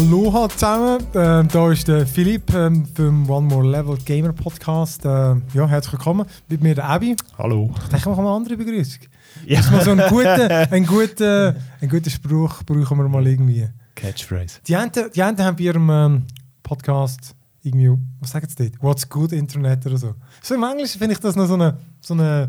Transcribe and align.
Aloha 0.00 0.48
zusammen, 0.48 1.06
ähm, 1.14 1.46
da 1.48 1.70
ist 1.70 1.86
der 1.86 2.06
Philipp 2.06 2.54
ähm, 2.54 2.86
vom 2.86 3.28
One 3.28 3.46
More 3.46 3.70
Level 3.70 3.98
Gamer 3.98 4.32
Podcast. 4.32 5.02
Ähm, 5.04 5.42
ja, 5.52 5.68
herzlich 5.68 5.92
willkommen. 5.92 6.26
Mit 6.48 6.62
mir 6.62 6.74
der 6.74 6.88
Abi. 6.88 7.14
Hallo. 7.36 7.70
Ich 7.82 7.88
denke, 7.88 8.06
wir 8.06 8.16
mal 8.16 8.20
eine 8.22 8.30
andere 8.30 8.56
Begrüßung. 8.56 9.02
Ja. 9.44 9.58
Das 9.58 9.66
ist 9.66 9.72
mal 9.72 9.84
so 9.84 9.90
einen 9.90 10.08
guten, 10.08 10.50
einen 10.50 10.86
guten, 10.86 11.54
einen 11.82 11.90
guten 11.90 12.08
Spruch 12.08 12.62
brauchen 12.64 12.96
wir 12.96 13.08
mal 13.10 13.26
irgendwie. 13.26 13.68
Catchphrase. 13.94 14.60
Die 14.66 14.74
einen, 14.74 14.90
die 15.14 15.22
einen 15.22 15.38
haben 15.38 15.56
bei 15.56 15.64
ihrem 15.64 15.90
ähm, 15.90 16.22
Podcast 16.62 17.34
irgendwie, 17.62 17.90
was 18.20 18.30
sagen 18.30 18.48
sie 18.48 18.70
dort? 18.70 18.82
What's 18.82 19.06
good 19.06 19.32
Internet 19.32 19.84
oder 19.84 19.98
so. 19.98 20.14
So 20.40 20.54
im 20.54 20.62
Englischen 20.62 20.98
finde 20.98 21.12
ich 21.12 21.20
das 21.20 21.36
noch 21.36 21.46
so 21.46 21.54
eine, 21.54 21.76
so 22.00 22.14
eine 22.14 22.48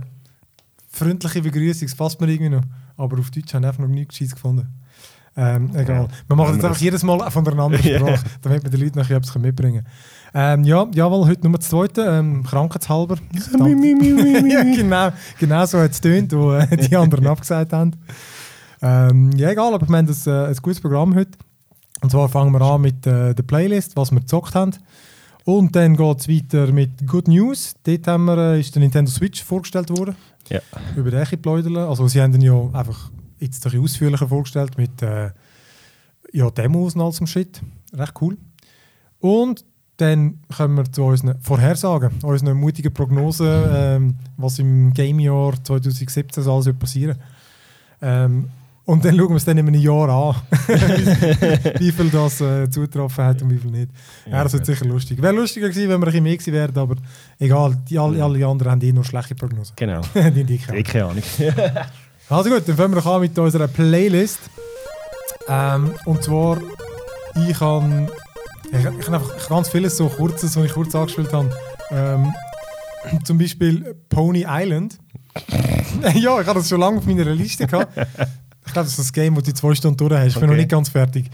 freundliche 0.89 1.41
Begrüßung. 1.41 1.85
Das 1.85 1.97
passt 1.97 2.21
mir 2.21 2.29
irgendwie 2.29 2.55
noch. 2.55 2.63
Aber 2.95 3.19
auf 3.19 3.29
Deutsch 3.29 3.53
habe 3.53 3.65
ich 3.65 3.67
einfach 3.67 3.79
noch 3.79 3.89
nichts 3.89 4.15
Gescheites 4.15 4.35
gefunden. 4.35 4.69
Ähm, 5.37 5.71
egal. 5.75 6.07
Wir 6.27 6.35
machen 6.35 6.57
das 6.57 6.65
einfach 6.65 6.81
jedes 6.81 7.03
Mal 7.03 7.31
von 7.31 7.47
einer 7.47 7.63
anderen 7.63 7.83
Sprache, 7.83 8.25
damit 8.41 8.63
wir 8.63 8.69
den 8.69 8.81
Leuten 8.81 8.99
noch 8.99 9.09
etwas 9.09 9.37
mitbringen. 9.37 9.85
Ähm, 10.33 10.63
ja, 10.63 10.87
jawohl, 10.93 11.27
heute 11.27 11.43
Nummer 11.43 11.59
zweite, 11.59 12.01
ähm, 12.01 12.43
krankheitshalber. 12.43 13.17
ja, 13.57 14.63
genau, 14.63 15.09
genau 15.39 15.65
so 15.65 15.79
hat 15.79 15.91
es 15.91 16.01
tönt, 16.01 16.33
wo 16.33 16.53
äh, 16.53 16.75
die 16.75 16.95
anderen 16.95 17.27
abgesagt 17.27 17.73
haben. 17.73 17.95
Ähm, 18.81 19.31
ja, 19.33 19.51
egal, 19.51 19.73
aber 19.73 19.87
wir 19.87 19.97
haben 19.97 20.07
das, 20.07 20.27
äh, 20.27 20.47
ein 20.47 20.55
gutes 20.61 20.81
Programm 20.81 21.15
heute. 21.15 21.31
Und 22.01 22.11
zwar 22.11 22.27
fangen 22.29 22.51
wir 22.51 22.61
an 22.61 22.81
mit 22.81 23.05
äh, 23.05 23.33
der 23.33 23.43
Playlist, 23.43 23.95
was 23.95 24.11
wir 24.11 24.19
gezockt 24.19 24.55
haben. 24.55 24.71
Und 25.43 25.75
dann 25.75 25.95
geht 25.95 26.19
es 26.19 26.27
weiter 26.27 26.71
mit 26.71 27.07
Good 27.07 27.27
News. 27.27 27.75
Dort 27.83 28.07
haben 28.07 28.25
wir, 28.25 28.37
äh, 28.37 28.59
ist 28.59 28.73
der 28.75 28.81
Nintendo 28.81 29.11
Switch 29.11 29.43
vorgestellt 29.43 29.89
worden. 29.89 30.15
Ja. 30.49 30.59
Über 30.95 31.11
den 31.11 31.21
Echi 31.21 31.37
Also 31.77 32.07
sie 32.07 32.21
haben 32.21 32.31
den 32.31 32.41
ja 32.41 32.69
einfach 32.73 33.11
jetzt 33.41 33.65
ein 33.65 33.71
bisschen 33.71 33.83
ausführlicher 33.83 34.27
vorgestellt 34.27 34.77
mit 34.77 35.01
äh, 35.01 35.31
ja, 36.31 36.49
Demos 36.49 36.95
und 36.95 37.01
all 37.01 37.11
so 37.11 37.25
Shit. 37.25 37.61
Recht 37.93 38.13
cool. 38.21 38.37
Und 39.19 39.65
dann 39.97 40.39
kommen 40.55 40.77
wir 40.77 40.91
zu 40.91 41.03
unseren 41.03 41.39
Vorhersagen, 41.41 42.11
unseren 42.23 42.57
mutigen 42.57 42.93
Prognosen, 42.93 43.63
ähm, 43.71 44.15
was 44.37 44.57
im 44.57 44.93
Game-Jahr 44.93 45.63
2017 45.63 46.47
alles 46.47 46.65
wird 46.65 46.79
passieren 46.79 47.17
ähm, 48.01 48.49
Und 48.85 49.05
dann 49.05 49.15
schauen 49.15 49.29
wir 49.29 49.35
es 49.35 49.45
dann 49.45 49.59
in 49.59 49.67
einem 49.67 49.79
Jahr 49.79 50.09
an, 50.09 50.35
wie 51.79 51.91
viel 51.91 52.09
das 52.09 52.41
äh, 52.41 52.67
zugetroffen 52.69 53.25
hat 53.25 53.43
und 53.43 53.51
wie 53.51 53.57
viel 53.57 53.69
nicht. 53.69 53.91
Ja, 54.25 54.43
das 54.43 54.53
wird 54.53 54.65
sicher 54.65 54.85
lustig. 54.85 55.21
Wäre 55.21 55.35
lustiger 55.35 55.69
gewesen, 55.69 55.89
wenn 55.89 56.01
wir 56.01 56.07
ein 56.07 56.11
bisschen 56.11 56.23
mehr 56.23 56.37
gewesen 56.37 56.53
wären, 56.53 56.77
aber 56.77 56.95
egal, 57.37 57.77
die, 57.87 57.99
alle, 57.99 58.23
alle 58.23 58.47
anderen 58.47 58.71
haben 58.71 58.81
eh 58.81 58.91
nur 58.91 59.03
schlechte 59.03 59.35
Prognosen. 59.35 59.75
Genau. 59.75 60.01
die, 60.15 60.43
die 60.43 60.57
keine 60.57 61.05
Ahnung. 61.05 61.23
Also 62.31 62.49
gut, 62.49 62.65
dann 62.65 62.77
fangen 62.77 62.95
wir 62.95 63.05
an 63.05 63.19
mit 63.19 63.37
unserer 63.37 63.67
Playlist. 63.67 64.39
Ähm, 65.49 65.93
und 66.05 66.23
zwar, 66.23 66.61
ich 67.35 67.59
habe 67.59 68.07
ich, 68.71 68.85
ich 68.85 69.09
einfach 69.09 69.49
ganz 69.49 69.67
vieles 69.67 69.97
so 69.97 70.07
kurzes, 70.07 70.55
was 70.55 70.63
ich 70.63 70.71
kurz 70.71 70.95
angespielt 70.95 71.33
habe. 71.33 71.53
Ähm, 71.89 72.33
zum 73.25 73.37
Beispiel 73.37 73.97
Pony 74.07 74.45
Island. 74.47 74.97
ja, 76.15 76.39
ich 76.39 76.47
habe 76.47 76.53
das 76.53 76.69
schon 76.69 76.79
lange 76.79 76.99
auf 76.99 77.05
meiner 77.05 77.25
Liste 77.25 77.67
gehabt. 77.67 77.97
Ich 77.97 78.71
glaube, 78.71 78.85
das 78.85 78.91
ist 78.91 78.99
das 78.99 79.11
Game, 79.11 79.35
das 79.35 79.43
du 79.43 79.53
zwei 79.53 79.75
Stunden 79.75 79.97
durch 79.97 80.13
hast. 80.13 80.27
Ich 80.27 80.33
bin 80.35 80.43
okay. 80.43 80.51
noch 80.51 80.57
nicht 80.57 80.69
ganz 80.69 80.87
fertig. 80.87 81.29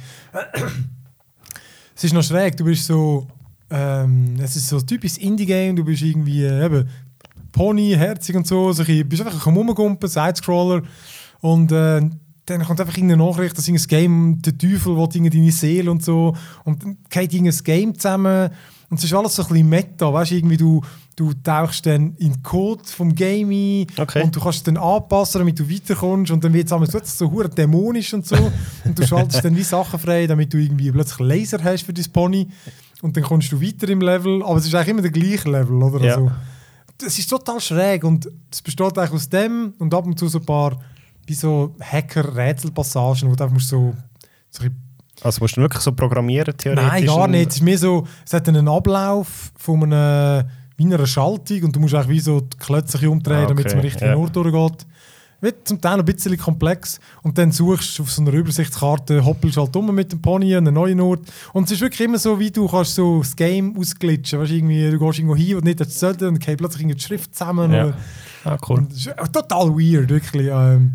es 1.95 2.05
ist 2.05 2.13
noch 2.13 2.23
schräg, 2.23 2.57
du 2.57 2.63
bist 2.63 2.87
so. 2.87 3.27
Ähm, 3.69 4.35
es 4.41 4.55
ist 4.55 4.67
so 4.69 4.77
ein 4.77 4.87
typisches 4.87 5.19
Indie-Game, 5.19 5.75
du 5.75 5.83
bist 5.83 6.01
irgendwie 6.01 6.43
äh, 6.43 6.65
eben 6.65 6.89
Pony, 7.57 7.93
herzig 7.97 8.35
und 8.35 8.47
so. 8.47 8.71
so 8.71 8.83
ein 8.83 9.09
bist 9.09 9.21
einfach 9.21 9.45
ein 9.45 9.53
Rumgumpen, 9.53 10.07
Sidescroller. 10.07 10.83
Und 11.41 11.71
äh, 11.71 12.01
dann 12.45 12.63
kommt 12.63 12.79
einfach 12.79 12.95
irgendeine 12.95 13.23
Nachricht, 13.23 13.57
dass 13.57 13.67
ein 13.67 13.75
Game, 13.75 14.41
der 14.41 14.57
Teufel 14.57 14.95
will 14.95 15.29
deine 15.29 15.51
Seele 15.51 15.91
und 15.91 16.03
so. 16.03 16.35
Und 16.63 16.83
dann 16.83 16.97
geht 17.09 17.33
ein 17.33 17.49
Game 17.63 17.97
zusammen. 17.97 18.49
Und 18.89 18.99
es 18.99 19.03
ist 19.03 19.13
alles 19.13 19.35
so 19.35 19.43
ein 19.43 19.49
bisschen 19.49 19.69
Meta. 19.69 20.13
Weißt 20.13 20.31
du, 20.31 20.35
irgendwie 20.35 20.55
du, 20.55 20.81
du 21.17 21.33
tauchst 21.43 21.85
dann 21.85 22.15
in 22.17 22.33
den 22.33 22.43
Code 22.43 22.83
vom 22.85 23.13
Game 23.13 23.49
ein 23.49 23.87
okay. 23.97 24.23
und 24.23 24.33
du 24.33 24.39
kannst 24.39 24.59
es 24.59 24.63
dann 24.63 24.77
anpassen, 24.77 25.39
damit 25.39 25.59
du 25.59 25.69
weiterkommst. 25.69 26.31
Und 26.31 26.43
dann 26.43 26.53
wird 26.53 26.71
es 26.71 27.17
so 27.17 27.29
hure 27.29 27.49
dämonisch 27.49 28.13
und 28.13 28.25
so. 28.25 28.37
und 28.85 28.97
du 28.97 29.05
schaltest 29.05 29.43
dann 29.43 29.57
wie 29.57 29.63
Sachen 29.63 29.99
frei, 29.99 30.25
damit 30.25 30.53
du 30.53 30.57
irgendwie 30.57 30.89
plötzlich 30.91 31.19
Laser 31.19 31.61
hast 31.61 31.83
für 31.83 31.93
dein 31.93 32.05
Pony. 32.13 32.47
Und 33.01 33.17
dann 33.17 33.23
kommst 33.23 33.51
du 33.51 33.61
weiter 33.61 33.89
im 33.89 33.99
Level. 33.99 34.41
Aber 34.41 34.57
es 34.57 34.65
ist 34.65 34.73
eigentlich 34.73 34.87
immer 34.87 35.01
der 35.01 35.11
gleiche 35.11 35.51
Level, 35.51 35.83
oder? 35.83 36.05
Ja. 36.05 36.15
Also, 36.15 36.31
es 37.05 37.19
ist 37.19 37.29
total 37.29 37.59
schräg 37.59 38.03
und 38.03 38.27
es 38.51 38.61
besteht 38.61 38.97
eigentlich 38.97 39.11
aus 39.11 39.29
dem 39.29 39.73
und 39.79 39.93
ab 39.93 40.05
und 40.05 40.17
zu 40.17 40.27
so 40.27 40.39
ein 40.39 40.45
paar 40.45 40.79
wie 41.25 41.33
so 41.33 41.75
Hacker-Rätselpassagen, 41.81 43.29
wo 43.29 43.35
du 43.35 43.43
einfach 43.43 43.59
so, 43.59 43.93
so 44.49 44.63
also 45.21 45.41
musst 45.41 45.57
du 45.57 45.61
wirklich 45.61 45.81
so 45.81 45.91
programmieren, 45.91 46.55
theoretisch? 46.55 46.87
Nein, 46.87 47.05
gar 47.05 47.27
nicht. 47.27 47.49
Es 47.49 47.55
ist 47.57 47.61
mehr 47.61 47.77
so, 47.77 48.07
es 48.25 48.33
hat 48.33 48.47
einen 48.47 48.67
Ablauf 48.67 49.51
von 49.57 49.83
einer, 49.83 50.47
einer 50.79 51.07
Schaltung 51.07 51.63
und 51.63 51.75
du 51.75 51.79
musst 51.79 51.95
eigentlich 51.95 52.09
wie 52.09 52.19
so 52.19 52.41
die 52.41 52.57
Klötze 52.57 53.09
umdrehen, 53.09 53.39
ah, 53.39 53.43
okay. 53.43 53.49
damit 53.49 53.65
es 53.65 53.73
am 53.73 53.79
richtigen 53.79 54.11
ja. 54.11 54.17
Ort 54.17 54.35
durchgeht 54.35 54.85
wird 55.41 55.67
zum 55.67 55.79
Teil 55.79 55.99
ein 55.99 56.05
bisschen 56.05 56.37
komplex 56.37 56.99
und 57.21 57.37
dann 57.37 57.51
suchst 57.51 57.97
du 57.97 58.03
auf 58.03 58.11
so 58.11 58.21
einer 58.21 58.33
Übersichtskarte, 58.33 59.23
hoppelst 59.23 59.57
halt 59.57 59.75
um 59.75 59.93
mit 59.93 60.11
dem 60.11 60.21
Pony 60.21 60.55
an 60.55 60.67
einen 60.67 60.73
neuen 60.73 60.99
Ort 60.99 61.21
und 61.53 61.65
es 61.65 61.71
ist 61.71 61.81
wirklich 61.81 62.01
immer 62.01 62.17
so, 62.17 62.39
wie 62.39 62.51
du 62.51 62.67
kannst 62.67 62.95
so 62.95 63.19
das 63.19 63.35
Game 63.35 63.77
ausglitschen, 63.77 64.39
weißt, 64.39 64.51
irgendwie, 64.51 64.89
du 64.89 64.99
gehst 64.99 65.19
irgendwo 65.19 65.35
hin 65.35 65.55
und 65.57 65.65
nicht 65.65 65.79
das 65.79 65.99
sollte 65.99 66.27
und 66.27 66.35
dann 66.35 66.39
geht 66.39 66.57
plötzlich 66.57 66.87
die 66.87 66.99
Schrift 66.99 67.35
zusammen. 67.35 67.71
Ja. 67.71 67.93
Ah, 68.43 68.57
cool. 68.69 68.87
total 69.31 69.69
weird, 69.69 70.09
wirklich. 70.09 70.47
Ähm, 70.51 70.93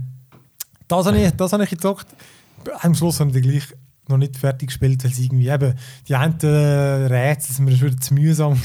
das 0.89 1.07
habe 1.07 1.19
ich, 1.19 1.31
das 1.33 1.53
habe 1.53 1.65
ich 1.65 1.71
gezockt. 1.71 2.07
Am 2.81 2.95
Schluss 2.95 3.21
haben 3.21 3.33
die 3.33 3.41
gleich 3.41 3.65
noch 4.09 4.19
nicht 4.19 4.37
fertig 4.37 4.69
gespielt, 4.69 5.05
weil 5.05 5.13
sie 5.13 5.27
irgendwie 5.27 5.49
eben 5.49 5.75
die 6.09 6.15
einen 6.15 6.39
äh, 6.41 7.07
Rätsel 7.07 7.55
sind 7.55 7.65
mir 7.65 7.77
schon 7.77 8.01
zu 8.01 8.15
mühsam 8.15 8.61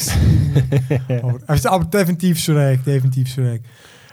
aber, 1.48 1.72
aber 1.72 1.86
definitiv 1.86 2.40
schräg, 2.40 2.84
definitiv 2.84 3.30
schräg. 3.30 3.62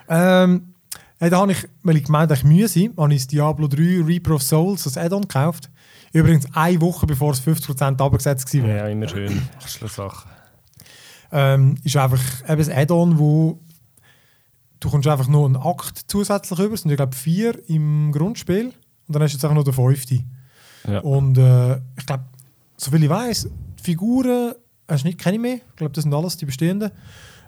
Ähm, 0.08 0.73
Hey, 1.18 1.30
da 1.30 1.38
habe 1.38 1.52
ich, 1.52 1.68
weil 1.82 1.96
ich 1.96 2.04
gemeint 2.04 2.30
habe, 2.30 2.38
ich 2.38 2.44
müsse, 2.44 2.90
habe 2.96 3.14
ich 3.14 3.20
das 3.20 3.26
Diablo 3.28 3.68
3 3.68 4.02
Reaper 4.04 4.34
of 4.34 4.42
Souls, 4.42 4.84
das 4.84 4.96
Add-on 4.96 5.22
gekauft. 5.22 5.70
Übrigens 6.12 6.46
eine 6.54 6.80
Woche 6.80 7.06
bevor 7.06 7.32
es 7.32 7.42
50% 7.42 8.00
abgesetzt 8.00 8.52
war. 8.54 8.68
Ja, 8.68 8.88
immer 8.88 9.08
schön. 9.08 9.42
Sache. 9.88 10.28
Ähm, 11.32 11.76
ist 11.82 11.96
einfach 11.96 12.20
eben 12.48 12.62
ein 12.62 12.78
Add-on, 12.78 13.18
wo 13.18 13.60
du 14.80 14.90
kommst 14.90 15.08
einfach 15.08 15.28
nur 15.28 15.46
einen 15.46 15.56
Akt 15.56 16.02
zusätzlich 16.06 16.58
über. 16.58 16.74
Es 16.74 16.82
sind, 16.82 16.90
ich 16.90 16.96
glaube, 16.96 17.16
vier 17.16 17.58
im 17.68 18.12
Grundspiel. 18.12 18.66
Und 18.66 19.14
dann 19.14 19.22
hast 19.22 19.32
du 19.32 19.36
jetzt 19.36 19.44
einfach 19.44 19.54
nur 19.54 19.64
den 19.64 19.72
fünften. 19.72 20.30
Ja. 20.86 21.00
Und 21.00 21.38
äh, 21.38 21.76
ich 21.96 22.06
glaube, 22.06 22.24
soviel 22.76 23.04
ich 23.04 23.10
weiß, 23.10 23.48
die 23.78 23.82
Figuren 23.82 24.54
hast 24.88 25.02
du 25.02 25.08
nicht, 25.08 25.18
kenne 25.18 25.36
ich 25.36 25.40
mehr. 25.40 25.56
Ich 25.56 25.76
glaube, 25.76 25.92
das 25.92 26.04
sind 26.04 26.14
alles 26.14 26.36
die 26.36 26.46
bestehenden. 26.46 26.90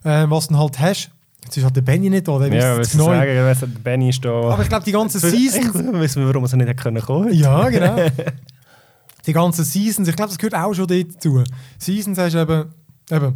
Äh, 0.02 0.26
was 0.28 0.48
du 0.48 0.54
dann 0.54 0.62
halt 0.62 0.78
hast, 0.78 1.10
Jetzt 1.46 1.56
ist 1.58 1.64
halt 1.64 1.76
der 1.76 1.82
Benny 1.82 2.10
nicht 2.10 2.26
da, 2.26 2.38
der 2.40 2.52
ja, 2.52 2.76
was 2.76 2.94
neu. 2.94 3.04
sagen, 3.04 3.44
weiss, 3.44 3.60
der 3.60 3.66
Benny 3.66 4.08
ist 4.08 4.24
da. 4.24 4.30
Aber 4.30 4.62
ich 4.62 4.68
glaube, 4.68 4.84
die 4.84 4.92
ganze 4.92 5.20
Season... 5.20 6.00
wissen 6.00 6.22
wir, 6.22 6.34
warum 6.34 6.44
er 6.44 6.56
nicht 6.56 6.82
kommen 6.82 7.00
konnte. 7.00 7.32
Ja, 7.34 7.68
genau. 7.68 7.96
die 9.26 9.32
ganzen 9.32 9.64
Seasons, 9.64 10.08
ich 10.08 10.16
glaube, 10.16 10.30
das 10.30 10.38
gehört 10.38 10.54
auch 10.54 10.74
schon 10.74 10.88
dazu. 10.88 11.44
Seasons 11.78 12.18
hast 12.18 12.34
du 12.34 12.40
eben, 12.40 12.64
eben 13.10 13.34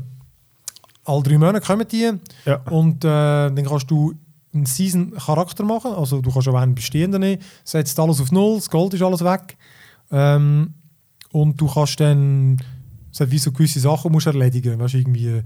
alle 1.05 1.23
drei 1.23 1.39
Monate 1.39 1.65
kommen 1.65 1.87
die 1.87 2.11
ja. 2.47 2.57
und 2.71 3.05
äh, 3.05 3.09
dann 3.09 3.65
kannst 3.65 3.91
du 3.91 4.15
einen 4.53 4.67
Season-Charakter 4.67 5.65
machen, 5.65 5.93
also 5.93 6.21
du 6.21 6.33
kannst 6.33 6.49
auch 6.49 6.55
einen 6.55 6.75
bestehenden 6.75 7.21
nehmen, 7.21 7.43
setzt 7.65 7.99
alles 8.01 8.21
auf 8.21 8.33
Null, 8.33 8.57
das 8.57 8.71
Gold 8.71 8.95
ist 8.95 9.03
alles 9.03 9.25
weg 9.25 9.57
ähm, 10.11 10.75
und 11.31 11.61
du 11.61 11.69
kannst 11.69 12.01
dann, 12.01 12.61
es 13.13 13.21
hat 13.21 13.31
wie 13.31 13.39
so 13.39 13.53
gewisse 13.53 13.81
Sachen 13.81 14.11
musst 14.11 14.27
erledigen, 14.27 14.79
weißt 14.81 14.95
irgendwie 14.95 15.43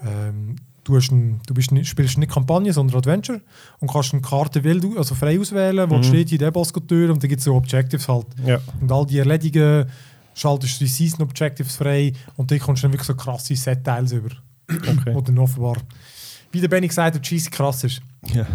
ähm, 0.00 0.56
du, 0.88 0.96
ein, 0.96 1.40
du 1.46 1.54
bist 1.54 1.70
spielst 1.86 2.18
nicht 2.18 2.32
Kampagne, 2.32 2.72
sondern 2.72 2.96
Adventure 2.98 3.40
und 3.78 3.90
kannst 3.90 4.12
eine 4.12 4.22
Karte 4.22 4.64
wild, 4.64 4.84
also 4.96 5.14
frei 5.14 5.38
auswählen, 5.38 5.88
wo 5.88 5.98
mhm. 5.98 6.02
steht 6.02 6.32
in 6.32 6.38
der 6.38 6.50
Bosco-Tür 6.50 7.12
und 7.12 7.22
dann 7.22 7.28
gibt 7.28 7.40
es 7.40 7.44
so 7.44 7.54
Objectives 7.54 8.08
halt. 8.08 8.26
Ja. 8.44 8.58
Und 8.80 8.90
all 8.90 9.06
die 9.06 9.18
erledigen, 9.18 9.86
schaltest 10.34 10.80
du 10.80 10.84
die 10.84 10.90
Season 10.90 11.22
Objectives 11.22 11.76
frei 11.76 12.12
und 12.36 12.50
dann 12.50 12.58
kommst 12.58 12.82
du 12.82 12.86
dann 12.86 12.92
wirklich 12.92 13.06
so 13.06 13.14
krasse 13.14 13.54
Set-Teils 13.54 14.12
über. 14.12 14.30
Okay. 14.70 15.14
Oder 15.14 15.40
offenbar, 15.40 15.76
wie 16.52 16.60
der 16.60 16.68
Benny 16.68 16.88
gesagt 16.88 17.16
hat, 17.16 17.22
cheesy 17.22 17.50
krass 17.50 17.84
ist. 17.84 18.02
Ja. 18.34 18.46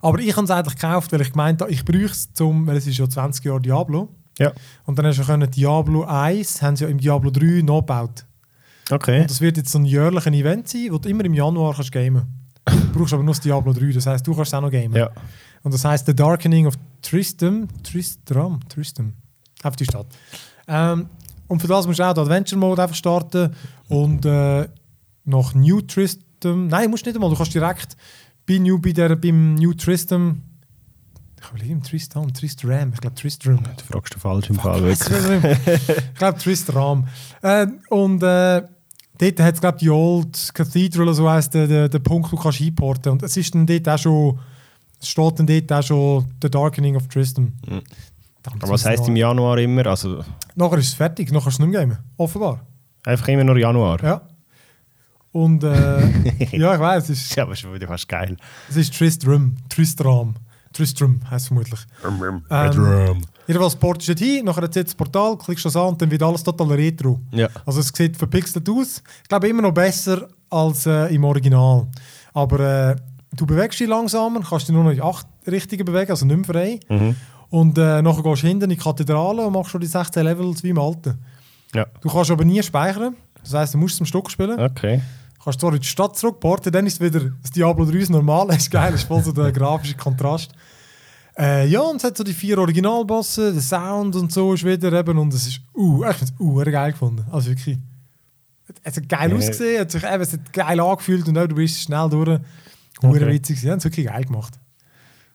Aber 0.00 0.18
ich 0.18 0.36
habe 0.36 0.44
es 0.44 0.50
eigentlich 0.50 0.76
gekauft, 0.76 1.12
weil 1.12 1.20
ich 1.20 1.30
gemeint 1.30 1.60
habe, 1.60 1.70
ich 1.70 1.84
brauche 1.84 2.04
es 2.04 2.32
zum, 2.32 2.66
weil 2.66 2.76
es 2.76 2.86
ist 2.86 2.98
ja 2.98 3.08
20 3.08 3.44
Jahre 3.44 3.60
Diablo. 3.60 4.08
Ja. 4.38 4.52
Und 4.84 4.98
dann 4.98 5.06
hast 5.06 5.18
du 5.18 5.24
können 5.24 5.50
Diablo 5.50 6.04
1, 6.04 6.62
haben 6.62 6.76
sie 6.76 6.84
ja 6.84 6.90
im 6.90 6.98
Diablo 6.98 7.30
3 7.30 7.62
nachgebaut. 7.62 8.25
Okay. 8.90 9.22
Und 9.22 9.30
das 9.30 9.40
wird 9.40 9.56
jetzt 9.56 9.70
so 9.70 9.78
ein 9.78 9.84
jährliches 9.84 10.32
Event 10.32 10.68
sein, 10.68 10.88
wo 10.90 10.98
du 10.98 11.08
immer 11.08 11.24
im 11.24 11.34
Januar 11.34 11.74
kannst 11.74 11.92
gamen 11.92 12.26
kannst. 12.64 12.94
Du 12.94 12.98
brauchst 12.98 13.14
aber 13.14 13.22
nur 13.22 13.34
das 13.34 13.40
Diablo 13.40 13.72
3, 13.72 13.92
das 13.92 14.06
heisst, 14.06 14.26
du 14.26 14.34
kannst 14.34 14.54
auch 14.54 14.60
noch 14.60 14.70
gamen. 14.70 14.94
Ja. 14.94 15.10
Und 15.62 15.74
das 15.74 15.84
heisst 15.84 16.06
The 16.06 16.14
Darkening 16.14 16.66
of 16.66 16.74
Tristram. 17.02 17.68
Tristram? 17.82 18.60
Tristram. 18.68 19.12
Auf 19.62 19.76
die 19.76 19.84
Stadt. 19.84 20.06
Ähm, 20.68 21.08
und 21.48 21.60
für 21.60 21.68
das 21.68 21.86
musst 21.86 21.98
du 21.98 22.04
auch 22.04 22.12
den 22.12 22.22
Adventure 22.22 22.58
Mode 22.58 22.82
einfach 22.82 22.96
starten 22.96 23.54
und 23.88 24.24
äh, 24.24 24.68
nach 25.24 25.54
New 25.54 25.80
Tristram. 25.80 26.68
Nein, 26.68 26.90
musst 26.90 27.06
nicht 27.06 27.14
einmal, 27.14 27.30
du 27.30 27.36
kannst 27.36 27.54
direkt 27.54 27.96
bei, 28.46 28.58
New, 28.58 28.78
bei 28.80 28.92
der, 28.92 29.16
beim 29.16 29.54
New 29.54 29.74
Tristram 29.74 30.42
Ich 31.40 31.48
überlege, 31.50 31.80
Tristan, 31.82 32.32
Tristram, 32.32 32.92
ich 32.94 33.00
glaube 33.00 33.16
Tristram. 33.16 33.60
Du 33.62 33.84
fragst 33.84 34.14
du 34.14 34.18
falsch 34.18 34.50
im 34.50 34.56
Fuck, 34.56 34.64
Fall. 34.64 34.90
ich 34.90 35.10
Wirklich. 35.10 35.88
ich 35.88 36.14
glaube 36.14 36.38
Tristram. 36.38 37.08
Äh, 37.42 37.66
und 37.90 38.22
äh, 38.22 38.62
dort 39.18 39.40
hat 39.40 39.54
es, 39.54 39.60
glaube 39.60 39.78
die 39.78 39.90
Old 39.90 40.50
Cathedral, 40.54 41.12
so 41.14 41.28
heisst 41.28 41.54
der, 41.54 41.66
der, 41.66 41.88
der 41.88 41.98
Punkt, 41.98 42.30
wo 42.32 42.36
du 42.36 42.42
kannst 42.42 42.60
einporten. 42.60 43.12
Und 43.12 43.22
es 43.22 43.36
ist 43.36 43.54
dann 43.54 43.66
dort 43.66 43.88
auch 43.88 43.98
schon, 43.98 44.38
es 45.00 45.08
steht 45.08 45.38
dann 45.38 45.46
dort 45.46 45.72
auch 45.72 45.82
schon 45.82 46.24
The 46.42 46.50
Darkening 46.50 46.96
of 46.96 47.06
Tristan. 47.08 47.52
Mhm. 47.68 47.82
Aber 48.60 48.68
was 48.68 48.84
heisst 48.86 49.02
ist 49.02 49.08
im 49.08 49.16
Januar 49.16 49.58
immer? 49.58 49.86
Also 49.86 50.22
Nachher 50.54 50.78
ist 50.78 50.88
es 50.88 50.94
fertig, 50.94 51.32
nachher 51.32 51.44
kannst 51.44 51.58
du 51.58 51.62
es 51.64 51.68
nicht 51.68 51.76
mehr 51.76 51.80
gamen. 51.86 51.98
Offenbar. 52.16 52.60
einfach 53.04 53.26
immer 53.28 53.42
nur 53.44 53.58
Januar. 53.58 54.02
Ja. 54.04 54.22
Und 55.32 55.64
äh, 55.64 56.00
ja, 56.56 56.74
ich 56.74 56.80
weiß, 56.80 57.08
es 57.10 57.22
ist, 57.22 57.34
Ja, 57.36 57.42
aber 57.42 57.56
schon 57.56 57.74
wieder 57.74 57.88
fast 57.88 58.08
geil. 58.08 58.36
es 58.70 58.76
ist 58.76 58.96
Tristram. 58.96 59.56
Tristram. 59.68 60.36
Tristram 60.76 61.20
heisst 61.30 61.44
es 61.44 61.48
vermutlich. 61.48 61.80
Ähm, 62.04 63.22
jedenfalls 63.46 63.76
portest 63.76 64.08
du 64.08 64.14
dort 64.14 64.24
hin, 64.24 64.44
nachher 64.44 64.64
jetzt 64.64 64.76
das 64.76 64.94
Portal, 64.94 65.36
klickst 65.38 65.64
das 65.64 65.76
an 65.76 65.88
und 65.88 66.02
dann 66.02 66.10
wird 66.10 66.22
alles 66.22 66.42
total 66.42 66.68
retro. 66.72 67.20
Ja. 67.30 67.48
Also 67.64 67.80
es 67.80 67.88
sieht 67.88 68.16
verpixelt 68.16 68.68
aus. 68.68 69.02
Ich 69.22 69.28
glaube 69.28 69.48
immer 69.48 69.62
noch 69.62 69.72
besser 69.72 70.28
als 70.50 70.86
äh, 70.86 71.14
im 71.14 71.24
Original. 71.24 71.86
Aber 72.34 72.60
äh, 72.90 72.96
du 73.34 73.46
bewegst 73.46 73.80
dich 73.80 73.88
langsamer, 73.88 74.40
kannst 74.40 74.68
dich 74.68 74.74
nur 74.74 74.84
noch 74.84 74.90
in 74.90 75.02
acht 75.02 75.26
Richtungen 75.46 75.84
bewegen, 75.84 76.10
also 76.10 76.26
nicht 76.26 76.36
mehr 76.36 76.44
frei. 76.44 76.80
Mhm. 76.88 77.16
Und 77.48 77.78
äh, 77.78 78.02
nachher 78.02 78.22
gehst 78.22 78.42
du 78.42 78.48
hinten 78.48 78.64
in 78.64 78.70
die 78.70 78.76
Kathedrale 78.76 79.46
und 79.46 79.52
machst 79.52 79.70
schon 79.70 79.80
die 79.80 79.86
16 79.86 80.24
Levels 80.24 80.62
wie 80.62 80.70
im 80.70 80.78
Alten. 80.78 81.18
Ja. 81.74 81.86
Du 82.00 82.08
kannst 82.08 82.30
aber 82.30 82.44
nie 82.44 82.62
speichern. 82.62 83.16
Das 83.42 83.54
heisst, 83.54 83.74
du 83.74 83.78
musst 83.78 83.94
es 83.94 84.00
am 84.00 84.06
Stück 84.06 84.30
spielen. 84.30 84.58
Okay. 84.58 85.00
Kannst 85.42 85.60
zwar 85.60 85.72
in 85.72 85.80
die 85.80 85.86
Stadt 85.86 86.16
zurückporten, 86.16 86.72
dann 86.72 86.86
ist 86.86 86.94
es 86.94 87.00
wieder 87.00 87.30
das 87.40 87.52
Diablo 87.52 87.84
3 87.84 87.98
das 87.98 88.08
normal. 88.08 88.46
Das 88.48 88.56
ist 88.58 88.70
geil, 88.70 88.90
das 88.92 89.02
ist 89.02 89.06
voll 89.06 89.22
so 89.22 89.32
der 89.32 89.52
grafische 89.52 89.94
Kontrast. 89.94 90.52
Äh, 91.38 91.66
ja, 91.68 91.80
und 91.80 91.96
es 91.96 92.04
hat 92.04 92.16
so 92.16 92.24
die 92.24 92.32
vier 92.32 92.56
Originalbosse, 92.58 93.52
der 93.52 93.60
Sound 93.62 94.16
und 94.16 94.32
so 94.32 94.54
ist 94.54 94.64
wieder 94.64 94.92
eben, 94.92 95.18
und 95.18 95.34
es 95.34 95.46
ist, 95.46 95.60
uh, 95.74 96.04
ich 96.08 96.16
finde 96.16 96.32
es 96.34 96.40
uh, 96.40 96.54
geil 96.64 96.92
gefunden. 96.92 97.24
Also 97.30 97.50
wirklich. 97.50 97.78
Es 98.82 98.96
hat 98.96 99.08
geil 99.08 99.30
Ja. 99.30 99.36
ausgesehen, 99.36 99.80
hat 99.80 99.90
sich, 99.90 100.02
eben, 100.02 100.20
es 100.22 100.32
hat 100.32 100.52
geil 100.52 100.80
angefühlt 100.80 101.28
und 101.28 101.36
auch 101.38 101.46
du 101.46 101.54
bist 101.54 101.80
schnell 101.80 102.08
durch. 102.08 102.28
Hure 102.28 102.40
Okay. 103.16 103.28
witzig, 103.28 103.60
sie 103.60 103.70
haben 103.70 103.78
es 103.78 103.84
wirklich 103.84 104.06
geil 104.06 104.24
gemacht. 104.24 104.58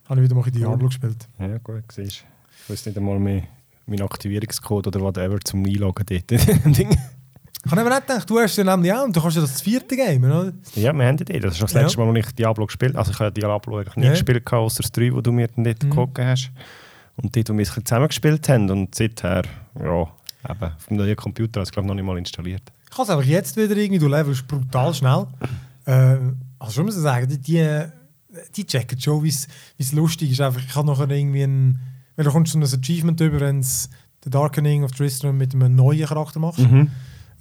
Habe 0.09 0.19
ich 0.19 0.25
wieder 0.25 0.35
mal 0.35 0.45
in 0.47 0.53
Diablo 0.53 0.87
gespielt. 0.87 1.27
Ja, 1.39 1.57
gut, 1.59 1.83
siehst 1.91 2.25
Ich 2.63 2.69
weiß 2.69 2.85
nicht 2.87 2.97
einmal 2.97 3.19
mehr 3.19 3.43
meinen 3.85 4.01
Aktivierungscode 4.01 4.87
oder 4.87 4.99
whatever 5.01 5.39
zum 5.43 5.63
Einloggen 5.65 6.05
dort. 6.05 6.31
Ich 7.63 7.71
habe 7.71 7.81
eben 7.81 7.89
nicht 7.91 8.07
gedacht, 8.07 8.29
du 8.29 8.39
hast 8.39 8.57
den 8.57 8.65
nämlich 8.65 8.91
auch 8.91 9.03
und 9.03 9.15
du 9.15 9.21
kannst 9.21 9.35
ja 9.35 9.41
das 9.41 9.61
vierte 9.61 9.95
Game, 9.95 10.23
oder? 10.23 10.51
ja, 10.75 10.93
wir 10.93 11.05
haben 11.05 11.17
die. 11.17 11.25
Das 11.39 11.53
ist 11.53 11.61
das 11.61 11.73
Ja. 11.73 11.81
letzte 11.81 11.99
Mal, 11.99 12.09
als 12.15 12.25
ich 12.27 12.31
Diablo 12.35 12.65
gespielt 12.65 12.93
habe. 12.93 12.99
Also 12.99 13.11
ich 13.11 13.19
habe 13.19 13.31
Diablo 13.31 13.77
eigentlich 13.77 13.95
nie 13.97 14.05
Ja. 14.05 14.11
gespielt, 14.11 14.51
außer 14.51 14.81
das 14.81 14.91
3, 14.91 15.13
wo 15.13 15.21
du 15.21 15.31
mir 15.31 15.47
dann 15.47 15.63
dort 15.63 15.83
Mhm. 15.83 15.89
geguckt 15.89 16.17
hast. 16.19 16.51
Und 17.17 17.35
dort, 17.35 17.49
wo 17.49 17.57
wir 17.57 17.65
zusammen 17.65 18.07
gespielt 18.07 18.49
haben. 18.49 18.69
Und 18.71 18.95
seither, 18.95 19.43
ja, 19.79 19.83
eben, 20.49 20.63
auf 20.63 20.85
dem 20.87 20.97
neuen 20.97 21.15
Computer 21.15 21.59
habe 21.59 21.63
ich 21.63 21.69
es 21.69 21.71
glaube 21.71 21.85
ich 21.85 21.87
noch 21.89 21.95
nicht 21.95 22.05
mal 22.05 22.17
installiert. 22.17 22.63
Ich 22.89 22.95
kann 22.95 23.03
es 23.03 23.09
einfach 23.11 23.25
jetzt 23.25 23.55
wieder 23.57 23.77
irgendwie, 23.77 23.99
du 23.99 24.07
levelst 24.07 24.47
brutal 24.47 24.93
schnell. 24.95 25.27
Äh, 25.85 26.17
also 26.57 26.73
schon 26.73 26.85
müssen 26.85 27.01
sagen, 27.01 27.27
die, 27.29 27.37
die, 27.37 27.83
die 28.55 28.65
checken 28.65 28.99
schon, 28.99 29.23
wie 29.23 29.29
es 29.29 29.91
lustig 29.91 30.31
ist. 30.31 30.41
Einfach, 30.41 30.61
ich 30.67 30.75
habe 30.75 30.87
nachher 30.87 31.09
irgendwie 31.11 31.43
ein, 31.43 31.79
weil 32.15 32.25
da 32.25 32.31
kommst 32.31 32.55
du 32.55 32.65
so 32.65 32.75
ein 32.75 32.79
Achievement 32.81 33.21
über, 33.21 33.39
wenn 33.39 33.59
es 33.59 33.87
The 34.23 34.29
Darkening 34.31 34.83
of 34.83 34.91
Tristram 34.93 35.37
mit 35.37 35.53
einem 35.53 35.75
neuen 35.75 36.05
Charakter 36.07 36.39
machst. 36.39 36.59
Mhm. 36.59 36.89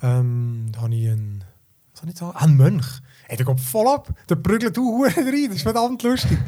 Ähm, 0.03 0.67
da 0.73 0.83
habe 0.83 0.95
ich 0.95 1.09
einen, 1.09 1.45
was 1.93 2.01
soll 2.01 2.09
ich 2.11 2.17
sagen, 2.17 2.37
einen 2.37 2.57
Mönch. 2.57 2.87
Ey, 3.29 3.37
der 3.37 3.47
geht 3.47 3.61
voll 3.61 3.87
ab, 3.89 4.13
der 4.29 4.37
prügelt 4.37 4.77
du 4.77 4.83
Huren 4.83 5.13
rein, 5.15 5.45
das 5.47 5.57
ist 5.57 5.63
verdammt 5.63 6.03
lustig. 6.03 6.39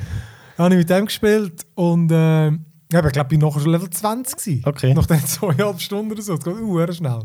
Dann 0.57 0.65
habe 0.65 0.75
ich 0.75 0.79
mit 0.81 0.91
dem 0.91 1.07
gespielt 1.07 1.67
und 1.75 2.11
äh, 2.11 2.49
ich 2.51 2.59
glaube, 2.89 3.09
ich 3.11 3.23
bin 3.25 3.41
nachher 3.41 3.61
schon 3.61 3.71
Level 3.71 3.89
20 3.89 4.37
gewesen. 4.37 4.63
Okay. 4.67 4.95
Nach 4.95 5.07
den 5.07 5.21
zweieinhalb 5.27 5.81
Stunden 5.81 6.13
oder 6.13 6.23
so, 6.23 6.37
das 6.37 6.45
geht 6.45 6.55
uh, 6.63 6.93
schnell. 6.93 7.23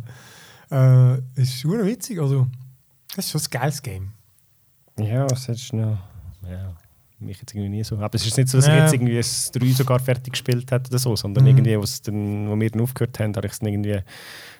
Äh, 0.71 1.41
ist 1.41 1.59
schon 1.59 1.85
witzig, 1.85 2.19
also 2.19 2.47
das 3.15 3.25
ist 3.25 3.31
schon 3.31 3.41
ein 3.41 3.61
geiles 3.61 3.81
Game. 3.81 4.11
Ja, 4.99 5.25
es 5.25 5.47
ist 5.49 5.73
noch. 5.73 5.97
Ja, 6.49 6.73
mich 7.19 7.39
jetzt 7.39 7.53
irgendwie 7.53 7.69
nie 7.69 7.83
so. 7.83 7.97
Aber 7.97 8.15
es 8.15 8.25
ist 8.25 8.37
nicht 8.37 8.49
so, 8.49 8.57
dass 8.59 8.67
ich 8.67 8.73
jetzt 8.73 8.93
irgendwie 8.93 9.15
das 9.15 9.51
3 9.51 9.71
sogar 9.71 9.99
fertig 9.99 10.33
gespielt 10.33 10.71
hätte 10.71 10.89
oder 10.89 10.99
so, 10.99 11.15
sondern 11.15 11.43
Mhm. 11.43 11.49
irgendwie, 11.49 11.77
was 11.79 12.01
dann, 12.01 12.47
wo 12.49 12.59
wir 12.59 12.69
dann 12.69 12.81
aufgehört 12.81 13.19
haben, 13.19 13.35
habe 13.35 13.47
ich 13.47 13.53
es 13.53 13.61
irgendwie 13.61 13.99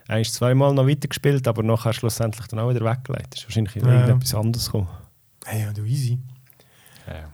ein, 0.07 0.23
zweimal 0.25 0.73
noch 0.73 0.87
weitergespielt, 0.87 1.47
aber 1.47 1.63
nachher 1.63 1.93
schlussendlich 1.93 2.47
dann 2.47 2.59
auch 2.59 2.69
wieder 2.69 2.85
weggelegt. 2.85 3.33
Das 3.33 3.39
ist 3.41 3.45
wahrscheinlich 3.47 3.75
Ja. 3.75 3.87
irgendetwas 4.05 4.35
anderes 4.35 4.65
gekommen. 4.65 4.87
Hey, 5.45 5.61
ja, 5.63 5.73
du 5.73 5.83
easy. 5.83 6.17
Ja. 7.07 7.29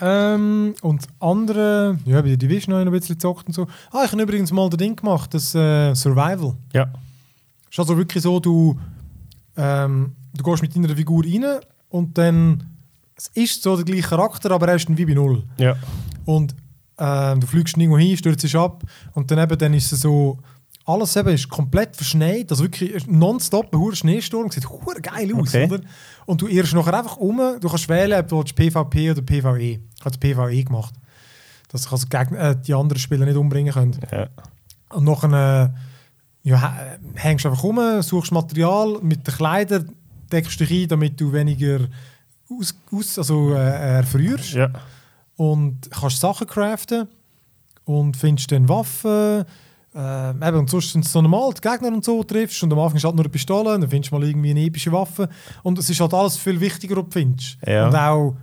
Ähm, 0.00 0.74
und 0.82 1.06
andere, 1.20 1.98
ja, 2.04 2.20
bei 2.20 2.28
der 2.28 2.36
Division 2.36 2.74
habe 2.74 2.82
ich 2.82 2.86
noch 2.86 2.92
ein 2.92 3.00
bisschen 3.00 3.16
gezockt 3.16 3.46
und 3.46 3.54
so. 3.54 3.66
Ah, 3.90 4.02
ich 4.04 4.12
habe 4.12 4.22
übrigens 4.22 4.52
mal 4.52 4.68
das 4.68 4.78
Ding 4.78 4.94
gemacht, 4.96 5.32
das 5.32 5.54
äh, 5.54 5.94
Survival. 5.94 6.54
ja. 6.72 6.92
ist 7.70 7.78
also 7.78 7.96
wirklich 7.96 8.22
so, 8.22 8.40
du, 8.40 8.78
ähm, 9.56 10.14
du 10.34 10.42
gehst 10.44 10.62
mit 10.62 10.74
deiner 10.76 10.94
Figur 10.94 11.24
rein 11.24 11.44
und 11.88 12.18
dann 12.18 12.62
es 13.16 13.28
ist 13.28 13.62
so 13.62 13.76
der 13.76 13.84
gleiche 13.84 14.08
Charakter, 14.08 14.50
aber 14.50 14.68
er 14.68 14.74
ist 14.74 14.88
dann 14.88 14.98
wie 14.98 15.06
bei 15.06 15.14
Null. 15.14 15.44
Ja. 15.56 15.76
Und 16.24 16.54
ähm, 16.98 17.40
du 17.40 17.46
fliegst 17.46 17.76
irgendwo 17.76 17.98
hin, 17.98 18.16
stürzt 18.16 18.54
ab 18.56 18.82
und 19.14 19.30
dann 19.30 19.38
eben 19.38 19.56
dann 19.58 19.72
ist 19.74 19.92
es 19.92 20.00
so, 20.00 20.38
alles 20.86 21.16
eben 21.16 21.30
ist 21.30 21.48
komplett 21.48 21.96
verschneit, 21.96 22.50
also 22.50 22.64
wirklich 22.64 23.06
nonstop 23.06 23.72
ein 23.72 23.78
hoher 23.78 23.94
Schneesturm, 23.96 24.50
sieht 24.50 24.68
hure 24.68 25.00
geil 25.00 25.32
aus, 25.34 25.48
Okay. 25.54 25.64
oder? 25.64 25.80
Und 26.26 26.42
du 26.42 26.46
irrst 26.46 26.74
nachher 26.74 26.98
einfach 26.98 27.16
um, 27.16 27.38
du 27.60 27.68
kannst 27.68 27.88
wählen, 27.88 28.20
ob 28.20 28.28
du 28.28 28.42
PvP 28.54 29.10
oder 29.12 29.22
PvE. 29.22 29.58
Ich 29.62 29.78
habe 30.00 30.10
das 30.10 30.18
PvE 30.18 30.64
gemacht, 30.64 30.94
dass 31.68 31.86
ich 31.86 31.92
also 31.92 32.06
Gegner, 32.08 32.38
äh, 32.50 32.56
die 32.60 32.74
anderen 32.74 32.98
Spieler 33.00 33.24
nicht 33.24 33.36
umbringen 33.36 33.72
können. 33.72 33.98
ja. 34.12 34.28
Und 34.90 35.04
nachher 35.04 35.72
äh, 36.44 36.48
ja, 36.48 36.58
hä- 36.60 36.98
hängst 37.14 37.44
du 37.44 37.48
einfach 37.48 37.62
rum, 37.62 37.80
suchst 38.02 38.30
Material 38.32 38.98
mit 39.02 39.26
den 39.26 39.34
Kleidern, 39.34 39.90
deckst 40.30 40.60
dich 40.60 40.70
ein, 40.70 40.88
damit 40.88 41.18
du 41.20 41.32
weniger 41.32 41.80
aus, 42.50 42.74
aus, 42.92 43.18
also, 43.18 43.54
äh, 43.54 43.96
erfrierst. 43.96 44.52
ja. 44.52 44.70
Und 45.36 45.90
kannst 45.90 46.20
Sachen 46.20 46.46
craften 46.46 47.08
und 47.86 48.16
findest 48.16 48.52
dann 48.52 48.68
Waffen. 48.68 49.44
Äh, 49.94 50.30
eben, 50.30 50.58
und 50.58 50.70
sonst 50.70 50.92
sind 50.92 51.04
es 51.04 51.12
so 51.12 51.22
normal, 51.22 51.52
die 51.54 51.60
Gegner 51.60 51.88
und 51.88 52.04
so 52.04 52.22
triffst. 52.24 52.62
Und 52.62 52.72
am 52.72 52.80
Anfang 52.80 52.96
ist 52.96 53.04
halt 53.04 53.14
nur 53.14 53.24
eine 53.24 53.30
Pistole, 53.30 53.78
dann 53.78 53.88
findest 53.88 54.10
du 54.12 54.18
mal 54.18 54.26
irgendwie 54.26 54.50
eine 54.50 54.62
epische 54.62 54.90
Waffe. 54.92 55.28
Und 55.62 55.78
es 55.78 55.88
ist 55.88 56.00
halt 56.00 56.12
alles 56.14 56.36
viel 56.36 56.60
wichtiger, 56.60 56.98
ob 56.98 57.06
du 57.06 57.12
findest. 57.12 57.58
Ja. 57.64 57.86
Und 57.86 57.94
auch, 57.94 58.34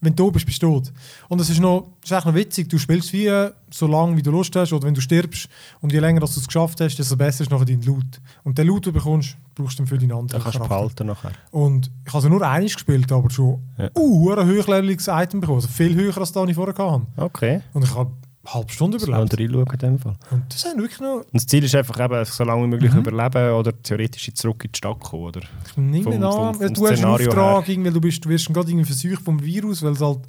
wenn 0.00 0.14
du 0.14 0.30
bist, 0.30 0.46
bist 0.46 0.62
du 0.62 0.74
tot. 0.80 0.92
Und 1.28 1.40
es 1.40 1.50
ist, 1.50 1.60
noch, 1.60 1.88
es 2.02 2.10
ist 2.10 2.16
echt 2.16 2.26
noch 2.26 2.34
witzig, 2.34 2.68
du 2.68 2.78
spielst 2.78 3.12
wie 3.12 3.26
äh, 3.26 3.50
so 3.70 3.86
lange, 3.86 4.16
wie 4.16 4.22
du 4.22 4.30
Lust 4.30 4.54
hast, 4.56 4.72
oder 4.72 4.86
wenn 4.86 4.94
du 4.94 5.00
stirbst. 5.00 5.48
Und 5.80 5.92
je 5.92 5.98
länger 6.00 6.20
dass 6.20 6.34
du 6.34 6.40
es 6.40 6.46
geschafft 6.46 6.80
hast, 6.80 6.96
desto 6.96 7.16
besser 7.16 7.42
ist 7.42 7.50
nachher 7.50 7.64
dein 7.64 7.82
Loot. 7.82 8.20
Und 8.44 8.58
den 8.58 8.66
Loot, 8.66 8.86
den 8.86 8.92
du 8.92 8.98
bekommst, 8.98 9.36
brauchst 9.54 9.78
du 9.78 9.86
für 9.86 9.98
deinen 9.98 10.08
Dann 10.10 10.18
anderen 10.18 10.42
kannst 10.42 10.58
du 10.58 10.68
behalten 10.68 11.06
nachher. 11.06 11.32
Und 11.50 11.90
ich 12.06 12.12
habe 12.12 12.22
sie 12.22 12.28
nur 12.28 12.42
einmal 12.42 12.62
gespielt, 12.62 13.10
aber 13.12 13.30
schon 13.30 13.60
Ja. 13.76 13.88
uh, 13.96 14.32
ein 14.32 14.48
hochleveliges 14.48 15.08
Item 15.08 15.40
bekommen. 15.40 15.58
Also 15.58 15.68
viel 15.68 15.94
höher, 15.94 16.16
als 16.16 16.32
das 16.32 16.48
ich 16.48 16.54
vorher 16.54 16.74
hatte. 16.76 17.06
Okay. 17.16 17.60
Und 17.72 17.84
ich 17.84 17.94
habe 17.94 18.10
halbe 18.54 18.72
Stunde 18.72 18.96
überlebt. 18.98 19.38
reinschauen 19.38 19.66
in 19.72 19.78
dem 19.78 19.98
Fall. 19.98 20.16
Und 20.30 20.42
das 20.48 20.60
sind 20.62 20.76
wirklich 20.78 21.00
noch. 21.00 21.16
Und 21.18 21.26
das 21.34 21.46
Ziel 21.46 21.64
ist 21.64 21.74
einfach 21.74 21.98
eben, 22.04 22.24
so 22.24 22.44
lange 22.44 22.62
wie 22.64 22.66
möglich 22.68 22.92
Mhm. 22.92 23.00
überleben 23.00 23.52
oder 23.52 23.72
theoretisch 23.82 24.30
zurück 24.34 24.64
in 24.64 24.72
die 24.72 24.76
Stadt 24.78 25.00
kommen, 25.00 25.24
oder? 25.24 25.40
Ich 25.66 25.76
nehme 25.76 26.04
Vom- 26.04 26.12
an, 26.22 26.54
vom- 26.54 26.54
vom 26.54 26.74
du 26.74 26.82
hast 26.84 26.88
einen 26.90 26.96
Szenario 26.96 27.28
Auftrag, 27.28 27.68
irgendwie, 27.68 27.90
du, 27.90 28.00
bist, 28.00 28.24
du 28.24 28.28
wirst 28.28 28.52
gerade 28.52 28.70
irgendwie 28.70 28.84
versucht 28.86 29.22
vom 29.22 29.42
Virus, 29.42 29.82
weil 29.82 29.92
es 29.92 30.00
halt 30.00 30.20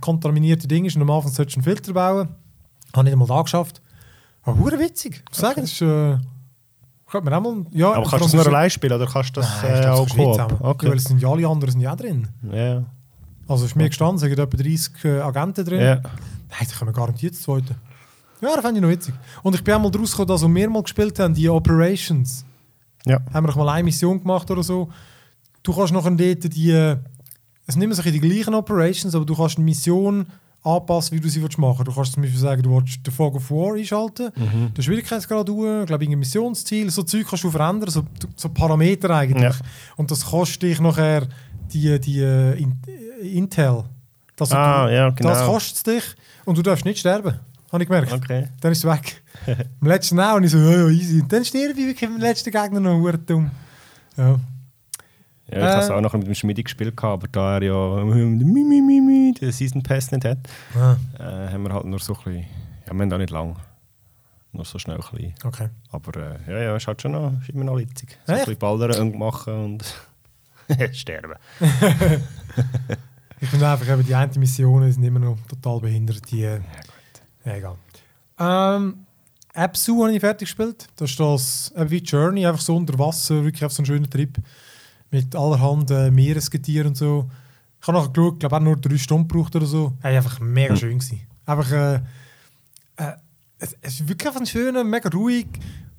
kontaminierte 0.00 0.66
Ding 0.68 0.84
ist. 0.84 0.96
Und 0.96 1.02
am 1.02 1.10
Anfang 1.10 1.30
solltest 1.32 1.56
du 1.56 1.60
einen 1.60 1.64
Filter 1.64 1.92
bauen. 1.92 2.28
Habe 2.28 2.98
ich 2.98 3.02
nicht 3.04 3.12
einmal 3.12 3.28
da 3.28 3.42
geschafft. 3.42 3.80
Aber 4.42 4.58
hure 4.58 4.78
witzig. 4.78 5.22
Ich 5.24 5.30
muss 5.30 5.38
sagen, 5.38 5.60
das 5.62 5.72
ist. 5.72 5.82
Äh, 5.82 6.18
könnte 7.10 7.30
man 7.30 7.34
auch 7.34 7.40
mal. 7.40 7.66
Ja, 7.72 7.92
Aber 7.92 8.02
kannst 8.08 8.12
du 8.12 8.18
das 8.18 8.32
nur 8.34 8.46
allein 8.46 8.70
spielen 8.70 8.92
oder 8.92 9.06
kannst 9.06 9.36
du 9.36 9.40
das 9.40 9.62
Nein, 9.62 9.82
äh, 9.82 9.86
auch 9.86 10.04
das 10.06 10.16
Koop? 10.16 10.26
auch. 10.40 10.50
Ja, 10.50 10.56
Okay. 10.60 10.88
weil 10.88 10.96
es 10.96 11.04
sind 11.04 11.20
ja 11.20 11.28
alle 11.28 11.46
anderen 11.48 11.70
sind 11.72 11.80
ja 11.80 11.94
drin. 11.96 12.28
Ja. 12.52 12.84
Also 13.46 13.64
es 13.64 13.70
ist 13.72 13.76
mir 13.76 13.88
gestanden, 13.88 14.16
es 14.16 14.22
sind 14.22 14.32
etwa 14.32 14.44
30 14.56 15.04
äh, 15.04 15.20
Agenten 15.20 15.64
drin. 15.64 15.80
ja. 15.80 16.00
Nein, 16.58 16.68
können 16.78 16.88
wir 16.90 16.94
garantiert 16.94 17.34
das 17.34 17.42
zweite. 17.42 17.74
Ja, 18.40 18.54
das 18.54 18.60
fand 18.62 18.76
ich 18.76 18.82
noch 18.82 18.90
witzig. 18.90 19.14
Und 19.42 19.54
ich 19.54 19.64
bin 19.64 19.74
auch 19.74 19.80
mal 19.80 19.90
daraus 19.90 20.10
gekommen, 20.10 20.28
dass 20.28 20.42
wir 20.42 20.48
mehrmals 20.48 20.84
gespielt 20.84 21.18
haben, 21.18 21.34
die 21.34 21.48
Operations. 21.48 22.44
Ja. 23.06 23.18
Haben 23.32 23.44
wir 23.44 23.48
noch 23.48 23.56
mal 23.56 23.68
eine 23.70 23.84
Mission 23.84 24.20
gemacht 24.20 24.50
oder 24.50 24.62
so. 24.62 24.88
Du 25.62 25.74
kannst 25.74 25.92
noch 25.92 26.04
dort 26.04 26.18
die, 26.54 26.70
es 27.66 27.74
sind 27.74 27.78
mehr 27.78 27.94
so 27.94 28.02
die 28.02 28.20
gleichen 28.20 28.54
Operations, 28.54 29.14
aber 29.14 29.24
du 29.24 29.34
kannst 29.34 29.56
eine 29.56 29.64
Mission 29.64 30.26
anpassen, 30.62 31.16
wie 31.16 31.20
du 31.20 31.28
sie 31.28 31.42
willst 31.42 31.58
machen 31.58 31.84
Du 31.84 31.92
kannst 31.92 32.12
zum 32.14 32.22
Beispiel 32.22 32.40
sagen, 32.40 32.62
du 32.62 32.74
willst 32.74 33.06
den 33.06 33.12
Fog 33.12 33.34
of 33.34 33.50
War 33.50 33.74
einschalten, 33.74 34.30
Mhm. 34.36 34.74
den 34.74 34.82
Schwierigkeitsgrad 34.82 35.48
hoch, 35.50 35.80
ich 35.82 35.86
glaube, 35.86 36.04
ein 36.04 36.18
Missionsziel, 36.18 36.90
so 36.90 37.02
Zeug 37.02 37.26
kannst 37.28 37.44
du 37.44 37.50
verändern, 37.50 37.90
so, 37.90 38.02
so 38.36 38.48
Parameter 38.48 39.10
eigentlich. 39.10 39.42
Ja. 39.42 39.66
Und 39.96 40.10
das 40.10 40.24
kostet 40.24 40.62
dich 40.62 40.80
nachher 40.80 41.26
die, 41.72 41.98
die 42.00 42.20
äh, 42.20 42.58
In 42.58 42.78
Intel. 43.22 43.84
Das, 44.36 44.52
Ah, 44.52 44.90
ja, 44.90 45.10
genau. 45.10 45.28
das 45.30 45.44
kostet 45.46 45.86
dich 45.86 46.04
und 46.44 46.58
du 46.58 46.62
darfst 46.62 46.84
nicht 46.84 46.98
sterben. 46.98 47.38
Habe 47.72 47.82
ich 47.82 47.88
gemerkt. 47.88 48.12
Okay. 48.12 48.48
Dann 48.60 48.72
ist 48.72 48.78
es 48.78 48.90
weg. 48.90 49.22
Im 49.80 49.86
letzten 49.88 50.18
auch 50.20 50.36
und 50.36 50.44
ich 50.44 50.50
so, 50.50 50.58
ja, 50.58 50.88
easy. 50.88 51.20
Und 51.20 51.32
dann 51.32 51.44
sterbe 51.44 51.72
ich 51.78 51.86
wirklich 51.86 52.08
im 52.08 52.18
letzten 52.18 52.50
Gegner 52.50 52.80
noch 52.80 53.00
verdammt 53.02 53.30
dumm. 53.30 53.50
Ja. 54.16 54.38
Ja, 55.50 55.58
ich 55.58 55.62
habe 55.64 55.82
es 55.82 55.88
Äh. 55.88 55.92
auch 55.92 56.00
noch 56.00 56.12
mit 56.14 56.26
dem 56.26 56.34
Schmidi 56.34 56.62
gespielt, 56.62 56.94
aber 57.02 57.28
da 57.28 57.56
er 57.58 57.62
ja 57.64 58.04
mi, 58.04 58.24
mi, 58.24 58.80
mi, 58.80 59.00
mi, 59.00 59.34
den 59.38 59.52
Season 59.52 59.82
Pass 59.82 60.10
nicht 60.10 60.24
hat, 60.24 60.38
Ah, 60.74 60.96
äh, 61.18 61.52
haben 61.52 61.64
wir 61.64 61.72
halt 61.74 61.84
nur 61.84 61.98
so 61.98 62.14
ein 62.14 62.22
bisschen, 62.24 62.38
ja, 62.86 62.92
wir 62.94 63.00
haben 63.02 63.12
auch 63.12 63.18
nicht 63.18 63.30
lang, 63.30 63.56
nur 64.52 64.64
so 64.64 64.78
schnell 64.78 64.96
ein 64.96 65.02
bisschen. 65.16 65.34
okay. 65.44 65.68
Aber 65.90 66.16
äh, 66.18 66.50
ja, 66.50 66.58
ja, 66.62 66.76
ist 66.76 66.86
halt 66.86 67.02
schon 67.02 67.12
noch, 67.12 67.32
ist 67.42 67.50
immer 67.50 67.64
noch 67.64 67.76
witzig. 67.76 68.16
So 68.26 68.32
ein 68.32 68.38
bisschen 68.38 68.56
ballern 68.56 69.18
machen 69.18 69.52
und 69.64 69.94
sterben. 70.94 71.34
Ich 73.44 73.50
finde 73.50 73.68
einfach, 73.68 73.86
eben, 73.86 74.06
die 74.06 74.14
einen 74.14 74.32
Missionen 74.38 74.90
sind 74.90 75.04
immer 75.04 75.20
noch 75.20 75.36
total 75.46 75.78
behindert. 75.80 76.30
Die, 76.30 76.40
ja, 76.40 76.60
egal. 77.44 77.76
Ähm, 78.38 79.04
Absu 79.52 80.02
habe 80.02 80.14
ich 80.14 80.20
fertig 80.20 80.48
gespielt. 80.48 80.88
Das 80.96 81.10
ist 81.10 81.20
das 81.20 81.70
äh, 81.76 81.88
wie 81.90 81.98
Journey, 81.98 82.46
einfach 82.46 82.62
so 82.62 82.74
unter 82.74 82.98
Wasser, 82.98 83.44
wirklich 83.44 83.62
auf 83.62 83.72
so 83.72 83.80
einen 83.82 83.86
schönen 83.86 84.08
Trip. 84.08 84.38
Mit 85.10 85.36
allerhand 85.36 85.90
äh, 85.90 86.10
Meeresgetier 86.10 86.86
und 86.86 86.96
so. 86.96 87.28
Ich 87.82 87.86
habe 87.86 87.98
nachher 87.98 88.12
geschaut, 88.12 88.40
glaube 88.40 88.56
auch 88.56 88.60
nur 88.60 88.76
drei 88.76 88.96
Stunden 88.96 89.28
gebraucht 89.28 89.54
oder 89.54 89.66
so. 89.66 89.92
Hey, 90.00 90.16
einfach 90.16 90.40
mega 90.40 90.70
Hm. 90.70 90.76
schön 90.78 90.98
gewesen. 90.98 91.20
Einfach, 91.44 91.70
äh, 91.70 91.94
äh, 92.96 93.12
es, 93.58 93.76
es 93.82 94.00
ist 94.00 94.08
wirklich 94.08 94.26
einfach 94.26 94.40
ein 94.40 94.46
schöner, 94.46 94.82
mega 94.84 95.10
ruhig, 95.10 95.48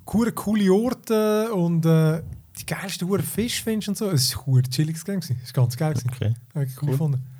coole, 0.04 0.32
coole 0.32 0.72
Orte 0.72 1.54
und 1.54 1.86
äh, 1.86 2.22
die 2.58 2.66
geilsten 2.66 3.08
Fisch 3.22 3.62
findest 3.62 3.88
und 3.88 3.96
so. 3.98 4.10
Es 4.10 4.36
war 4.36 4.56
ein 4.56 4.64
chilliges 4.64 5.04
Game. 5.04 5.20
gewesen. 5.20 5.40
Es 5.44 5.54
war 5.56 5.62
ganz 5.62 5.76
geil. 5.76 5.94
gewesen. 5.94 6.10
Okay. 6.12 6.34
Habe 6.56 6.64
ich 6.64 6.72
cool 6.72 6.88
Cool. 6.88 6.90
gefunden. 6.90 7.35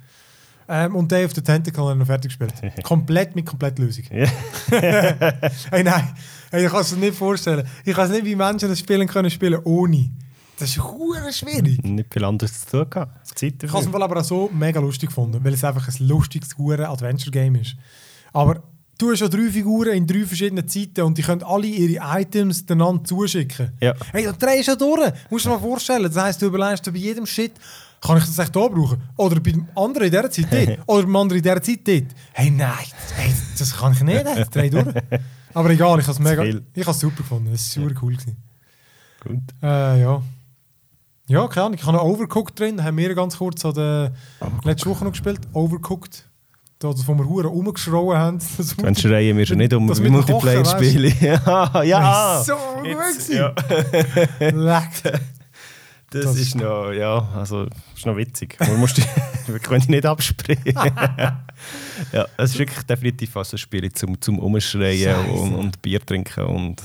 Ähm, 0.69 0.95
und 0.95 1.11
Day 1.11 1.23
of 1.23 1.33
the 1.33 1.41
Tentacle 1.41 1.95
noch 1.95 2.05
fertig 2.05 2.37
gespielt. 2.37 2.53
Komplett 2.83 3.35
mit 3.35 3.45
Komplettlösung. 3.45 4.05
Hey, 4.69 5.83
nein, 5.83 6.13
hey, 6.51 6.65
ich 6.65 6.71
kann 6.71 6.81
es 6.81 6.91
mir 6.93 7.05
nicht 7.05 7.17
vorstellen. 7.17 7.65
Ich 7.85 7.95
weiß 7.95 8.09
nicht, 8.09 8.25
wie 8.25 8.35
Menschen 8.35 8.67
das 8.67 8.79
Spielen 8.79 9.07
können 9.07 9.29
spielen 9.29 9.61
ohne. 9.63 10.09
Das 10.59 10.69
ist 10.69 10.83
hure 10.83 11.31
schwierig. 11.31 11.81
Nicht 11.83 12.11
viel 12.11 12.25
anderes 12.25 12.65
zu 12.65 12.71
tun 12.71 12.89
gehabt. 12.89 13.27
Zeit 13.27 13.63
Ich 13.63 13.71
habe 13.71 13.85
es 13.85 13.93
aber 13.93 14.19
auch 14.19 14.23
so 14.23 14.49
mega 14.51 14.79
lustig 14.79 15.09
gefunden, 15.09 15.39
weil 15.43 15.53
es 15.53 15.63
einfach 15.63 15.87
ein 15.87 16.07
lustiges 16.07 16.57
hure 16.57 16.89
Adventure-Game 16.89 17.55
ist. 17.55 17.75
Aber 18.33 18.63
du 18.97 19.11
hast 19.11 19.19
ja 19.19 19.27
drei 19.27 19.49
Figuren 19.49 19.93
in 19.93 20.07
drei 20.07 20.25
verschiedenen 20.25 20.67
Zeiten 20.67 21.01
und 21.01 21.17
die 21.17 21.21
können 21.21 21.43
alle 21.43 21.67
ihre 21.67 22.03
Items 22.19 22.65
einander 22.69 23.03
zuschicken. 23.03 23.71
Ja. 23.79 23.93
Hey, 24.11 24.25
da 24.25 24.31
drehst 24.31 24.67
du 24.67 24.71
ja 24.71 24.75
durch. 24.75 25.13
Musst 25.29 25.45
du 25.45 25.49
dir 25.49 25.55
mal 25.55 25.61
vorstellen. 25.61 26.03
Das 26.03 26.17
heisst, 26.21 26.41
du 26.41 26.47
überlegst 26.47 26.85
dir 26.85 26.91
bei 26.91 26.99
jedem 26.99 27.25
Shit, 27.25 27.53
kann 28.01 28.17
ich 28.17 28.25
das 28.25 28.37
echt 28.39 28.53
hier 28.53 28.69
brauchen? 28.69 29.01
Oder 29.15 29.39
bei 29.39 29.51
dem 29.51 29.67
anderen 29.75 30.07
in 30.07 30.11
dieser 30.11 30.29
Zeit 30.31 30.47
dort? 30.51 30.79
Oder 30.87 31.03
beim 31.03 31.15
anderen 31.15 31.37
in 31.37 31.43
dieser 31.43 31.61
Zeit 31.61 31.87
dort? 31.87 32.15
Hey, 32.33 32.51
nein, 32.51 32.73
hey, 33.15 33.33
das 33.57 33.75
kann 33.75 33.93
ich 33.93 34.03
nicht. 34.03 34.25
Das 34.25 34.49
durch. 34.49 34.85
Aber 35.53 35.69
egal, 35.71 35.99
ich 35.99 36.07
habe 36.07 36.11
es 36.11 36.19
mega, 36.19 36.43
ich 36.43 36.85
habe 36.85 36.97
super 36.97 37.17
gefunden. 37.17 37.51
Es 37.53 37.75
war 37.75 37.83
super 37.83 37.99
cool. 38.03 38.13
Gewesen. 38.13 38.37
Gut. 39.23 39.41
Äh, 39.63 40.01
ja. 40.01 40.21
Ja, 41.29 41.47
keine 41.47 41.65
Ahnung. 41.65 41.77
Ich 41.79 41.85
habe 41.85 41.97
noch 41.97 42.03
Overcooked 42.03 42.59
drin. 42.59 42.83
Haben 42.83 42.97
wir 42.97 43.13
ganz 43.15 43.37
kurz 43.37 43.65
an 43.65 43.73
der 43.73 44.13
letzte 44.63 44.89
Woche 44.89 45.03
noch 45.03 45.11
gespielt. 45.11 45.41
Overcooked. 45.53 46.29
Da, 46.79 46.91
das, 46.91 47.07
wo 47.07 47.15
wir 47.15 47.25
Huren 47.25 47.47
rumgeschrauen 47.47 48.17
haben. 48.17 48.39
Das 48.57 48.75
Dann 48.75 48.95
schreien 48.95 49.35
wir 49.35 49.45
schon 49.47 49.57
nicht 49.57 49.73
um 49.73 49.87
Multiplayer-Spiele. 49.87 51.11
ja, 51.19 51.83
ja. 51.83 52.43
so 52.45 52.53
gut 52.53 53.29
ja. 53.29 53.53
Leck. 54.39 55.21
Das, 56.09 56.23
Das- 56.25 56.37
ist 56.37 56.55
noch, 56.55 56.91
ja, 56.91 57.27
also, 57.35 57.67
ist 57.95 58.05
noch 58.05 58.15
witzig. 58.15 58.57
Man 58.59 58.79
muss 58.79 58.93
die, 58.93 59.03
wir 59.47 59.59
können 59.59 59.81
die 59.81 59.91
nicht 59.91 60.05
absprechen. 60.05 60.73
ja, 62.13 62.25
es 62.37 62.51
ist 62.51 62.59
wirklich 62.59 62.83
definitiv 62.83 63.31
fast 63.31 63.53
ein 63.53 63.57
Spiel 63.57 63.91
zum, 63.91 64.19
zum 64.21 64.39
Umschreien 64.39 65.25
und, 65.31 65.55
und 65.55 65.81
Bier 65.81 65.99
trinken 66.05 66.45
und 66.45 66.81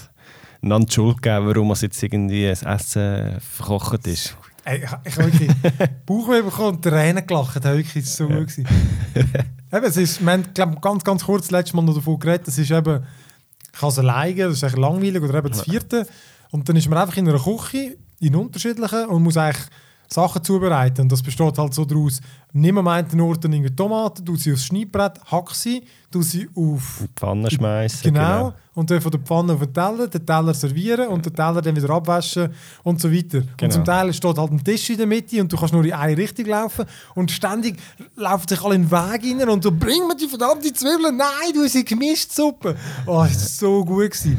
einander 0.60 0.86
die 0.86 0.94
Schuld 0.94 1.22
geben, 1.22 1.46
warum 1.46 1.70
es 1.70 1.82
jetzt 1.82 2.02
irgendwie 2.02 2.46
das 2.48 2.62
Essen 2.62 3.38
verkocht 3.40 4.06
ist. 4.06 4.36
Ey, 4.64 4.82
ich, 4.84 4.90
habe 4.90 5.32
wirklich 5.32 5.50
Bauchweh 6.06 6.42
bekommen 6.42 6.76
und 6.76 6.82
Tränen 6.82 7.26
gelacht. 7.26 7.56
Das 7.56 7.64
war 7.64 7.76
wirklich 7.76 8.08
so 8.08 8.28
gut. 8.28 8.48
Gewesen. 8.48 8.66
eben, 9.72 9.84
es 9.84 9.96
ist, 9.96 10.24
wir 10.24 10.32
haben 10.32 10.44
glaub, 10.54 10.80
ganz, 10.80 11.04
ganz 11.04 11.24
kurz 11.24 11.50
letztes 11.50 11.74
Mal 11.74 11.82
noch 11.82 11.94
davon 11.94 12.18
geredet, 12.18 12.46
es 12.48 12.58
ist 12.58 12.70
eben, 12.70 13.04
ich 13.72 13.78
kann 13.80 13.88
es 13.88 13.98
alleine, 13.98 14.44
das 14.44 14.54
ist 14.54 14.62
echt 14.62 14.78
langweilig, 14.78 15.20
oder 15.22 15.38
eben 15.38 15.48
das 15.48 15.62
vierte. 15.62 16.06
Und 16.50 16.68
dann 16.68 16.76
ist 16.76 16.88
man 16.88 16.98
einfach 16.98 17.16
in 17.16 17.28
einer 17.28 17.40
Küche, 17.40 17.96
in 18.22 18.36
unterschiedlichen, 18.36 19.06
und 19.06 19.22
muss 19.22 19.36
eigentlich 19.36 19.66
Sachen 20.08 20.44
zubereiten. 20.44 21.02
Und 21.02 21.12
das 21.12 21.22
besteht 21.22 21.58
halt 21.58 21.74
so 21.74 21.84
daraus, 21.84 22.20
nimm 22.52 22.78
am 22.78 22.88
einen 22.88 23.20
Ort 23.20 23.44
irgendwie 23.44 23.74
Tomaten, 23.74 24.24
du 24.24 24.36
sie 24.36 24.52
aufs 24.52 24.66
Schneidbrett, 24.66 25.18
hack 25.24 25.50
sie, 25.50 25.84
du 26.10 26.22
sie 26.22 26.48
auf 26.54 27.00
In 27.00 27.06
die 27.06 27.12
Pfanne 27.16 27.50
schmeißen. 27.50 28.12
Genau. 28.12 28.52
Und 28.74 28.90
dann 28.90 29.02
von 29.02 29.10
der 29.10 29.20
Pfanne 29.20 29.52
auf 29.52 29.60
den 29.60 29.74
Teller, 29.74 30.08
den 30.08 30.24
Teller 30.24 30.54
servieren 30.54 31.08
und 31.08 31.26
den 31.26 31.34
Teller 31.34 31.60
dann 31.60 31.76
wieder 31.76 31.90
abwaschen 31.90 32.48
und 32.82 33.00
so 33.02 33.12
weiter. 33.12 33.38
Und 33.38 33.58
Genau. 33.58 33.74
zum 33.74 33.84
Teil 33.84 34.12
steht 34.14 34.38
halt 34.38 34.50
ein 34.50 34.64
Tisch 34.64 34.88
in 34.88 34.96
der 34.96 35.06
Mitte 35.06 35.40
und 35.42 35.52
du 35.52 35.58
kannst 35.58 35.74
nur 35.74 35.84
in 35.84 35.92
eine 35.92 36.16
Richtung 36.16 36.46
laufen 36.46 36.86
und 37.14 37.30
ständig 37.30 37.76
laufen 38.16 38.48
sich 38.48 38.62
alle 38.62 38.76
in 38.76 38.84
den 38.84 38.90
Weg 38.90 39.40
rein 39.40 39.48
und 39.50 39.62
du 39.62 39.70
bring 39.70 40.06
mir 40.08 40.16
die 40.16 40.26
verdammte 40.26 40.72
Zwiebeln. 40.72 41.16
Nein, 41.18 41.52
du 41.54 41.62
hast 41.64 41.72
sie 41.72 41.84
gemischt 41.84 42.32
Suppe. 42.32 42.74
Oh, 43.04 43.24
das 43.24 43.60
war 43.62 43.68
so 43.68 43.84
gut. 43.84 44.10
Gewesen. 44.12 44.38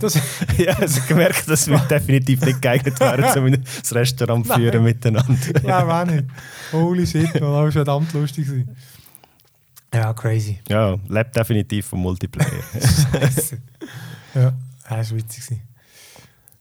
Das, 0.00 0.14
ja, 0.58 0.72
also 0.76 1.00
gemerkt, 1.06 1.48
dass 1.48 1.68
wir 1.68 1.78
definitiv 1.90 2.44
nicht 2.44 2.60
geeignet 2.60 2.98
wären, 2.98 3.44
um 3.54 3.56
das 3.82 3.94
Restaurant 3.94 4.46
zu 4.48 4.54
führen 4.54 4.82
miteinander. 4.82 5.34
glaube 5.60 5.94
auch 5.94 6.04
nicht. 6.06 6.24
Holy 6.72 7.06
shit, 7.06 7.28
das 7.34 7.40
war 7.42 7.70
verdammt 7.70 8.12
lustig. 8.14 8.46
Gewesen. 8.46 8.76
Ja, 9.92 10.12
crazy. 10.14 10.60
Ja, 10.68 10.96
lebt 11.08 11.34
definitiv 11.36 11.86
vom 11.86 12.00
Multiplayer. 12.00 12.50
Ja, 14.32 14.52
das 14.88 15.10
war 15.10 15.18
witzig. 15.18 15.58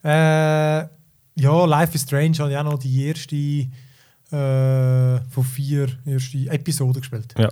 Äh, 0.04 0.10
ja, 0.10 1.66
Life 1.66 1.94
is 1.94 2.02
Strange 2.02 2.36
habe 2.40 2.50
ich 2.52 2.58
auch 2.58 2.64
noch 2.64 2.80
die 2.80 3.06
erste 3.06 3.36
äh, 3.36 5.22
von 5.30 5.44
vier 5.44 5.88
erste 6.06 6.50
Episoden 6.50 7.02
gespielt. 7.02 7.36
ja. 7.38 7.50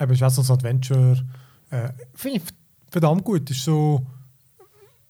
Eben, 0.00 0.12
ist 0.12 0.22
auch 0.22 0.30
so 0.30 0.42
ein 0.42 0.50
Adventure. 0.56 1.24
Äh, 1.70 1.88
Finde 2.14 2.38
ich 2.38 2.42
verdammt 2.90 3.24
gut. 3.24 3.50
Ist 3.50 3.64
so 3.64 4.06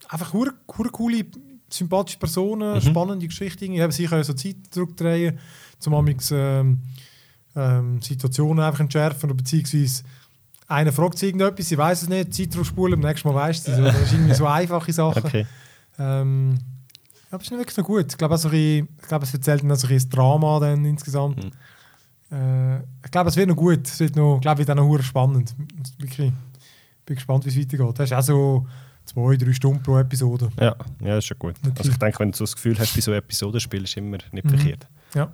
einfach 0.08 0.32
hure 0.32 0.54
coole, 0.66 1.24
sympathische 1.68 2.18
Personen, 2.18 2.80
spannende 2.80 3.26
Geschichten. 3.26 3.72
Eben, 3.72 3.92
sie 3.92 4.06
können 4.06 4.24
so 4.24 4.32
Zeit 4.34 4.56
zurückdrehen, 4.70 5.38
zum 5.78 5.94
Amix 5.94 6.30
ähm, 6.30 6.80
ähm, 7.56 8.00
Situationen 8.02 8.64
einfach 8.64 8.80
entschärfen 8.80 9.30
oder 9.30 9.36
beziehungsweise 9.36 10.02
einer 10.68 10.92
fragt 10.92 11.18
sie 11.18 11.26
irgendetwas, 11.26 11.68
sie 11.68 11.76
weiß 11.78 12.02
es 12.02 12.08
nicht, 12.08 12.32
Zeit 12.34 12.52
zurückspulen, 12.52 12.94
am 12.94 13.00
nächsten 13.06 13.28
Mal 13.28 13.34
weiss 13.34 13.64
sie 13.64 13.72
es. 13.72 13.78
Das 13.78 14.00
ist 14.02 14.12
irgendwie 14.12 14.34
so 14.34 14.46
einfache 14.46 14.92
Sachen. 14.92 15.24
Okay. 15.24 15.46
Ähm, 15.98 16.54
ja, 17.30 17.32
aber 17.36 17.42
es 17.42 17.50
ist 17.50 17.58
wirklich 17.58 17.76
noch 17.76 17.84
gut. 17.84 18.06
Ich 18.10 18.16
glaube, 18.18 18.34
auch 18.34 18.38
so 18.38 18.48
ein 18.48 18.52
bisschen- 18.52 18.88
ich 19.00 19.08
glaube, 19.08 19.24
es 19.24 19.34
erzählt 19.34 19.62
dann 19.62 19.76
so 19.76 19.86
ein 19.86 19.94
das 19.94 20.08
Drama 20.08 20.60
dann 20.60 20.84
insgesamt. 20.84 21.44
Mhm. 21.44 21.50
Äh, 22.36 22.78
ich 23.04 23.10
glaube, 23.10 23.28
es 23.28 23.36
wird 23.36 23.48
noch 23.48 23.56
gut. 23.56 23.86
Es 23.86 24.00
wird 24.00 24.16
noch, 24.16 24.36
ich 24.36 24.40
glaube, 24.42 24.58
wird 24.58 24.70
auch 24.70 24.74
noch 24.76 25.02
spannend. 25.02 25.54
Wirklich, 25.98 26.32
bin 27.04 27.16
gespannt, 27.16 27.44
wie 27.44 27.50
es 27.50 27.58
weitergeht. 27.58 27.98
Das 27.98 28.10
ist 28.10 28.16
auch 28.16 28.22
so 28.22 28.66
zwei, 29.04 29.36
drei 29.36 29.52
Stunden 29.52 29.82
pro 29.82 29.98
Episode. 29.98 30.48
Ja, 30.58 30.64
ja, 30.66 30.76
das 31.00 31.18
ist 31.18 31.26
schon 31.26 31.38
gut. 31.38 31.54
Okay. 31.62 31.72
Also 31.78 31.90
ich 31.90 31.98
denke, 31.98 32.18
wenn 32.20 32.30
du 32.30 32.36
so 32.38 32.44
das 32.44 32.54
Gefühl 32.54 32.78
hast, 32.78 32.94
bei 32.94 33.00
so 33.00 33.12
Episodenspielen 33.12 33.84
ist 33.84 33.96
immer 33.96 34.16
nicht 34.30 34.44
Mhm. 34.44 34.48
verkehrt. 34.48 34.86
Ja. 35.14 35.32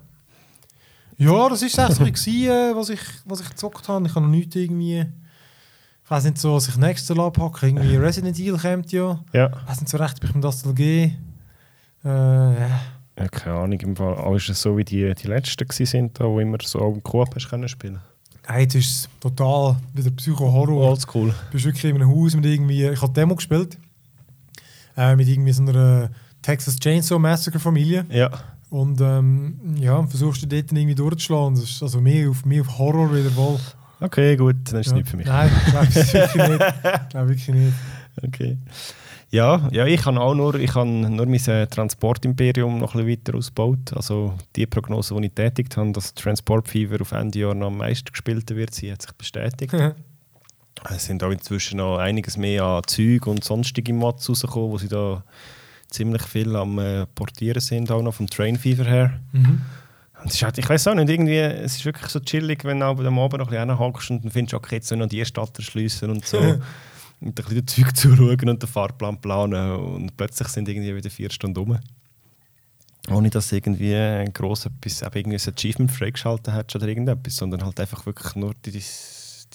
Ja, 1.19 1.49
das 1.49 1.59
so 1.59 1.81
ein 1.81 2.11
bisschen, 2.11 2.49
äh, 2.49 2.75
was 2.75 2.89
ich, 2.89 3.01
was 3.25 3.41
ich 3.41 3.49
gezockt 3.49 3.87
habe. 3.89 4.07
Ich 4.07 4.15
habe 4.15 4.25
noch 4.25 4.31
nichts 4.31 4.55
irgendwie. 4.55 5.05
Ich 6.05 6.09
weiß 6.09 6.23
nicht 6.23 6.37
so, 6.37 6.55
was 6.55 6.69
ich 6.69 6.77
nächstes 6.77 7.15
Mal 7.15 7.25
abhacke. 7.25 7.67
Irgendwie 7.67 7.95
Resident 7.97 8.39
Evil 8.39 8.57
kommt 8.57 8.91
ja. 8.91 9.19
Ja. 9.33 9.47
Ich 9.47 9.69
weiß 9.69 9.81
nicht 9.81 9.89
so 9.89 9.97
recht, 9.97 10.15
ob 10.17 10.23
ich 10.23 10.33
mir 10.33 10.41
das 10.41 10.63
geben 10.73 11.17
äh, 12.05 12.07
ja. 12.07 12.81
ja, 13.17 13.27
keine 13.27 13.57
Ahnung. 13.57 13.79
Im 13.81 13.95
Fall 13.95 14.15
auch 14.15 14.35
ist 14.35 14.47
es 14.49 14.61
so, 14.61 14.77
wie 14.77 14.85
die, 14.85 15.13
die 15.13 15.27
letzten 15.27 15.85
sind, 15.85 16.19
da, 16.19 16.23
wo 16.23 16.39
immer 16.39 16.57
so 16.63 16.79
im 16.87 17.03
Coop 17.03 17.35
hast 17.35 17.49
können 17.49 17.67
spielen. 17.67 17.99
Hey, 18.47 18.63
jetzt 18.63 18.75
ist 18.75 18.89
es 18.89 19.09
total 19.19 19.75
wieder 19.93 20.09
Psycho-Horror. 20.11 20.89
Oldschool. 20.89 21.29
Du 21.29 21.51
bist 21.51 21.65
wirklich 21.65 21.83
in 21.83 21.95
einem 21.95 22.09
Haus 22.09 22.33
mit 22.33 22.45
irgendwie. 22.45 22.87
Ich 22.87 23.01
habe 23.01 23.13
Demo 23.13 23.35
gespielt. 23.35 23.77
Äh, 24.95 25.15
mit 25.15 25.27
irgendwie 25.27 25.51
so 25.51 25.63
einer 25.63 26.09
Texas 26.41 26.77
Chainsaw 26.79 27.19
Massacre 27.19 27.59
Familie. 27.59 28.05
Ja. 28.09 28.31
Und 28.69 29.01
ähm, 29.01 29.75
ja, 29.79 30.05
versuchst 30.05 30.43
du 30.43 30.47
dort 30.47 30.71
irgendwie 30.71 30.95
durchzuschlagen. 30.95 31.55
Das 31.55 31.63
ist 31.63 31.81
also 31.81 31.99
mehr 32.01 32.29
auf, 32.29 32.45
mehr 32.45 32.61
auf 32.61 32.77
Horror 32.77 33.13
wieder 33.15 33.35
wohl. 33.35 33.59
Okay, 33.99 34.35
gut, 34.37 34.55
dann 34.71 34.79
ist 34.81 34.87
es 34.87 34.91
Ja. 34.91 34.97
nicht 34.97 35.09
für 35.09 35.17
mich. 35.17 35.25
Nein, 35.25 35.49
glaube 35.71 35.87
ich 35.89 35.95
wirklich 36.13 36.49
nicht. 36.49 37.09
Glaube 37.09 37.29
wirklich 37.29 37.47
nicht. 37.49 37.73
Okay. 38.25 38.57
Ja, 39.31 39.67
ja, 39.71 39.85
ich 39.85 40.05
habe 40.05 40.19
auch 40.19 40.33
nur, 40.33 40.55
ich 40.55 40.73
habe 40.73 40.89
nur 40.89 41.25
mein 41.27 41.45
äh, 41.47 41.67
Transportimperium 41.67 42.79
noch 42.79 42.95
ein 42.95 43.05
bisschen 43.05 43.19
weiter 43.25 43.37
ausgebaut. 43.37 43.93
Also 43.93 44.33
die 44.55 44.65
Prognose, 44.65 45.15
die 45.19 45.27
ich 45.27 45.33
tätigt 45.33 45.77
habe, 45.77 45.91
dass 45.91 46.13
Transport 46.13 46.67
Fever 46.67 47.01
auf 47.01 47.11
Ende 47.11 47.39
Jahr 47.39 47.53
noch 47.53 47.67
am 47.67 47.77
meisten 47.77 48.11
gespielt 48.11 48.49
wird, 48.55 48.73
sie 48.73 48.91
hat 48.91 49.01
sich 49.01 49.11
bestätigt. 49.13 49.73
Es 50.89 51.03
sind 51.05 51.21
auch 51.25 51.31
inzwischen 51.31 51.75
noch 51.77 51.97
einiges 51.97 52.37
mehr 52.37 52.63
an 52.63 52.83
Zeug 52.87 53.27
und 53.27 53.43
sonstige 53.43 53.91
Mods 53.91 54.29
rausgekommen, 54.29 54.71
wo 54.71 54.77
sie 54.77 54.87
da 54.87 55.25
ziemlich 55.89 56.23
viel 56.23 56.55
am 56.55 56.79
äh, 56.79 57.05
Portieren 57.07 57.61
sind, 57.61 57.91
auch 57.91 58.01
noch 58.01 58.13
vom 58.13 58.27
Train 58.27 58.57
Fever 58.57 58.85
her. 58.85 59.19
mhm. 59.31 59.61
Und 60.21 60.33
ist 60.33 60.43
halt, 60.43 60.57
ich 60.57 60.67
weiß 60.67 60.87
auch 60.87 60.95
nicht, 60.95 61.09
irgendwie, 61.09 61.37
es 61.37 61.77
ist 61.77 61.85
wirklich 61.85 62.11
so 62.11 62.19
chillig, 62.19 62.65
wenn 62.65 62.81
du 62.81 62.85
am 62.87 63.19
Abend 63.19 63.39
noch 63.39 63.47
ein 63.51 63.51
bisschen 63.51 63.79
hockst 63.79 64.11
und 64.11 64.25
dann 64.25 64.31
findest 64.31 64.51
du, 64.51 64.57
okay, 64.57 64.75
jetzt 64.75 64.89
sollen 64.89 64.99
noch 64.99 65.07
die 65.07 65.23
Stadt 65.23 65.57
erschliessen 65.57 66.09
und 66.09 66.25
so. 66.25 66.37
und 66.39 66.61
ein 67.21 67.33
bisschen 67.33 67.65
das 67.65 67.75
Zeug 67.75 67.95
zuschauen 67.95 68.49
und 68.49 68.61
den 68.61 68.69
Fahrplan 68.69 69.19
planen 69.19 69.71
und 69.71 70.17
plötzlich 70.17 70.47
sind 70.49 70.67
irgendwie 70.67 70.95
wieder 70.95 71.09
vier 71.09 71.29
Stunden 71.31 71.57
rum. 71.57 71.79
ohne 73.09 73.29
dass 73.29 73.51
irgendwie 73.51 73.95
ein 73.95 74.33
gross 74.33 74.65
etwas, 74.65 75.01
eben 75.01 75.17
irgendwie 75.17 75.37
ein 75.37 75.53
Achievement 75.53 75.91
freigeschaltet 75.91 76.53
hat 76.53 76.75
oder 76.75 76.87
irgendetwas, 76.87 77.37
sondern 77.37 77.63
halt 77.63 77.79
einfach 77.79 78.05
wirklich 78.05 78.35
nur 78.35 78.53
dein, 78.61 78.73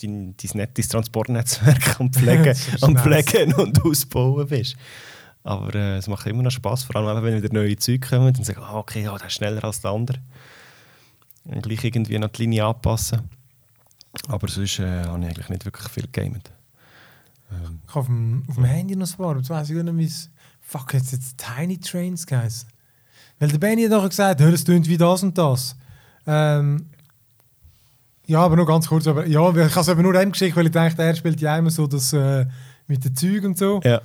dein, 0.00 0.34
dein, 0.36 0.50
Net, 0.54 0.78
dein 0.78 0.88
Transportnetzwerk 0.88 2.00
am 2.00 2.10
Pflegen, 2.10 2.56
am. 2.80 2.96
Pflegen 2.96 3.52
und 3.54 3.84
Ausbauen 3.84 4.46
bist. 4.46 4.76
Aber 5.44 5.74
äh, 5.74 5.98
es 5.98 6.08
macht 6.08 6.26
immer 6.26 6.42
noch 6.42 6.50
Spaß, 6.50 6.84
vor 6.84 6.96
allem 6.96 7.16
eben, 7.16 7.26
wenn 7.26 7.42
wieder 7.42 7.52
neue 7.54 7.76
Züge 7.76 8.08
kommen, 8.08 8.32
dann 8.32 8.42
sagst 8.44 8.60
du, 8.60 8.64
ah, 8.64 8.78
okay, 8.78 9.02
ja, 9.04 9.16
der 9.16 9.26
ist 9.26 9.34
schneller 9.34 9.62
als 9.62 9.80
der 9.82 9.90
andere. 9.92 10.18
Und 11.44 11.62
gleich 11.62 11.84
irgendwie 11.84 12.18
noch 12.18 12.28
die 12.30 12.42
Linie 12.42 12.64
anpassen. 12.64 13.20
Aber 14.28 14.48
sonst 14.48 14.78
äh, 14.78 15.04
habe 15.04 15.18
ich 15.20 15.26
eigentlich 15.26 15.48
nicht 15.50 15.64
wirklich 15.66 15.88
viel 15.88 16.08
gegamet. 16.10 16.50
Ähm, 17.52 17.80
Ich 17.86 17.90
habe 17.90 18.00
auf 18.00 18.06
dem, 18.06 18.44
auf 18.48 18.54
dem 18.54 18.64
Handy 18.64 18.96
noch 18.96 19.10
ein 19.10 19.16
paar, 19.16 19.36
jetzt 19.36 19.50
weiss 19.50 19.70
ich 19.70 19.76
nicht, 19.76 19.96
wie 19.98 20.04
es... 20.06 20.30
Fuck, 20.62 20.94
jetzt 20.94 21.12
jetzt 21.12 21.36
Tiny 21.36 21.78
Trains 21.78 22.26
geheißen. 22.26 22.66
Weil 23.38 23.48
der 23.50 23.58
Benny 23.58 23.82
hat 23.84 23.92
doch 23.92 24.08
gesagt, 24.08 24.40
hör, 24.40 24.52
es 24.52 24.64
tönt 24.64 24.88
wie 24.88 24.96
das 24.96 25.22
und 25.22 25.36
das. 25.36 25.76
Ähm, 26.26 26.86
ja, 28.26 28.40
aber 28.40 28.56
nur 28.56 28.64
ganz 28.64 28.88
kurz. 28.88 29.06
Aber, 29.06 29.26
ja, 29.26 29.46
ich 29.50 29.56
habe 29.56 29.80
es 29.80 29.88
aber 29.90 30.02
nur 30.02 30.14
dem 30.14 30.32
geschickt, 30.32 30.56
weil 30.56 30.64
ich 30.64 30.72
dachte, 30.72 31.02
er 31.02 31.14
spielt 31.14 31.38
ja 31.42 31.58
immer 31.58 31.68
so 31.68 31.86
das 31.86 32.14
äh, 32.14 32.46
mit 32.86 33.04
den 33.04 33.14
Zügen 33.14 33.48
und 33.48 33.58
so. 33.58 33.80
ja. 33.84 34.00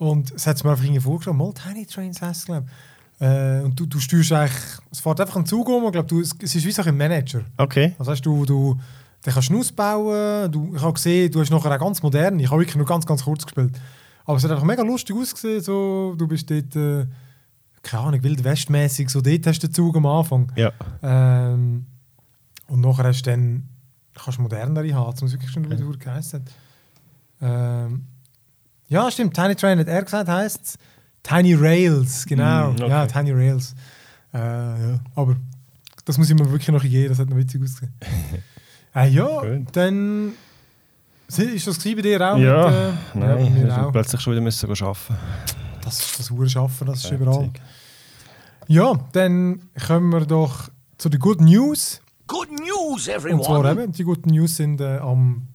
Und 0.00 0.32
es 0.32 0.46
hat 0.46 0.56
es 0.56 0.64
mir 0.64 0.70
einfach 0.70 0.82
irgendwie 0.82 1.00
vorgestellt, 1.00 1.36
mal 1.36 1.52
Tiny 1.52 1.84
Trains 1.84 2.22
heisst 2.22 2.40
es, 2.40 2.46
glaube 2.46 2.66
ich. 2.66 3.26
Äh, 3.26 3.60
und 3.60 3.78
du, 3.78 3.84
du 3.84 4.00
steuerst 4.00 4.32
eigentlich, 4.32 4.58
es 4.90 5.00
fährt 5.00 5.20
einfach 5.20 5.36
ein 5.36 5.44
Zug 5.44 5.68
um, 5.68 5.84
und 5.84 5.92
glaub, 5.92 6.08
du, 6.08 6.22
es, 6.22 6.34
es 6.42 6.54
ist 6.54 6.64
wie 6.64 6.72
so 6.72 6.80
ein 6.82 6.96
Manager. 6.96 7.42
Okay. 7.58 7.94
Das 7.98 8.08
heißt, 8.08 8.24
du, 8.24 8.46
du 8.46 8.80
den 9.26 9.34
kannst 9.34 9.50
du 9.50 9.58
ausbauen. 9.58 10.50
Du, 10.50 10.74
ich 10.74 10.80
habe 10.80 10.94
gesehen, 10.94 11.30
du 11.30 11.40
hast 11.40 11.50
nachher 11.50 11.70
auch 11.72 11.78
ganz 11.78 12.02
modern. 12.02 12.38
Ich 12.40 12.50
habe 12.50 12.62
wirklich 12.62 12.76
nur 12.76 12.86
ganz, 12.86 13.04
ganz 13.04 13.24
kurz 13.24 13.44
gespielt. 13.44 13.78
Aber 14.24 14.38
es 14.38 14.44
hat 14.44 14.50
einfach 14.50 14.64
mega 14.64 14.82
lustig 14.82 15.14
ausgesehen. 15.14 15.60
So, 15.60 16.14
du 16.16 16.26
bist 16.26 16.50
dort, 16.50 16.74
äh, 16.76 17.06
keine 17.82 18.02
Ahnung, 18.02 18.22
wild 18.22 18.42
westmäßig. 18.42 19.10
So 19.10 19.20
dort 19.20 19.46
hast 19.46 19.62
du 19.62 19.66
den 19.66 19.74
Zug 19.74 19.96
am 19.96 20.06
Anfang. 20.06 20.50
Ja. 20.56 20.72
Ähm, 21.02 21.84
und 22.68 22.80
nachher 22.80 23.04
hast 23.04 23.26
du 23.26 23.30
dann 23.30 23.68
kannst 24.14 24.38
du 24.38 24.42
modernere 24.42 24.94
haben. 24.94 25.16
Muss 25.20 25.30
ich 25.30 25.32
wirklich 25.34 25.50
schon 25.50 25.64
wieder, 25.64 25.78
wie 25.78 25.90
es 25.90 25.98
geheißen 25.98 26.40
hat. 26.40 26.52
Ähm, 27.42 28.06
ja, 28.90 29.10
stimmt. 29.10 29.34
Tiny 29.34 29.54
Train 29.56 29.78
hat 29.78 29.88
er 29.88 30.02
gesagt, 30.02 30.28
heisst 30.28 30.60
es. 30.64 30.78
Tiny 31.22 31.54
Rails, 31.54 32.26
genau. 32.26 32.72
Mm, 32.72 32.74
okay. 32.74 32.88
Ja, 32.88 33.06
Tiny 33.06 33.32
Rails. 33.32 33.74
Äh, 34.34 34.38
ja. 34.38 35.00
Aber 35.14 35.36
das 36.04 36.18
muss 36.18 36.28
ich 36.28 36.36
mir 36.36 36.50
wirklich 36.50 36.68
noch 36.68 36.82
geben. 36.82 37.08
Das 37.08 37.18
hat 37.18 37.28
noch 37.30 37.36
witzig 37.36 37.62
ausgesehen. 37.62 37.92
äh, 38.94 39.08
ja, 39.08 39.40
Gut. 39.40 39.68
dann 39.72 40.32
ist 41.28 41.66
das 41.66 41.78
bei 41.78 41.94
dir 41.94 42.20
auch? 42.20 42.36
Ja, 42.38 42.66
mit, 43.14 43.24
äh, 43.24 43.26
Nein, 43.26 43.56
ja, 43.56 43.64
wir 43.64 43.86
auch. 43.86 43.92
plötzlich 43.92 44.20
schon 44.20 44.32
wieder 44.32 44.42
müssen 44.42 44.66
gehen 44.72 44.84
arbeiten. 44.86 45.16
Das 45.82 45.98
ist 46.00 46.18
das 46.18 46.30
Uhr 46.30 46.48
schaffen, 46.48 46.86
das 46.86 46.98
ist 46.98 47.06
Fertig. 47.06 47.20
überall. 47.26 47.50
Ja, 48.66 48.92
dann 49.12 49.62
kommen 49.86 50.10
wir 50.12 50.26
doch 50.26 50.68
zu 50.98 51.08
den 51.08 51.20
Good 51.20 51.40
News. 51.40 52.00
Good 52.26 52.48
news, 52.50 53.08
Und 53.08 53.44
zwar 53.44 53.58
everyone. 53.64 53.82
eben, 53.82 53.92
die 53.92 54.04
guten 54.04 54.30
News 54.30 54.56
sind 54.56 54.80
äh, 54.80 54.98
am 54.98 55.48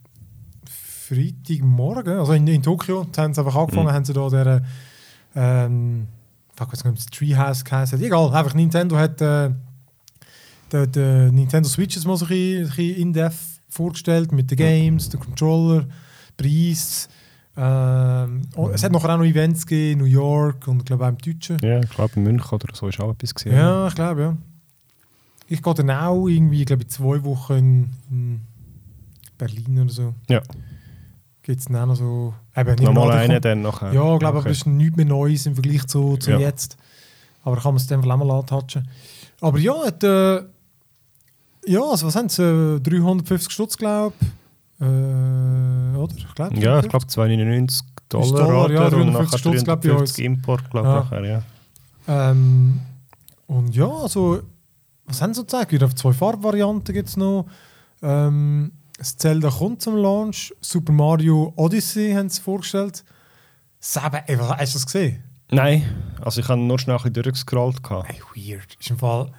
Freitagmorgen, 1.08 2.18
also 2.18 2.32
in, 2.32 2.46
in 2.46 2.62
Tokio, 2.62 3.06
da 3.12 3.22
haben 3.22 3.34
sie 3.34 3.40
einfach 3.40 3.56
angefangen, 3.56 3.92
haben 3.92 4.04
sie 4.04 4.12
da 4.12 4.28
der, 4.28 4.62
ähm, 5.34 6.06
fuck, 6.54 6.72
was 6.72 6.82
das 6.82 7.06
Treehouse 7.06 7.64
geheißen, 7.64 8.02
egal, 8.02 8.32
einfach 8.34 8.54
Nintendo 8.54 8.96
hat 8.96 9.20
äh, 9.20 9.50
der, 10.72 10.86
der 10.86 11.32
Nintendo 11.32 11.68
Switch 11.68 11.96
jetzt 11.96 12.06
mal 12.06 12.16
so 12.16 12.24
ein 12.24 12.28
bisschen, 12.28 12.96
in-depth 12.96 13.36
vorgestellt, 13.68 14.32
mit 14.32 14.50
den 14.50 14.56
Games, 14.56 15.08
den 15.08 15.20
Controller, 15.20 15.86
Preis, 16.36 17.08
ähm, 17.58 18.42
und 18.54 18.74
es 18.74 18.84
hat 18.84 18.92
nachher 18.92 19.14
auch 19.14 19.18
noch 19.18 19.24
Events 19.24 19.66
gegeben, 19.66 19.92
in 19.92 19.98
New 20.06 20.12
York 20.12 20.68
und 20.68 20.80
ich 20.80 20.84
glaube 20.84 21.04
auch 21.06 21.08
im 21.08 21.18
Deutschen. 21.18 21.58
Ja, 21.62 21.80
ich 21.80 21.88
glaube 21.88 22.12
in 22.16 22.24
München 22.24 22.50
oder 22.52 22.74
so 22.74 22.88
ist 22.88 23.00
auch 23.00 23.12
etwas 23.12 23.34
gesehen. 23.34 23.54
Ja, 23.54 23.88
ich 23.88 23.94
glaube, 23.94 24.20
ja. 24.20 24.36
Ich 25.48 25.62
gehe 25.62 25.74
dann 25.74 25.90
auch 25.90 26.26
irgendwie, 26.26 26.60
ich 26.60 26.66
glaube, 26.66 26.82
in 26.82 26.88
zwei 26.88 27.22
Wochen 27.24 27.54
in, 27.54 27.90
in 28.10 28.40
Berlin 29.38 29.80
oder 29.80 29.90
so. 29.90 30.14
Ja. 30.28 30.42
Gibt 31.46 31.60
es 31.60 31.66
dann 31.66 31.86
noch 31.88 31.94
so. 31.94 32.34
Eben, 32.56 32.70
nicht 32.70 32.82
Nochmal 32.82 33.12
einen 33.12 33.40
dann 33.40 33.62
nachher. 33.62 33.92
Ja, 33.92 34.14
ich 34.14 34.18
glaube, 34.18 34.26
aber 34.26 34.38
Okay. 34.40 34.48
das 34.48 34.58
ist 34.58 34.66
nichts 34.66 34.96
mehr 34.96 35.06
Neues 35.06 35.46
im 35.46 35.54
Vergleich 35.54 35.86
zu, 35.86 36.16
zu 36.16 36.32
Ja. 36.32 36.38
jetzt. 36.40 36.76
Aber 37.44 37.54
da 37.54 37.62
kann 37.62 37.74
man 37.74 37.76
es 37.76 37.86
dann 37.86 38.02
vielleicht 38.02 38.20
auch 38.20 38.24
mal 38.26 38.38
antatschen. 38.38 38.88
Aber 39.40 39.56
ja, 39.60 39.74
hat, 39.86 40.02
äh, 40.02 40.42
ja, 41.66 41.80
also 41.82 42.08
was 42.08 42.16
haben 42.16 42.28
sie? 42.28 42.42
Äh, 42.42 42.80
350 42.80 43.52
Stutz, 43.52 43.76
glaube 43.76 44.12
ich. 44.20 44.26
Äh, 44.84 45.96
oder? 45.96 46.14
Ich 46.16 46.34
glaube. 46.34 46.58
Ja, 46.58 46.80
ich 46.80 46.88
glaube 46.88 47.06
299 47.06 47.80
Dollar, 48.08 48.46
Dollar, 48.46 48.70
ja, 48.72 48.84
und 48.86 48.90
350 48.92 49.14
nachher 49.14 49.38
Stutz, 49.38 49.64
glaub 49.64 49.84
ich, 49.84 49.90
bei 49.90 49.96
uns. 49.96 50.12
350 50.14 50.24
Import, 50.24 50.70
glaube 50.70 50.88
Ja. 50.88 50.98
ich, 50.98 51.10
nachher, 51.10 51.24
ja. 52.08 52.30
Ähm, 52.30 52.80
und 53.46 53.74
ja, 53.74 53.88
also, 53.88 54.42
was 55.06 55.22
haben 55.22 55.32
sie 55.34 55.42
gezeigt? 55.42 55.70
Wieder 55.72 55.86
auf 55.86 55.94
zwei 55.94 56.12
Farbvarianten 56.12 56.92
gibt 56.92 57.08
es 57.08 57.16
noch. 57.16 57.46
Ähm, 58.02 58.72
das 58.98 59.16
Zelda 59.16 59.50
kommt 59.50 59.82
zum 59.82 59.96
Launch. 59.96 60.54
Super 60.60 60.92
Mario 60.92 61.52
Odyssey 61.56 62.12
haben 62.14 62.28
sie 62.28 62.40
vorgestellt. 62.40 63.04
Sieben, 63.80 64.20
ey, 64.26 64.36
hast 64.36 64.74
du 64.74 64.78
das 64.78 64.86
gesehen? 64.86 65.22
Nein, 65.50 65.84
also 66.22 66.40
ich 66.40 66.48
habe 66.48 66.60
nur 66.60 66.78
schnell 66.78 66.96
ein 66.96 67.02
bisschen 67.02 67.12
durchgescrollt. 67.14 67.76
Ey, 68.08 68.20
weird. 68.34 68.76
Ist 68.80 68.90
im 68.90 68.98
Fall. 68.98 69.30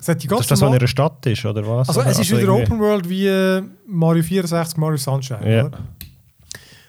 Es 0.00 0.08
hat 0.08 0.22
die 0.22 0.26
Das 0.28 0.36
ganze 0.38 0.42
ist 0.44 0.50
das, 0.52 0.60
was 0.60 0.68
in 0.70 0.74
einer 0.78 0.86
Stadt 0.88 1.26
ist, 1.26 1.44
oder 1.44 1.66
was? 1.66 1.88
also, 1.88 2.00
es 2.02 2.18
ist 2.18 2.30
wieder 2.30 2.40
irgendwie- 2.42 2.62
Open 2.64 2.80
World 2.80 3.08
wie 3.08 3.26
äh, 3.26 3.62
Mario 3.86 4.22
64, 4.22 4.76
Mario 4.78 4.96
Sunshine. 4.96 5.48
Ja. 5.56 5.66
Oder? 5.66 5.78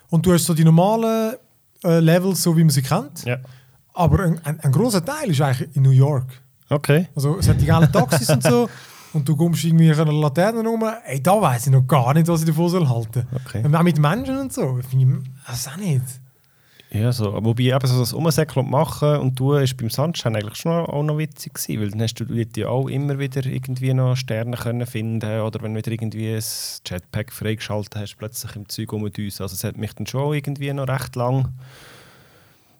Und 0.10 0.26
du 0.26 0.34
hast 0.34 0.46
so 0.46 0.54
die 0.54 0.64
normalen 0.64 1.36
äh, 1.84 2.00
Levels, 2.00 2.42
so 2.42 2.56
wie 2.56 2.62
man 2.64 2.70
sie 2.70 2.82
kennt. 2.82 3.26
Ja. 3.26 3.38
Aber 3.94 4.20
ein, 4.24 4.40
ein, 4.46 4.60
ein 4.60 4.72
großer 4.72 5.04
Teil 5.04 5.30
ist 5.30 5.42
eigentlich 5.42 5.76
in 5.76 5.84
New 5.84 5.92
York. 5.92 6.28
Okay. 6.70 7.08
Also 7.16 7.38
es 7.38 7.48
hat 7.48 7.60
die 7.62 7.66
geilen 7.66 7.92
Taxis 7.92 8.30
und 8.30 8.42
so. 8.42 8.70
Und 9.13 9.30
du 9.30 9.36
kommst 9.36 9.63
irgendwie 9.63 9.91
an 9.91 10.02
einer 10.02 10.13
Laterne 10.13 10.67
rum. 10.67 10.84
Ey, 11.06 11.21
da 11.21 11.39
weiß 11.39 11.67
ich 11.67 11.71
noch 11.71 11.88
gar 11.88 12.13
nicht, 12.13 12.28
was 12.28 12.41
ich 12.41 12.47
davon 12.47 12.69
soll 12.69 12.88
halten. 12.89 13.28
Okay. 13.32 13.63
Und 13.63 13.76
auch 13.76 13.84
mit 13.84 13.99
Menschen 13.99 14.38
und 14.38 14.52
so. 14.52 14.80
Finde 14.89 15.19
ich, 15.21 15.30
das 15.47 15.67
auch 15.67 15.78
nicht. 15.78 16.04
Ja, 16.93 17.12
so. 17.12 17.34
Wobei 17.43 17.63
eben 17.63 17.88
so 17.88 17.99
das 17.99 18.13
Umsäckeln 18.13 18.65
und 18.65 18.71
machen 18.71 19.17
und 19.17 19.36
tun 19.36 19.63
ist 19.63 19.76
beim 19.78 19.89
Sunshine 19.89 20.38
eigentlich 20.38 20.58
schon 20.58 20.86
auch 20.86 21.02
noch 21.02 21.17
witzig 21.17 21.56
gewesen, 21.56 21.82
weil 21.82 21.89
dann 21.89 22.02
hast 22.02 22.13
du 22.15 22.26
ja 22.56 22.67
auch 22.67 22.88
immer 22.88 23.17
wieder 23.17 23.43
irgendwie 23.45 23.93
noch 23.95 24.15
Sterne 24.15 24.56
können 24.56 24.86
finden 24.86 25.41
oder 25.41 25.62
wenn 25.63 25.73
du 25.73 25.80
wieder 25.80 25.91
irgendwie 25.91 26.36
ein 26.36 26.43
Jetpack 26.86 27.34
freigeschaltet 27.34 27.95
hast, 27.95 28.15
plötzlich 28.17 28.56
im 28.56 28.69
Zeug 28.69 28.93
um 28.93 29.04
uns. 29.04 29.41
Also 29.41 29.56
es 29.56 29.63
hat 29.63 29.76
mich 29.76 29.93
dann 29.93 30.06
schon 30.06 30.36
irgendwie 30.36 30.71
noch 30.71 30.88
recht 30.88 31.15
lang 31.15 31.54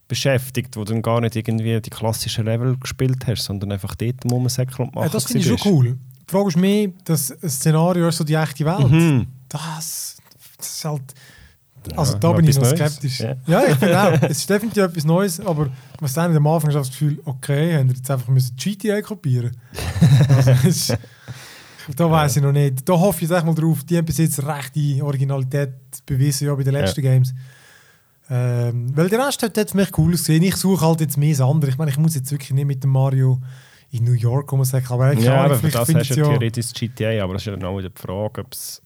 beschäftigt, 0.08 0.78
wo 0.78 0.84
du 0.84 0.94
dann 0.94 1.02
gar 1.02 1.20
nicht 1.20 1.36
irgendwie 1.36 1.82
die 1.82 1.90
klassischen 1.90 2.46
Level 2.46 2.78
gespielt 2.78 3.26
hast, 3.26 3.46
sondern 3.46 3.72
einfach 3.72 3.96
dort 3.96 4.24
am 4.26 4.34
Umsäckeln 4.34 4.90
und 4.90 4.96
machen 4.96 5.08
Äh, 5.08 5.12
das 5.12 5.26
finde 5.26 5.40
ich 5.40 5.48
schon 5.48 5.74
cool. 5.74 5.98
Frage 6.34 6.50
ist 6.50 6.58
mehr, 6.58 6.90
das 7.06 7.28
Szenario 7.48 8.08
ist 8.10 8.18
so 8.18 8.24
die 8.24 8.34
echte 8.36 8.66
Welt. 8.66 8.90
Mhm. 8.92 9.28
Das, 9.50 10.18
das 10.58 10.68
ist 10.68 10.86
halt... 10.86 11.02
Also 11.98 12.14
Ja, 12.14 12.20
da 12.20 12.32
bin 12.32 12.48
ich 12.48 12.58
noch 12.58 12.66
skeptisch. 12.66 13.20
Ja. 13.20 13.36
Ja, 13.46 13.64
ich 13.68 13.76
finde 13.76 14.02
auch. 14.02 14.22
Es 14.30 14.38
ist 14.38 14.50
definitiv 14.50 14.84
etwas 14.84 15.04
Neues, 15.04 15.40
aber 15.42 15.70
was 16.00 16.14
dann 16.14 16.36
am 16.36 16.48
Anfang 16.48 16.70
du 16.72 16.78
das 16.78 16.90
Gefühl, 16.90 17.20
okay, 17.26 17.78
haben 17.78 17.90
wir 17.90 17.96
jetzt 17.96 18.10
einfach 18.10 18.30
müssen 18.30 18.56
GTA 18.56 19.02
kopieren 19.02 19.52
also, 20.30 20.52
ist- 20.68 20.98
Da 21.98 22.10
weiß 22.10 22.38
ich 22.38 22.42
noch 22.42 22.54
nicht. 22.54 22.88
Da 22.88 22.94
hoffe 22.94 23.18
ich 23.26 23.30
jetzt 23.30 23.38
echt 23.38 23.46
mal 23.46 23.54
drauf. 23.54 23.84
Die 23.84 23.98
haben 23.98 24.06
bis 24.06 24.18
jetzt 24.18 24.42
rechte 24.42 25.04
Originalität 25.04 25.74
bewiesen, 26.06 26.48
ja, 26.48 26.56
bei 26.56 26.64
den 26.64 26.72
letzten 26.72 27.02
Games. 27.02 27.34
Ähm, 28.30 28.96
weil 28.96 29.10
der 29.10 29.20
Rest 29.28 29.44
hat 29.44 29.58
jetzt 29.58 29.76
mich 29.76 29.90
cool 29.98 30.12
gesehen. 30.12 30.42
Ich 30.44 30.56
suche 30.56 30.86
halt 30.86 31.02
jetzt 31.02 31.18
mehr 31.18 31.32
das 31.32 31.42
andere. 31.42 31.70
Ich 31.72 31.78
meine, 31.78 31.92
ich 31.92 31.98
muss 31.98 32.16
jetzt 32.16 32.32
wirklich 32.32 32.52
nicht 32.52 32.66
mit 32.66 32.82
dem 32.82 32.92
Mario 32.92 33.42
in 33.94 34.04
New 34.06 34.14
York 34.14 34.52
sagen, 34.66 34.86
aber 34.90 35.14
ich 35.14 35.20
Ja, 35.24 35.46
aber 35.46 35.56
das 35.58 35.76
hast 35.76 35.90
du 35.90 35.98
ja 35.98 36.04
theoretisch 36.04 36.74
GTA, 36.74 37.24
aber 37.24 37.34
das 37.34 37.44
ist 37.44 37.46
ja 37.46 37.56
dann 37.56 37.66
auch 37.66 37.78
wieder 37.78 37.90
die 37.90 38.02
Frage, 38.02 38.42
ob 38.42 38.52
es 38.52 38.82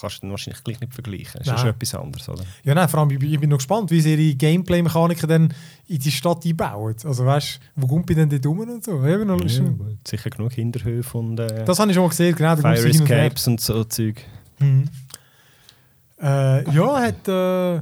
kannst 0.00 0.22
du 0.22 0.30
wahrscheinlich 0.30 0.62
gleich 0.64 0.80
nicht 0.80 0.94
vergleichen. 0.94 1.40
Das 1.44 1.54
ist 1.54 1.60
schon 1.60 1.70
etwas 1.70 1.94
anderes, 1.94 2.28
oder? 2.28 2.44
Ja, 2.62 2.74
nein, 2.74 2.88
vor 2.88 3.00
allem, 3.00 3.10
ich 3.10 3.18
bin, 3.18 3.32
ich 3.32 3.40
bin 3.40 3.50
noch 3.50 3.56
gespannt, 3.58 3.90
wie 3.90 4.00
sie 4.00 4.14
ihre 4.14 4.34
Gameplay-Mechaniken 4.36 5.28
dann 5.28 5.54
in 5.86 5.98
die 5.98 6.10
Stadt 6.10 6.44
einbauen. 6.44 6.94
Also 7.04 7.24
weißt 7.26 7.60
du, 7.76 7.82
wo 7.82 7.86
kommt 7.86 8.08
ich 8.10 8.16
denn 8.16 8.28
dort 8.28 8.46
rum 8.46 8.60
und 8.60 8.84
so? 8.84 9.04
Eben, 9.04 9.28
Ja, 9.28 9.48
schon- 9.48 9.98
sicher 10.06 10.30
genug 10.30 10.52
Hinterhöfe 10.52 11.18
und 11.18 11.38
äh, 11.40 11.64
Das 11.64 11.78
habe 11.78 11.90
ich 11.90 11.94
schon 11.94 12.04
mal 12.04 12.10
gesehen, 12.10 12.34
genau. 12.34 12.56
Fire 12.56 12.76
hin 12.76 12.86
und. 12.86 13.10
Escapes 13.10 13.46
und 13.48 13.60
so 13.60 13.84
Zeug. 13.84 14.22
Mhm. 14.58 14.88
Äh, 16.20 16.70
ja, 16.74 17.00
hat, 17.00 17.28
äh, 17.28 17.76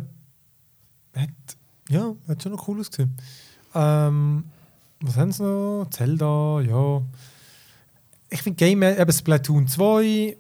hat, 1.21 1.31
ja, 1.89 2.13
hat 2.29 2.43
schon 2.43 2.53
noch 2.53 2.69
cool 2.69 2.81
ausgesehen. 2.81 3.17
Ähm, 3.75 4.45
was 5.01 5.17
haben 5.17 5.33
sie 5.33 5.43
noch? 5.43 5.89
Zelda, 5.91 6.61
ja. 6.61 7.03
Ich 8.29 8.43
finde 8.43 8.57
Game, 8.57 8.83
eben 8.83 9.13
Splatoon 9.13 9.69
2, 9.69 10.37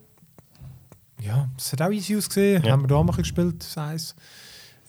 ja, 1.20 1.48
das 1.56 1.72
hat 1.72 1.82
auch 1.82 1.90
easy 1.90 2.16
ausgesehen. 2.16 2.62
Ja. 2.64 2.72
Haben 2.72 2.82
wir 2.82 2.88
da 2.88 3.02
mal 3.02 3.14
gespielt, 3.16 3.56
das 3.60 3.78
eins. 3.78 4.14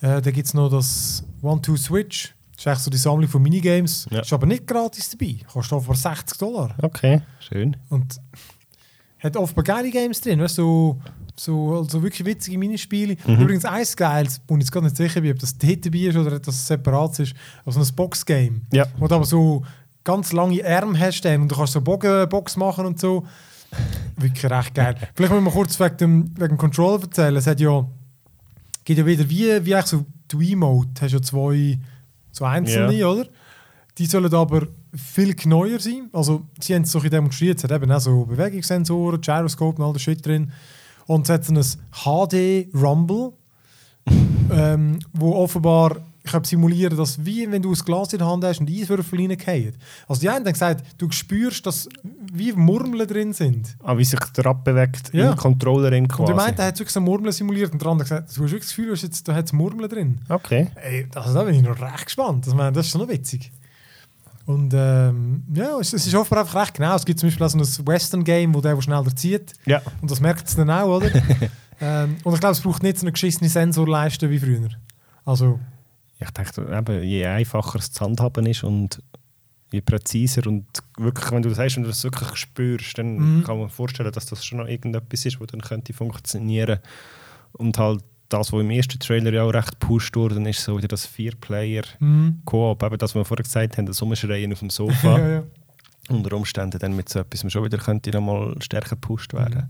Äh, 0.01 0.21
da 0.21 0.31
gibt 0.31 0.47
es 0.47 0.53
noch 0.53 0.69
das 0.69 1.23
One-Two-Switch. 1.41 2.33
Das 2.55 2.61
ist 2.61 2.67
eigentlich 2.67 2.79
so 2.79 2.91
die 2.91 2.97
Sammlung 2.97 3.29
von 3.29 3.41
Minigames. 3.41 4.07
Ja. 4.09 4.21
Ist 4.21 4.33
aber 4.33 4.45
nicht 4.45 4.65
gratis 4.67 5.09
dabei. 5.09 5.37
Kostet 5.51 5.73
offenbar 5.73 5.95
60 5.95 6.37
Dollar. 6.37 6.75
Okay, 6.81 7.21
schön. 7.39 7.77
Und 7.89 8.19
hat 9.19 9.37
offenbar 9.37 9.63
geile 9.63 9.89
Games 9.89 10.21
drin, 10.21 10.39
weißt, 10.39 10.57
du, 10.57 10.61
so, 10.61 11.01
so, 11.39 11.77
also 11.77 12.01
wirklich 12.01 12.25
witzige 12.25 12.57
Minispiele. 12.57 13.15
Mhm. 13.25 13.41
Übrigens 13.41 13.65
eins 13.65 13.95
geiles, 13.95 14.41
wo 14.47 14.55
ich 14.55 14.61
jetzt 14.61 14.71
gar 14.71 14.81
nicht 14.81 14.97
sicher 14.97 15.21
bin, 15.21 15.31
ob 15.31 15.39
das 15.39 15.57
dort 15.57 15.85
dabei 15.85 15.99
ist 15.99 16.17
oder 16.17 16.35
ob 16.35 16.43
das 16.43 16.67
separat 16.67 17.19
ist, 17.19 17.33
also 17.65 17.79
ein 17.79 17.95
Box-Game. 17.95 18.61
Ja. 18.73 18.85
Wo 18.97 19.07
du 19.07 19.15
aber 19.15 19.25
so 19.25 19.63
ganz 20.03 20.31
lange 20.33 20.65
Arme 20.65 20.97
hast 20.99 21.25
und 21.25 21.49
du 21.49 21.55
kannst 21.55 21.73
so 21.73 21.81
Bogen, 21.81 22.27
Box 22.29 22.55
machen 22.55 22.85
und 22.85 22.99
so. 22.99 23.25
Wirklich 24.15 24.49
recht 24.49 24.73
geil. 24.73 24.95
Vielleicht 25.15 25.33
müssen 25.33 25.45
wir 25.45 25.51
kurz 25.51 25.79
wegen 25.79 25.97
dem, 25.97 26.37
wegen 26.37 26.49
dem 26.49 26.57
Controller 26.57 27.01
erzählen. 27.01 27.35
Es 27.35 27.45
hat 27.45 27.59
ja, 27.59 27.85
geht 28.85 28.97
ja 28.97 29.05
wieder 29.05 29.29
wie, 29.29 29.65
wie 29.65 29.75
eigentlich 29.75 29.85
so 29.85 30.05
die 30.31 30.39
Wiimote. 30.39 30.89
Du 30.93 31.01
hast 31.01 31.11
ja 31.11 31.21
zwei, 31.21 31.77
so 32.31 32.45
einzelne, 32.45 32.93
Ja. 32.93 33.07
oder? 33.07 33.27
Die 33.97 34.05
sollen 34.05 34.33
aber 34.33 34.67
viel 34.95 35.35
neuer 35.45 35.79
sein. 35.79 36.09
Also, 36.13 36.43
sie 36.59 36.75
haben 36.75 36.83
es 36.83 36.91
so 36.91 36.99
demonstriert. 36.99 37.57
Es 37.57 37.63
hat 37.63 37.71
eben 37.71 37.91
auch 37.91 37.99
so 37.99 38.25
Bewegungssensoren, 38.25 39.19
Gyroscope 39.19 39.81
und 39.81 39.87
all 39.87 39.93
das 39.93 40.01
Shit 40.03 40.25
drin. 40.25 40.51
Und 41.07 41.27
es 41.27 41.29
hat 41.29 41.49
ein 41.49 41.61
HD 41.91 42.67
Rumble, 42.75 43.33
ähm, 44.51 44.99
wo 45.13 45.33
offenbar 45.35 45.97
ich 46.23 46.33
habe 46.33 46.45
simulieren, 46.45 46.97
dass 46.97 47.23
wie 47.25 47.49
wenn 47.49 47.61
du 47.61 47.71
ein 47.71 47.79
Glas 47.85 48.11
in 48.11 48.19
der 48.19 48.27
Hand 48.27 48.43
hast 48.43 48.59
und 48.59 48.69
Eiswürfel 48.69 49.17
reingehen. 49.17 49.73
Also 50.09 50.19
die 50.19 50.27
einen 50.27 50.45
haben 50.45 50.51
gesagt, 50.51 50.83
du 50.97 51.09
spürst, 51.09 51.65
dass 51.65 51.87
wie 52.33 52.51
Murmeln 52.51 53.07
drin 53.07 53.31
sind. 53.31 53.77
Ah, 53.81 53.97
wie 53.97 54.03
sich 54.03 54.19
der 54.35 54.45
Rad 54.45 54.65
bewegt 54.65 55.13
Ja. 55.13 55.31
im 55.31 55.37
Controller 55.37 55.89
in 55.93 56.03
Und 56.03 56.09
quasi. 56.09 56.25
der 56.25 56.35
meinte, 56.35 56.61
er 56.63 56.67
hat 56.67 56.79
wirklich 56.79 56.91
so 56.91 56.99
Murmeln 56.99 57.31
simuliert 57.31 57.71
und 57.71 57.81
der 57.81 57.87
andere 57.87 58.03
gesagt, 58.09 58.27
du 58.35 58.43
hast 58.43 58.51
wirklich 58.51 58.63
das 58.63 58.69
Gefühl, 58.71 58.87
du 58.87 58.91
hast 58.91 59.03
jetzt, 59.03 59.25
da 59.25 59.35
hat 59.35 59.45
es 59.45 59.53
Murmeln 59.53 59.89
drin. 59.89 60.19
Okay. 60.27 60.67
Ey, 60.75 61.07
also 61.15 61.33
da 61.33 61.43
bin 61.45 61.55
ich 61.55 61.61
noch 61.61 61.79
recht 61.79 62.03
gespannt. 62.05 62.45
Das, 62.45 62.53
meine, 62.53 62.73
das 62.73 62.87
ist 62.87 62.91
schon 62.91 62.99
noch 63.01 63.07
witzig. 63.09 63.49
Und 64.47 64.73
ähm, 64.73 65.43
ja, 65.53 65.77
es, 65.77 65.91
ist 65.91 66.15
offenbar 66.15 66.45
einfach 66.45 66.61
recht 66.61 66.73
genau. 66.75 66.95
Es 66.95 67.05
gibt 67.05 67.19
zum 67.19 67.27
Beispiel 67.27 67.45
auch 67.45 67.49
so 67.49 67.57
ein 67.81 67.87
Western-Game, 67.87 68.55
wo 68.55 68.61
der, 68.61 68.75
der 68.75 68.81
schneller 68.81 69.13
zieht. 69.13 69.51
Ja. 69.65 69.81
Und 70.01 70.09
das 70.09 70.21
merkt 70.21 70.47
es 70.47 70.55
dann 70.55 70.69
auch, 70.69 70.87
oder? 70.87 71.11
ähm, 71.81 72.15
und 72.23 72.33
ich 72.33 72.39
glaube, 72.39 72.53
es 72.53 72.61
braucht 72.61 72.81
nicht 72.81 72.97
so 72.97 73.03
eine 73.05 73.11
geschissene 73.11 73.49
Sensorleiste 73.49 74.29
wie 74.29 74.39
früher. 74.39 74.69
Also, 75.25 75.59
Ich 76.19 76.29
dachte, 76.31 76.61
eben, 76.61 77.03
je 77.03 77.25
einfacher 77.25 77.79
es 77.79 77.91
zu 77.91 78.05
handhaben 78.05 78.45
ist 78.45 78.63
und 78.63 79.03
je 79.69 79.81
präziser 79.81 80.47
und 80.47 80.65
wirklich, 80.97 81.29
wenn 81.29 81.41
du 81.41 81.49
das 81.49 81.59
hast 81.59 81.75
und 81.75 81.83
du 81.83 81.89
das 81.89 82.01
wirklich 82.05 82.33
spürst, 82.37 82.97
dann 82.97 83.39
Mhm. 83.39 83.43
kann 83.43 83.59
man 83.59 83.67
vorstellen, 83.67 84.13
dass 84.13 84.27
das 84.27 84.45
schon 84.45 84.59
noch 84.59 84.67
irgendetwas 84.69 85.25
ist, 85.25 85.41
was 85.41 85.47
dann 85.47 85.59
könnte 85.59 85.91
funktionieren. 85.91 86.79
Und 87.51 87.77
halt 87.77 88.01
das, 88.29 88.51
was 88.51 88.61
im 88.61 88.69
ersten 88.71 88.99
Trailer 88.99 89.31
ja 89.33 89.43
auch 89.43 89.53
recht 89.53 89.79
gepusht 89.79 90.15
wurde, 90.15 90.49
ist 90.49 90.63
so 90.63 90.77
wieder 90.77 90.87
das 90.87 91.05
Vier-Player-Koop, 91.05 92.83
eben 92.83 92.97
das, 92.97 93.11
was 93.11 93.15
wir 93.21 93.25
vorher 93.25 93.43
gesagt 93.43 93.77
haben, 93.77 93.85
das 93.85 94.01
Umschreien 94.01 94.51
auf 94.53 94.59
dem 94.59 94.69
Sofa. 94.69 95.17
ja, 95.19 95.29
ja. 95.29 95.43
Unter 96.09 96.35
Umständen 96.37 96.79
dann 96.79 96.95
mit 96.95 97.09
so 97.09 97.19
etwas 97.19 97.51
schon 97.51 97.65
wieder 97.65 97.77
könnte 97.77 98.11
noch 98.11 98.21
mal 98.21 98.55
stärker 98.61 98.91
gepusht 98.91 99.33
werden. 99.33 99.65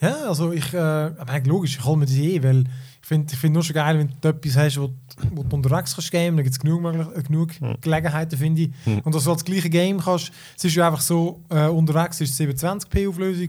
Ja, 0.00 0.28
also 0.28 0.52
ich, 0.52 0.72
äh, 0.72 0.76
aber 0.78 1.28
eigentlich 1.30 1.46
logisch, 1.48 1.76
ich 1.78 1.84
hole 1.84 1.96
mir 1.98 2.06
die 2.06 2.36
eh, 2.36 2.42
weil 2.44 2.60
ich 2.60 3.06
finde 3.08 3.32
ich 3.32 3.38
find 3.40 3.54
nur 3.54 3.64
schon 3.64 3.74
geil, 3.74 3.98
wenn 3.98 4.12
du 4.20 4.28
etwas 4.28 4.56
hast, 4.56 4.78
wo, 4.80 4.86
du- 4.86 4.94
wo 5.32 5.42
du 5.42 5.56
unterwegs 5.56 5.94
kannst 5.96 6.12
gamen, 6.12 6.36
dann 6.36 6.44
gibt 6.44 6.50
es 6.54 6.60
genug, 6.60 6.82
möglich- 6.82 7.08
äh, 7.16 7.22
genug 7.24 7.80
Gelegenheiten, 7.80 8.38
finde 8.38 8.62
ich. 8.62 8.70
Hm. 8.84 9.00
Und 9.00 9.12
dass 9.12 9.24
du 9.24 9.30
das 9.32 9.44
gleiche 9.44 9.68
Game 9.68 9.98
kannst, 9.98 10.30
es 10.56 10.64
ist 10.64 10.76
ja 10.76 10.86
einfach 10.86 11.00
so, 11.00 11.42
äh, 11.48 11.66
unterwegs 11.66 12.20
ist 12.20 12.30
es 12.30 12.38
720p 12.38 13.08
Auflösung 13.08 13.48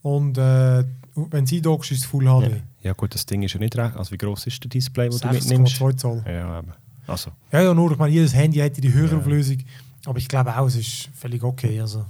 und 0.00 0.38
äh, 0.38 0.84
wenn 1.14 1.44
sie 1.44 1.60
dockst, 1.60 1.90
ist 1.92 1.98
es 2.00 2.04
Full. 2.06 2.24
HD. 2.24 2.50
ja 2.52 2.56
gut, 2.94 3.14
das 3.14 3.24
Ding 3.26 3.42
ist 3.44 3.52
ja 3.54 3.60
nicht 3.60 3.76
recht. 3.76 3.96
Also 3.96 4.10
wie 4.10 4.18
groß 4.18 4.46
ist 4.48 4.62
der 4.64 4.68
Display, 4.70 5.08
das 5.08 5.20
du 5.20 5.28
mitnimmst? 5.28 5.74
6,2 5.80 5.96
Zoll. 5.96 6.24
Ja, 6.26 6.58
eben. 6.58 6.72
Also, 7.06 7.30
Ja, 7.52 7.62
ja, 7.62 7.74
nur, 7.74 7.92
ich 7.92 7.98
meine, 7.98 8.12
jedes 8.12 8.34
Handy 8.34 8.58
hätte 8.58 8.80
die 8.80 8.92
höhere 8.92 9.12
Ja. 9.12 9.18
Auflösung, 9.18 9.58
aber 10.06 10.18
ich 10.18 10.26
glaube 10.28 10.56
auch, 10.56 10.66
es 10.66 10.76
ist 10.76 11.08
völlig 11.14 11.42
okay. 11.44 11.80
Also. 11.80 12.04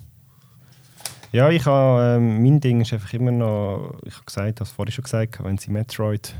Ja, 1.32 1.48
ich 1.50 1.64
habe, 1.66 2.16
ähm, 2.18 2.42
mein 2.42 2.60
Ding 2.60 2.80
ist 2.82 2.92
einfach 2.92 3.12
immer 3.14 3.30
noch, 3.32 3.98
ich 4.04 4.14
habe 4.14 4.24
gesagt, 4.26 4.60
das 4.60 4.70
vorhin 4.70 4.92
schon 4.92 5.04
gesagt, 5.04 5.42
wenn 5.42 5.56
sie 5.58 5.70
Metroid 5.70 6.34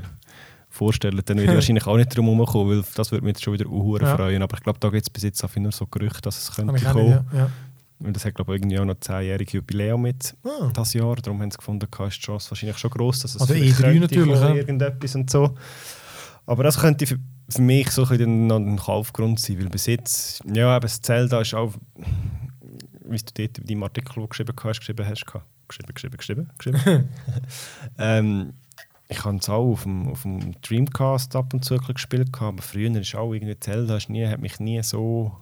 vorstellen, 0.69 1.21
dann 1.25 1.37
würde 1.39 1.51
ich 1.51 1.55
wahrscheinlich 1.57 1.87
auch 1.87 1.97
nicht 1.97 2.15
drum 2.17 2.27
herumkommen, 2.27 2.77
weil 2.79 2.85
das 2.95 3.11
würde 3.11 3.25
mich 3.25 3.33
jetzt 3.35 3.43
schon 3.45 3.55
wieder 3.55 3.67
uhuere 3.67 4.05
Ja. 4.05 4.17
freuen. 4.17 4.43
Aber 4.43 4.57
ich 4.57 4.63
glaube, 4.63 4.79
da 4.81 4.89
gibt 4.91 5.03
es 5.03 5.11
bis 5.11 5.23
jetzt 5.23 5.43
einfach 5.43 5.61
nur 5.61 5.73
so 5.73 5.87
Gerüchte, 5.87 6.21
dass 6.23 6.39
es 6.39 6.55
könnte 6.57 6.73
auch 6.75 6.93
kommen. 6.93 7.05
nicht, 7.07 7.25
ja. 7.33 7.39
ja. 7.39 7.51
Weil 8.03 8.13
das 8.13 8.25
hat, 8.25 8.35
glaube 8.35 8.53
ich, 8.55 8.61
irgendwie 8.61 8.79
auch 8.79 8.85
noch 8.85 8.95
10-jährige 8.95 9.59
Jubiläum 9.59 10.03
mit 10.03 10.37
Ah. 10.45 10.71
das 10.75 10.93
Jahr. 10.93 11.17
Darum 11.17 11.41
haben 11.41 11.51
sie 11.51 11.57
gefunden, 11.57 11.87
ist 11.87 12.17
die 12.17 12.21
Chance 12.21 12.51
wahrscheinlich 12.51 12.79
schon 12.79 12.91
groß, 12.91 13.21
dass 13.21 13.35
es 13.37 13.47
der 13.47 13.57
vielleicht 13.57 13.79
E3 13.79 13.83
könnte 13.83 14.01
natürlich, 14.01 14.41
ja. 14.41 14.55
irgendetwas 14.55 15.15
und 15.15 15.31
so. 15.31 15.55
Aber 16.47 16.65
das 16.65 16.79
könnte 16.79 17.07
für, 17.07 17.19
für 17.49 17.63
mich 17.63 17.91
so 17.91 18.05
ein 18.05 18.51
ein 18.51 18.77
Kaufgrund 18.77 19.39
sein, 19.39 19.61
weil 19.61 19.69
bis 19.69 19.87
jetzt, 19.87 20.43
ja, 20.53 20.75
eben 20.77 20.83
das 20.83 21.01
Zelda 21.01 21.41
ist 21.41 21.55
auch, 21.55 21.73
wie 23.05 23.17
du 23.17 23.25
dort 23.35 23.59
in 23.59 23.67
deinem 23.67 23.83
Artikel 23.85 24.17
wo 24.17 24.27
geschrieben 24.27 24.55
hast, 24.65 24.81
geschrieben 24.81 25.07
hast, 25.07 25.25
geschrieben, 25.69 25.95
geschrieben, 25.95 26.17
geschrieben, 26.17 26.51
geschrieben. 26.59 27.09
ähm, 27.99 28.53
ich 29.09 29.25
habe 29.25 29.37
es 29.37 29.49
auch 29.49 29.73
auf 29.73 29.83
dem, 29.83 30.09
auf 30.09 30.23
dem 30.23 30.61
Dreamcast 30.63 31.37
ab 31.37 31.53
und 31.53 31.65
zu 31.65 31.77
gespielt, 31.77 32.31
aber 32.41 32.63
früher 32.63 32.91
ist 32.99 33.15
auch 33.15 33.33
irgendwie 33.33 33.59
Zelda, 33.61 33.99
ist 33.99 34.09
nie, 34.09 34.27
hat 34.27 34.41
mich 34.41 34.59
nie 34.59 34.83
so 34.83 35.37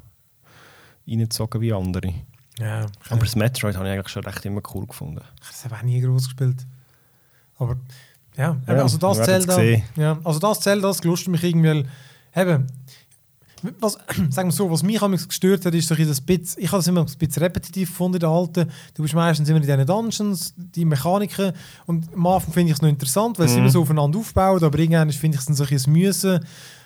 reingezogen 1.07 1.61
wie 1.61 1.73
andere. 1.73 2.13
Ja. 2.61 2.87
Aber 3.09 3.21
das 3.25 3.35
Metroid 3.37 3.77
habe 3.77 3.87
ich 3.89 3.93
eigentlich 3.95 4.09
schon 4.09 4.25
recht 4.25 4.45
immer 4.45 4.61
cool 4.75 4.87
gefunden. 4.87 5.21
Das 5.41 5.65
habe 5.65 5.77
ich 5.77 5.83
nie 5.83 6.01
groß 6.01 6.25
gespielt. 6.25 6.67
Aber 7.59 7.77
ja, 8.37 8.57
Ja, 8.67 8.75
also 8.75 8.97
das 8.99 9.23
Zelda, 9.23 9.61
ja, 9.97 10.19
also 10.25 10.39
das 10.39 10.61
Zelda, 10.61 10.89
das 10.89 11.01
gelustet 11.03 11.29
mich 11.29 11.43
irgendwie, 11.43 11.85
eben, 12.35 12.67
was, 13.81 13.99
sagen 14.31 14.49
wir 14.49 14.53
so, 14.53 14.71
was 14.71 14.83
mich 14.83 15.01
am 15.03 15.13
gestört 15.17 15.67
hat, 15.67 15.75
ist 15.75 15.89
bisschen 15.89 16.09
das 16.09 16.21
bisschen, 16.21 16.63
ich 16.63 16.71
habe 16.73 16.81
es 16.81 16.87
immer 16.87 17.01
ein 17.03 17.07
bisschen 17.19 17.43
repetitiv 17.43 17.91
gefunden, 17.91 18.17
in 18.17 18.21
den 18.21 18.31
alten. 18.31 18.71
Du 18.95 19.03
bist 19.03 19.15
meistens 19.15 19.49
immer 19.49 19.59
in 19.61 19.67
diesen 19.67 19.87
Dungeons, 19.87 20.55
die 20.57 20.85
Mechaniken 20.87 21.53
und 21.87 22.13
am 22.15 22.27
Anfang 22.27 22.53
finde 22.55 22.71
ich 22.73 22.77
es 22.79 22.83
noch 22.83 22.89
interessant, 22.89 23.39
weil 23.39 23.47
es 23.47 23.53
Mhm. 23.53 23.59
immer 23.59 23.69
so 23.71 23.83
aufeinander 23.83 24.19
aufbaut, 24.19 24.63
aber 24.63 24.79
irgendwann 24.79 25.11
finde 25.13 25.35
ich 25.37 25.41
es 25.41 25.47
dann 25.47 25.57
so 25.57 25.65
ein 25.65 25.69
bisschen 25.71 25.93
Müssen 25.93 26.41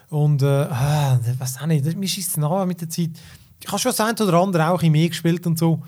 und 0.08 0.42
äh, 0.42 0.46
ah, 0.46 1.20
was 1.38 1.60
auch 1.60 1.66
nicht, 1.66 1.86
das- 1.86 1.94
mir 1.94 2.08
schießt 2.08 2.30
es 2.30 2.36
nach 2.38 2.66
mit 2.66 2.80
der 2.80 2.88
Zeit. 2.90 3.10
Ich 3.60 3.68
habe 3.68 3.78
schon 3.78 3.90
das 3.92 4.00
eine 4.00 4.14
oder 4.28 4.38
andere 4.40 4.68
auch 4.68 4.78
bisschen 4.78 4.92
mehr 4.92 5.08
gespielt 5.08 5.46
und 5.46 5.58
so. 5.58 5.82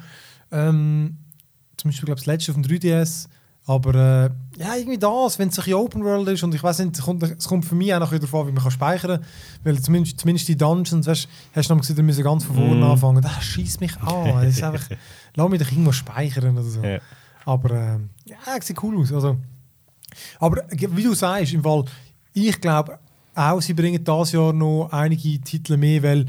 Ähm, 0.51 1.17
zum 1.77 1.91
Beispiel, 1.91 2.07
glaube 2.07 2.19
ich, 2.19 2.25
das 2.25 2.27
letzte 2.27 2.53
auf 2.53 2.57
dem 2.57 2.65
3DS. 2.65 3.29
Aber 3.69 3.95
äh, 3.95 4.31
ja, 4.61 4.77
irgendwie 4.77 4.97
das, 4.97 5.41
wenn 5.41 5.49
es 5.49 5.59
ein 5.59 5.75
Open 5.75 6.05
World 6.05 6.29
ist 6.29 6.43
und 6.45 6.55
ich 6.55 6.63
weiß 6.63 6.79
nicht, 6.79 6.97
es 6.97 7.03
kommt, 7.03 7.23
es 7.25 7.49
kommt 7.49 7.65
für 7.65 7.75
mich 7.75 7.93
auch 7.93 7.99
noch 7.99 8.13
wieder 8.13 8.21
davon, 8.21 8.47
wie 8.47 8.53
man 8.53 8.63
kann 8.63 8.71
speichern 8.71 9.21
kann. 9.21 9.27
Weil 9.65 9.81
zumindest, 9.81 10.21
zumindest 10.21 10.47
die 10.47 10.57
Dungeons, 10.57 11.05
weißt, 11.07 11.29
hast 11.53 11.69
du 11.71 11.75
noch 11.75 11.89
wir 11.89 12.03
müssen 12.05 12.23
ganz 12.23 12.45
von 12.45 12.55
vorne 12.55 12.77
Mm. 12.77 12.83
anfangen. 12.85 13.23
Das 13.23 13.43
schießt 13.43 13.81
mich 13.81 13.97
an. 14.01 14.35
Das 14.35 14.45
ist 14.57 14.63
einfach, 14.63 14.89
lass 15.35 15.49
mich 15.49 15.61
doch 15.61 15.71
irgendwo 15.73 15.91
speichern 15.91 16.57
oder 16.57 16.63
so. 16.63 16.81
Ja. 16.81 17.01
Aber 17.45 17.71
äh, 17.73 17.99
ja, 18.27 18.37
sieht 18.61 18.81
cool 18.85 19.01
aus. 19.01 19.13
Also, 19.13 19.37
aber 20.39 20.71
äh, 20.73 20.89
wie 20.93 21.03
du 21.03 21.15
sagst, 21.15 21.53
im 21.53 21.63
Fall, 21.65 21.85
ich 22.33 22.61
glaube 22.61 23.01
auch, 23.35 23.61
sie 23.61 23.75
bringen 23.75 24.03
dieses 24.03 24.33
Jahr 24.33 24.53
noch 24.53 24.91
einige 24.93 25.41
Titel 25.41 25.77
mehr, 25.77 26.03
weil 26.05 26.27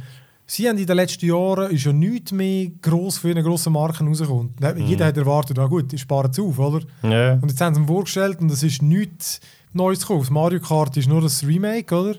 sie 0.47 0.67
haben 0.67 0.77
in 0.77 0.87
den 0.87 0.95
letzten 0.95 1.25
Jahren 1.25 1.69
ist 1.71 1.83
ja 1.83 1.93
nichts 1.93 2.31
mehr 2.31 2.71
gross 2.81 3.17
für 3.17 3.29
eine 3.29 3.43
grosse 3.43 3.69
Marken 3.69 4.07
rausgekommen. 4.07 4.55
Jeder 4.77 5.05
hat 5.05 5.17
erwartet, 5.17 5.59
ah 5.59 5.67
gut, 5.67 5.91
die 5.91 5.97
sparen 5.97 6.31
es 6.31 6.39
auf, 6.39 6.57
oder? 6.57 6.85
Ja. 7.03 7.33
Und 7.33 7.49
jetzt 7.49 7.61
haben 7.61 7.75
sie 7.75 7.81
ihn 7.81 7.87
vorgestellt 7.87 8.39
und 8.39 8.51
es 8.51 8.63
ist 8.63 8.81
nichts 8.81 9.41
Neues 9.73 9.99
gekommen. 9.99 10.21
Das 10.21 10.29
Mario 10.29 10.59
Kart 10.61 10.95
ist 10.97 11.07
nur 11.07 11.21
das 11.21 11.45
Remake, 11.45 11.93
oder? 11.93 12.15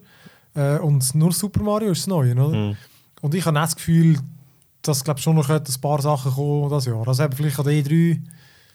Äh, 0.55 0.79
und 0.81 1.15
nur 1.15 1.33
Super 1.33 1.63
Mario 1.63 1.91
ist 1.91 2.03
das 2.03 2.07
Neue, 2.07 2.33
oder? 2.33 2.57
Mhm. 2.57 2.77
Und 3.23 3.35
ich 3.35 3.45
habe 3.47 3.55
das 3.55 3.75
Gefühl, 3.75 4.19
dass 4.83 5.03
glaub, 5.03 5.19
schon 5.19 5.37
noch 5.37 5.49
ein 5.49 5.63
paar 5.81 6.01
Sachen 6.01 6.33
kommen 6.33 6.71
das 6.71 6.87
Jahr. 6.87 7.07
Also 7.07 7.25
eben 7.25 7.33
vielleicht 7.33 7.59
an 7.59 7.65
der 7.65 7.75
E3. 7.75 8.21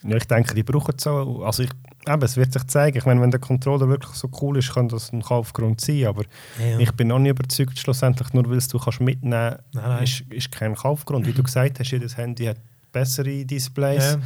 Ja, 0.03 0.17
ich 0.17 0.25
denke, 0.25 0.53
die 0.53 0.63
brauchen 0.63 0.93
es 0.97 1.07
auch. 1.07 1.43
Also 1.45 1.63
ich, 1.63 1.69
eben, 2.07 2.21
es 2.23 2.35
wird 2.37 2.51
sich 2.53 2.63
zeigen. 2.67 2.97
Ich 2.97 3.05
meine, 3.05 3.21
wenn 3.21 3.31
der 3.31 3.39
Controller 3.39 3.87
wirklich 3.87 4.13
so 4.15 4.29
cool 4.41 4.57
ist, 4.57 4.73
kann 4.73 4.89
das 4.89 5.11
ein 5.13 5.21
Kaufgrund 5.21 5.79
sein. 5.81 6.05
Aber 6.05 6.23
Ja. 6.59 6.77
ich 6.79 6.91
bin 6.91 7.07
noch 7.07 7.19
nicht 7.19 7.31
überzeugt, 7.31 7.77
schlussendlich, 7.79 8.33
nur 8.33 8.49
weil 8.49 8.57
es 8.57 8.67
du 8.67 8.77
kannst 8.79 8.99
mitnehmen 9.01 9.33
Nein, 9.33 9.59
nein. 9.73 10.03
Ist, 10.03 10.21
ist 10.29 10.51
kein 10.51 10.75
Kaufgrund. 10.75 11.25
Wie 11.25 11.31
du 11.33 11.41
gesagt 11.43 11.79
hast, 11.79 11.91
jedes 11.91 12.17
Handy 12.17 12.45
hat 12.45 12.57
bessere 12.91 13.45
Displays. 13.45 14.13
Ja, 14.13 14.19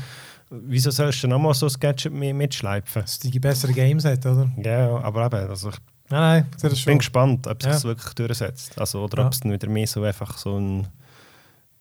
Wieso 0.50 0.92
sollst 0.92 1.22
du 1.24 1.28
noch 1.28 1.40
mal 1.40 1.54
so 1.54 1.68
ein 1.68 1.74
Gadget 1.80 2.14
mitschleifen? 2.14 3.02
dass 3.02 3.20
die 3.20 3.38
bessere 3.40 3.74
Games 3.74 4.06
hat, 4.06 4.26
oder? 4.26 4.50
Ja, 4.64 4.98
aber 5.04 5.26
eben, 5.26 5.50
also 5.50 5.70
ich 5.70 5.76
Nein, 6.10 6.46
nein, 6.50 6.62
bin 6.62 6.76
schon. 6.78 6.98
gespannt, 7.00 7.48
ob 7.48 7.62
sich 7.62 7.68
Ja. 7.70 7.74
das 7.74 7.84
wirklich 7.84 8.14
durchsetzt. 8.14 8.80
Also, 8.80 9.04
oder 9.04 9.26
ob 9.26 9.34
es 9.34 9.44
wieder 9.44 9.68
mehr 9.68 9.86
so 9.88 10.04
einfach 10.04 10.38
so 10.38 10.58
ein 10.58 10.88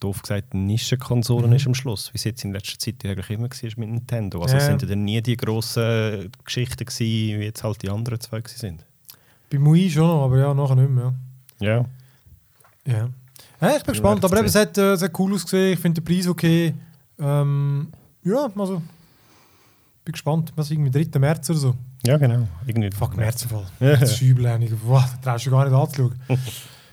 doof 0.01 0.23
gesagt 0.23 0.53
eine 0.53 0.63
Nischenkonsole 0.63 1.47
Mhm. 1.47 1.53
ist 1.55 1.67
am 1.67 1.75
Schluss, 1.75 2.13
wie 2.13 2.17
es 2.19 2.25
jetzt 2.25 2.45
in 2.45 2.53
letzter 2.53 2.79
Zeit 2.79 3.05
eigentlich 3.05 3.31
immer 3.31 3.49
war 3.49 3.71
mit 3.77 3.89
Nintendo. 3.89 4.43
Also 4.43 4.55
Ja. 4.55 4.61
es 4.61 4.67
sind 4.67 4.83
ja 4.83 4.89
dann 4.89 5.05
nie 5.05 5.21
die 5.23 5.37
grossen 5.37 6.31
Geschichten 6.45 6.85
gewesen, 6.85 7.41
wie 7.41 7.45
jetzt 7.45 7.63
halt 7.65 7.83
die 7.83 7.91
anderen 7.91 8.21
zwei 8.21 8.41
gewesen 8.41 8.59
sind. 8.59 8.85
Bei 9.51 9.59
Mui 9.59 9.89
schon 9.91 10.07
noch, 10.07 10.25
aber 10.25 10.39
ja, 10.39 10.53
nachher 10.55 10.77
nicht 10.77 10.91
mehr. 10.91 11.15
Ja. 11.61 11.77
Ja, 12.85 12.93
ja. 12.93 13.09
ja 13.61 13.77
ich 13.77 13.83
bin 13.83 13.93
gespannt, 13.93 14.25
aber 14.25 14.39
eben, 14.39 14.47
es 14.47 14.55
hat, 14.55 14.77
äh, 14.77 14.93
es 14.93 15.03
hat 15.03 15.19
cool 15.19 15.35
ausgesehen. 15.35 15.75
Ich 15.75 15.79
finde 15.79 16.01
den 16.01 16.05
Preis 16.05 16.27
okay. 16.27 16.75
Ähm, 17.19 17.89
ja, 18.25 18.51
also. 18.57 18.83
Bin 20.05 20.13
gespannt. 20.13 20.53
Was 20.57 20.71
irgendwie 20.71 20.91
3. 20.91 21.19
März 21.19 21.51
oder 21.51 21.59
so. 21.59 21.75
Ja, 22.05 22.17
genau. 22.19 22.47
Irgendwie 22.67 22.91
Fuck, 22.91 23.17
März 23.17 23.45
Fall. 23.45 23.67
Ja. 23.81 23.97
Das 23.97 24.13
ist 24.13 24.21
übel. 24.23 24.45
Wow, 24.85 25.03
da 25.23 25.31
traust 25.33 25.47
du 25.47 25.51
gar 25.51 25.65
nicht 25.65 25.75
anzuschauen. 25.75 26.15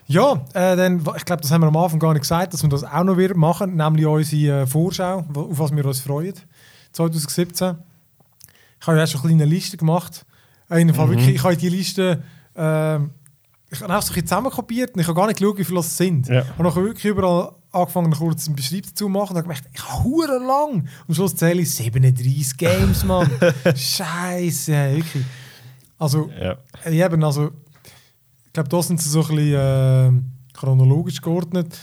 ja, 0.07 0.33
äh, 0.53 0.75
dann, 0.75 0.97
ich 1.17 1.25
glaube, 1.25 1.41
das 1.41 1.51
haben 1.51 1.61
wir 1.61 1.67
am 1.67 1.77
Anfang 1.77 1.99
gar 1.99 2.13
nicht 2.13 2.21
gesagt, 2.23 2.53
dass 2.53 2.61
wir 2.63 2.69
das 2.69 2.83
auch 2.83 3.03
noch 3.03 3.17
wieder 3.17 3.35
machen, 3.35 3.75
nämlich 3.75 4.05
unsere 4.05 4.61
äh, 4.63 4.67
Vorschau, 4.67 5.19
auf 5.33 5.59
was 5.59 5.75
wir 5.75 5.85
uns 5.85 6.01
freuen. 6.01 6.33
2017. 6.91 7.75
Ich 8.81 8.87
habe 8.87 8.97
ja 8.97 9.07
schon 9.07 9.21
eine 9.21 9.29
kleine 9.29 9.45
Liste 9.45 9.77
gemacht. 9.77 10.25
Äh, 10.69 10.81
In 10.81 10.87
dem 10.87 10.95
Fall 10.95 11.07
Mhm. 11.07 11.11
wirklich, 11.11 11.35
ich 11.35 11.43
habe 11.43 11.55
die 11.57 11.69
Liste 11.69 12.23
ähm, 12.55 13.11
ich 13.71 13.81
habe 13.81 13.91
einfach 13.91 14.07
so 14.07 14.13
zusammenkopiert 14.13 14.93
und 14.93 14.99
ich 15.01 15.07
habe 15.07 15.15
gar 15.19 15.25
nicht 15.25 15.39
geschaut, 15.39 15.57
wie 15.57 15.63
viele 15.63 15.79
es 15.79 15.97
sind. 15.97 16.27
Ja. 16.27 16.41
Ich 16.41 16.49
habe 16.63 16.75
wirklich 16.75 17.05
überall 17.05 17.53
angefangen, 17.71 18.11
kurz 18.11 18.45
einen 18.45 18.55
Beschreib 18.55 18.85
zu 18.93 19.09
machen 19.09 19.31
und 19.31 19.37
habe 19.37 19.41
gemerkt, 19.47 19.63
ich 19.73 19.83
habe 19.89 20.03
hure 20.03 20.37
lang. 20.37 20.71
Und 20.81 20.89
am 21.07 21.15
Schluss 21.15 21.35
zähle 21.35 21.59
ich 21.63 21.73
37 21.73 22.55
Games, 22.55 23.03
Mann. 23.03 23.27
Scheiße, 23.75 24.71
wirklich. 24.95 25.25
Also, 25.97 26.29
Ja. 26.39 26.57
äh, 26.85 27.03
eben, 27.03 27.23
also, 27.23 27.49
ich 28.53 28.55
glaube, 28.55 28.69
da 28.69 28.83
sind 28.83 29.01
sie 29.01 29.09
so 29.09 29.21
ein 29.21 29.35
bisschen 29.35 29.55
äh, 29.55 30.11
chronologisch 30.53 31.19
geordnet. 31.21 31.75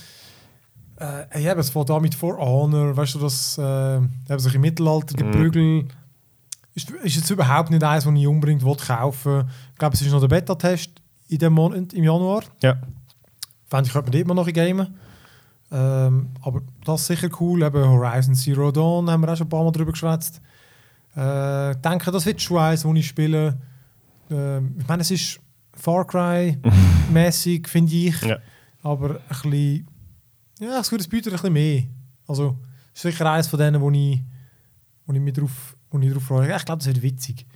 Äh, 1.01 1.51
eben, 1.51 1.59
es 1.59 1.71
fängt 1.71 1.91
an 1.91 2.01
mit 2.01 2.15
For 2.15 2.39
Honor, 2.39 2.97
weißt 2.97 3.17
du, 3.17 3.19
das 3.19 3.59
äh, 3.59 3.97
eben 3.97 4.39
so 4.39 4.49
ein 4.49 4.61
Mittelalter, 4.61 5.17
Geprügel. 5.17 5.89
Ist, 6.73 6.91
ist 6.91 7.17
jetzt 7.17 7.31
überhaupt 7.31 7.71
nicht 7.71 7.83
eins, 7.83 8.05
das 8.05 8.15
ich 8.15 8.27
unbedingt 8.29 8.65
will 8.65 8.77
kaufen. 8.77 9.51
Ich 9.73 9.79
glaube, 9.81 9.97
es 9.97 10.03
ist 10.03 10.13
noch 10.13 10.21
der 10.21 10.29
Beta-Test 10.29 10.93
in 11.27 11.39
dem 11.39 11.55
Monat, 11.55 11.93
im 11.93 12.05
Januar. 12.05 12.45
Ja. 12.63 12.77
Fände 13.67 13.89
ich, 13.89 13.93
könnte 13.93 14.17
man 14.19 14.37
mal 14.37 14.45
noch 14.45 14.53
gamen. 14.53 14.95
Ähm, 15.73 16.29
aber 16.41 16.63
das 16.85 17.01
ist 17.01 17.07
sicher 17.09 17.31
cool. 17.41 17.65
Eben 17.65 17.85
Horizon 17.85 18.37
Zero 18.37 18.71
Dawn 18.71 19.11
haben 19.11 19.23
wir 19.23 19.33
auch 19.33 19.37
schon 19.37 19.49
ein 19.49 19.51
paar 19.51 19.65
Mal 19.65 19.73
drüber 19.73 19.91
geschwätzt. 19.91 20.41
Äh, 21.17 21.73
ich 21.73 21.79
denke, 21.79 22.13
das 22.13 22.27
wird 22.27 22.41
schon 22.41 22.59
eins, 22.59 22.85
wo 22.85 22.95
ich 22.95 23.09
spiele. 23.09 23.61
Ähm, 24.31 24.77
ich 24.79 24.87
meine, 24.87 25.03
es 25.03 25.11
ist 25.11 25.41
Far 25.75 26.07
Cry-mäßig, 26.07 27.69
finde 27.69 27.93
ich. 27.95 28.21
Ja. 28.23 28.39
Aber 28.83 29.11
ein 29.11 29.21
bisschen. 29.29 29.87
Ja, 30.61 30.81
es 30.81 30.91
bietet 31.09 31.29
ein 31.29 31.33
bisschen 31.33 31.53
mehr. 31.53 31.85
Also, 32.27 32.59
ist 32.93 33.03
sicher 33.03 33.31
eines 33.31 33.49
von 33.49 33.59
denen, 33.59 33.81
wo 33.81 33.91
ich, 33.91 34.23
wo 35.07 35.13
ich 35.13 35.21
mich 35.21 35.33
drauf, 35.35 35.77
wo 35.91 35.99
ich 35.99 36.13
drauf 36.13 36.23
freue. 36.23 36.55
Ich 36.55 36.65
glaube, 36.65 36.79
das 36.79 36.87
wird 36.87 37.03
witzig. 37.03 37.47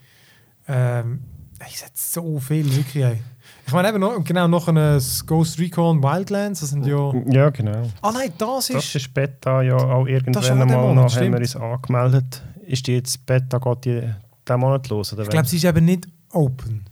Ähm, 0.66 1.20
ich 1.68 1.78
setze 1.78 2.12
so 2.20 2.38
viel, 2.38 2.64
wirklich. 2.74 3.04
Ey. 3.04 3.20
Ich 3.66 3.72
meine, 3.72 3.88
eben 3.88 4.00
noch, 4.00 4.22
genau 4.24 4.48
noch 4.48 4.68
ein 4.68 5.00
Ghost 5.26 5.58
Recon 5.58 6.02
Wildlands. 6.02 6.60
Das 6.60 6.70
sind 6.70 6.86
ja. 6.86 7.12
ja, 7.30 7.50
genau. 7.50 7.90
Ah 8.02 8.12
nein, 8.12 8.32
das 8.36 8.70
ist. 8.70 8.76
Das 8.76 8.94
ist 8.94 9.14
Beta 9.14 9.62
ja 9.62 9.76
auch 9.76 10.04
Das 10.04 10.12
irgendwann 10.12 10.62
einmal 10.62 10.76
Monat, 10.76 10.94
noch, 10.94 11.02
haben 11.02 11.08
stimmt. 11.10 11.32
wir 11.32 11.40
uns 11.40 11.56
angemeldet. 11.56 12.42
Ist 12.66 12.86
die 12.86 12.94
jetzt 12.94 13.24
Beta, 13.26 13.58
geht 13.58 13.84
die 13.84 14.00
diesen 14.46 14.60
Monat 14.60 14.88
los? 14.88 15.12
Oder 15.12 15.22
ich 15.22 15.28
glaube, 15.30 15.46
sie 15.46 15.56
ist 15.56 15.64
eben 15.64 15.84
nicht 15.84 16.08
open. 16.32 16.84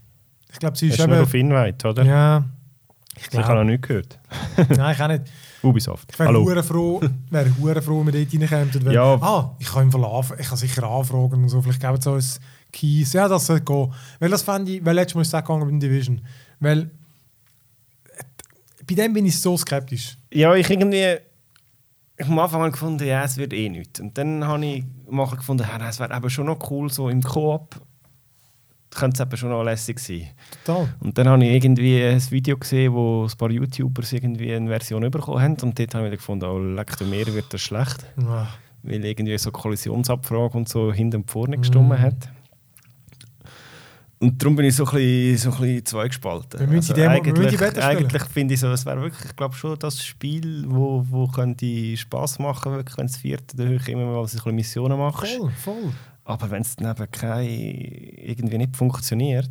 Ich 0.53 0.59
glaube, 0.59 0.77
sie 0.77 0.89
ist 0.89 0.99
ist 0.99 1.07
nur 1.09 1.23
auf 1.23 1.35
eben. 1.35 1.51
Invite, 1.53 1.89
oder? 1.89 2.05
Ja. 2.05 2.45
Ich 3.17 3.27
Ich 3.31 3.39
habe 3.39 3.57
noch 3.57 3.65
nicht 3.65 3.83
gehört. 3.83 4.19
Nein, 4.71 4.95
ich 4.95 5.03
auch 5.03 5.09
nicht. 5.09 5.25
Ubisoft. 5.63 6.11
Ich 6.13 6.19
wäre 6.19 6.33
hure 6.35 6.63
froh, 6.63 7.01
hure 7.61 7.83
froh, 7.83 8.05
wenn 8.05 8.13
wir 8.15 8.25
dort 8.25 8.51
reinkommen. 8.53 8.87
Weil, 8.87 8.95
Ja. 8.95 9.15
Ah, 9.21 9.55
ich 9.61 9.67
kann, 9.71 9.83
im 9.83 9.91
anf- 9.91 10.39
ich 10.39 10.49
kann 10.49 10.57
sicher 10.59 10.83
anfragen 10.85 11.43
und 11.43 11.49
so. 11.49 11.61
Vielleicht 11.63 11.81
geben 11.81 12.01
sie 12.01 12.11
uns 12.11 12.41
Keys. 12.73 13.13
Ja, 13.13 13.29
das 13.29 13.47
sollte 13.47 13.65
gehen. 13.65 13.93
Weil 14.19 14.31
das 14.31 14.43
fände 14.43 14.73
ich, 14.73 14.85
weil 14.85 14.95
letztes 14.95 15.15
Mal 15.15 15.21
ist 15.23 15.29
es 15.29 15.35
auch 15.35 15.41
gegangen 15.45 15.71
mit 15.71 15.83
Division. 15.83 16.21
Weil 16.59 16.81
äh, 16.81 18.23
bei 18.87 18.95
dem 18.95 19.13
bin 19.13 19.27
ich 19.27 19.39
so 19.41 19.57
skeptisch. 19.57 20.17
Ja, 20.33 20.55
ich 20.55 20.69
irgendwie. 20.69 21.19
Ich 22.17 22.27
habe 22.27 22.33
am 22.35 22.39
Anfang 22.41 22.71
gefunden, 22.73 23.05
ja, 23.07 23.25
es 23.25 23.37
wird 23.37 23.53
eh 23.53 23.69
nichts. 23.69 24.01
Und 24.01 24.17
dann 24.19 24.45
habe 24.47 24.65
ich 24.65 24.85
mal 25.09 25.27
gefunden, 25.29 25.65
ja, 25.69 25.89
es 25.89 25.99
wäre 26.01 26.15
eben 26.17 26.31
schon 26.31 26.47
noch 26.47 26.71
cool, 26.71 26.91
so 26.91 27.09
im 27.09 27.23
Koop. 27.23 27.81
Könnte 28.95 29.23
es 29.23 29.27
eben 29.27 29.37
schon 29.39 29.49
noch 29.51 29.63
lässig 29.63 29.99
sein. 29.99 30.29
Total. 30.65 30.95
Und 31.01 31.17
dann 31.17 31.29
habe 31.29 31.45
ich 31.45 31.53
irgendwie 31.53 32.03
ein 32.03 32.31
Video 32.31 32.57
gesehen, 32.59 32.93
wo 32.93 33.25
ein 33.25 33.37
paar 33.39 33.51
YouTubers 33.51 34.13
irgendwie 34.13 34.53
eine 34.55 34.69
Version 34.69 35.11
bekommen 35.11 35.41
haben. 35.41 35.57
Und 35.63 35.79
dort 35.79 35.95
habe 35.95 36.09
ich 36.09 36.13
gefunden, 36.17 36.45
oh, 36.45 36.59
leck 36.59 36.97
du 36.99 37.05
mir, 37.07 37.27
wird 37.33 37.47
das 37.55 37.61
schlecht. 37.63 38.05
Ah, 38.23 38.49
Weil 38.83 39.05
irgendwie 39.05 39.39
so 39.39 39.51
Kollisionsabfrage 39.51 40.59
und 40.59 40.69
so 40.69 40.93
hinten 40.93 41.17
und 41.23 41.31
vorne 41.31 41.57
gestimmt 41.57 41.89
Mhm. 41.89 41.99
hat. 41.99 42.29
Und 44.19 44.41
darum 44.41 44.55
bin 44.55 44.67
ich 44.67 44.77
so 44.77 44.85
ein 44.87 44.93
bisschen, 44.93 45.37
so 45.51 45.51
ein 45.57 45.61
bisschen 45.63 45.85
zweigespalten. 45.87 46.61
Wir 46.61 46.67
müssen 46.69 46.95
die 46.95 47.01
Demo- 47.01 47.11
wir 47.15 47.33
eigentlich 47.33 47.51
spielen. 47.59 47.81
eigentlich 47.83 48.23
finde 48.25 48.55
ich 48.55 48.61
so, 48.61 48.69
es 48.69 48.87
wäre 48.87 49.01
wirklich, 49.01 49.25
ich 49.25 49.35
glaube 49.35 49.55
schon 49.57 49.77
das 49.81 50.05
Spiel, 50.05 50.65
wo, 50.69 51.05
wo 51.09 51.27
könnte 51.27 51.97
Spass 51.97 52.39
machen, 52.39 52.73
wirklich, 52.73 52.97
wenn 52.99 53.07
es 53.07 53.17
vierte 53.17 53.57
der 53.57 53.67
Höhe 53.67 53.81
immer 53.89 54.05
mal 54.07 54.29
so 54.29 54.53
Missionen 54.53 54.97
machst. 54.97 55.27
voll, 55.37 55.51
voll. 55.51 55.93
Aber 56.25 56.51
wenn 56.51 56.63
es 56.63 56.77
dann 56.77 56.91
eben 56.91 57.11
kein, 57.11 57.47
irgendwie 57.49 58.59
nicht 58.59 58.77
funktioniert. 58.77 59.51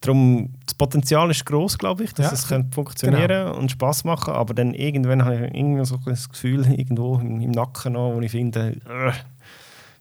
Darum, 0.00 0.52
das 0.66 0.74
Potenzial 0.74 1.30
ist 1.30 1.44
groß, 1.46 1.78
glaube 1.78 2.04
ich, 2.04 2.12
dass 2.12 2.26
Ja, 2.26 2.32
es 2.32 2.48
könnte 2.48 2.74
funktionieren 2.74 3.52
und 3.52 3.70
Spaß 3.70 4.04
machen. 4.04 4.34
Aber 4.34 4.52
dann 4.54 4.74
irgendwann 4.74 5.24
habe 5.24 5.46
ich 5.46 5.54
irgendwie 5.54 5.84
so 5.84 5.96
ein 6.04 6.14
Gefühl 6.30 6.66
irgendwo 6.78 7.18
im, 7.18 7.40
im 7.40 7.50
Nacken 7.50 7.94
noch, 7.94 8.14
wo 8.14 8.20
ich 8.20 8.30
finde, 8.30 8.76
äh, 8.88 9.10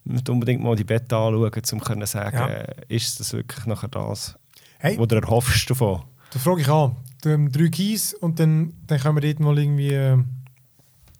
ich 0.05 0.11
muss 0.11 0.23
unbedingt 0.29 0.61
mal 0.61 0.75
die 0.75 0.83
Beta 0.83 1.27
anschauen, 1.27 1.51
um 1.53 1.63
zu 1.63 2.05
sagen, 2.05 2.37
Ja. 2.37 2.57
ist 2.89 3.19
das 3.19 3.31
wirklich 3.33 3.65
nachher 3.65 3.87
das, 3.87 4.35
Hey, 4.79 4.97
was 4.99 5.07
du 5.07 5.15
erhoffst 5.15 5.69
davon? 5.69 6.01
da 6.31 6.39
frage 6.39 6.61
ich 6.61 6.67
an. 6.69 6.95
Du, 7.21 7.29
ähm, 7.29 7.49
drei 7.49 7.69
Keys 7.69 8.13
und 8.15 8.37
dann, 8.39 8.73
dann 8.87 8.99
können 8.99 9.21
wir 9.21 9.33
dort 9.33 9.39
mal 9.39 9.57
irgendwie. 9.57 9.93
Äh, 9.93 10.17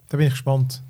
da 0.10 0.18
bin 0.18 0.28
ich 0.28 0.34
gespannt. 0.34 0.82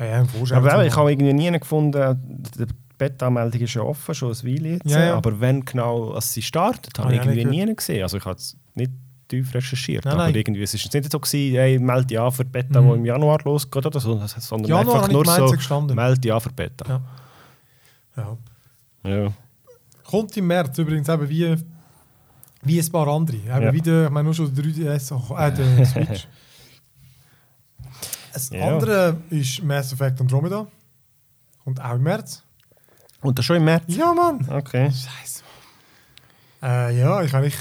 Auch 0.00 0.26
vorstellen. 0.26 0.64
Aber 0.66 0.78
eben, 0.78 0.88
ich 0.88 0.96
habe 0.96 1.12
irgendwie 1.12 1.32
nie 1.32 1.50
gefunden, 1.58 2.48
die 2.58 2.66
Beta-Meldung 2.98 3.60
ist 3.60 3.74
ja 3.74 3.82
offen, 3.82 4.14
schon 4.14 4.30
ein 4.32 4.42
Weile 4.44 4.68
jetzt. 4.74 4.86
Ja, 4.90 5.04
ja. 5.04 5.14
Aber 5.16 5.38
wenn 5.40 5.64
genau 5.64 6.12
als 6.12 6.32
sie 6.32 6.42
startet, 6.42 6.98
habe 6.98 7.14
ich 7.14 7.20
irgendwie 7.24 7.44
nie 7.44 7.74
gesehen. 7.74 8.02
Also 8.02 8.16
ich 8.16 8.24
habe 8.24 8.36
es 8.36 8.56
nicht 8.74 8.90
tief 9.28 9.54
recherchiert. 9.54 10.04
Nein, 10.04 10.14
aber 10.14 10.22
nein. 10.24 10.34
irgendwie, 10.34 10.62
es 10.62 10.74
ist 10.74 10.92
nicht 10.92 11.10
so 11.12 11.18
gewesen, 11.20 11.54
hey, 11.56 11.78
melde 11.78 12.14
ja 12.14 12.30
für 12.30 12.44
die 12.44 12.50
Beta, 12.50 12.80
Mhm. 12.80 12.88
die 12.92 12.98
im 12.98 13.04
Januar 13.04 13.38
losgeht 13.44 13.86
oder 13.86 14.00
so, 14.00 14.20
sondern 14.26 14.68
Januar 14.68 14.96
einfach 15.04 15.12
nur 15.12 15.24
so, 15.24 15.46
gestanden. 15.50 15.94
melde 15.96 16.28
ja 16.28 16.40
für 16.40 16.48
die 16.48 16.54
Beta. 16.56 16.84
Ja. 18.16 18.36
Ja. 19.04 19.10
Ja. 19.10 19.32
Kommt 20.04 20.36
im 20.36 20.46
März 20.48 20.76
übrigens 20.78 21.08
eben 21.08 21.28
wie, 21.28 21.54
wie 22.62 22.80
ein 22.80 22.90
paar 22.92 23.06
andere. 23.08 23.36
Eben 23.36 23.46
Ja. 23.62 23.72
wieder, 23.72 24.04
ich 24.06 24.10
meine 24.10 24.24
nur 24.24 24.34
schon 24.34 24.52
der 24.54 24.64
3DS, 24.64 25.12
oh, 25.12 25.36
äh, 25.36 25.52
der 25.52 25.86
Switch. 25.86 26.26
Das 28.32 28.50
Ja. 28.50 28.74
andere 28.74 29.16
ist 29.30 29.62
Mass 29.62 29.92
Effect 29.92 30.20
Andromeda. 30.20 30.66
Kommt 31.64 31.80
auch 31.80 31.94
im 31.94 32.02
März. 32.02 32.42
Und 33.22 33.38
das 33.38 33.44
schon 33.44 33.56
im 33.56 33.64
März? 33.64 33.84
Ja, 33.88 34.14
Mann! 34.14 34.46
Okay. 34.48 34.86
Scheiße. 34.90 35.42
Äh, 36.62 36.98
ja, 37.00 37.22
ich, 37.22 37.32
ich 37.32 37.54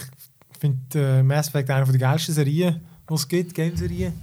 finde 0.59 1.19
äh, 1.19 1.23
Mass 1.23 1.47
Effect 1.49 1.69
eine 1.69 1.85
der 1.85 1.97
geilsten 1.97 2.33
Serien, 2.33 2.81
die 3.09 3.13
es 3.13 3.27
gibt, 3.27 3.53
Game-Serien. 3.53 4.13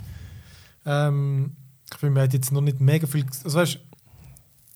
Ähm, 0.85 1.57
ich 1.91 1.99
finde, 1.99 2.15
man 2.15 2.23
hat 2.25 2.33
jetzt 2.33 2.53
noch 2.53 2.61
nicht 2.61 2.81
mega 2.81 3.07
viel. 3.07 3.25
Also, 3.45 3.59
weißt, 3.59 3.79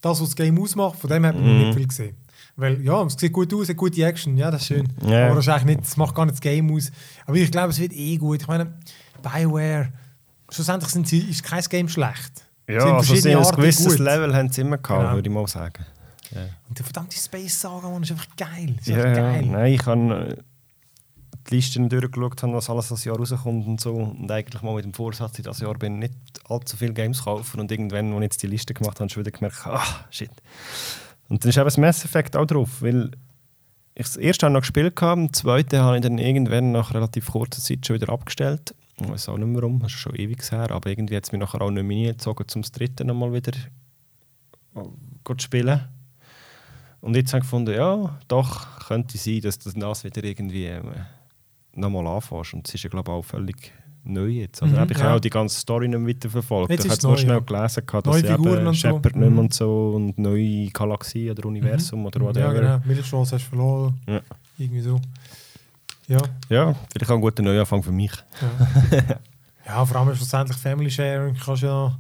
das, 0.00 0.20
was 0.20 0.28
das 0.28 0.36
Game 0.36 0.60
ausmacht, 0.60 0.98
von 0.98 1.10
dem 1.10 1.24
hat 1.26 1.34
man 1.34 1.44
noch 1.44 1.52
Mhm. 1.52 1.58
nicht 1.60 1.74
viel 1.76 1.86
gesehen. 1.88 2.16
Weil, 2.56 2.80
ja, 2.82 3.02
es 3.04 3.14
sieht 3.14 3.32
gut 3.32 3.52
aus, 3.54 3.68
hat 3.68 3.76
gute 3.76 4.02
Action, 4.04 4.36
ja, 4.36 4.50
das 4.50 4.62
ist 4.62 4.66
schön. 4.68 4.88
Ja. 5.06 5.26
Aber 5.26 5.36
das, 5.36 5.46
ist 5.46 5.52
eigentlich 5.52 5.76
nicht, 5.76 5.80
das 5.82 5.96
macht 5.96 6.14
gar 6.14 6.24
nicht 6.26 6.34
das 6.34 6.40
Game 6.40 6.70
aus. 6.74 6.90
Aber 7.26 7.36
ich 7.36 7.50
glaube, 7.50 7.70
es 7.70 7.78
wird 7.78 7.92
eh 7.92 8.16
gut. 8.16 8.42
Ich 8.42 8.48
meine, 8.48 8.74
Bioware, 9.22 9.92
schlussendlich 10.50 10.90
sind 10.90 11.08
sie, 11.08 11.20
ist 11.30 11.42
kein 11.42 11.62
Game 11.62 11.88
schlecht. 11.88 12.44
Ja, 12.68 12.80
Sind 12.82 12.90
also 12.92 13.14
sie 13.14 13.20
verschiedene 13.20 13.46
ein 13.48 13.56
gewisses 13.56 13.86
gut. 13.96 13.98
Level 13.98 14.34
haben 14.34 14.50
sie 14.52 14.60
immer 14.60 14.78
gehabt, 14.78 15.00
Genau. 15.00 15.14
würde 15.14 15.28
ich 15.28 15.34
mal 15.34 15.46
sagen. 15.48 15.84
Ja. 16.30 16.42
Und 16.68 16.78
die 16.78 16.82
verdammte 16.82 17.16
Space 17.16 17.60
Saga, 17.60 17.88
Mann, 17.88 18.02
ist 18.02 18.12
einfach 18.12 18.28
geil. 18.36 18.76
Ist 18.78 18.86
ja. 18.86 19.12
geil. 19.12 19.46
Nein, 19.46 19.72
ich 19.72 19.84
habe 19.86 20.36
äh, 20.38 20.42
die 21.50 21.56
Listen 21.56 21.88
durchgeschaut, 21.88 22.42
was 22.44 22.70
alles 22.70 22.88
das 22.88 23.04
Jahr 23.04 23.16
rauskommt 23.16 23.66
und 23.66 23.80
so. 23.80 23.94
Und 23.94 24.30
eigentlich 24.30 24.62
mal 24.62 24.74
mit 24.76 24.84
dem 24.84 24.94
Vorsatz, 24.94 25.38
in 25.38 25.44
das 25.44 25.58
Jahr 25.60 25.74
bin 25.74 25.94
ich 26.00 26.10
nicht 26.10 26.14
allzu 26.48 26.76
viele 26.76 26.92
Games 26.92 27.24
kaufen. 27.24 27.58
Und 27.58 27.72
irgendwann, 27.72 28.12
als 28.12 28.16
ich 28.16 28.22
jetzt 28.22 28.42
die 28.44 28.46
Liste 28.46 28.74
gemacht 28.74 29.00
habe, 29.00 29.00
habe 29.00 29.06
ich 29.08 29.12
schon 29.14 29.24
wieder 29.24 29.36
gemerkt, 29.36 29.66
ah, 29.66 30.04
shit. 30.10 30.30
Und 31.28 31.42
dann 31.42 31.48
ist 31.50 31.56
eben 31.56 31.64
das 31.64 31.78
Mass 31.78 32.04
Effect 32.04 32.36
auch 32.36 32.46
drauf, 32.46 32.82
weil 32.82 33.10
ich 33.94 34.06
das 34.06 34.16
erste 34.16 34.46
habe 34.46 34.52
noch 34.52 34.60
gespielt 34.60 35.00
habe, 35.02 35.26
das 35.28 35.40
zweite 35.40 35.80
habe 35.82 35.96
ich 35.96 36.02
dann 36.02 36.18
irgendwann 36.18 36.70
nach 36.72 36.94
relativ 36.94 37.32
kurzer 37.32 37.60
Zeit 37.60 37.84
schon 37.84 37.96
wieder 37.96 38.12
abgestellt. 38.12 38.74
Ich 39.00 39.08
weiß 39.08 39.28
auch 39.30 39.38
nicht 39.38 39.46
mehr 39.48 39.62
warum, 39.62 39.78
das 39.80 39.92
ist 39.92 39.98
schon 39.98 40.14
ewig 40.16 40.42
her, 40.50 40.70
aber 40.70 40.90
irgendwie 40.90 41.16
hat 41.16 41.24
es 41.24 41.32
mich 41.32 41.40
nachher 41.40 41.60
auch 41.62 41.70
nicht 41.70 41.84
mehr 41.84 42.12
gezogen, 42.12 42.46
zum 42.48 42.62
dritten 42.62 43.06
nochmal 43.06 43.32
wieder 43.32 43.52
äh, 44.76 44.82
zu 45.24 45.34
spielen. 45.38 45.80
Und 47.00 47.16
jetzt 47.16 47.32
habe 47.32 47.38
ich 47.38 47.44
gefunden, 47.44 47.74
ja, 47.74 48.18
doch, 48.28 48.86
könnte 48.86 49.16
sein, 49.16 49.40
dass 49.40 49.58
du 49.58 49.70
das 49.72 50.04
wieder 50.04 50.22
irgendwie 50.22 50.66
äh, 50.66 50.82
nochmal 51.74 52.06
anfängst. 52.06 52.52
Und 52.54 52.68
es 52.68 52.74
ist 52.74 52.82
ja, 52.84 52.90
glaube 52.90 53.10
ich, 53.10 53.16
auch 53.16 53.24
völlig 53.24 53.72
neu 54.04 54.28
jetzt. 54.28 54.62
Also, 54.62 54.74
Mhm, 54.76 54.82
ich 54.90 54.98
ja. 54.98 55.04
habe 55.04 55.16
auch 55.16 55.20
die 55.20 55.30
ganze 55.30 55.58
Story 55.58 55.88
nicht 55.88 56.06
weiterverfolgt. 56.06 56.70
Jetzt 56.70 56.84
ich 56.84 56.90
habe 56.90 56.98
es 56.98 57.02
nur 57.02 57.16
schnell 57.16 57.36
ja. 57.36 57.40
gelesen, 57.40 57.86
gehabt, 57.86 58.06
dass 58.06 58.22
eben 58.22 58.46
und 58.46 58.64
so. 58.66 58.72
Shepard 58.74 59.04
nicht 59.04 59.14
Mhm. 59.16 59.34
mehr 59.34 59.40
und 59.44 59.54
so 59.54 59.92
und 59.96 60.18
neue 60.18 60.66
Galaxie 60.68 61.30
oder 61.30 61.46
Universum 61.46 62.04
oder 62.06 62.20
Ja, 62.20 62.26
whatever. 62.26 62.54
genau. 62.54 62.80
Mittelstraße 62.86 63.36
hast 63.36 63.44
du 63.46 63.48
verloren. 63.48 64.00
Ja. 64.06 64.20
Irgendwie 64.58 64.80
so. 64.80 65.00
Ja. 66.10 66.18
Ja, 66.48 66.74
vielleicht 66.92 67.10
auch 67.10 67.14
ein 67.14 67.20
guter 67.20 67.42
Neuanfang 67.42 67.84
für 67.84 67.92
mich. 67.92 68.10
Ja, 68.90 68.98
ja 69.66 69.86
vor 69.86 70.00
allem 70.00 70.14
schlussendlich 70.16 70.56
Family 70.56 70.90
Sharing. 70.90 71.36
Kannst 71.36 71.62
ja. 71.62 71.96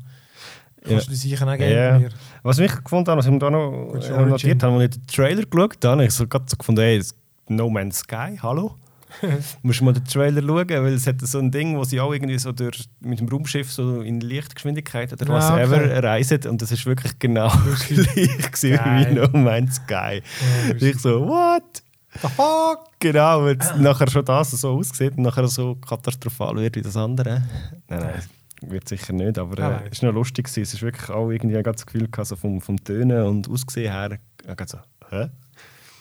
Kannst 0.82 1.08
du 1.08 1.14
sicher 1.14 1.46
auch. 1.46 1.58
Ja. 1.58 1.98
mir. 1.98 2.08
Was 2.42 2.58
mich 2.58 2.74
gefunden 2.74 3.08
habe, 3.08 3.18
was 3.18 3.26
ich 3.26 3.32
mir 3.32 3.38
da 3.38 3.50
noch 3.50 3.94
äh, 3.94 4.26
notiert 4.26 4.62
habe, 4.64 4.74
als 4.76 4.84
ich 4.84 4.90
den 4.90 5.06
Trailer 5.06 5.44
geschaut 5.44 5.84
habe, 5.84 6.04
ich 6.04 6.10
so, 6.12 6.26
gerade 6.26 6.44
so 6.48 6.56
gefunden, 6.56 6.80
hey, 6.80 7.00
No 7.48 7.70
Man's 7.70 7.98
Sky, 7.98 8.36
hallo? 8.42 8.74
Musst 9.62 9.80
du 9.80 9.84
mal 9.84 9.92
den 9.92 10.04
Trailer 10.04 10.42
schauen, 10.42 10.68
weil 10.68 10.94
es 10.94 11.06
hat 11.06 11.20
so 11.20 11.38
ein 11.38 11.50
Ding, 11.52 11.76
wo 11.76 11.84
sie 11.84 12.00
auch 12.00 12.12
irgendwie 12.12 12.38
so 12.38 12.50
durch, 12.50 12.88
mit 13.00 13.20
dem 13.20 13.28
Raumschiff 13.28 13.70
so 13.70 14.00
in 14.00 14.20
Lichtgeschwindigkeit 14.20 15.12
oder 15.12 15.26
Ja, 15.26 15.32
was 15.32 15.50
okay. 15.50 15.62
ever 15.62 16.02
reisen 16.02 16.40
und 16.48 16.62
das 16.62 16.72
ist 16.72 16.86
wirklich 16.86 17.16
genau 17.18 17.48
gleich 17.88 18.62
wie. 18.62 19.14
No 19.14 19.28
Man's 19.32 19.76
Sky. 19.76 20.22
Ja, 20.66 20.74
ich 20.74 20.98
so, 20.98 21.26
what? 21.26 21.82
Fuck? 22.10 22.90
Genau, 22.98 23.44
wenn 23.44 23.60
es 23.60 23.74
nachher 23.76 24.10
schon 24.10 24.24
das 24.24 24.50
so 24.50 24.76
aussieht 24.78 25.16
und 25.16 25.22
nachher 25.22 25.46
so 25.46 25.76
katastrophal 25.76 26.56
wird 26.56 26.76
wie 26.76 26.82
das 26.82 26.96
andere. 26.96 27.42
Nein, 27.88 28.00
nein, 28.00 28.22
wird 28.62 28.88
sicher 28.88 29.12
nicht, 29.12 29.38
aber 29.38 29.58
Ja, 29.58 29.76
äh, 29.78 29.88
es 29.90 30.02
war 30.02 30.08
noch 30.10 30.16
lustig. 30.16 30.46
Gewesen. 30.46 30.62
Es 30.62 30.74
ist 30.74 30.82
wirklich 30.82 31.08
auch 31.08 31.30
irgendwie 31.30 31.56
ein 31.56 31.62
das 31.62 31.86
Gefühl 31.86 32.08
gehabt, 32.08 32.28
so 32.28 32.36
vom, 32.36 32.60
vom 32.60 32.82
Tönen 32.82 33.22
und 33.26 33.48
Aussehen 33.48 33.92
her. 33.92 34.18
äh, 34.46 34.66
so, 34.66 34.78
hä? 35.10 35.28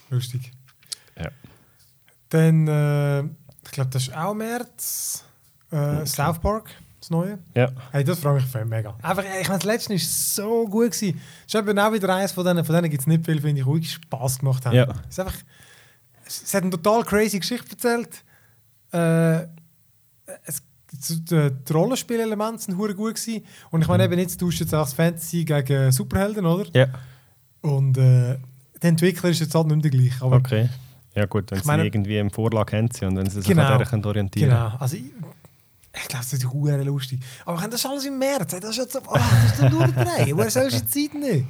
Lustig. 0.10 0.52
Ja. 1.17 1.30
Dann, 2.30 2.67
äh, 2.67 3.19
ich 3.65 3.72
glaube, 3.72 3.89
das 3.91 4.04
ist 4.08 4.15
auch 4.15 4.34
März. 4.34 5.24
Äh, 5.72 6.06
South 6.06 6.39
Park, 6.39 6.72
das 7.00 7.12
Neue. 7.12 7.38
Ja. 7.54 7.69
Hey, 7.91 8.04
das 8.04 8.19
freut 8.19 8.41
mich 8.41 8.45
voll 8.45 8.65
mega. 8.65 8.95
Einfach, 9.04 9.24
ich 9.24 9.48
meine, 9.48 9.60
das 9.60 9.65
letzte 9.65 9.91
war 9.91 10.00
so 10.00 10.67
gut. 10.67 10.91
Gewesen. 10.91 11.22
Es 11.48 11.54
ist 11.54 11.60
eben 11.60 11.78
auch 11.78 11.93
wieder 11.93 12.13
eines 12.15 12.32
von 12.32 12.43
denen, 12.43 12.65
von 12.65 12.74
denen 12.76 12.89
gibt 12.89 13.02
es 13.02 13.08
nicht 13.08 13.24
viel, 13.26 13.39
finde 13.39 13.62
ich, 13.62 13.67
wirklich 13.67 13.93
Spass 13.93 14.39
gemacht 14.39 14.65
haben. 14.65 14.76
Ja. 14.76 14.88
Es, 15.08 15.10
ist 15.10 15.19
einfach, 15.19 15.38
es, 16.30 16.44
es 16.44 16.54
hat 16.54 16.62
eine 16.63 16.72
total 16.72 17.04
crazy 17.04 17.39
Geschichte 17.39 17.72
erzählt. 17.72 18.24
Äh, 18.92 19.48
es, 20.46 20.62
die, 20.92 21.24
die 21.26 21.74
Rollenspielelemente 21.74 22.63
sind 22.63 22.78
hure 22.78 22.96
gut 22.96 23.15
gewesen. 23.15 23.44
Und 23.72 23.82
ich 23.82 23.88
meine, 23.88 24.06
eben 24.06 24.18
jetzt 24.20 24.39
tauschst 24.39 24.60
du 24.60 24.63
jetzt 24.63 24.74
auch 24.74 24.84
das 24.86 24.94
Fantasy 24.94 25.44
gegen 25.46 25.92
Superhelden, 25.92 26.46
oder? 26.46 26.65
Ja. 26.74 26.88
Und 27.62 27.98
äh, 27.98 28.38
der 28.82 28.89
Entwickler 28.89 29.30
ist 29.30 29.39
jetzt 29.39 29.54
halt 29.54 29.68
nicht 29.68 29.76
mehr 29.84 29.92
der 29.92 29.92
gleiche. 30.00 30.24
Aber 30.24 30.38
Okay. 30.38 30.70
Ja 31.15 31.26
gut, 31.26 31.50
wenn 31.52 31.58
Ich 31.58 31.63
sie 31.63 31.68
meine- 31.68 31.86
irgendwie 31.86 32.18
im 32.18 32.30
Vorlag 32.32 32.72
haben 32.72 32.89
sie 32.92 33.06
und 33.06 33.18
wenn 33.18 33.30
sie 33.30 33.38
sich 33.42 33.48
Genau. 33.48 33.63
an 33.65 33.78
der 33.80 33.88
können 33.88 34.06
orientieren 34.06 34.50
Genau. 34.52 34.68
Also 34.80 34.96
ich, 34.96 35.04
ich 35.04 36.08
glaube, 36.08 36.24
das 36.24 36.34
ist 36.34 36.52
hure 36.52 36.84
lustig. 36.84 37.20
Aber 37.46 37.68
das 37.68 37.86
alles 37.86 38.06
im 38.06 38.18
März. 38.20 38.56
Das 38.60 38.70
ist 38.70 38.78
jetzt 38.78 38.94
so, 38.94 39.00
oh, 39.08 39.13
das 39.15 39.60
ist 39.60 39.72
nur 39.72 39.88
drei. 39.88 40.32
Woher 40.36 40.50
sollst 40.52 40.80
du 40.80 40.86
die 40.86 41.10
Zeit 41.10 41.20
nicht? 41.20 41.46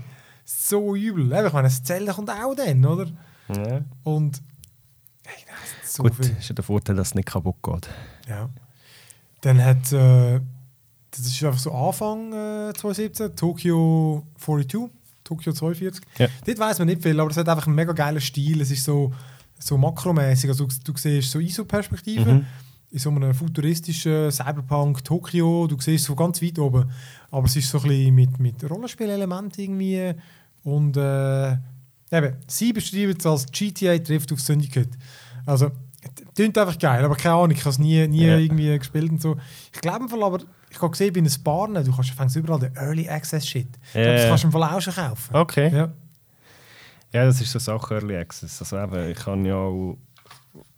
So 0.45 0.95
übel. 0.95 1.25
Ich 1.45 1.53
meine, 1.53 1.67
das 1.67 1.83
Zelda 1.83 2.13
kommt 2.13 2.29
auch 2.31 2.55
dann, 2.55 2.83
oder? 2.85 3.05
Ja. 3.53 3.81
Und 4.03 4.37
ist 4.37 4.43
so 5.83 6.03
Gut, 6.03 6.15
viel. 6.15 6.35
ist 6.39 6.49
ja 6.49 6.55
der 6.55 6.63
Vorteil, 6.63 6.95
dass 6.95 7.09
es 7.09 7.15
nicht 7.15 7.27
kaputt 7.27 7.55
geht. 7.63 7.89
Ja. 8.27 8.49
Dann 9.41 9.63
hat, 9.63 9.91
äh, 9.93 10.39
das 11.11 11.19
ist 11.25 11.43
einfach 11.43 11.59
so 11.59 11.71
Anfang 11.71 12.31
äh, 12.33 12.73
2017, 12.73 13.35
Tokyo 13.35 14.23
42, 14.39 14.89
Tokyo 15.23 15.53
42. 15.53 16.03
Ja. 16.17 16.27
Dort 16.45 16.59
weiß 16.59 16.79
man 16.79 16.87
nicht 16.87 17.01
viel, 17.03 17.19
aber 17.19 17.29
es 17.31 17.37
hat 17.37 17.47
einfach 17.49 17.67
einen 17.67 17.75
mega 17.75 17.93
geilen 17.93 18.19
Stil. 18.21 18.61
Es 18.61 18.71
ist 18.71 18.83
so, 18.83 19.13
so 19.57 19.77
makromäßig. 19.77 20.49
Also 20.49 20.65
du, 20.65 20.73
du 20.83 20.97
siehst 20.97 21.31
so 21.31 21.39
ISO-Perspektive 21.39 22.33
Mhm. 22.33 22.45
in 22.91 22.99
so 22.99 23.09
einem 23.11 23.33
futuristischen 23.33 24.31
Cyberpunk 24.31 25.03
Tokyo. 25.03 25.67
Du 25.67 25.79
siehst 25.79 26.05
so 26.05 26.15
ganz 26.15 26.41
weit 26.41 26.57
oben. 26.59 26.89
Aber 27.31 27.45
es 27.45 27.55
ist 27.55 27.69
so 27.69 27.79
ein 27.79 27.87
bisschen 27.87 28.15
mit, 28.15 28.39
mit 28.39 28.69
Rollenspielelementen 28.69 29.63
irgendwie. 29.63 30.13
Und 30.63 30.97
äh, 30.97 31.51
eben, 32.11 32.35
sie 32.47 32.73
beschreiben 32.73 33.15
es 33.17 33.25
als 33.25 33.45
GTA 33.51 33.97
trifft 33.99 34.33
auf 34.33 34.41
Syndicate. 34.41 34.89
Also, 35.45 35.71
klingt 36.35 36.57
einfach 36.57 36.77
geil, 36.79 37.03
aber 37.03 37.15
keine 37.15 37.35
Ahnung, 37.35 37.51
ich 37.51 37.59
habe 37.59 37.69
es 37.71 37.79
nie, 37.79 38.07
nie 38.07 38.25
Ja. 38.25 38.37
irgendwie 38.37 38.77
gespielt 38.77 39.11
und 39.11 39.21
so. 39.21 39.35
Ich 39.73 39.81
glaube 39.81 40.03
im 40.03 40.09
Fall 40.09 40.23
aber, 40.23 40.39
ich 40.69 40.77
habe 40.81 40.91
gesehen, 40.91 41.13
bei 41.13 41.19
den 41.21 41.29
Sparen, 41.29 41.73
du 41.73 41.91
kannst 41.93 42.11
fängst 42.11 42.35
überall 42.35 42.59
den 42.59 42.75
Early 42.75 43.09
Access 43.09 43.45
Shit. 43.47 43.67
Ich 43.87 43.91
glaube, 43.93 44.11
das 44.13 44.21
Ja. 44.23 44.29
kannst 44.29 44.43
du 44.43 44.47
im 44.47 44.51
Fall 44.53 44.63
auch 44.63 44.81
schon 44.81 44.93
kaufen. 44.93 45.35
Okay. 45.35 45.69
Ja. 45.75 45.89
Ja. 47.11 47.25
das 47.25 47.41
ist 47.41 47.51
so 47.51 47.59
Sache 47.59 47.95
Early 47.95 48.15
Access. 48.17 48.61
Also 48.61 48.77
eben, 48.77 49.09
ich 49.11 49.25
habe 49.25 49.47
ja 49.47 49.55
auch 49.55 49.97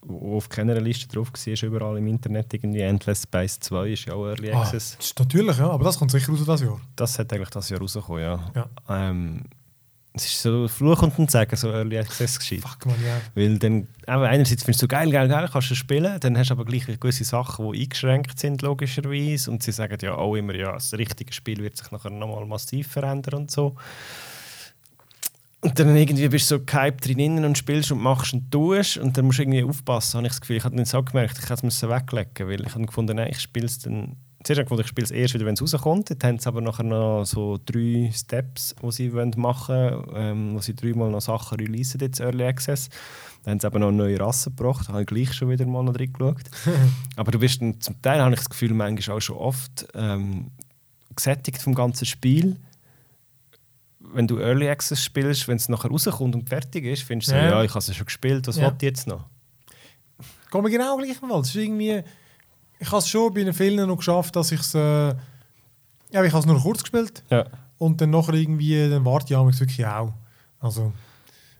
wo 0.03 0.37
auf 0.37 0.49
keiner 0.49 0.79
Liste 0.81 1.07
drauf 1.07 1.31
war, 1.31 1.63
überall 1.63 1.97
im 1.99 2.07
Internet 2.07 2.51
irgendwie 2.53 2.79
Endless 2.81 3.21
Space 3.23 3.59
2 3.59 3.89
ist 3.91 4.05
ja 4.05 4.13
auch 4.15 4.25
Early 4.25 4.51
Ah, 4.51 4.61
Access. 4.61 4.97
ist 4.99 5.19
natürlich, 5.19 5.57
ja, 5.57 5.69
aber 5.69 5.83
das 5.83 5.97
kommt 5.99 6.09
sicher 6.11 6.31
raus 6.31 6.43
das 6.45 6.61
Jahr. 6.61 6.81
Das 6.95 7.19
hat 7.19 7.31
eigentlich 7.31 7.49
das 7.51 7.69
Jahr 7.69 7.79
rausgekommen, 7.79 8.21
ja. 8.21 8.39
Ja. 8.55 8.65
Ähm, 8.89 9.43
es 10.13 10.25
ist 10.25 10.41
so 10.41 10.67
Fluch 10.67 11.01
und 11.03 11.31
Sagen, 11.31 11.55
so 11.55 11.71
Early 11.71 11.97
Access 11.97 12.37
geschieht. 12.37 12.61
Fuck 12.61 12.85
man, 12.85 12.95
ja. 13.01 13.21
Weil 13.33 13.57
dann, 13.59 13.75
eben 13.75 13.87
einerseits 14.07 14.63
findest 14.63 14.81
du 14.81 14.87
geil, 14.87 15.09
geil, 15.09 15.29
geil, 15.29 15.49
kannst 15.51 15.71
du 15.71 15.75
spielen, 15.75 16.19
dann 16.19 16.37
hast 16.37 16.49
du 16.49 16.53
aber 16.53 16.65
gleich 16.65 16.85
gewisse 16.85 17.23
Sachen, 17.23 17.71
die 17.71 17.83
eingeschränkt 17.83 18.37
sind, 18.37 18.61
logischerweise. 18.61 19.49
Und 19.49 19.63
sie 19.63 19.71
sagen 19.71 19.97
ja 20.01 20.15
auch 20.15 20.35
immer, 20.35 20.53
ja, 20.53 20.73
das 20.73 20.93
richtige 20.93 21.31
Spiel 21.31 21.59
wird 21.59 21.77
sich 21.77 21.91
nachher 21.91 22.09
nochmal 22.09 22.45
massiv 22.45 22.87
verändern 22.87 23.41
und 23.41 23.51
so. 23.51 23.77
Und 25.61 25.79
dann 25.79 25.95
irgendwie 25.95 26.27
bist 26.27 26.49
du 26.51 26.57
so 26.57 26.65
gehypt 26.65 27.07
drin 27.07 27.45
und 27.45 27.57
spielst 27.57 27.91
und 27.91 28.01
machst 28.01 28.33
und 28.33 28.51
tust 28.51 28.97
und 28.97 29.15
dann 29.15 29.25
musst 29.25 29.37
du 29.37 29.43
irgendwie 29.43 29.63
aufpassen, 29.63 30.17
habe 30.17 30.27
ich 30.27 30.33
das 30.33 30.41
Gefühl. 30.41 30.57
Ich 30.57 30.63
habe 30.63 30.75
dann 30.75 30.85
so 30.85 31.01
gemerkt, 31.03 31.37
ich 31.37 31.49
hätte 31.49 31.67
es 31.67 31.83
weglegen 31.83 32.49
weil 32.49 32.65
ich 32.65 32.73
habe 32.73 32.85
gefunden, 32.85 33.15
nein, 33.15 33.29
ich 33.31 33.39
spiele 33.39 33.67
es 33.67 33.79
dann... 33.79 34.17
Zuerst 34.43 34.57
habe 34.57 34.61
ich 34.61 34.65
gefunden, 34.65 34.81
ich 34.81 34.87
spiele 34.87 35.05
es 35.05 35.11
erst 35.11 35.33
wieder, 35.33 35.45
wenn 35.45 35.53
es 35.53 35.61
rauskommt. 35.61 36.09
Dann 36.09 36.29
haben 36.31 36.39
sie 36.39 36.47
aber 36.47 36.61
nachher 36.61 36.83
noch 36.83 37.25
so 37.25 37.59
drei 37.65 38.11
Steps, 38.13 38.75
die 38.81 38.91
sie 38.91 39.09
machen 39.09 39.75
wollen, 39.75 40.05
ähm, 40.15 40.55
wo 40.55 40.59
sie 40.59 40.75
dreimal 40.75 41.09
noch 41.11 41.21
Sachen 41.21 41.59
releasen, 41.59 41.99
jetzt 42.01 42.19
Early 42.19 42.43
Access. 42.45 42.89
Dann 43.43 43.53
haben 43.53 43.59
sie 43.59 43.67
eben 43.67 43.79
noch 43.79 43.87
eine 43.89 43.97
neue 43.97 44.19
Rasse 44.19 44.49
gebracht, 44.51 44.87
da 44.87 44.93
habe 44.93 45.01
ich 45.01 45.07
gleich 45.07 45.33
schon 45.33 45.49
wieder 45.49 45.65
mal 45.65 45.83
noch 45.83 45.93
drin 45.93 46.11
geschaut. 46.13 46.43
aber 47.15 47.31
du 47.31 47.39
bist 47.39 47.61
dann, 47.61 47.79
zum 47.81 48.01
Teil 48.01 48.19
habe 48.21 48.33
ich 48.33 48.39
das 48.39 48.49
Gefühl, 48.49 48.73
manchmal 48.73 49.17
auch 49.17 49.21
schon 49.21 49.37
oft 49.37 49.87
ähm, 49.93 50.51
gesättigt 51.15 51.61
vom 51.61 51.75
ganzen 51.75 52.05
Spiel 52.05 52.57
wenn 54.13 54.27
du 54.27 54.39
Early 54.39 54.67
Access 54.67 55.03
spielst, 55.03 55.47
wenn 55.47 55.57
es 55.57 55.69
nachher 55.69 55.89
rauskommt 55.89 56.35
und 56.35 56.49
fertig 56.49 56.85
ist, 56.85 57.03
findest 57.03 57.31
du 57.31 57.35
Ja. 57.35 57.49
so, 57.49 57.55
ja, 57.55 57.63
ich 57.63 57.69
habe 57.69 57.79
es 57.79 57.87
ja 57.87 57.93
schon 57.93 58.05
gespielt, 58.05 58.47
was 58.47 58.57
Ja. 58.57 58.73
ich 58.75 58.81
jetzt 58.81 59.07
noch? 59.07 59.25
Mir 60.53 60.69
genau 60.69 60.97
gleich 60.97 61.21
mal. 61.21 61.39
Es 61.39 61.49
ist 61.49 61.55
irgendwie, 61.55 62.01
ich 62.81 62.87
habe 62.87 62.97
es 62.97 63.07
schon 63.07 63.33
bei 63.33 63.43
den 63.43 63.53
Filmen 63.53 63.87
noch 63.87 63.97
geschafft, 63.97 64.35
dass 64.35 64.51
ich 64.51 64.59
es. 64.59 64.73
Äh, 64.75 64.79
ja, 64.79 66.23
ich 66.23 66.33
habe 66.33 66.39
es 66.39 66.45
nur 66.45 66.59
kurz 66.59 66.81
gespielt 66.81 67.23
Ja. 67.29 67.45
und 67.77 68.01
dann 68.01 68.09
nachher 68.09 68.33
irgendwie, 68.33 68.89
dann 68.89 69.05
warte 69.05 69.33
ich 69.33 69.37
amigs 69.37 69.59
wirklich 69.59 69.85
auch. 69.85 70.11
Also, 70.59 70.91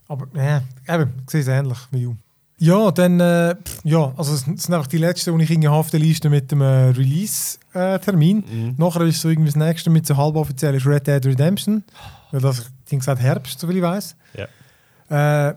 aber 0.08 0.28
ja, 0.36 0.62
eben, 0.94 1.14
ich 1.24 1.30
sehe 1.32 1.42
es 1.42 1.48
ähnlich 1.48 1.78
wie 1.92 2.04
du. 2.04 2.18
Ja, 2.58 2.92
dann, 2.92 3.20
äh, 3.20 3.56
ja, 3.84 4.14
also 4.18 4.34
es 4.34 4.42
sind 4.42 4.72
einfach 4.74 4.88
die 4.88 4.98
letzten, 4.98 5.36
die 5.40 5.46
ich 5.46 5.68
auf 5.68 5.90
der 5.90 6.00
Liste 6.00 6.30
mit 6.30 6.52
dem 6.52 6.62
äh, 6.62 6.90
Release-Termin. 6.90 8.44
Mhm. 8.48 8.76
Nachher 8.78 9.02
ist 9.02 9.22
so 9.22 9.30
irgendwie 9.30 9.48
das 9.50 9.56
nächste 9.56 9.90
mit 9.90 10.06
so 10.06 10.16
halboffiziell 10.18 10.76
ist 10.76 10.86
Red 10.86 11.08
Dead 11.08 11.26
Redemption. 11.26 11.84
Weil 12.32 12.42
das, 12.42 12.66
haben 12.92 13.00
gesagt 13.00 13.22
Herbst, 13.22 13.60
soviel 13.60 13.78
ich 13.78 13.82
weiß. 13.84 14.16
Ja. 14.38 15.50
Äh, 15.50 15.56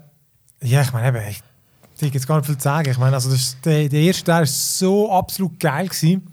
ja, 0.63 0.83
ich 0.83 0.93
meine, 0.93 1.09
eben, 1.09 1.29
ich, 1.29 1.43
ich 1.97 2.03
habe 2.03 2.15
jetzt 2.15 2.27
gar 2.27 2.37
nicht 2.39 2.47
viel 2.47 2.57
zu 2.59 2.63
sagen. 2.65 2.91
Ich 2.91 2.99
meine, 2.99 3.15
also 3.15 3.31
das, 3.31 3.57
der, 3.65 3.89
der 3.89 4.01
erste 4.01 4.25
Teil 4.25 4.41
war 4.41 4.47
so 4.47 5.11
absolut 5.13 5.59
geil. 5.61 5.87
Gewesen. 5.89 6.29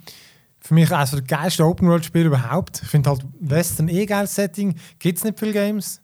Für 0.60 0.74
mich 0.76 0.92
eines 0.92 1.12
der 1.12 1.22
geilsten 1.22 1.66
Open-World-Spiele 1.66 2.26
überhaupt. 2.26 2.82
Ich 2.84 2.88
finde 2.90 3.10
halt 3.10 3.26
Western 3.40 3.88
eh 3.90 4.06
geiles 4.06 4.36
Setting. 4.36 4.76
Gibt 5.00 5.18
es 5.18 5.24
nicht 5.24 5.40
viele 5.40 5.54
Games. 5.54 6.02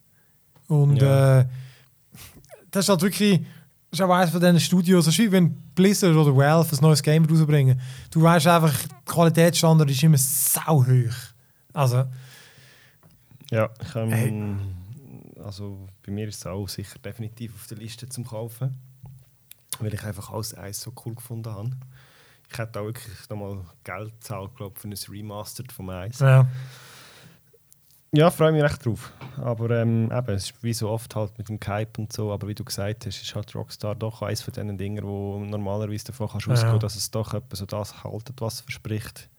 Und 0.68 0.98
Ja. 1.02 1.42
äh, 1.42 1.46
das 2.72 2.86
ist 2.86 2.90
halt 2.90 3.02
wirklich, 3.02 3.40
das 3.92 4.00
ist 4.00 4.02
auch 4.02 4.14
eines 4.14 4.32
von 4.32 4.42
diesen 4.42 4.60
Studios, 4.60 5.06
das 5.06 5.14
ist 5.14 5.20
wie 5.20 5.32
wenn 5.32 5.54
Blizzard 5.76 6.16
oder 6.16 6.36
Valve 6.36 6.76
ein 6.76 6.82
neues 6.82 7.02
Game 7.02 7.26
rausbringen. 7.26 7.80
Du 8.12 8.22
weißt 8.22 8.48
einfach, 8.48 8.74
der 8.88 8.98
Qualitätsstandard 9.06 9.90
ist 9.90 10.04
immer 10.04 10.18
sau 10.18 10.86
hoch. 10.86 11.16
Also, 11.74 12.04
Ja, 13.52 13.70
ich 13.82 13.88
kann, 13.92 14.12
Hey. 14.12 14.34
also 15.44 15.88
bei 16.06 16.12
mir 16.12 16.28
ist 16.28 16.38
es 16.40 16.46
auch 16.48 16.68
sicher 16.68 17.00
definitiv 17.00 17.54
auf 17.56 17.68
der 17.68 17.78
Liste 17.78 18.10
zum 18.10 18.26
Kaufen, 18.26 18.76
weil 19.80 19.94
ich 19.94 20.04
einfach 20.04 20.32
alles 20.32 20.54
eins 20.54 20.82
so 20.82 20.92
cool 21.06 21.16
gefunden 21.16 21.52
habe. 21.54 21.72
Ich 22.52 22.58
hätte 22.58 22.80
auch 22.80 22.86
wirklich 22.86 23.30
nochmal 23.30 23.60
Geld 23.84 24.12
gezahlt, 24.20 24.56
glaube 24.56 24.80
für 24.80 24.88
ein 24.88 24.96
Remastered 25.10 25.72
vom 25.72 25.90
Eis. 25.90 26.20
ja. 26.20 26.48
Ja, 28.14 28.32
freue 28.32 28.54
mich 28.54 28.64
recht 28.64 28.86
drauf. 28.86 29.12
Aber 29.36 29.70
ähm, 29.82 30.06
eben, 30.12 30.30
es 30.30 30.46
ist 30.52 30.64
wie 30.64 30.74
so 30.74 30.90
oft 30.90 31.14
halt 31.14 31.38
mit 31.38 31.50
dem 31.50 31.60
Hype 31.68 32.00
und 32.00 32.12
so, 32.14 32.32
aber 32.32 32.48
wie 32.48 32.56
du 32.56 32.64
gesagt 32.64 33.06
hast, 33.06 33.22
ist 33.22 33.36
halt 33.36 33.54
Rockstar 33.54 33.96
doch 33.96 34.22
eines 34.22 34.42
von 34.42 34.54
diesen 34.54 34.78
Dingen, 34.78 35.04
wo 35.04 35.38
normalerweise 35.40 36.06
davon 36.06 36.30
kannst 36.30 36.48
Ja. 36.48 36.54
ausgehen, 36.54 36.80
dass 36.80 36.96
es 36.96 37.12
doch 37.12 37.34
etwa 37.34 37.56
so 37.56 37.66
das 37.66 38.04
haltet, 38.06 38.40
was 38.40 38.62
verspricht. 38.62 39.30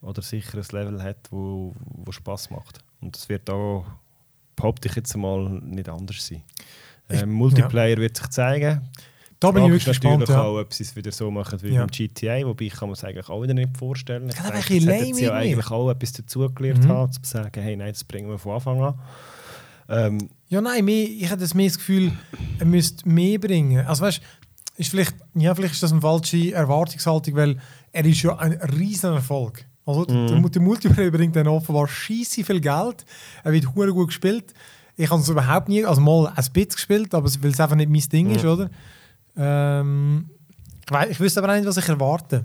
Oder 0.00 0.22
sicher 0.22 0.58
ein 0.58 0.64
Level 0.72 1.02
hat, 1.02 1.18
wo, 1.30 1.74
wo 1.78 2.10
Spaß 2.10 2.50
macht. 2.50 2.78
Und 3.02 3.14
das 3.14 3.28
wird 3.28 3.50
auch, 3.50 3.84
behaupte 4.56 4.88
ich 4.88 4.96
jetzt 4.96 5.14
mal, 5.16 5.48
nicht 5.50 5.88
anders 5.88 6.26
sein. 6.26 6.42
Ähm, 7.10 7.30
Multiplayer 7.30 7.98
wird 7.98 8.16
sich 8.16 8.28
zeigen. 8.30 8.80
Da 9.38 9.50
bin 9.50 9.64
ich 9.64 9.70
wirklich 9.70 9.86
ist 9.96 10.02
natürlich 10.02 10.18
gespannt. 10.20 10.28
Ja. 10.28 10.42
auch, 10.44 10.58
ob 10.60 10.72
sie 10.72 10.82
es 10.84 10.96
wieder 10.96 11.12
so 11.12 11.30
machen 11.30 11.60
wie 11.62 11.68
Ja. 11.74 11.80
beim 11.80 11.90
GTA, 11.90 12.46
wobei 12.46 12.64
ich 12.66 12.72
kann 12.74 12.88
mir 12.88 12.94
es 12.94 13.04
eigentlich 13.04 13.28
auch 13.28 13.42
wieder 13.42 13.52
nicht 13.54 13.76
vorstellen. 13.76 14.28
Ich 14.30 14.34
Das 14.36 14.44
ist 14.46 14.54
jetzt 14.54 14.68
bisschen 14.68 14.88
hätten 14.90 15.14
sie 15.14 15.24
ja 15.24 15.34
eigentlich 15.34 15.70
auch 15.70 15.90
etwas 15.90 16.12
dazugelernt 16.12 16.84
Mhm. 16.84 16.88
haben, 16.88 17.12
zu 17.12 17.20
sagen, 17.22 17.60
hey, 17.62 17.76
nein, 17.76 17.92
das 17.92 18.04
bringen 18.04 18.28
wir 18.30 18.38
von 18.38 18.52
Anfang 18.54 18.80
an. 18.82 18.94
Ähm, 19.88 20.28
Ja, 20.48 20.60
nein, 20.60 20.84
mehr, 20.84 21.04
ich 21.08 21.28
habe 21.30 21.40
das 21.40 21.54
mehr 21.54 21.66
das 21.68 21.76
Gefühl, 21.76 22.12
er 22.58 22.66
müsste 22.66 23.08
mehr 23.08 23.38
bringen. 23.38 23.84
Also 23.86 24.04
weißt, 24.04 24.20
ist 24.76 24.90
vielleicht, 24.90 25.14
ja, 25.34 25.54
vielleicht 25.54 25.74
ist 25.74 25.82
das 25.82 25.90
eine 25.92 26.00
falsche 26.00 26.52
Erwartungshaltung, 26.52 27.34
weil 27.34 27.56
er 27.92 28.04
ist 28.04 28.22
ja 28.22 28.36
ein 28.38 28.52
riesen 28.78 29.12
Erfolg. 29.14 29.64
Also 29.84 30.02
Mhm. 30.02 30.50
der, 30.50 30.62
Multiplayer 30.62 31.10
bringt 31.10 31.34
dann 31.36 31.48
offenbar 31.48 31.88
scheisse 31.88 32.42
viel 32.44 32.60
Geld. 32.60 33.04
Er 33.44 33.52
wird 33.52 33.74
hure 33.74 33.92
gut 33.92 34.08
gespielt. 34.08 34.52
Ich 34.96 35.10
habe 35.10 35.20
es 35.20 35.28
überhaupt 35.28 35.68
nie, 35.68 35.84
also 35.84 36.00
mal 36.00 36.28
ein 36.28 36.34
bisschen 36.34 36.68
gespielt, 36.70 37.14
aber 37.14 37.28
weil 37.40 37.50
es 37.50 37.60
einfach 37.60 37.76
nicht 37.76 37.90
mein 37.90 38.00
Ding 38.08 38.30
ist, 38.30 38.44
Mhm. 38.44 38.50
oder? 38.50 38.70
Ähm, 39.36 40.28
ich, 41.10 41.20
wüsste 41.20 41.42
aber 41.42 41.54
nicht, 41.56 41.66
was 41.66 41.76
ich 41.76 41.88
erwarte. 41.88 42.44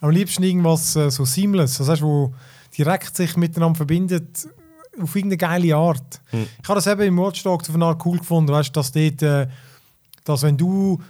Am 0.00 0.10
liebsten 0.10 0.42
irgendwas 0.42 0.96
äh, 0.96 1.10
so 1.10 1.24
seamless, 1.24 1.80
also, 1.80 1.92
weißt, 1.92 2.02
wo 2.02 2.34
direkt 2.76 3.16
sich 3.16 3.36
miteinander 3.36 3.76
verbindet 3.76 4.48
auf 5.00 5.14
irgendeine 5.14 5.36
geile 5.36 5.76
Art. 5.76 6.20
Mhm. 6.32 6.46
Ich 6.62 6.68
habe 6.68 6.76
das 6.76 6.86
eben 6.86 7.02
im 7.02 7.18
Watch 7.18 7.42
Dogs 7.42 7.68
auf 7.68 7.74
eine 7.74 7.84
Art 7.86 8.04
cool 8.04 8.18
gefunden, 8.18 8.52
weißt, 8.52 8.74
dass 8.76 8.92
dort, 8.92 9.22
äh, 9.22 9.46
dass 10.24 10.42
wenn 10.42 10.56
du 10.56 11.00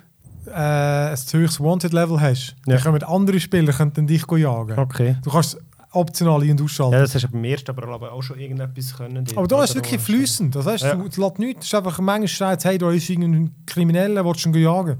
äh, 0.46 0.50
ein 0.52 1.16
hohes 1.16 1.60
Wanted-Level 1.60 2.20
hast, 2.20 2.56
Ja. 2.66 2.74
dann 2.76 2.82
können 2.82 3.02
andere 3.04 3.38
Spieler 3.40 3.72
können 3.72 3.92
dann 3.92 4.06
dich 4.06 4.24
jagen. 4.30 4.78
Okay. 4.78 5.16
Du 5.22 5.30
kannst 5.30 5.58
optional 5.92 6.42
und 6.48 6.62
ausschalten. 6.62 6.92
Ja, 6.94 7.00
das 7.00 7.14
hast 7.14 7.22
du 7.24 7.28
beim 7.28 7.44
ersten 7.44 7.70
aber 7.70 7.82
glaube 7.82 8.06
ich, 8.06 8.12
auch 8.12 8.22
schon 8.22 8.38
irgendetwas 8.38 8.96
können. 8.96 9.26
Aber 9.34 9.46
da 9.48 9.64
ist 9.64 9.74
wirklich 9.74 10.00
fließend. 10.00 10.54
Das 10.54 10.66
heißt, 10.66 10.84
Ja. 10.84 10.94
du, 10.94 11.08
du 11.08 11.20
lässt 11.20 11.38
nichts. 11.38 11.66
Es 11.66 11.72
ist 11.72 11.74
einfach 11.74 11.98
manchmal 11.98 12.28
schreit, 12.28 12.64
hey, 12.64 12.78
da 12.78 12.90
ist 12.90 13.08
irgendein 13.10 13.54
Krimineller, 13.66 14.24
willst 14.24 14.44
du 14.44 14.50
ihn 14.50 14.54
jagen? 14.62 14.98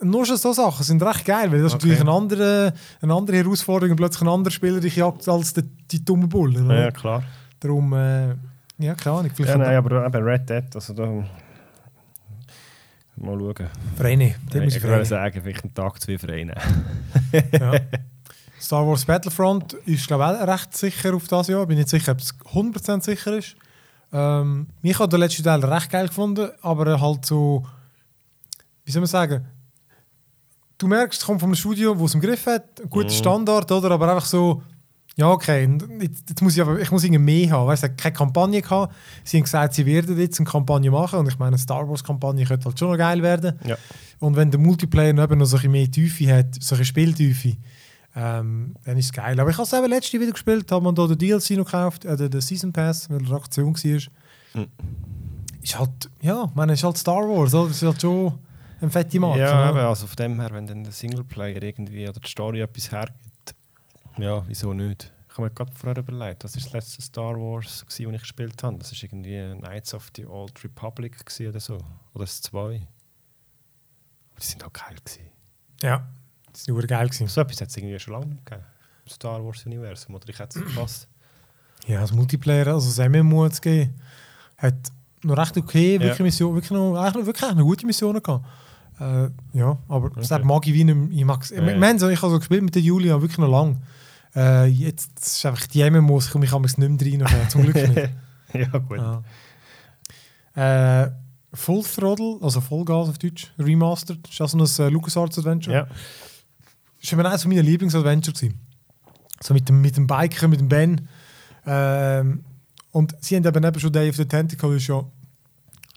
Nur 0.00 0.24
schon 0.26 0.36
so 0.36 0.52
Sachen 0.52 0.84
sind 0.84 1.02
recht 1.02 1.24
geil, 1.24 1.50
weil 1.50 1.58
das 1.62 1.72
ist 1.72 1.74
Okay. 1.74 1.86
natürlich 1.88 2.00
eine 2.00 2.12
andere, 2.12 2.72
eine 3.00 3.14
andere 3.14 3.36
Herausforderung, 3.38 3.90
wenn 3.90 3.96
plötzlich 3.96 4.22
ein 4.22 4.28
anderer 4.28 4.52
Spieler 4.52 4.80
dich 4.80 4.94
jagt 4.96 5.28
als 5.28 5.52
die, 5.54 5.62
die 5.62 6.04
dummen 6.04 6.28
Bullen. 6.28 6.54
Ja, 6.54 6.64
oder? 6.64 6.80
ja, 6.84 6.90
klar. 6.92 7.22
Darum, 7.58 7.92
äh, 7.94 8.28
ja, 8.78 8.94
keine 8.94 9.16
Ahnung. 9.16 9.30
Ja, 9.38 9.56
nein, 9.56 9.76
aber 9.76 10.06
eben 10.06 10.22
Red 10.24 10.48
Dead, 10.48 10.64
also 10.74 10.92
da... 10.94 11.04
Mal 13.20 13.36
schauen. 13.36 13.66
Vereine. 13.96 14.34
Muss 14.54 14.76
ich 14.76 14.82
würde 14.82 15.04
sagen, 15.04 15.40
vielleicht 15.42 15.64
einen 15.64 15.74
Tag, 15.74 16.00
zwei 16.00 16.16
Vereine. 16.18 16.54
ja. 17.52 17.72
Star 18.60 18.86
Wars 18.86 19.04
Battlefront 19.04 19.72
ist, 19.86 20.06
glaube 20.06 20.24
ich, 20.24 20.42
auch 20.42 20.48
recht 20.54 20.76
sicher 20.76 21.14
auf 21.14 21.28
das 21.28 21.48
Jahr. 21.48 21.66
Bin 21.66 21.78
nicht 21.78 21.88
sicher, 21.88 22.12
ob 22.12 22.18
es 22.18 22.34
100% 22.52 23.02
sicher 23.04 23.36
ist. 23.36 23.56
Ähm, 24.12 24.66
mich 24.82 24.98
hat 24.98 25.12
der 25.12 25.18
letzte 25.18 25.42
Teil 25.42 25.64
recht 25.64 25.90
geil 25.90 26.08
gefunden, 26.08 26.48
aber 26.62 27.00
halt 27.00 27.24
so, 27.26 27.64
wie 28.84 28.90
soll 28.90 29.00
man 29.00 29.06
sagen, 29.08 29.44
du 30.78 30.86
merkst, 30.86 31.20
es 31.20 31.26
kommt 31.26 31.40
von 31.40 31.48
einem 31.50 31.56
Studio, 31.56 31.98
wo 31.98 32.06
es 32.06 32.14
im 32.14 32.20
Griff 32.20 32.46
hat, 32.46 32.80
ein 32.80 32.88
guter 32.88 33.06
Mhm. 33.08 33.12
Standard, 33.12 33.70
oder? 33.70 33.90
Aber 33.90 34.10
einfach 34.10 34.24
so, 34.26 34.62
ja, 35.16 35.28
okay, 35.30 35.68
jetzt, 36.00 36.28
jetzt 36.28 36.42
muss 36.42 36.54
ich 36.56 36.62
aber, 36.62 36.78
ich 36.80 36.90
muss 36.90 37.02
irgendwie 37.04 37.18
mehr 37.20 37.50
haben. 37.50 37.66
Weißt, 37.66 37.82
es 37.82 37.90
hat 37.90 37.98
keine 37.98 38.14
Kampagne 38.14 38.62
gehabt. 38.62 38.94
Sie 39.24 39.36
haben 39.36 39.44
gesagt, 39.44 39.74
sie 39.74 39.84
werden 39.84 40.16
jetzt 40.18 40.38
eine 40.38 40.48
Kampagne 40.48 40.90
machen 40.90 41.18
und 41.18 41.28
ich 41.28 41.38
meine, 41.38 41.48
eine 41.48 41.58
Star 41.58 41.88
Wars 41.88 42.04
Kampagne 42.04 42.44
könnte 42.46 42.66
halt 42.66 42.78
schon 42.78 42.90
noch 42.90 42.96
geil 42.96 43.20
werden. 43.22 43.58
Ja. 43.66 43.76
Und 44.20 44.36
wenn 44.36 44.50
der 44.50 44.60
Multiplayer 44.60 45.12
noch 45.12 45.24
eben 45.24 45.38
noch 45.38 45.46
so 45.46 45.56
ein 45.56 45.60
bisschen 45.60 45.72
mehr 45.72 45.90
Tiefe 45.90 46.32
hat, 46.34 46.54
so 46.62 46.76
eine 46.76 46.84
Spieltiefe, 46.84 47.56
ähm, 48.18 48.74
dann 48.84 48.98
ist 48.98 49.06
es 49.06 49.12
geil. 49.12 49.38
Aber 49.38 49.48
ich 49.50 49.56
habe 49.56 49.64
es 49.64 49.72
eben 49.72 49.86
letzte 49.88 50.20
wieder 50.20 50.32
gespielt, 50.32 50.70
habe 50.72 50.84
man 50.84 50.94
da 50.94 51.06
den 51.06 51.18
DLC 51.18 51.50
noch 51.50 51.66
gekauft, 51.66 52.04
äh, 52.04 52.16
den, 52.16 52.30
den 52.30 52.40
Season 52.40 52.72
Pass, 52.72 53.08
weil 53.08 53.24
er 53.24 53.36
Aktion 53.36 53.74
war. 53.74 54.00
Mhm. 54.54 54.68
Ist 55.62 55.78
halt, 55.78 56.10
ja, 56.20 56.44
ich 56.48 56.54
meine, 56.54 56.72
ist 56.72 56.82
halt 56.82 56.98
Star 56.98 57.22
Wars, 57.28 57.54
oder? 57.54 57.70
Ist 57.70 57.82
halt 57.82 58.00
schon 58.00 58.38
eine 58.80 58.90
fette 58.90 59.20
Marke. 59.20 59.40
Ja, 59.40 59.70
eben, 59.70 59.78
also 59.78 60.08
von 60.08 60.16
dem 60.16 60.40
her, 60.40 60.50
wenn 60.50 60.66
dann 60.66 60.82
der 60.82 60.92
Singleplayer 60.92 61.62
irgendwie 61.62 62.08
oder 62.08 62.18
die 62.18 62.28
Story 62.28 62.60
etwas 62.60 62.90
hergibt, 62.90 63.54
ja, 64.16 64.42
wieso 64.48 64.72
nicht? 64.72 65.12
Ich 65.28 65.34
habe 65.34 65.42
mir 65.42 65.50
gerade 65.54 65.72
vorher 65.72 65.98
überlegt, 65.98 66.42
was 66.42 66.56
ist 66.56 66.66
das 66.66 66.72
letzte 66.72 67.02
Star 67.02 67.36
Wars, 67.36 67.84
das 67.86 68.00
ich 68.00 68.20
gespielt 68.20 68.60
habe? 68.64 68.78
Das 68.78 68.90
war 68.90 68.98
irgendwie 69.00 69.60
Knights 69.60 69.94
of 69.94 70.10
the 70.16 70.26
Old 70.26 70.64
Republic 70.64 71.14
oder 71.40 71.60
so. 71.60 71.74
Oder 72.14 72.24
das 72.24 72.42
2. 72.42 72.60
Aber 72.60 74.40
die 74.40 74.44
sind 74.44 74.64
auch 74.64 74.72
geil 74.72 74.96
gewesen. 75.04 75.30
Ja, 75.82 76.08
das 76.66 76.74
war 76.74 76.82
geil. 76.82 77.06
Gewesen. 77.08 77.28
So 77.28 77.40
etwas 77.40 77.60
hat 77.60 77.68
es 77.68 77.76
irgendwie 77.76 77.98
schon 77.98 78.14
lange 78.14 78.26
nicht 78.26 78.44
gegeben. 78.44 78.64
Im 79.04 79.10
Star 79.12 79.44
Wars 79.44 79.64
Universum, 79.66 80.14
oder 80.14 80.28
ich 80.28 80.38
hätte 80.38 80.58
es 80.58 80.64
gepasst. 80.66 81.08
Ja, 81.86 82.00
das 82.00 82.12
Multiplayer, 82.12 82.66
also 82.68 82.88
das 82.88 83.08
MMO 83.08 83.48
zu 83.48 83.60
geben, 83.60 83.94
hat 84.58 84.74
noch 85.22 85.36
recht 85.36 85.56
okay, 85.56 85.98
wirklich, 86.00 86.18
Ja. 86.18 86.24
Mission, 86.24 86.54
wirklich, 86.54 86.70
noch, 86.70 86.94
eigentlich 86.96 87.26
wirklich 87.26 87.50
eine 87.50 87.62
gute 87.62 87.86
Missionen 87.86 88.22
gehabt. 88.22 88.44
Äh, 89.00 89.28
ja, 89.52 89.78
aber 89.88 90.10
das 90.10 90.30
Okay. 90.30 90.44
mag 90.44 90.66
ich 90.66 90.74
wie 90.74 90.84
nicht. 90.84 91.18
Ich, 91.18 91.24
mag's, 91.24 91.50
Ja, 91.50 91.62
ja. 91.62 91.72
ich, 91.72 91.78
meine, 91.78 91.98
so, 91.98 92.08
ich 92.08 92.20
habe 92.20 92.32
so 92.32 92.38
gespielt 92.38 92.62
mit 92.62 92.74
der 92.74 92.82
Julia 92.82 93.20
wirklich 93.20 93.38
noch 93.38 93.48
lang. 93.48 93.80
Äh, 94.34 94.66
jetzt 94.66 95.18
ist 95.20 95.46
einfach 95.46 95.66
die 95.68 95.88
MMOs, 95.88 96.26
ich 96.26 96.32
komme 96.32 96.44
ich 96.44 96.52
nicht 96.52 96.78
mehr 96.78 97.30
rein, 97.30 97.48
zum 97.48 97.62
Glück 97.62 97.76
nicht. 97.76 98.10
ja, 98.52 98.78
gut. 98.78 98.98
Ja. 98.98 99.22
Äh, 101.04 101.10
Full 101.54 101.82
Throttle, 101.82 102.38
also 102.42 102.60
Vollgas 102.60 103.08
auf 103.08 103.18
Deutsch, 103.18 103.52
Remastered, 103.58 104.28
ist 104.28 104.40
also 104.40 104.58
ein 104.58 104.86
äh, 104.86 104.90
LucasArts 104.90 105.38
Adventure. 105.38 105.74
Ja. 105.76 105.86
Das 107.00 107.16
war 107.16 107.24
eines 107.24 107.44
meiner 107.46 107.62
Lieblingsadventure. 107.62 108.34
gewesen. 108.34 108.60
So 109.42 109.54
mit 109.54 109.68
dem, 109.68 109.80
mit 109.80 109.96
dem 109.96 110.06
Biker, 110.06 110.48
mit 110.48 110.60
dem 110.60 110.68
Ben. 110.68 111.08
Ähm, 111.66 112.44
und 112.92 113.14
sie 113.20 113.36
haben 113.36 113.44
eben, 113.44 113.64
eben 113.64 113.80
schon 113.80 113.92
Day 113.92 114.08
of 114.08 114.16
the 114.16 114.24
Tentacle 114.24 114.76
ist 114.76 114.86
ja 114.88 115.04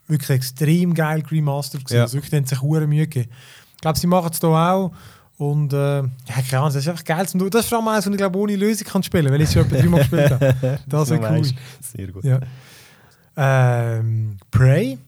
wirklich 0.08 0.30
extrem 0.30 0.93
geil 0.93 1.24
remastert. 1.32 1.86
gewesen. 1.86 1.97
Ja. 1.97 2.04
Also 2.04 2.18
wirklich, 2.18 2.34
haben 2.34 2.45
sich 2.45 2.62
Mühe 2.62 3.08
gegeben. 3.08 3.32
Ich 3.76 3.82
glaube, 3.82 3.97
sie 3.97 4.08
machen 4.08 4.30
es 4.32 4.39
hier 4.39 4.49
auch. 4.49 4.91
Und 5.38 5.74
äh, 5.74 6.02
ja, 6.02 6.08
keine 6.49 6.60
Ahnung, 6.60 6.74
das 6.74 6.76
ist 6.76 6.88
einfach 6.88 7.04
geil 7.04 7.28
zum. 7.28 7.49
Das 7.49 7.62
ist 7.64 7.70
vor 7.70 7.80
allem 7.80 7.88
eins, 7.88 8.06
was 8.06 8.12
ich 8.12 8.18
glaube, 8.18 8.38
ohne 8.38 8.56
Lösung 8.56 8.88
kann 8.88 9.02
spielen 9.02 9.32
weil 9.32 9.41
ich 9.41 9.47
es 9.47 9.54
schon 9.54 9.66
etwa 9.66 9.78
dreimal 9.78 9.99
gespielt 10.02 10.32
habe. 10.32 10.80
Das 10.88 11.10
ist 11.10 11.20
cool. 11.20 11.43
Sehr 11.80 12.08
gut. 12.10 12.24
Ja. 12.24 12.39
Ähm, 13.36 14.38
Prey, 14.52 14.99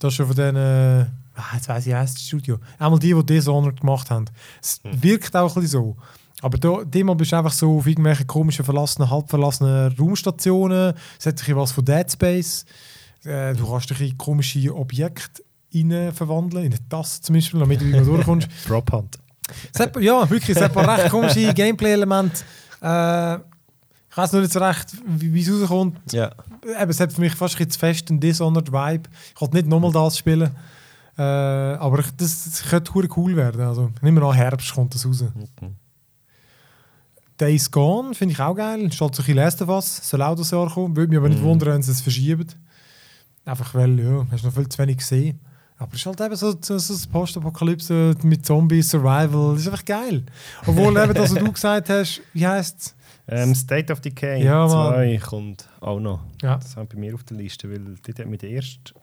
das 0.00 0.12
ist 0.12 0.16
schon 0.16 0.26
von 0.26 0.56
ah, 0.56 1.06
jetzt 1.54 1.68
weiss 1.68 1.86
ich 1.86 1.92
erst 1.92 2.16
das 2.16 2.22
Studio. 2.22 2.58
Einmal 2.78 2.98
die, 2.98 3.14
die 3.14 3.26
Dishonored 3.26 3.80
gemacht 3.80 4.10
haben. 4.10 4.26
Es 4.62 4.80
Hm. 4.82 5.02
wirkt 5.02 5.34
auch 5.36 5.56
ein 5.56 5.62
bisschen 5.62 5.80
so. 5.82 5.96
Aber 6.42 6.58
da, 6.58 6.84
bist 7.14 7.32
du 7.32 7.36
einfach 7.36 7.52
so 7.52 7.78
auf 7.78 7.86
irgendwelche 7.86 8.24
komischen, 8.26 8.64
verlassenen, 8.64 9.10
halb 9.10 9.28
verlassenen 9.30 9.92
Raumstationen. 9.98 10.94
Es 11.18 11.26
hat 11.26 11.36
bisschen 11.36 11.56
was 11.56 11.72
von 11.72 11.84
Dead 11.84 12.10
Space. 12.10 12.64
Äh, 13.24 13.54
du 13.54 13.66
kannst 13.68 13.90
dich 13.90 14.00
in 14.00 14.18
komische 14.18 14.74
Objekte 14.74 15.42
rein 15.74 16.12
verwandeln, 16.12 16.64
in 16.66 16.72
eine 16.72 16.88
Tasse 16.88 17.22
zum 17.22 17.34
Beispiel, 17.34 17.60
damit 17.60 17.80
du 17.80 17.86
irgendwo 17.86 18.14
durchkommst. 18.14 18.48
Drop 18.66 18.92
Hunt. 18.92 19.18
Hat, 19.78 19.96
ja, 20.00 20.28
wirklich, 20.28 20.56
es 20.56 20.62
hat 20.62 20.76
ein 20.76 20.84
recht 20.88 21.10
komische 21.10 21.54
Gameplay-Elemente. 21.54 22.42
Äh, 22.82 23.36
ich 23.36 24.16
weiß 24.16 24.32
noch 24.32 24.40
nicht 24.40 24.52
so 24.52 24.60
recht, 24.60 24.92
wie 25.06 25.32
wie 25.32 25.40
es 25.42 25.50
rauskommt. 25.50 26.12
Ja. 26.12 26.32
Eben, 26.80 26.90
es 26.90 27.00
hat 27.00 27.12
für 27.12 27.20
mich 27.20 27.34
fast 27.34 27.60
ein 27.60 27.68
zu 27.70 27.78
fest 27.78 28.10
einen 28.10 28.20
Dishonored-Vibe. 28.20 29.08
Ich 29.34 29.40
wollte 29.40 29.56
nicht 29.56 29.68
nochmal 29.68 29.92
das 29.92 30.18
spielen. 30.18 30.50
Äh, 31.18 31.22
aber 31.22 32.00
ich, 32.00 32.10
das, 32.16 32.44
das 32.44 32.62
könnte 32.68 32.92
hure 32.94 33.08
cool 33.16 33.36
werden. 33.36 33.60
Also, 33.62 33.86
nicht 33.86 34.02
mehr 34.02 34.22
nach 34.22 34.34
Herbst 34.34 34.72
kommt 34.74 34.94
das 34.94 35.06
raus. 35.06 35.22
Mhm. 35.22 35.76
Days 37.40 37.70
Gone 37.70 38.14
finde 38.14 38.32
ich 38.32 38.40
auch 38.40 38.54
geil. 38.54 38.80
Ist 38.86 39.00
halt 39.00 39.14
so 39.14 39.22
ein 39.22 39.26
bisschen 39.26 39.36
Last 39.36 39.62
of 39.62 39.68
Us. 39.68 40.08
Soll 40.08 40.22
auch 40.22 40.34
das 40.36 40.50
Jahr 40.50 40.70
kommen. 40.70 40.96
Würde 40.96 41.10
mich 41.10 41.18
aber 41.18 41.28
nicht 41.28 41.40
Mhm. 41.42 41.46
wundern, 41.46 41.74
wenn 41.74 41.82
sie 41.82 41.92
es 41.92 42.00
verschieben. 42.00 42.46
Einfach 43.44 43.74
weil, 43.74 43.98
ja, 44.00 44.26
hast 44.30 44.44
noch 44.44 44.52
viel 44.54 44.68
zu 44.68 44.78
wenig 44.78 44.98
gesehen. 44.98 45.38
Aber 45.78 45.92
es 45.92 46.00
ist 46.00 46.06
halt 46.06 46.20
eben 46.22 46.34
so, 46.36 46.52
so, 46.60 46.78
so 46.78 46.94
das 46.94 47.06
Postapokalypse 47.06 48.14
mit 48.22 48.46
Zombies, 48.46 48.88
Survival. 48.88 49.52
Das 49.52 49.60
ist 49.60 49.68
einfach 49.68 49.84
geil. 49.84 50.24
Obwohl 50.66 50.96
eben 50.96 51.12
das, 51.14 51.34
was 51.34 51.38
du 51.44 51.52
gesagt 51.52 51.90
hast, 51.90 52.22
wie 52.32 52.46
heisst 52.46 52.78
es? 52.80 52.94
Ähm, 53.28 53.54
State 53.54 53.92
of 53.92 54.00
Decay 54.00 54.42
Ja, 54.42 54.66
2 54.68 55.18
kommt 55.18 55.68
auch 55.80 56.00
noch. 56.00 56.20
Ja. 56.42 56.56
Das 56.56 56.76
haben 56.76 56.88
bei 56.88 56.96
mir 56.96 57.14
auf 57.14 57.24
der 57.24 57.36
Liste, 57.36 57.68
weil 57.70 57.96
dort 58.06 58.18
hat 58.18 58.26
mir 58.26 58.38
der 58.38 58.50
erste, 58.50 58.94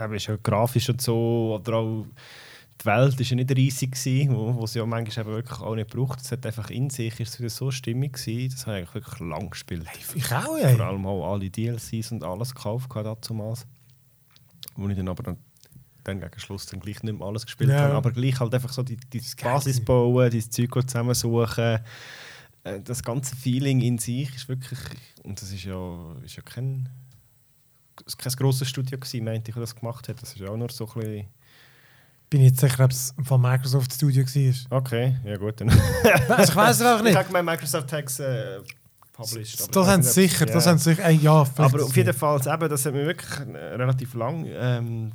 eben 0.00 0.14
ist 0.14 0.26
ja 0.26 0.36
grafisch 0.42 0.88
und 0.88 1.00
so, 1.00 1.58
oder 1.60 1.76
auch 1.78 2.06
die 2.80 2.84
Welt 2.86 3.20
ist 3.20 3.30
ja 3.30 3.34
nicht 3.36 3.50
riesig 3.56 3.92
gewesen, 3.92 4.36
wo, 4.36 4.54
wo 4.54 4.66
sie 4.66 4.78
ja 4.78 4.86
manchmal 4.86 5.26
eben 5.26 5.34
wirklich 5.34 5.58
auch 5.60 5.74
nicht 5.74 5.90
braucht. 5.90 6.20
Es 6.20 6.30
hat 6.30 6.46
einfach 6.46 6.70
in 6.70 6.90
sich 6.90 7.18
ist 7.18 7.38
wieder 7.40 7.50
so 7.50 7.70
stimmig 7.72 8.12
gewesen, 8.12 8.50
das 8.54 8.66
habe 8.68 8.80
ich 8.82 8.94
wirklich 8.94 9.18
lang 9.18 9.50
gespielt. 9.50 9.88
Ich 10.14 10.32
auch, 10.32 10.44
Vor 10.44 10.58
ey. 10.58 10.80
allem 10.80 11.04
auch 11.06 11.32
alle 11.32 11.50
DLCs 11.50 12.12
und 12.12 12.22
alles 12.22 12.54
gekauft 12.54 12.88
damals. 12.94 13.66
Wo 14.76 14.88
ich 14.88 14.96
dann 14.96 15.08
aber 15.08 15.24
dann, 15.24 15.38
dann 16.04 16.20
gegen 16.20 16.38
Schluss 16.38 16.66
dann 16.66 16.78
gleich 16.78 17.02
nicht 17.02 17.18
mehr 17.18 17.26
alles 17.26 17.44
gespielt 17.46 17.70
Ja. 17.70 17.80
habe. 17.80 17.94
Aber 17.94 18.12
gleich 18.12 18.38
halt 18.38 18.54
einfach 18.54 18.72
so 18.72 18.84
die, 18.84 18.96
die 18.96 19.22
Basis 19.42 19.84
bauen, 19.84 20.30
die 20.30 20.48
Zeug 20.48 20.72
zusammensuchen. 20.88 21.80
Äh, 22.62 22.80
Das 22.84 23.02
ganze 23.02 23.34
Feeling 23.34 23.80
in 23.80 23.98
sich 23.98 24.32
ist 24.36 24.48
wirklich. 24.48 24.78
Und 25.24 25.42
das 25.42 25.50
ist 25.50 25.64
ja, 25.64 26.14
ist 26.24 26.36
ja 26.36 26.42
kein, 26.44 26.84
war 26.84 27.07
kein 28.18 28.32
grosses 28.32 28.68
Studio, 28.68 28.98
gewesen, 28.98 29.24
meinte 29.24 29.50
ich, 29.50 29.56
das 29.56 29.74
gemacht 29.74 30.08
hat. 30.08 30.20
Das 30.22 30.30
ist 30.32 30.38
ja 30.38 30.48
auch 30.48 30.56
nur 30.56 30.70
so 30.70 30.86
ein 30.86 31.00
bisschen. 31.00 31.26
Bin 32.30 32.42
jetzt 32.42 32.60
sicher, 32.60 32.84
ob 32.84 32.90
es 32.90 33.14
von 33.24 33.40
Microsoft 33.40 33.92
Studio 33.94 34.22
war. 34.24 34.78
Okay, 34.78 35.16
ja 35.24 35.36
gut. 35.38 35.60
Dann. 35.60 35.70
Also 36.28 36.52
ich 36.52 36.56
weiß 36.56 36.80
es 36.80 36.96
ich 36.98 37.02
nicht. 37.04 37.16
habe 37.16 37.26
gemeint, 37.26 37.46
Microsoft 37.46 37.88
Tags 37.88 38.20
äh, 38.20 38.58
published. 39.14 39.60
Das 39.60 39.68
ich 39.68 39.90
haben 39.90 40.02
sie 40.02 40.10
sicher, 40.12 40.44
das 40.44 40.64
ja. 40.66 40.70
haben 40.72 40.78
sicher. 40.78 41.04
Ey, 41.06 41.16
ja, 41.16 41.46
Aber 41.56 41.82
auf 41.84 41.96
jeden. 41.96 42.12
Fall, 42.12 42.38
eben, 42.46 42.68
das 42.68 42.84
hat 42.84 42.92
mich 42.92 43.06
wirklich 43.06 43.30
äh, 43.54 43.58
relativ 43.76 44.12
lang 44.14 44.44
ähm, 44.46 45.12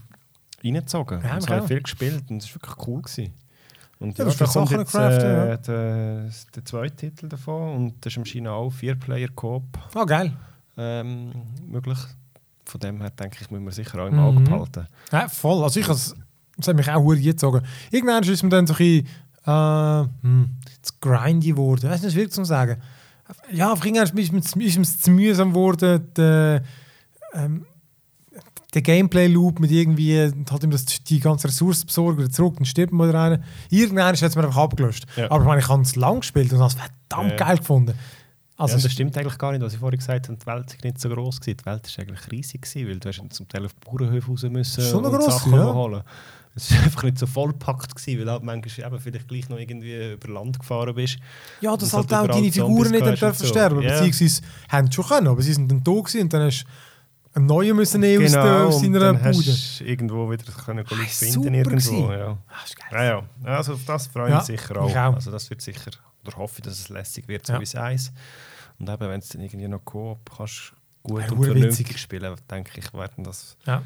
reingezogen. 0.63 1.21
Ja, 1.21 1.37
ich 1.37 1.47
habe 1.47 1.61
auch. 1.61 1.67
viel 1.67 1.81
gespielt 1.81 2.23
und 2.29 2.41
es 2.41 2.49
war 2.49 2.61
wirklich 2.63 2.87
cool. 2.87 3.01
Gewesen. 3.03 3.33
Und 3.99 4.17
Ja, 4.17 4.27
ja, 4.27 4.33
da 4.33 4.45
kommt 4.45 4.71
jetzt 4.71 4.95
äh, 4.95 4.99
ja. 5.49 5.57
der, 5.57 6.29
der 6.55 6.65
zweite 6.65 6.95
Titel 6.95 7.29
davon 7.29 7.75
und 7.75 7.93
das 8.05 8.13
ist 8.13 8.17
im 8.17 8.25
China 8.25 8.51
auch 8.53 8.71
Vier-Player-Coop 8.71 9.63
Ah, 9.93 10.03
geil. 10.03 10.33
ähm, 10.77 11.31
möglich. 11.67 11.99
Von 12.65 12.79
dem 12.79 13.01
her 13.01 13.09
denke 13.11 13.37
ich, 13.41 13.51
müssen 13.51 13.65
wir 13.65 13.71
sicher 13.71 14.01
auch 14.01 14.07
im 14.07 14.15
Mhm. 14.15 14.19
Auge 14.19 14.39
behalten. 14.39 14.87
Ja, 15.11 15.27
voll. 15.27 15.63
Also 15.63 15.79
ich 15.79 15.87
has, 15.87 16.15
das 16.57 16.67
hat 16.67 16.75
mich 16.75 16.89
auch 16.89 17.01
hure 17.01 17.19
gezogen. 17.19 17.61
Irgendwann 17.91 18.23
ist 18.23 18.43
mir 18.43 18.49
dann 18.49 18.67
so 18.67 18.73
ein 18.73 18.77
bisschen 18.77 19.07
äh, 19.45 20.07
hm, 20.21 20.49
zu 20.81 20.93
grindy 21.01 21.49
geworden. 21.49 21.89
Das 21.89 22.03
ist 22.03 22.15
wirklich 22.15 22.33
zu 22.33 22.45
sagen. 22.45 22.81
Ja, 23.51 23.71
auf 23.71 23.83
irgendwann 23.83 24.03
ist 24.03 24.13
mir 24.13 24.21
ist 24.21 24.53
mir 24.55 24.81
es 24.81 24.99
zu 24.99 25.11
mühsam 25.11 25.49
geworden, 25.49 26.09
der, 26.15 26.63
ähm, 27.33 27.65
der 28.73 28.81
Gameplay-Loop 28.81 29.59
mit 29.59 29.71
irgendwie, 29.71 30.31
halt 30.49 30.63
ihm 30.63 30.71
das, 30.71 30.85
die 30.85 31.19
ganze 31.19 31.47
Ressource 31.47 31.85
besorgen, 31.85 32.31
zurück, 32.31 32.55
dann 32.57 32.65
stirbt 32.65 32.91
man 32.91 33.09
wieder 33.09 33.19
rein. 33.19 33.43
Irgendwann 33.69 34.13
ist 34.13 34.23
es 34.23 34.35
mir 34.35 34.43
einfach 34.43 34.61
abgelöscht. 34.61 35.05
Ja. 35.15 35.29
Aber 35.29 35.41
ich 35.41 35.47
meine, 35.47 35.61
ich 35.61 35.67
habe 35.67 35.81
es 35.81 35.95
lang 35.95 36.19
gespielt 36.19 36.51
und 36.53 36.59
habe 36.59 36.69
es 36.69 36.75
verdammt 36.75 37.31
ja. 37.31 37.37
geil 37.37 37.57
gefunden. 37.57 37.93
Also 38.55 38.77
ja, 38.77 38.83
das 38.83 38.91
stimmt 38.91 39.17
eigentlich 39.17 39.37
gar 39.37 39.51
nicht, 39.51 39.61
was 39.61 39.73
ich 39.73 39.79
vorhin 39.79 39.97
gesagt 39.97 40.27
habe. 40.27 40.37
Die 40.37 40.45
Welt 40.45 40.69
war 40.69 40.77
nicht 40.83 40.99
so 41.01 41.09
groß. 41.09 41.39
gewesen. 41.41 41.57
Die 41.57 41.65
Welt 41.65 41.97
war 41.97 42.03
eigentlich 42.03 42.31
riesig, 42.31 42.61
gewesen, 42.61 42.87
weil 42.87 42.99
du 42.99 43.09
hast 43.09 43.33
zum 43.35 43.47
Teil 43.47 43.65
auf 43.65 43.75
Bauernhöfe 43.75 44.27
raus 44.27 44.43
müssen 44.43 44.83
Schon 44.83 45.05
und 45.05 45.11
grosse, 45.11 45.31
Sachen 45.31 45.53
ja. 45.53 45.73
holen. 45.73 46.03
Es 46.55 46.71
war 46.71 46.79
einfach 46.83 47.03
nicht 47.03 47.17
so 47.17 47.25
vollpackt, 47.25 47.95
gewesen, 47.95 48.19
weil 48.21 48.31
halt 48.31 48.43
manchmal 48.43 48.87
eben 48.87 48.99
vielleicht 48.99 49.27
gleich 49.27 49.49
noch 49.49 49.57
irgendwie 49.57 50.13
über 50.13 50.27
Land 50.33 50.59
gefahren 50.59 50.93
bist. 50.93 51.17
Ja, 51.61 51.75
dass 51.75 51.93
halt 51.93 52.11
halt 52.11 52.29
auch 52.29 52.35
deine 52.35 52.51
Figuren 52.51 52.91
nicht 52.91 53.05
dürfen 53.05 53.33
so. 53.33 53.45
sterben. 53.47 53.81
Ja. 53.81 53.93
Beziehungsweise 53.99 54.41
haben 54.69 54.91
schon 54.91 55.05
können, 55.05 55.27
aber 55.27 55.41
sie 55.41 55.53
sind 55.53 55.71
dann 55.71 55.83
da 55.83 55.91
gewesen 55.91 56.21
und 56.21 56.33
dann 56.33 56.43
hast 56.43 56.63
du 56.63 56.69
einen 57.39 57.47
neuen 57.47 57.75
müssen 57.75 58.01
nehmen 58.01 58.23
aus, 58.25 58.35
aus 58.35 58.43
Genau, 58.43 58.65
und 58.67 58.71
seiner 58.73 58.99
dann 58.99 59.15
Bude. 59.33 59.51
hast 59.51 59.81
irgendwo 59.81 60.29
wieder 60.29 60.43
können 60.63 60.85
ist 60.85 61.17
finden. 61.19 61.53
Irgendwo, 61.55 62.11
ja. 62.11 62.37
Ah. 62.47 62.91
Ja, 62.91 63.03
ja. 63.03 63.23
Also 63.57 63.79
das 63.87 64.05
freue 64.05 64.25
ich 64.25 64.29
Ja, 64.31 64.37
mich 64.37 64.45
sicher 64.45 64.79
auch. 64.79 64.89
auch. 64.95 65.15
Also 65.15 65.31
das 65.31 65.49
wird 65.49 65.61
sicher, 65.61 65.89
oder 66.25 66.37
hoffe 66.37 66.55
ich, 66.59 66.63
dass 66.63 66.79
es 66.79 66.89
lässig 66.89 67.27
wird, 67.27 67.45
so 67.45 67.53
Ja. 67.53 67.59
wie 67.59 67.63
es 67.63 67.75
eins. 67.75 68.11
Und 68.79 68.89
eben, 68.89 69.09
wenn 69.09 69.19
es 69.19 69.29
dann 69.29 69.41
irgendwie 69.41 69.67
noch 69.67 69.83
Coop 69.85 70.29
kannst, 70.35 70.73
gut 71.03 71.19
Wäre 71.21 71.33
und 71.35 71.43
vernünftig 71.45 71.87
witzig. 71.89 71.99
spielen, 71.99 72.35
denke 72.49 72.71
ich, 72.79 72.93
werden 72.93 73.23
das 73.23 73.55
Ja. 73.65 73.81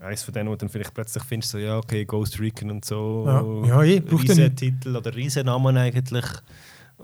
eins 0.00 0.22
von 0.22 0.32
denen, 0.32 0.48
wo 0.48 0.56
dann 0.56 0.68
vielleicht 0.68 0.94
plötzlich 0.94 1.22
findest, 1.24 1.52
so, 1.52 1.58
ja, 1.58 1.76
okay, 1.78 2.04
Ghost 2.04 2.38
Recon 2.40 2.70
und 2.70 2.84
so. 2.84 3.24
Ja. 3.66 3.68
Ja, 3.68 3.82
eh, 3.82 4.00
braucht 4.00 4.28
ja 4.28 4.34
nicht. 4.34 4.56
Titel 4.56 4.96
oder 4.96 5.14
Riesennamen 5.14 5.76
eigentlich. 5.76 6.24
äh, 6.24 7.02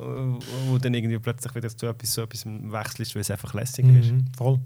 Wo 0.69 0.77
dann 0.79 0.93
irgendwie 0.95 1.19
plötzlich 1.19 1.55
wieder 1.55 1.69
zu 1.75 1.87
etwas, 1.87 2.13
so 2.13 2.23
etwas 2.23 2.45
wechselst, 2.47 3.15
weil 3.15 3.23
es 3.23 3.31
einfach 3.31 3.55
lässig 3.55 3.87
ist. 3.87 4.13
Mhm, 4.13 4.27
voll. 4.37 4.61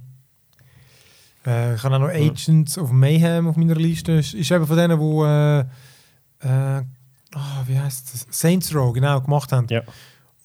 Äh, 1.47 1.75
ich 1.77 1.83
habe 1.85 1.95
auch 1.97 2.01
noch 2.01 2.09
Agents 2.09 2.77
of 2.77 2.91
Mayhem 2.93 3.47
auf 3.49 3.57
meiner 3.57 3.75
Liste. 3.77 4.13
Ist, 4.13 4.35
ist 4.35 4.51
eben 4.51 4.67
von 4.67 4.77
denen, 4.77 4.99
die 4.99 6.47
äh, 6.47 6.79
äh, 6.79 6.83
ah, 7.35 7.65
wie 7.67 7.79
heißt 7.79 8.13
das? 8.13 8.27
Saints 8.31 8.75
Row 8.75 8.93
genau 8.93 9.21
gemacht 9.21 9.53
haben. 9.53 9.67
Ja. 9.71 9.83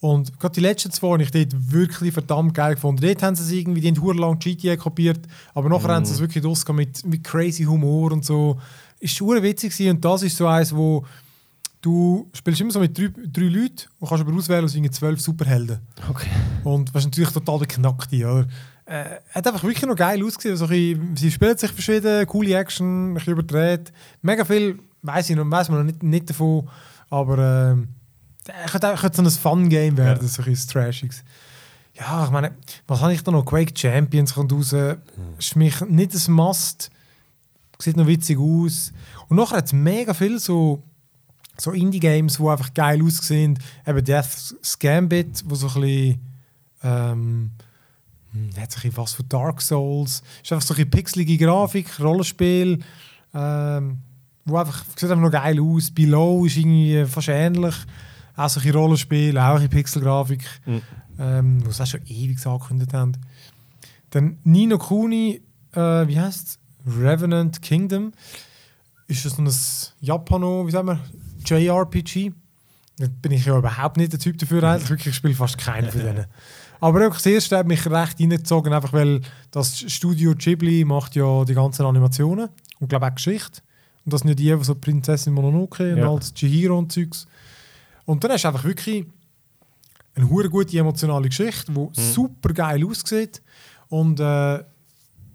Und 0.00 0.38
gerade 0.38 0.54
die 0.54 0.60
letzten 0.60 0.90
zwei 0.90 1.12
habe 1.12 1.22
ich 1.22 1.30
dort 1.30 1.72
wirklich 1.72 2.12
verdammt 2.12 2.54
geil 2.54 2.74
gefunden. 2.74 3.02
Dort 3.02 3.22
haben 3.22 3.34
sie 3.34 3.42
es 3.42 3.50
irgendwie, 3.50 3.80
die 3.80 3.88
haben 3.88 4.18
lang 4.18 4.38
GTA 4.38 4.76
kopiert, 4.76 5.20
aber 5.54 5.68
nachher 5.68 5.88
haben 5.88 6.04
sie 6.04 6.12
es 6.12 6.20
wirklich 6.20 6.44
losgegangen 6.44 6.84
mit, 6.84 7.04
mit 7.04 7.24
crazy 7.24 7.64
Humor 7.64 8.12
und 8.12 8.24
so. 8.24 8.60
Ist 9.00 9.20
hure 9.20 9.42
witzig 9.42 9.72
gewesen. 9.72 9.96
und 9.96 10.04
das 10.04 10.22
ist 10.22 10.36
so 10.36 10.46
eins, 10.46 10.74
wo 10.74 11.04
du 11.80 12.28
spielst 12.32 12.60
immer 12.60 12.70
so 12.70 12.80
mit 12.80 12.96
drei, 12.96 13.10
drei 13.14 13.44
Leuten 13.44 13.84
und 13.98 14.08
kannst 14.08 14.24
aber 14.24 14.34
auswählen 14.34 14.64
aus 14.64 14.74
irgendwie 14.74 14.90
zwölf 14.90 15.20
Superhelden. 15.20 15.78
Okay. 16.10 16.30
Und 16.64 16.92
was 16.94 17.04
natürlich 17.04 17.30
total 17.30 17.58
der 17.60 17.68
Knackte, 17.68 18.16
oder? 18.26 18.46
Äh, 18.86 19.16
hat 19.32 19.46
einfach 19.46 19.64
wirklich 19.64 19.84
noch 19.84 19.96
geil 19.96 20.22
ausgesehen. 20.24 20.56
So 20.56 20.66
bisschen, 20.66 21.16
sie 21.16 21.30
spielen 21.30 21.56
sich 21.56 21.72
verschieden, 21.72 22.26
coole 22.26 22.54
Action, 22.54 23.10
ein 23.10 23.14
bisschen 23.14 23.32
überdreht. 23.32 23.92
Mega 24.22 24.44
viel 24.44 24.78
weiß 25.06 25.30
ich 25.30 25.36
noch, 25.36 25.50
weiß 25.50 25.68
man 25.68 25.78
noch 25.78 25.84
nicht, 25.86 26.02
nicht 26.02 26.30
davon, 26.30 26.68
aber 27.10 27.76
äh, 28.46 28.66
könnte, 28.68 28.94
könnte 28.98 29.16
so 29.16 29.22
ein 29.22 29.30
Fun-Game 29.30 29.96
werden, 29.96 30.22
Ja. 30.22 30.28
so 30.28 30.42
ein 30.42 30.54
Trashiges. 30.54 31.22
Ja, 31.94 32.24
ich 32.26 32.30
meine, 32.30 32.52
was 32.86 33.00
habe 33.00 33.14
ich 33.14 33.22
da 33.22 33.30
noch? 33.30 33.44
Quake 33.44 33.72
Champions 33.76 34.34
kommt 34.34 34.52
raus. 34.52 34.74
Ist 35.38 35.52
für 35.52 35.58
mich 35.58 35.80
nicht 35.82 36.14
ein 36.14 36.32
Must. 36.32 36.90
Sieht 37.78 37.96
noch 37.96 38.06
witzig 38.06 38.38
aus. 38.38 38.92
Und 39.28 39.36
nachher 39.38 39.58
hat 39.58 39.66
es 39.66 39.72
mega 39.72 40.12
viel 40.12 40.38
so, 40.38 40.82
so 41.56 41.72
Indie-Games, 41.72 42.36
die 42.36 42.46
einfach 42.46 42.74
geil 42.74 43.02
aussehen. 43.02 43.58
Eben 43.86 44.04
Death 44.04 44.56
Scambit, 44.62 45.42
wo 45.46 45.54
so 45.54 45.68
ein 45.68 45.80
bisschen. 45.80 46.20
Ähm, 46.82 47.50
hm, 48.32 48.50
hat 48.60 48.74
bisschen 48.74 48.96
was 48.96 49.14
von 49.14 49.28
Dark 49.28 49.62
Souls. 49.62 50.22
Ist 50.42 50.52
einfach 50.52 50.66
so 50.66 50.74
ein 50.74 50.76
bisschen 50.76 50.90
pixelige 50.90 51.38
Grafik, 51.38 51.98
Rollenspiel. 51.98 52.80
Ähm, 53.32 53.98
wo 54.46 54.56
einfach, 54.56 54.84
sieht 54.96 55.10
einfach 55.10 55.22
noch 55.22 55.30
geil 55.30 55.60
aus. 55.60 55.90
Below 55.90 56.46
ist 56.46 56.56
irgendwie 56.56 57.04
fast 57.04 57.28
ähnlich. 57.28 57.74
Auch 58.36 58.48
so 58.48 58.60
ein 58.60 58.62
bisschen 58.62 58.76
Rollenspiel, 58.76 59.38
auch 59.38 59.44
ein 59.44 59.54
bisschen 59.54 59.70
Pixelgrafik. 59.70 60.44
Mhm. 60.64 60.82
Ähm, 61.18 61.66
was 61.66 61.80
auch 61.80 61.86
schon 61.86 62.00
ewig 62.06 62.44
angekündigt 62.46 62.92
haben. 62.94 63.12
Dann 64.10 64.38
Nino 64.44 64.78
Kuni, 64.78 65.42
äh, 65.72 65.80
wie 65.80 66.18
heißt 66.18 66.46
es? 66.46 66.58
Revenant 66.86 67.60
Kingdom. 67.60 68.12
Ist 69.08 69.24
das 69.24 69.36
so 69.36 69.42
ein 69.42 69.50
Japano, 70.00 70.66
wie 70.66 70.70
sagen 70.70 70.88
wir, 70.88 71.00
JRPG? 71.44 72.32
Da 72.98 73.06
bin 73.20 73.32
ich 73.32 73.44
ja 73.44 73.58
überhaupt 73.58 73.96
nicht 73.96 74.12
der 74.12 74.20
Typ 74.20 74.38
dafür. 74.38 74.62
eigentlich. 74.62 74.88
Wirklich, 74.88 75.08
ich 75.08 75.16
spiele 75.16 75.34
fast 75.34 75.58
keinen 75.58 75.90
von 75.90 76.00
denen. 76.00 76.26
Aber 76.80 77.06
auch 77.08 77.14
das 77.14 77.26
erste 77.26 77.56
hat 77.56 77.66
mich 77.66 77.86
recht 77.86 78.20
reingezogen, 78.20 78.72
einfach 78.72 78.92
weil 78.92 79.22
das 79.50 79.78
Studio 79.90 80.34
Ghibli 80.34 80.84
macht 80.84 81.16
ja 81.16 81.44
die 81.44 81.54
ganzen 81.54 81.86
Animationen 81.86 82.50
und 82.78 82.88
glaube 82.88 83.06
auch 83.06 83.14
Geschichte. 83.14 83.62
Und 84.06 84.12
das 84.12 84.22
ja 84.22 84.34
die, 84.34 84.44
die 84.56 84.64
so 84.64 84.74
Prinzessin 84.76 85.34
Mononoke 85.34 85.92
und 85.92 85.98
Ja. 85.98 86.08
alles 86.10 86.32
Chihiro 86.32 86.78
und 86.78 86.92
Zeugs. 86.92 87.26
Und 88.04 88.22
dann 88.22 88.30
hast 88.32 88.44
du 88.44 88.48
einfach 88.48 88.62
wirklich 88.64 89.04
eine 90.14 90.30
hure 90.30 90.48
gute 90.48 90.78
emotionale 90.78 91.28
Geschichte, 91.28 91.72
die 91.72 91.88
super 92.00 92.52
geil 92.54 92.86
aussieht. 92.86 93.42
Und 93.88 94.20
äh, 94.20 94.62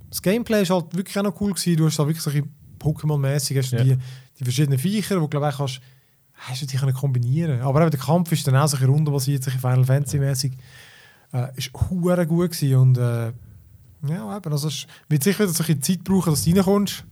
das 0.10 0.22
Gameplay 0.22 0.62
ist 0.64 0.70
halt 0.72 0.96
wirklich 0.96 1.18
auch 1.20 1.24
noch 1.24 1.40
cool 1.42 1.54
gewesen. 1.54 1.76
Du 1.76 1.86
hast 1.86 2.00
halt 2.00 2.08
wirklich 2.08 2.24
so 2.24 2.32
ein 2.32 2.50
Pokémon-mäßig, 2.80 3.58
hast 3.58 3.72
du 3.74 3.78
Ja. 3.78 3.84
die, 3.84 3.98
die 4.40 4.44
verschiedenen 4.46 4.80
Viecher, 4.80 5.20
die 5.20 5.28
glaube 5.30 5.50
ich 5.50 5.58
kannst, 5.58 5.82
hast 6.34 6.62
du 6.62 6.66
die 6.66 6.78
können 6.78 6.94
kombinieren. 6.94 7.62
Aber 7.62 7.82
eben 7.82 7.92
der 7.92 8.00
Kampf 8.00 8.32
ist 8.32 8.48
dann 8.48 8.56
auch 8.56 8.68
so 8.70 8.78
ein 8.78 8.84
so 9.20 9.32
ein 9.32 9.38
bisschen 9.38 9.60
Final 9.60 9.84
Fantasy-mäßig. 9.86 10.54
Äh, 11.34 11.48
ist 11.58 11.72
hure 11.74 12.26
gut 12.26 12.52
gewesen 12.52 12.76
und 12.76 12.98
äh, 12.98 13.32
ja, 14.08 14.38
eben, 14.38 14.52
also 14.52 14.70
es 14.70 14.88
wird 15.10 15.24
sicher 15.24 15.40
wieder 15.44 15.54
so 15.54 15.62
ein 15.64 15.68
bisschen 15.78 15.82
Zeit 15.82 16.04
brauchen, 16.06 16.32
dass 16.32 16.44
du 16.44 16.52
reinkommst. 16.52 17.04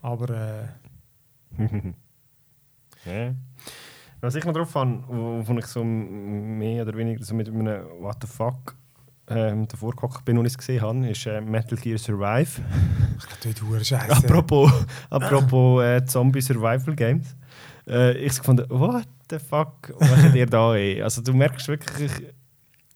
Aber 0.00 0.30
äh, 0.30 0.68
Ja. 3.04 3.34
Was 4.20 4.34
ich 4.34 4.44
noch 4.44 4.52
drauf 4.52 4.74
habe, 4.74 5.04
wo, 5.06 5.46
wo 5.46 5.58
ich 5.58 5.66
so 5.66 5.84
mehr 5.84 6.82
oder 6.82 6.96
weniger 6.96 7.22
so 7.22 7.34
mit 7.34 7.48
einem 7.48 7.84
What 8.00 8.16
the 8.22 8.26
fuck 8.26 8.74
ähm, 9.28 9.68
davor 9.68 9.94
gehockt 9.94 10.24
bin 10.24 10.38
und 10.38 10.46
es 10.46 10.56
gesehen 10.56 10.80
habe, 10.82 11.08
ist 11.08 11.26
äh, 11.26 11.40
Metal 11.40 11.78
Gear 11.78 11.98
Survive. 11.98 12.60
ich 13.18 13.54
glaube, 13.54 13.84
scheiße. 13.84 14.10
apropos 14.10 14.72
apropos 15.10 15.82
äh, 15.84 16.04
Zombie 16.04 16.40
Survival 16.40 16.94
Games. 16.94 17.36
Äh, 17.88 18.18
ich 18.18 18.36
gefunden, 18.36 18.66
what 18.70 19.06
the 19.30 19.38
fuck 19.38 19.94
macht 20.00 20.34
ihr 20.34 20.46
da? 20.46 20.74
Ey? 20.74 21.02
Also 21.02 21.22
du 21.22 21.32
merkst 21.32 21.68
wirklich, 21.68 22.10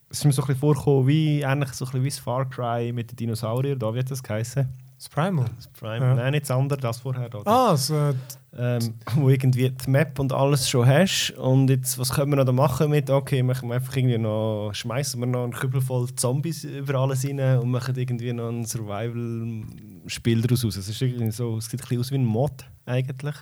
es 0.08 0.18
ist 0.18 0.24
mir 0.24 0.32
so 0.32 0.42
ein 0.42 0.46
bisschen 0.46 0.60
vorgekommen, 0.60 1.06
wie 1.06 1.42
ähnlich 1.42 1.70
so 1.70 1.84
ein 1.84 1.90
bisschen 1.90 2.04
wie 2.04 2.08
das 2.08 2.18
Far 2.18 2.48
Cry 2.48 2.92
mit 2.92 3.10
den 3.12 3.16
Dinosauriern, 3.16 3.78
da 3.78 3.92
wird 3.92 4.10
das 4.10 4.22
geheißen. 4.22 4.68
Das 5.00 5.08
Primal. 5.08 5.46
Das 5.56 5.66
Prime. 5.68 6.04
Ja. 6.04 6.14
Nein, 6.14 6.32
nicht 6.32 6.42
das 6.42 6.50
andere, 6.50 6.78
das 6.78 6.98
vorher. 6.98 7.30
Da. 7.30 7.38
Ah, 7.46 7.70
das, 7.70 7.88
äh, 7.88 8.12
ähm, 8.54 8.94
wo 9.14 9.30
irgendwie 9.30 9.70
die 9.70 9.90
Map 9.90 10.18
und 10.18 10.30
alles 10.30 10.68
schon 10.68 10.86
hast 10.86 11.30
und 11.38 11.70
jetzt, 11.70 11.98
was 11.98 12.10
können 12.10 12.30
wir 12.30 12.36
noch 12.36 12.44
da 12.44 12.52
machen 12.52 12.90
mit, 12.90 13.08
okay, 13.08 13.42
machen 13.42 13.70
wir 13.70 13.76
einfach 13.76 13.96
irgendwie 13.96 14.18
noch, 14.18 14.72
schmeißen 14.74 15.18
wir 15.18 15.26
noch 15.26 15.44
einen 15.44 15.54
Kübel 15.54 15.80
voll 15.80 16.14
Zombies 16.16 16.64
über 16.64 16.96
alles 16.96 17.26
rein 17.26 17.40
und 17.40 17.70
machen 17.70 17.96
irgendwie 17.96 18.30
noch 18.34 18.50
ein 18.50 18.66
Survival-Spiel 18.66 20.42
daraus 20.42 20.66
aus. 20.66 20.76
Es, 20.76 20.90
ist 20.90 21.00
irgendwie 21.00 21.30
so, 21.30 21.56
es 21.56 21.64
sieht 21.64 21.80
ein 21.80 21.88
bisschen 21.88 22.00
aus 22.00 22.10
wie 22.10 22.18
ein 22.18 22.24
Mod 22.26 22.66
eigentlich. 22.84 23.36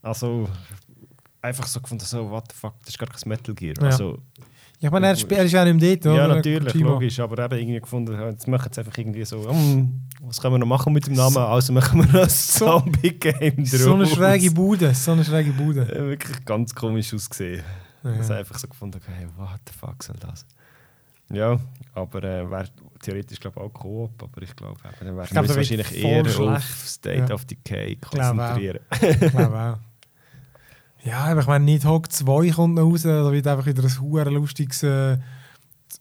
Also 0.00 0.48
einfach 1.42 1.66
so 1.66 1.82
gefunden, 1.82 2.06
so, 2.06 2.30
what 2.30 2.44
the 2.50 2.56
fuck, 2.56 2.72
das 2.80 2.94
ist 2.94 2.98
gar 2.98 3.10
kein 3.10 3.28
Metal 3.28 3.54
Gear. 3.54 3.74
Ja. 3.82 3.88
Also, 3.88 4.22
ich 4.80 4.90
meine, 4.90 5.06
er 5.08 5.12
ist 5.12 5.52
ja 5.52 5.64
im 5.64 5.78
Date, 5.78 6.04
ja, 6.04 6.12
oder? 6.12 6.28
natürlich, 6.36 6.72
Kojima. 6.72 6.90
logisch, 6.90 7.18
aber 7.20 7.44
eben 7.46 7.58
irgendwie 7.58 7.80
gefunden, 7.80 8.12
ja, 8.12 8.28
jetzt 8.28 8.46
machen 8.46 8.70
sie 8.72 8.80
einfach 8.80 8.96
irgendwie 8.96 9.24
so, 9.24 9.50
hm, 9.50 10.02
was 10.22 10.40
können 10.40 10.54
wir 10.54 10.58
noch 10.58 10.66
machen 10.66 10.92
mit 10.92 11.06
dem 11.06 11.14
Namen, 11.14 11.36
also 11.36 11.72
machen 11.72 12.00
wir 12.12 12.22
ein 12.22 12.28
Zombie-Game 12.28 13.64
So 13.64 13.94
eine 13.94 14.04
draus. 14.04 14.14
schräge 14.14 14.50
Bude, 14.52 14.94
so 14.94 15.12
eine 15.12 15.24
schräge 15.24 15.52
Bude. 15.52 15.82
Äh, 15.82 16.08
wirklich 16.10 16.44
ganz 16.44 16.74
komisch 16.74 17.12
ausgesehen. 17.12 17.62
Ja. 18.04 18.10
Also 18.12 18.34
einfach 18.34 18.58
so 18.58 18.68
gefunden, 18.68 19.00
hey, 19.06 19.26
what 19.36 19.60
the 19.66 19.72
fuck 19.78 20.02
soll 20.02 20.16
das? 20.20 20.46
Ja, 21.30 21.58
aber 21.94 22.22
äh, 22.22 22.48
wäre 22.50 22.68
theoretisch 23.02 23.38
glaube 23.40 23.60
auch 23.60 23.68
Coop, 23.72 24.22
aber 24.22 24.42
ich 24.42 24.54
glaube, 24.56 24.78
dann 25.00 25.16
werden 25.16 25.26
glaub, 25.28 25.44
wir 25.44 25.48
uns 25.50 25.56
wahrscheinlich 25.56 26.02
eher 26.04 26.24
schlecht. 26.24 26.40
auf 26.40 26.64
State 26.86 27.26
Ja. 27.28 27.34
of 27.34 27.44
Decay 27.44 27.96
konzentrieren. 27.96 28.78
Ich 29.02 29.30
glaube 29.32 29.58
auch. 29.58 29.87
Ja, 31.04 31.24
aber 31.24 31.40
ich 31.40 31.46
meine, 31.46 31.64
nicht 31.64 31.84
Hawk 31.84 32.10
2 32.12 32.50
kommt 32.50 32.74
noch 32.74 32.90
raus, 32.90 33.02
da 33.02 33.30
wird 33.32 33.46
einfach 33.46 33.66
wieder 33.66 33.82
ein 33.82 34.00
hure 34.00 34.30
lustiges, 34.30 34.82
äh, 34.82 35.18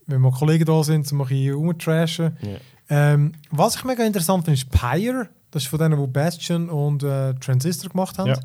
wenn 0.07 0.21
mal 0.21 0.31
Kollegen 0.31 0.65
da 0.65 0.83
sind, 0.83 1.07
zum 1.07 1.21
ein 1.21 1.27
bisschen 1.27 1.53
rumtrashen. 1.53 2.37
Ja. 2.41 2.57
Ähm, 2.89 3.33
was 3.51 3.75
ich 3.75 3.83
mega 3.83 4.03
interessant 4.05 4.45
finde, 4.45 4.59
ist 4.59 4.69
Pyre. 4.69 5.29
Das 5.51 5.63
ist 5.63 5.69
von 5.69 5.79
denen, 5.79 5.99
die 5.99 6.07
Bastion 6.07 6.69
und 6.69 7.03
äh, 7.03 7.33
Transistor 7.35 7.89
gemacht 7.89 8.17
haben. 8.17 8.29
Ja. 8.29 8.39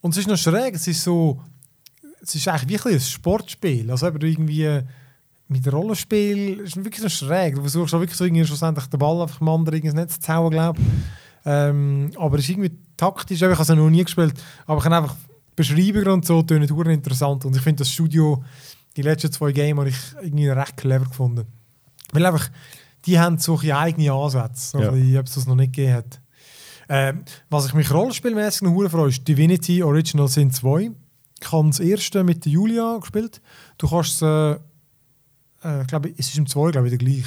Und 0.00 0.12
es 0.12 0.18
ist 0.18 0.28
noch 0.28 0.36
schräg, 0.36 0.74
es 0.74 0.86
ist 0.86 1.02
so, 1.02 1.40
es 2.22 2.34
ist 2.34 2.46
eigentlich 2.48 2.68
wirklich 2.70 2.94
ein 2.94 3.00
Sportspiel. 3.00 3.90
Also 3.90 4.06
eben 4.08 4.20
irgendwie 4.20 4.80
mit 5.48 5.72
Rollenspiel, 5.72 6.60
es 6.60 6.76
ist 6.76 6.76
wirklich 6.76 7.00
so 7.00 7.08
schräg. 7.08 7.54
Du 7.54 7.62
versuchst 7.62 7.94
auch 7.94 8.00
wirklich 8.00 8.16
so 8.16 8.24
irgendwie 8.24 8.44
schlussendlich 8.44 8.86
den 8.86 8.98
Ball 8.98 9.22
einfach 9.22 9.38
dem 9.38 9.48
anderen 9.48 9.82
ins 9.82 9.94
Netz 9.94 10.20
zu 10.20 10.32
hauen, 10.32 10.50
glaube 10.50 10.80
ich. 10.80 10.86
Ähm, 11.46 12.10
aber 12.16 12.38
es 12.38 12.44
ist 12.44 12.50
irgendwie 12.50 12.72
taktisch, 12.96 13.40
ich 13.40 13.48
habe 13.48 13.62
es 13.62 13.68
noch 13.68 13.90
nie 13.90 14.04
gespielt, 14.04 14.34
aber 14.66 14.78
ich 14.78 14.84
kann 14.84 14.92
einfach 14.92 15.16
Beschreibungen 15.58 16.08
und 16.08 16.24
so 16.24 16.42
tönen 16.42 16.68
hure 16.70 16.92
interessant 16.92 17.44
und 17.44 17.54
ich 17.56 17.62
finde 17.62 17.80
das 17.80 17.90
Studio, 17.90 18.42
die 18.96 19.02
letzten 19.02 19.30
zwei 19.32 19.52
Games 19.52 19.78
habe 19.78 19.88
ich 19.90 19.96
irgendwie 20.22 20.48
recht 20.48 20.76
clever 20.76 21.04
gefunden. 21.06 21.44
Weil 22.12 22.26
einfach, 22.26 22.48
die 23.06 23.18
haben 23.18 23.38
so 23.38 23.58
eigene 23.60 24.12
Ansätze, 24.12 24.80
Ja. 24.80 25.20
ob 25.20 25.26
es 25.26 25.34
das 25.34 25.46
noch 25.46 25.54
nicht 25.56 25.72
gegeben 25.74 25.94
hat. 25.94 26.20
Ähm, 26.88 27.24
was 27.50 27.66
ich 27.66 27.74
mich 27.74 27.92
rollenspielmäßig 27.92 28.62
noch 28.62 28.88
freue, 28.88 29.08
ist 29.10 29.26
Divinity 29.28 29.82
Original 29.82 30.26
Sin 30.28 30.50
2. 30.50 30.90
Ich 31.40 31.52
habe 31.52 31.68
das 31.68 31.80
erste 31.80 32.24
mit 32.24 32.44
der 32.46 32.52
Julia 32.52 32.96
gespielt. 32.98 33.42
Du 33.76 33.88
kannst 33.88 34.14
es 34.14 34.22
äh, 34.22 34.52
äh, 35.64 35.82
ich 35.82 35.86
glaube, 35.86 36.12
es 36.16 36.28
ist 36.28 36.38
im 36.38 36.46
2 36.46 36.70
glaube 36.70 36.86
ich, 36.88 36.92
wieder 36.94 37.04
gleich. 37.04 37.26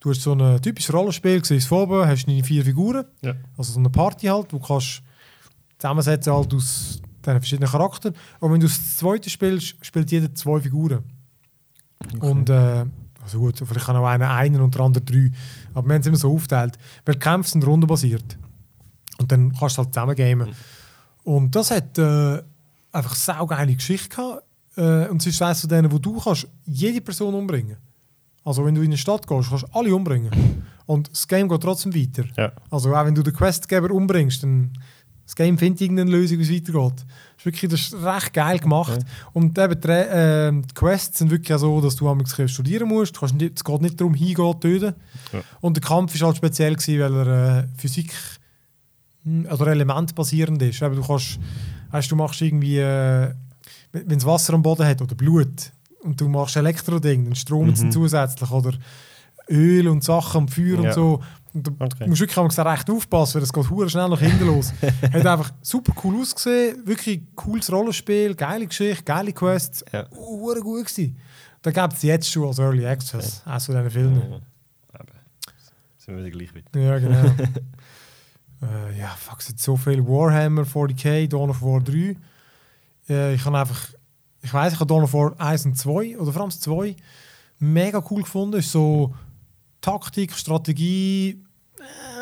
Du 0.00 0.10
hast 0.10 0.20
so 0.22 0.32
ein 0.34 0.60
typisches 0.60 0.92
Rollenspiel, 0.92 1.44
siehst 1.44 1.68
von 1.68 1.78
oben, 1.84 2.06
hast 2.06 2.26
deine 2.26 2.42
vier 2.44 2.64
Figuren, 2.64 3.04
Ja. 3.22 3.34
also 3.56 3.72
so 3.72 3.78
eine 3.78 3.88
Party 3.88 4.26
halt, 4.26 4.50
du 4.52 4.58
kannst 4.58 5.02
zusammensetzen 5.78 6.32
halt 6.32 6.52
aus 6.54 7.00
diesen 7.24 7.40
verschiedenen 7.40 7.70
Charakteren. 7.70 8.16
Und 8.40 8.52
wenn 8.52 8.60
du 8.60 8.66
das 8.66 8.96
zweite 8.96 9.30
spielst, 9.30 9.76
spielt 9.84 10.10
jeder 10.10 10.34
zwei 10.34 10.60
Figuren. 10.60 11.02
Und 12.20 12.50
äh, 12.50 12.84
also 13.22 13.38
gut, 13.38 13.58
vielleicht 13.58 13.86
kann 13.86 13.96
auch 13.96 14.06
einer 14.06 14.30
einen 14.30 14.60
und 14.60 14.74
der 14.74 14.82
andere 14.82 15.04
drei. 15.04 15.30
Aber 15.74 15.88
wir 15.88 15.94
haben 15.94 16.00
es 16.00 16.06
immer 16.06 16.16
so 16.16 16.32
aufgeteilt. 16.32 16.76
Weil 17.04 17.14
die 17.14 17.20
Kämpfe 17.20 17.50
sind 17.50 17.66
rundenbasiert. 17.66 18.36
Und 19.18 19.30
dann 19.30 19.52
kannst 19.52 19.78
du 19.78 19.82
halt 19.82 19.94
zusammen 19.94 20.16
gamen. 20.16 20.54
Und 21.22 21.54
das 21.54 21.70
hat 21.70 21.96
äh, 21.98 22.42
einfach 22.90 23.12
eine 23.12 23.38
saugeile 23.38 23.74
Geschichte 23.74 24.08
gehabt. 24.08 24.42
Äh, 24.76 25.08
und 25.08 25.20
es 25.20 25.26
ist 25.26 25.42
eines 25.42 25.60
von 25.60 25.70
denen, 25.70 25.92
wo 25.92 25.98
du 25.98 26.18
kannst 26.18 26.48
jede 26.64 27.00
Person 27.00 27.34
umbringen 27.34 27.76
Also 28.42 28.64
wenn 28.64 28.74
du 28.74 28.80
in 28.80 28.88
eine 28.88 28.96
Stadt 28.96 29.26
gehst, 29.26 29.50
kannst 29.50 29.64
du 29.64 29.68
alle 29.72 29.94
umbringen. 29.94 30.30
Und 30.86 31.10
das 31.10 31.28
Game 31.28 31.48
geht 31.48 31.60
trotzdem 31.60 31.94
weiter. 31.94 32.24
Ja. 32.36 32.52
Also 32.70 32.94
auch 32.94 33.04
wenn 33.04 33.14
du 33.14 33.22
den 33.22 33.34
Questgeber 33.34 33.90
umbringst, 33.92 34.42
dann 34.42 34.72
das 35.32 35.36
Game 35.36 35.56
findet 35.56 35.80
irgendeine 35.80 36.10
Lösung, 36.10 36.38
wie 36.40 36.42
es 36.42 36.50
weitergeht. 36.50 36.92
Das 36.98 37.38
ist 37.38 37.44
wirklich 37.46 37.70
das 37.70 37.80
ist 37.80 37.94
recht 37.94 38.34
geil 38.34 38.58
gemacht. 38.58 38.92
Okay. 38.92 39.04
Und 39.32 39.58
eben 39.58 39.80
die, 39.80 39.88
äh, 39.88 40.52
die 40.52 40.74
Quests 40.74 41.18
sind 41.20 41.30
wirklich 41.30 41.54
auch 41.54 41.58
so, 41.58 41.80
dass 41.80 41.96
du 41.96 42.06
einmal 42.06 42.26
studieren 42.26 42.86
musst. 42.86 43.16
Du 43.16 43.20
kannst 43.20 43.36
nicht, 43.36 43.56
es 43.56 43.64
geht 43.64 43.80
nicht 43.80 43.98
darum, 43.98 44.12
hingehen, 44.12 44.60
töten. 44.60 44.94
Ja. 45.32 45.40
Und 45.62 45.78
der 45.78 45.82
Kampf 45.82 46.14
ist 46.14 46.20
halt 46.22 46.36
speziell 46.36 46.74
gewesen, 46.76 47.00
weil 47.00 47.26
er 47.26 47.58
äh, 47.60 47.64
Physik 47.78 48.12
hm, 49.24 49.46
oder 49.50 49.68
elementbasierend 49.68 50.60
ist. 50.60 50.82
Eben, 50.82 50.96
du 50.96 51.02
kannst, 51.06 51.38
weißt, 51.92 52.10
du 52.10 52.16
machst 52.16 52.42
irgendwie, 52.42 52.80
äh, 52.80 53.32
wenn 53.92 54.18
es 54.18 54.26
Wasser 54.26 54.52
am 54.52 54.60
Boden 54.60 54.84
hat 54.86 55.00
oder 55.00 55.14
Blut 55.14 55.72
und 56.02 56.20
du 56.20 56.28
machst 56.28 56.56
Elektroding, 56.56 57.24
dann 57.24 57.36
Strom 57.36 57.68
Mhm. 57.68 57.90
zusätzlich 57.90 58.50
oder 58.50 58.74
Öl 59.50 59.88
und 59.88 60.02
Sachen 60.04 60.42
und 60.42 60.50
Feuer 60.50 60.80
Ja. 60.80 60.88
und 60.88 60.92
so. 60.94 61.22
Und 61.54 61.66
du 61.66 61.72
Okay. 61.78 62.06
musst 62.08 62.20
wirklich 62.20 62.36
manchmal 62.36 62.68
recht 62.68 62.88
aufpassen, 62.88 63.34
weil 63.34 63.42
es 63.42 63.52
geht 63.52 63.68
hure 63.70 63.90
schnell 63.90 64.08
nach 64.08 64.20
hinten 64.20 64.46
los. 64.46 64.72
Hat 65.12 65.26
einfach 65.26 65.50
super 65.60 65.92
cool 66.02 66.20
ausgesehen, 66.20 66.86
wirklich 66.86 67.22
cooles 67.34 67.70
Rollenspiel, 67.70 68.34
geile 68.34 68.66
Geschichte, 68.66 69.02
geile 69.04 69.32
Quests, 69.34 69.84
Ja. 69.92 70.06
hure 70.10 70.60
gut 70.60 70.86
gewesen. 70.86 71.18
Da 71.60 71.70
gibt 71.70 71.92
es 71.92 72.02
jetzt 72.02 72.30
schon 72.30 72.48
als 72.48 72.58
Early 72.58 72.86
Access, 72.86 73.42
auch 73.44 73.60
so 73.60 73.72
diesen 73.72 73.90
Filmen. 73.90 74.22
Ja. 74.30 74.36
Eben. 75.00 75.12
Sind 75.98 76.16
wir 76.16 76.24
wieder 76.24 76.36
gleich 76.38 76.54
weit. 76.54 76.64
Ja, 76.74 76.98
genau. 76.98 77.34
äh, 78.62 78.98
ja, 78.98 79.08
fuck, 79.18 79.40
es 79.40 79.46
sind 79.46 79.60
so 79.60 79.76
viel. 79.76 80.04
Warhammer 80.06 80.62
40k, 80.64 81.28
Dawn 81.28 81.50
of 81.50 81.60
War 81.62 81.80
3. 81.80 82.16
Äh, 83.08 83.34
ich 83.34 83.44
habe 83.44 83.58
einfach, 83.58 83.88
ich 84.40 84.52
weiß, 84.52 84.72
ich 84.72 84.80
habe 84.80 84.88
Dawn 84.88 85.02
of 85.04 85.12
War 85.12 85.38
1 85.38 85.66
und 85.66 85.76
2, 85.76 86.18
oder 86.18 86.32
vor 86.32 86.42
allem 86.42 86.50
das 86.50 86.60
2, 86.60 86.96
mega 87.58 88.02
cool 88.10 88.22
gefunden. 88.22 88.56
Ist 88.58 88.72
so 88.72 89.14
Taktik, 89.82 90.32
Strategie. 90.34 91.42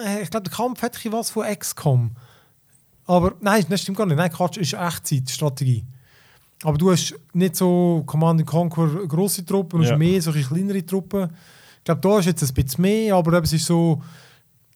Äh, 0.05 0.23
ich 0.23 0.31
glaube, 0.31 0.49
der 0.49 0.57
Kampf 0.57 0.83
hat 0.83 0.99
was 1.13 1.31
von 1.31 1.47
XCOM. 1.47 2.11
Aber 3.07 3.35
nein, 3.41 3.65
das 3.69 3.83
stimmt 3.83 3.99
gar 3.99 4.07
nicht. 4.07 4.17
Nein, 4.17 4.33
Quatsch, 4.33 4.57
ist 4.57 4.73
Echtzeit-Strategie. 4.75 5.85
Aber 6.63 6.77
du 6.77 6.91
hast 6.91 7.15
nicht 7.33 7.57
so 7.57 8.03
Command 8.07 8.45
Conquer 8.47 9.07
grosse 9.07 9.45
Truppen, 9.45 9.81
du 9.81 9.85
Ja. 9.87 9.93
hast 9.93 9.99
mehr 9.99 10.21
solche 10.21 10.43
kleinere 10.43 10.85
Truppen. 10.85 11.31
Ich 11.79 11.85
glaube, 11.85 12.01
da 12.01 12.19
ist 12.19 12.27
jetzt 12.27 12.43
ein 12.43 12.53
bisschen 12.55 12.83
mehr, 12.83 13.15
aber 13.15 13.33
eben, 13.35 13.45
es 13.45 13.53
ist 13.53 13.65
so, 13.67 14.03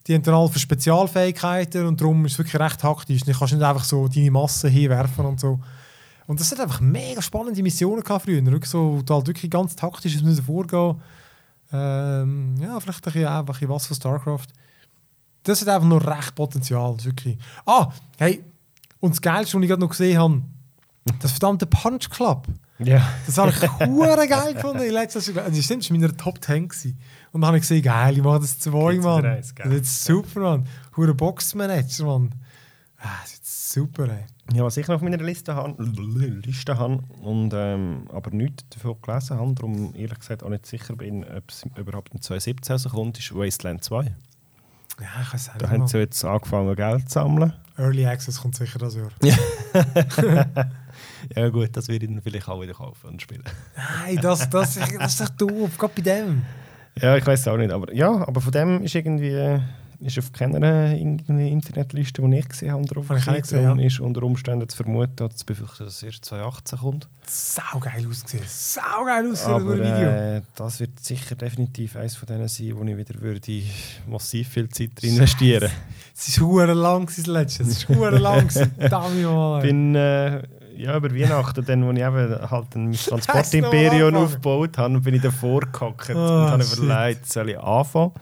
die 0.06 0.14
haben 0.14 0.22
dann 0.22 0.48
für 0.50 0.58
Spezialfähigkeiten 0.58 1.86
und 1.86 2.00
darum 2.00 2.24
ist 2.24 2.32
es 2.32 2.38
wirklich 2.38 2.60
recht 2.60 2.80
taktisch. 2.80 3.22
Du 3.22 3.32
kannst 3.32 3.52
nicht 3.54 3.62
einfach 3.62 3.84
so 3.84 4.08
deine 4.08 4.30
Masse 4.30 4.68
hinwerfen 4.68 5.26
und 5.26 5.40
so. 5.40 5.60
Und 6.26 6.40
das 6.40 6.50
hat 6.52 6.60
einfach 6.60 6.80
mega 6.80 7.20
spannende 7.20 7.62
Missionen 7.62 8.02
gehabt 8.02 8.24
früher. 8.24 8.44
Wirklich 8.44 8.70
so, 8.70 9.02
du 9.04 9.14
halt 9.14 9.26
wirklich 9.26 9.50
ganz 9.50 9.76
taktisch 9.76 10.20
müssen 10.22 10.42
vorgehen. 10.42 10.96
Ähm, 11.72 12.56
ja, 12.60 12.78
vielleicht 12.80 13.06
ein 13.06 13.12
bisschen, 13.12 13.28
auch 13.28 13.38
ein 13.40 13.44
bisschen 13.46 13.68
was 13.68 13.86
von 13.86 13.96
StarCraft. 13.96 14.46
Das 15.42 15.60
hat 15.60 15.68
einfach 15.68 15.88
noch 15.88 16.06
recht 16.06 16.34
Potenzial. 16.34 16.96
Wirklich. 17.02 17.38
Ah, 17.66 17.90
hey, 18.18 18.42
und 19.00 19.10
das 19.10 19.20
Geilste, 19.20 19.56
was 19.56 19.62
ich 19.62 19.68
gerade 19.68 19.80
noch 19.80 19.90
gesehen 19.90 20.18
habe, 20.18 20.42
das 21.20 21.32
verdammte 21.32 21.66
Punch 21.66 22.08
Club. 22.08 22.46
Ja. 22.78 23.06
Das 23.26 23.38
habe 23.38 23.50
ich 23.50 23.70
hure 23.86 24.26
geil 24.26 24.54
gefunden. 24.54 24.82
in 24.82 24.92
letzter 24.92 25.20
Zeit. 25.20 25.36
Also, 25.38 25.50
das 25.56 25.64
stimmt, 25.64 25.82
das 25.82 25.90
war 25.90 25.94
in 25.96 26.00
meiner 26.00 26.16
Top 26.16 26.42
10. 26.42 26.68
Gewesen. 26.68 26.98
Und 27.32 27.40
dann 27.40 27.48
habe 27.48 27.58
ich 27.58 27.62
gesehen, 27.62 27.82
geil, 27.82 28.16
ich 28.16 28.22
mache 28.22 28.40
das 28.40 28.58
zwei, 28.58 28.94
Mann. 28.96 29.22
Das 29.22 29.52
ist 29.68 30.04
super, 30.04 30.40
Mann. 30.40 30.68
Hure 30.96 31.14
Boxmanager, 31.14 32.06
Mann. 32.06 32.34
Ah, 32.98 33.08
das 33.22 33.34
ist 33.34 33.72
super, 33.72 34.08
ey. 34.08 34.24
Ja, 34.52 34.62
was 34.62 34.76
ich 34.76 34.86
noch 34.88 34.96
auf 34.96 35.00
meiner 35.02 35.16
Liste 35.16 35.54
habe, 35.54 35.82
Liste 35.82 36.76
habe 36.78 37.02
und 37.22 37.52
ähm, 37.54 38.06
aber 38.12 38.30
nichts 38.30 38.64
davon 38.68 38.96
gelesen 39.00 39.38
habe, 39.38 39.54
darum 39.54 39.94
ehrlich 39.94 40.18
gesagt 40.18 40.42
auch 40.42 40.50
nicht 40.50 40.66
sicher 40.66 40.94
bin, 40.96 41.24
ob 41.24 41.48
es 41.48 41.64
überhaupt 41.76 42.12
in 42.14 42.20
2017 42.20 42.74
rauskommt, 42.76 43.18
ist 43.18 43.34
Wasteland 43.34 43.82
2. 43.82 44.04
Ja, 45.00 45.06
ich 45.22 45.32
weiß 45.32 45.50
Da 45.58 45.66
auch 45.66 45.70
haben 45.70 45.80
nicht. 45.80 45.88
sie 45.90 45.98
jetzt 45.98 46.24
angefangen 46.24 46.76
Geld 46.76 47.08
zu 47.08 47.14
sammeln. 47.14 47.52
Early 47.78 48.06
Access 48.06 48.40
kommt 48.40 48.54
sicher 48.54 48.78
das 48.78 48.94
Jahr. 48.94 49.10
Ja 51.34 51.48
gut, 51.48 51.70
das 51.76 51.88
werde 51.88 52.04
ich 52.06 52.12
dann 52.12 52.22
vielleicht 52.22 52.48
auch 52.48 52.60
wieder 52.60 52.74
kaufen 52.74 53.08
und 53.08 53.22
spielen. 53.22 53.42
Nein, 53.76 54.18
das, 54.22 54.48
das, 54.50 54.74
das 54.74 55.12
ist 55.12 55.20
doch 55.20 55.28
doof. 55.30 55.76
Gerade 55.78 55.92
bei 55.96 56.02
dem. 56.02 56.42
Ja, 57.00 57.16
ich 57.16 57.26
weiß 57.26 57.48
auch 57.48 57.56
nicht, 57.56 57.72
aber 57.72 57.92
ja, 57.92 58.10
aber 58.28 58.40
von 58.40 58.52
dem 58.52 58.82
ist 58.82 58.94
irgendwie 58.94 59.58
ist 60.04 60.18
auf 60.18 60.32
keiner 60.32 60.92
irgendeine 60.92 61.48
Internetliste, 61.50 62.22
die 62.22 62.36
ich 62.36 62.48
gesehen 62.48 62.72
habe, 62.72 62.84
drauf. 62.84 63.06
Ich 63.10 63.24
gesehen, 63.24 63.78
ja. 63.78 63.86
ist 63.86 64.00
unter 64.00 64.22
Umständen 64.22 64.68
zu 64.68 64.76
vermuten, 64.76 65.16
dass 65.16 65.36
es 65.36 65.44
befürchtet, 65.44 65.86
dass 65.86 66.02
erst 66.02 66.24
2018 66.26 66.78
kommt. 66.78 67.08
Saugeil 67.26 68.06
ausgesehen. 68.06 68.44
Saugeil 68.46 69.30
ausgesehen, 69.30 69.54
Aber 69.54 69.76
das 69.76 69.98
Video. 69.98 70.08
äh, 70.08 70.42
das 70.56 70.80
wird 70.80 71.00
sicher 71.00 71.34
definitiv 71.34 71.96
eines 71.96 72.16
von 72.16 72.26
denen 72.26 72.48
sein, 72.48 72.72
wo 72.76 72.84
ich 72.84 72.96
wieder 72.96 73.20
würde 73.20 73.62
massiv 74.06 74.48
viel 74.48 74.68
Zeit 74.68 74.90
drin 74.96 75.14
investieren 75.14 75.70
Es 76.16 76.28
ist 76.28 76.40
hure 76.40 76.74
lang, 76.74 77.06
das 77.06 77.26
letzte. 77.26 77.62
Es 77.62 77.70
ist 77.70 77.88
hure 77.88 78.18
lang. 78.18 78.48
mal. 78.90 79.60
ey. 79.60 79.66
bin 79.66 79.94
äh, 79.94 80.42
ja, 80.76 80.96
über 80.96 81.14
Weihnachten, 81.14 81.64
dann, 81.64 81.86
wo 81.86 81.92
ich 81.92 81.98
eben 81.98 82.50
halt 82.50 82.76
ein 82.76 82.92
Transportimperium 83.08 84.14
aufgebaut 84.16 84.76
habe, 84.78 85.00
bin 85.00 85.14
ich 85.14 85.22
davor 85.22 85.60
gehackt 85.60 86.10
Oh, 86.10 86.18
und 86.18 86.50
habe 86.50 86.64
überlegt, 86.64 87.32
soll 87.32 87.50
ich 87.50 87.58
anfangen? 87.58 88.12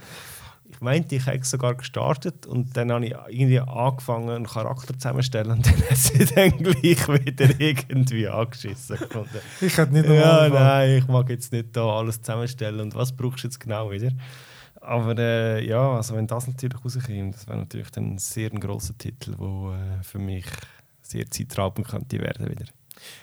Ich 0.83 0.85
meinte, 0.85 1.15
ich 1.15 1.27
hätte 1.27 1.45
sogar 1.45 1.77
gestartet 1.77 2.45
und 2.45 2.77
dann 2.77 2.91
habe 2.91 3.07
ich 3.07 3.15
irgendwie 3.29 3.61
angefangen, 3.61 4.31
einen 4.31 4.47
Charakter 4.49 4.99
zusammenstellen 4.99 5.53
und 5.53 5.65
dann 5.67 5.81
hat 5.89 5.97
sie 5.97 6.25
dann 6.25 6.51
gleich 6.59 7.07
wieder 7.07 7.61
irgendwie 7.61 8.27
angeschissen 8.27 8.97
gefunden. 8.97 9.39
Ich 9.61 9.79
hätte 9.79 9.93
nicht 9.93 10.09
noch 10.09 10.17
Ja, 10.17 10.49
nein, 10.49 10.99
ich 10.99 11.07
mag 11.07 11.31
jetzt 11.31 11.53
nicht 11.53 11.77
da 11.77 11.87
alles 11.99 12.21
zusammenstellen 12.21 12.81
und 12.81 12.97
was 12.97 13.13
brauchst 13.13 13.45
du 13.45 13.47
jetzt 13.47 13.61
genau 13.61 13.93
wieder? 13.93 14.11
Aber 14.81 15.17
äh, 15.17 15.65
ja, 15.65 15.95
also 15.95 16.17
wenn 16.17 16.27
das 16.27 16.49
natürlich 16.49 16.85
rauskommt, 16.85 17.37
das 17.37 17.47
wäre 17.47 17.59
natürlich 17.59 17.91
dann 17.93 18.15
ein 18.15 18.19
sehr 18.19 18.51
ein 18.51 18.59
grosser 18.59 18.99
Titel, 18.99 19.37
der 19.37 20.01
äh, 20.01 20.03
für 20.03 20.19
mich 20.19 20.47
sehr 21.01 21.31
zeitraubend 21.31 21.87
könnte 21.87 22.19
werden 22.19 22.51
wieder. 22.51 22.65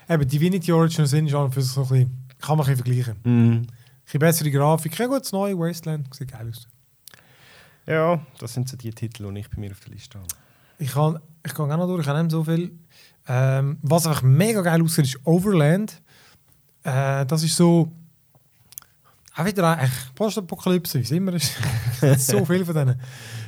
Eben, 0.08 0.26
Divinity 0.26 0.72
Origin 0.72 1.06
sind 1.06 1.34
und 1.34 1.54
für 1.54 1.62
so 1.62 1.82
ein 1.82 1.88
bisschen, 1.90 2.28
kann 2.40 2.58
man 2.58 2.66
ein 2.66 2.78
bisschen 2.78 2.86
vergleichen. 2.86 3.22
Ein 3.26 3.68
bisschen 4.06 4.20
bessere 4.22 4.50
Grafik, 4.50 4.98
ja 4.98 5.08
gut, 5.08 5.20
das 5.20 5.34
neue 5.34 5.60
Wasteland, 5.60 6.16
sieht 6.16 6.32
geil 6.32 6.48
aus. 6.50 6.66
Ja, 7.90 8.20
das 8.38 8.54
sind 8.54 8.70
so 8.70 8.78
die 8.78 8.92
Titel, 8.92 9.34
die 9.34 9.40
ich 9.40 9.50
bei 9.50 9.60
mir 9.60 9.72
auf 9.72 9.80
der 9.80 9.92
Liste 9.94 10.20
habe. 10.20 10.28
Ich 10.78 10.92
kann, 10.92 11.20
ich 11.44 11.54
kann 11.56 11.72
auch 11.72 11.78
noch 11.78 11.88
durch, 11.88 12.02
ich 12.02 12.08
habe 12.08 12.22
nicht 12.22 12.32
so 12.32 12.44
viel. 12.44 12.72
Ähm, 13.28 13.80
was 13.82 14.06
einfach 14.06 14.22
mega 14.22 14.62
geil 14.62 14.82
aussieht, 14.84 15.06
ist 15.06 15.20
Overland. 15.26 16.00
Äh, 16.84 17.26
das 17.26 17.44
ist 17.44 17.56
so. 17.56 17.92
Auch 19.36 19.46
wieder 19.46 19.78
eigentlich 19.78 20.14
Postapokalypse, 20.14 21.00
wie 21.00 21.04
es 21.04 21.12
immer 21.12 21.34
ist. 21.34 21.54
So 22.18 22.46
viel 22.46 22.64
von 22.64 22.76
denen. 22.76 23.02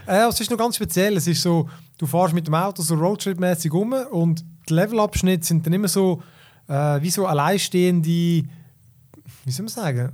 Äh, 0.07 0.27
es 0.27 0.39
ist 0.39 0.49
noch 0.49 0.57
ganz 0.57 0.75
speziell. 0.75 1.15
Es 1.17 1.27
ist 1.27 1.41
so, 1.41 1.69
du 1.97 2.07
fährst 2.07 2.33
mit 2.33 2.47
dem 2.47 2.55
Auto 2.55 2.81
so 2.81 2.95
Roadtrip-mäßig 2.95 3.71
um 3.71 3.93
und 3.93 4.43
die 4.67 4.73
Levelabschnitte 4.73 5.45
sind 5.45 5.65
dann 5.65 5.73
immer 5.73 5.87
so, 5.87 6.21
äh, 6.67 7.01
wie 7.01 7.09
so 7.11 7.27
alleinstehende, 7.27 8.09
wie 8.09 9.51
soll 9.51 9.65
man 9.65 9.69
sagen, 9.69 10.11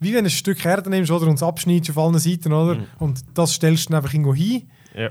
wie 0.00 0.12
wenn 0.14 0.24
du 0.24 0.28
ein 0.28 0.30
Stück 0.30 0.64
Erde 0.64 0.90
nimmst 0.90 1.10
oder, 1.10 1.26
und 1.26 1.34
es 1.34 1.42
abschneidest 1.42 1.90
auf 1.90 1.98
allen 1.98 2.18
Seiten, 2.18 2.52
oder? 2.52 2.76
Mhm. 2.76 2.84
Und 2.98 3.24
das 3.34 3.52
stellst 3.54 3.86
du 3.86 3.90
dann 3.92 3.98
einfach 4.02 4.12
irgendwo 4.12 4.34
hin 4.34 4.68
Ja. 4.94 5.10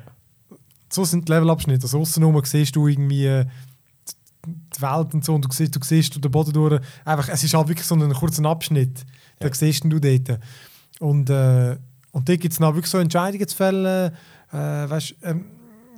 so 0.89 1.03
sind 1.05 1.27
die 1.27 1.31
Levelabschnitte. 1.33 1.83
Also 1.83 1.99
aussen 1.99 2.41
siehst 2.45 2.75
du 2.75 2.87
irgendwie 2.87 3.25
äh, 3.25 3.45
die 4.45 4.81
Welt 4.81 5.13
und 5.13 5.25
so 5.25 5.33
und 5.35 5.43
du 5.45 5.49
siehst, 5.51 5.75
du 5.75 5.79
siehst 5.83 6.23
den 6.23 6.31
Boden 6.31 6.53
durch. 6.53 6.79
Einfach, 7.03 7.29
es 7.29 7.43
ist 7.43 7.53
halt 7.53 7.67
wirklich 7.67 7.87
so 7.87 7.95
ein 7.95 8.13
kurzer 8.13 8.45
Abschnitt. 8.45 9.03
Da 9.39 9.47
Ja. 9.47 9.53
siehst 9.53 9.83
du 9.83 9.99
dort. 9.99 10.39
Und, 10.99 11.29
äh, 11.29 11.77
und 12.11 12.29
dort 12.29 12.39
gibt 12.39 12.53
es 12.53 12.59
dann 12.59 12.73
wirklich 12.75 12.91
so 12.91 12.99
Entscheidungen 12.99 13.47
zu 13.47 13.55
fällen. 13.55 14.11
Äh, 14.51 14.57
weißt, 14.89 15.15
ähm, 15.23 15.45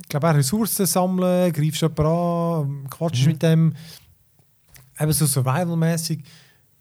ich 0.02 0.08
glaube 0.10 0.30
auch 0.30 0.36
Ressourcen 0.36 0.86
sammeln, 0.86 1.52
greifst 1.52 1.82
jemanden 1.82 2.06
an, 2.06 2.90
quatschst 2.90 3.26
Mhm. 3.26 3.32
mit 3.34 3.44
dem. 3.44 3.74
Eben 5.00 5.12
so 5.12 5.26
survival-mäßig. 5.28 6.24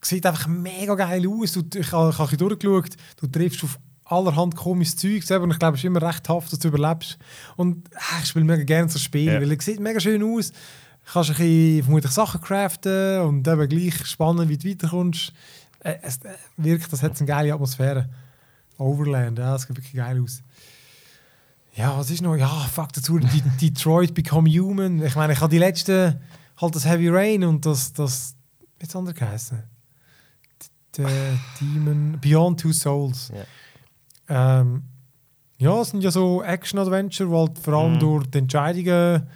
Sieht 0.08 0.24
einfach 0.26 0.46
mega 0.46 0.94
geil 0.94 1.26
aus. 1.28 1.52
Du, 1.52 1.62
ich 1.78 1.90
habe 1.92 2.14
ein 2.30 2.36
durchgeschaut. 2.38 2.90
Du 3.20 3.26
triffst 3.26 3.64
auf 3.64 3.78
allerhand 4.04 4.54
komisches 4.54 4.94
Zeug. 4.96 5.28
Und 5.42 5.50
ich 5.50 5.58
glaube, 5.58 5.74
es 5.74 5.80
ist 5.80 5.84
immer 5.84 6.00
recht 6.02 6.28
haft, 6.28 6.52
dass 6.52 6.58
du 6.60 6.68
überlebst. 6.68 7.18
Und 7.56 7.88
äh, 7.88 7.98
ich 8.22 8.28
spiele 8.28 8.44
mega 8.44 8.62
gerne 8.62 8.88
so 8.88 8.98
Spiele, 9.00 9.34
Ja. 9.34 9.40
weil 9.40 9.50
es 9.52 9.64
sieht 9.64 9.80
mega 9.80 9.98
schön 9.98 10.22
aus. 10.22 10.50
Du 10.52 11.12
kannst 11.12 11.30
ein 11.30 11.36
bisschen, 11.36 11.82
vermutlich 11.84 12.12
Sachen 12.12 12.40
craften 12.40 13.20
und 13.22 13.48
eben 13.48 13.68
gleich 13.68 14.06
spannend, 14.06 14.48
wie 14.48 14.56
du 14.58 14.68
weiterkommst. 14.68 15.32
äh, 15.80 15.96
es 16.02 16.18
äh, 16.18 16.34
wirkt, 16.56 16.92
das 16.92 17.02
hat 17.02 17.16
eine 17.18 17.26
geile 17.26 17.52
Atmosphäre. 17.52 18.08
Overland, 18.78 19.38
ja, 19.38 19.52
das 19.52 19.62
sieht 19.62 19.76
wirklich 19.76 19.94
geil 19.94 20.20
aus. 20.22 20.42
Ja, 21.74 21.96
was 21.98 22.10
ist 22.10 22.22
noch? 22.22 22.36
Ja, 22.36 22.48
fuck 22.48 22.92
dazu, 22.92 23.18
die, 23.18 23.42
Detroit 23.60 24.14
Become 24.14 24.48
Human. 24.50 25.02
Ich 25.04 25.14
meine, 25.16 25.32
ich 25.32 25.40
habe 25.40 25.50
die 25.50 25.58
letzten, 25.58 26.20
halt 26.60 26.74
das 26.76 26.84
Heavy 26.86 27.08
Rain 27.08 27.42
und 27.44 27.66
das, 27.66 27.92
das, 27.92 28.34
wie 28.78 28.82
hat 28.84 28.90
es 28.90 28.96
anders 28.96 29.14
geheißen? 29.14 29.62
Der 30.98 31.38
Demon, 31.60 32.18
Beyond 32.20 32.60
Two 32.60 32.72
Souls. 32.72 33.32
Ja. 34.28 34.60
Ähm, 34.60 34.82
ja, 35.58 35.80
es 35.80 35.90
sind 35.90 36.02
ja 36.02 36.10
so 36.10 36.42
Action-Adventure, 36.42 37.30
wo 37.30 37.46
halt 37.46 37.58
vor 37.58 37.74
allem 37.74 37.94
Mhm. 37.94 37.98
durch 38.00 38.26
die 38.26 38.38
Entscheidungen 38.38 39.26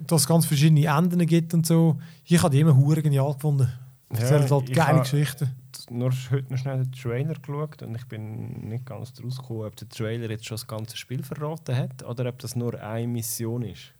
dass 0.00 0.22
es 0.22 0.28
ganz 0.28 0.46
verschiedene 0.46 0.86
Enden 0.86 1.26
gibt 1.26 1.52
und 1.54 1.66
so. 1.66 1.98
Ich 2.24 2.40
habe 2.42 2.50
die 2.54 2.60
immer 2.60 2.76
hure 2.76 3.02
genial 3.02 3.34
gefunden. 3.34 3.68
Ja, 4.12 4.20
Erzählen 4.20 4.48
halt 4.50 4.72
geile 4.72 5.00
Geschichten. 5.00 5.50
nur 5.90 6.12
heute 6.30 6.52
noch 6.52 6.58
schnell 6.58 6.84
den 6.84 6.92
Trailer 6.92 7.34
geschaut 7.34 7.82
und 7.82 7.94
ich 7.96 8.06
bin 8.06 8.68
nicht 8.68 8.86
ganz 8.86 9.12
draus 9.12 9.38
gekommen, 9.38 9.64
ob 9.66 9.74
der 9.76 9.88
Trailer 9.88 10.30
jetzt 10.30 10.46
schon 10.46 10.54
das 10.56 10.66
ganze 10.66 10.96
Spiel 10.96 11.22
verraten 11.22 11.74
hat 11.76 12.02
oder 12.04 12.26
ob 12.28 12.38
das 12.38 12.54
nur 12.56 12.80
eine 12.80 13.06
Mission 13.08 13.62
ist. 13.62 13.92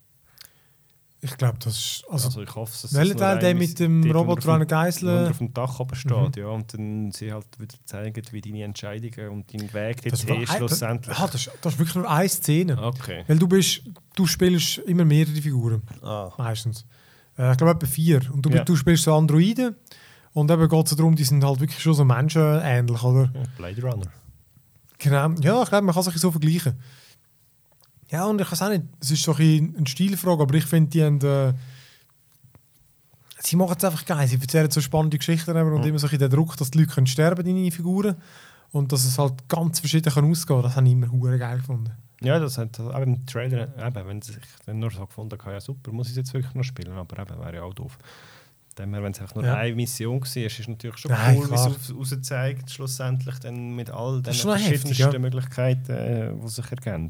Ich 1.20 1.36
glaube, 1.36 1.58
das 1.58 1.74
ist. 1.76 2.04
Also, 2.08 2.26
Also, 2.28 2.42
ich 2.42 2.54
hoffe, 2.54 2.70
dass 2.70 2.84
es 2.84 2.94
welcher 2.94 3.16
Teil, 3.16 3.38
der 3.40 3.54
mit 3.54 3.78
dem 3.80 4.02
dort, 4.02 4.14
Roboter 4.16 4.50
er 4.50 4.54
an 4.60 4.66
Geißel. 4.68 5.28
auf 5.30 5.38
dem 5.38 5.52
Dach 5.52 5.80
oben 5.80 5.96
steht, 5.96 6.12
Mhm. 6.36 6.42
ja, 6.42 6.46
und 6.46 6.72
dann 6.74 7.10
sie 7.10 7.32
halt 7.32 7.46
wieder 7.58 7.74
zeigen, 7.86 8.22
wie 8.30 8.40
deine 8.40 8.62
Entscheidungen 8.62 9.28
und 9.30 9.52
dein 9.52 9.72
Weg 9.74 10.00
Das, 10.02 10.24
dorthin 10.24 10.48
war- 10.48 10.56
schlussendlich. 10.56 11.18
Ah, 11.18 11.26
das, 11.26 11.34
ist, 11.46 11.50
das 11.60 11.72
ist 11.72 11.78
wirklich 11.80 11.96
nur 11.96 12.08
eine 12.08 12.28
Szene. 12.28 12.80
Okay. 12.80 13.24
Weil 13.26 13.38
du 13.38 13.48
bist, 13.48 13.82
du 14.14 14.26
spielst 14.26 14.78
immer 14.78 15.04
mehrere 15.04 15.34
Figuren, 15.42 15.82
Ah. 16.02 16.30
meistens. 16.38 16.84
Äh, 17.36 17.50
ich 17.50 17.58
glaube 17.58 17.72
etwa 17.72 17.86
vier. 17.86 18.20
Und 18.32 18.42
du, 18.46 18.50
Ja. 18.50 18.62
du 18.62 18.76
spielst 18.76 19.02
so 19.02 19.12
Androiden. 19.14 19.74
Und 20.34 20.50
eben 20.52 20.68
geht 20.68 20.86
es 20.86 20.94
darum, 20.94 21.16
die 21.16 21.24
sind 21.24 21.42
halt 21.42 21.58
wirklich 21.58 21.80
schon 21.80 21.94
so 21.94 22.04
menschenähnlich, 22.04 23.02
oder? 23.02 23.32
Blade 23.56 23.82
Runner. 23.82 24.06
Genau. 24.98 25.30
Ja, 25.40 25.62
ich 25.62 25.68
glaube, 25.68 25.84
man 25.86 25.94
kann 25.94 26.02
sich 26.04 26.14
so 26.18 26.30
vergleichen. 26.30 26.78
Ja, 28.10 28.24
und 28.26 28.40
ich 28.40 28.50
weiß 28.50 28.62
auch 28.62 28.70
nicht, 28.70 28.84
es 29.00 29.10
ist 29.10 29.22
so 29.22 29.34
ein, 29.34 29.74
eine 29.76 29.86
Stilfrage, 29.86 30.42
aber 30.42 30.54
ich 30.54 30.64
finde, 30.64 30.90
die 30.90 31.02
haben. 31.04 31.20
Äh, 31.20 31.52
sie 33.40 33.56
machen 33.56 33.74
es 33.76 33.84
einfach 33.84 34.04
geil. 34.04 34.26
Sie 34.26 34.36
erzählen 34.40 34.70
so 34.70 34.80
spannende 34.80 35.18
Geschichten 35.18 35.56
aber 35.56 35.72
und 35.72 35.82
Mhm. 35.82 35.88
immer 35.88 35.98
so 35.98 36.08
den 36.08 36.30
Druck, 36.30 36.56
dass 36.56 36.70
die 36.70 36.78
Leute 36.78 36.92
können 36.94 37.06
sterben 37.06 37.44
deine 37.44 37.70
Figuren. 37.70 38.16
Und 38.70 38.92
dass 38.92 39.04
es 39.06 39.18
halt 39.18 39.48
ganz 39.48 39.80
verschieden 39.80 40.12
kann 40.12 40.30
ausgehen 40.30 40.58
kann. 40.58 40.62
Das 40.62 40.76
habe 40.76 40.86
ich 40.86 40.92
immer 40.92 41.10
hure 41.10 41.38
geil 41.38 41.56
gefunden. 41.58 41.90
Ja, 42.20 42.38
das 42.38 42.58
hat 42.58 42.78
auch 42.80 43.00
im 43.00 43.24
Trailer, 43.24 43.68
eben, 43.78 44.06
wenn 44.08 44.20
sie 44.20 44.32
sich 44.32 44.42
dann 44.66 44.78
nur 44.80 44.90
so 44.90 45.06
gefunden 45.06 45.38
haben, 45.40 45.52
ja 45.52 45.60
super, 45.60 45.92
muss 45.92 46.08
ich 46.08 46.12
es 46.12 46.16
jetzt 46.18 46.34
wirklich 46.34 46.54
noch 46.54 46.64
spielen, 46.64 46.92
aber 46.92 47.18
eben, 47.22 47.38
wäre 47.38 47.54
ja 47.56 47.62
auch 47.62 47.72
doof. 47.74 47.96
Wenn 48.76 48.92
es 48.94 49.20
einfach 49.20 49.34
nur 49.36 49.44
Ja. 49.44 49.54
eine 49.56 49.74
Mission 49.74 50.20
war, 50.20 50.36
ist 50.36 50.58
es 50.60 50.68
natürlich 50.68 50.98
schon 50.98 51.10
Nein, 51.12 51.36
cool, 51.38 51.50
wie 51.50 51.54
es 51.54 51.94
rauszeigt, 51.94 52.70
schlussendlich 52.70 53.38
dann 53.38 53.74
mit 53.74 53.90
all 53.90 54.20
den 54.20 54.34
verschiedensten 54.34 54.88
heftig, 54.88 54.98
ja. 54.98 55.18
Möglichkeiten, 55.18 55.92
äh, 55.92 56.32
die 56.34 56.48
sich 56.48 56.70
ergeben. 56.70 57.08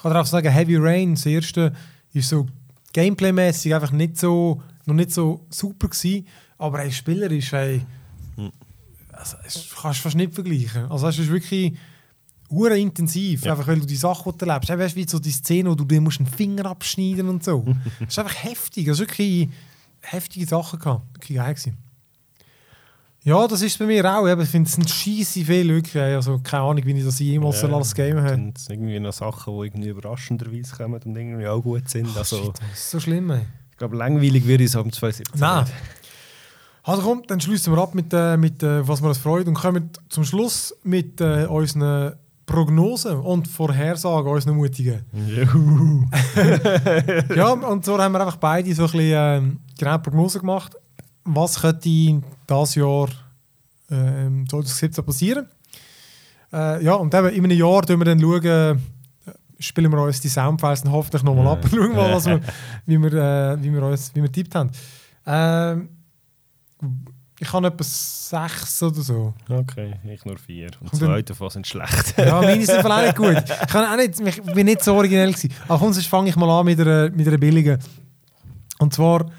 Ich 0.00 0.02
kann 0.02 0.12
dir 0.14 0.20
auch 0.20 0.26
sagen, 0.26 0.50
Heavy 0.50 0.76
Rain, 0.78 1.14
das 1.14 1.26
erste, 1.26 1.74
ist 2.14 2.30
so 2.30 2.46
gameplaymäßig 2.94 3.74
einfach 3.74 3.92
nicht 3.92 4.16
so, 4.16 4.62
noch 4.86 4.94
nicht 4.94 5.10
so 5.12 5.44
super 5.50 5.88
gewesen, 5.88 6.26
aber 6.56 6.82
ey, 6.82 6.90
spielerisch, 6.90 7.52
ey, 7.52 7.82
Hm. 8.36 8.50
also, 9.12 9.36
es 9.44 9.68
kannst 9.78 9.98
du 9.98 10.02
fast 10.04 10.16
nicht 10.16 10.32
vergleichen. 10.34 10.86
Also 10.90 11.06
es 11.06 11.18
ist 11.18 11.28
wirklich 11.30 11.74
hure 12.48 12.78
intensiv, 12.78 13.44
Ja. 13.44 13.52
einfach 13.52 13.66
weil 13.66 13.78
du 13.80 13.84
die 13.86 13.94
Sachen, 13.94 14.32
die 14.32 14.38
du 14.38 14.46
erlebst. 14.46 14.70
Weißt 14.70 14.96
du, 14.96 15.00
wie 15.00 15.06
so 15.08 15.18
die 15.18 15.30
Szene, 15.32 15.68
wo 15.70 15.74
du 15.74 15.84
dir 15.84 16.00
musst 16.00 16.18
einen 16.20 16.28
Finger 16.28 16.64
abschneiden 16.64 17.28
und 17.28 17.44
so. 17.44 17.62
das 18.00 18.08
ist 18.08 18.18
einfach 18.18 18.42
heftig, 18.42 18.88
also 18.88 19.00
wirklich 19.00 19.50
heftige 20.00 20.46
Sachen 20.46 20.78
gehabt. 20.78 21.04
Wirklich 21.14 21.36
geil 21.36 21.52
gewesen. 21.54 21.76
Ja, 23.22 23.46
das 23.46 23.60
ist 23.60 23.78
bei 23.78 23.84
mir 23.84 24.04
auch. 24.10 24.26
Ich 24.26 24.48
finde, 24.48 24.66
es 24.68 24.74
sind 24.74 24.88
scheisse 24.88 25.44
viel 25.44 25.68
wirklich. 25.68 26.02
Also 26.02 26.38
keine 26.42 26.62
Ahnung, 26.62 26.84
wie 26.86 26.92
ich 26.92 27.04
das 27.04 27.18
jemals 27.18 27.60
Ja. 27.60 27.68
alles 27.68 27.94
gamen 27.94 28.22
habe. 28.22 28.34
Und 28.34 28.58
irgendwie 28.68 28.98
noch 28.98 29.12
Sachen, 29.12 29.54
die 29.60 29.66
irgendwie 29.66 29.88
überraschenderweise 29.90 30.74
kommen 30.74 31.00
und 31.04 31.16
irgendwie 31.16 31.46
auch 31.46 31.60
gut 31.60 31.88
sind. 31.88 32.16
Also, 32.16 32.36
Shit, 32.44 32.58
das 32.60 32.78
ist 32.78 32.90
so 32.90 33.00
schlimm, 33.00 33.30
ey. 33.30 33.42
ich 33.72 33.76
glaube, 33.76 33.96
langweilig 33.96 34.46
würde 34.46 34.64
ich 34.64 34.70
es 34.70 34.76
am 34.76 34.90
2017 34.90 35.38
Nein. 35.40 35.66
Also 36.82 37.02
komm, 37.02 37.22
dann 37.26 37.38
schließen 37.40 37.74
wir 37.74 37.82
ab 37.82 37.94
mit, 37.94 38.10
äh, 38.14 38.38
mit 38.38 38.62
äh, 38.62 38.88
was 38.88 39.02
wir 39.02 39.08
uns 39.08 39.18
freuen 39.18 39.46
und 39.48 39.54
kommen 39.54 39.90
zum 40.08 40.24
Schluss 40.24 40.74
mit 40.82 41.20
äh, 41.20 41.44
unseren 41.44 42.14
Prognosen 42.46 43.16
und 43.18 43.46
Vorhersagen, 43.46 44.32
unseren 44.32 44.56
mutigen. 44.56 45.04
Juhu. 45.12 46.06
ja, 47.36 47.50
und 47.52 47.84
so 47.84 47.98
haben 47.98 48.12
wir 48.12 48.20
einfach 48.22 48.36
beide 48.36 48.74
so 48.74 48.84
ein 48.84 48.90
bisschen 48.90 49.12
ähm, 49.14 49.58
genau 49.78 49.98
Prognosen 49.98 50.40
gemacht. 50.40 50.74
Was 51.24 51.60
könnte 51.60 51.80
dieses 51.80 52.74
Jahr 52.74 53.08
ähm, 53.90 54.48
2017 54.48 55.04
passieren? 55.04 55.46
Äh, 56.52 56.84
ja, 56.84 56.94
und 56.94 57.14
eben 57.14 57.28
in 57.28 57.44
einem 57.44 57.58
Jahr 57.58 57.82
schauen 57.86 57.98
wir 57.98 58.04
dann, 58.04 58.20
schauen, 58.20 58.44
äh, 58.44 58.76
spielen 59.58 59.92
wir 59.92 60.02
uns 60.02 60.20
die 60.20 60.28
Soundfiles 60.28 60.82
dann 60.82 60.92
hoffentlich 60.92 61.22
nochmal 61.22 61.48
ab 61.48 61.64
und 61.64 61.70
schauen 61.70 61.94
mal, 61.94 62.12
was 62.12 62.26
wir, 62.26 62.40
wie, 62.86 62.98
wir, 62.98 63.12
äh, 63.12 63.62
wie, 63.62 63.72
wir 63.72 63.82
uns, 63.82 64.14
wie 64.14 64.22
wir 64.22 64.32
tippt 64.32 64.54
haben. 64.54 64.70
Ähm, 65.26 65.88
ich 67.42 67.50
habe 67.54 67.68
etwa 67.68 67.82
sechs 67.84 68.82
oder 68.82 69.00
so. 69.00 69.32
Okay, 69.48 69.94
ich 70.04 70.24
nur 70.26 70.36
vier. 70.36 70.70
Und 70.80 70.94
zwei 70.94 71.22
davon 71.22 71.48
sind 71.48 71.66
schlecht. 71.66 72.14
Ja, 72.18 72.42
meine 72.42 72.64
sind 72.66 72.80
vielleicht 72.82 72.84
auch 72.84 73.02
nicht 73.02 73.16
gut. 73.16 73.44
Ich, 73.62 73.68
kann 73.68 73.86
auch 73.86 73.96
nicht, 73.96 74.20
ich 74.20 74.42
bin 74.52 74.66
nicht 74.66 74.84
so 74.84 74.94
originell 74.94 75.32
gewesen. 75.32 75.50
Aber 75.66 75.78
sonst 75.78 76.06
fange 76.06 76.28
ich 76.28 76.36
mal 76.36 76.50
an 76.50 76.66
mit 76.66 76.78
einer, 76.78 77.08
mit 77.10 77.26
einer 77.26 77.38
billigen. 77.38 77.78
Und 78.78 78.92
zwar, 78.92 79.30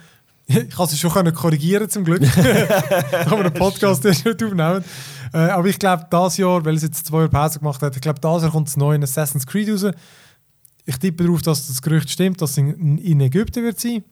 ich 0.56 0.70
kann 0.70 0.88
sie 0.88 0.98
schon 0.98 1.12
können 1.12 1.34
korrigieren 1.34 1.90
zum 1.90 2.04
Glück. 2.04 2.22
haben 2.24 3.32
wir 3.32 3.46
einen 3.46 3.54
Podcast 3.54 4.04
der 4.04 4.14
schon 4.14 4.34
aufnehmen. 4.34 4.84
Äh, 5.34 5.38
aber 5.38 5.68
ich 5.68 5.80
glaube, 5.80 6.08
dieses 6.12 6.38
Jahr, 6.38 6.64
weil 6.66 6.76
es 6.76 6.84
jetzt 6.84 7.06
zwei 7.06 7.18
Jahre 7.20 7.30
Pause 7.30 7.60
gemacht 7.60 7.82
hat, 7.82 7.96
ich 7.96 8.02
glaube, 8.02 8.20
dieses 8.20 8.44
Jahr 8.44 8.52
kommt 8.52 8.68
das 8.68 8.78
neue 8.78 9.02
Assassin's 9.02 9.48
Creed 9.48 9.70
raus. 9.70 9.86
Ich 10.86 10.98
tippe 10.98 11.24
darauf, 11.24 11.42
dass 11.42 11.68
das 11.68 11.82
Gerücht 11.82 12.10
stimmt, 12.10 12.42
dass 12.42 12.52
es 12.52 12.58
in, 12.58 12.98
in 12.98 13.22
Ägypten 13.22 13.64
wird 13.64 13.80
sein. 13.80 14.04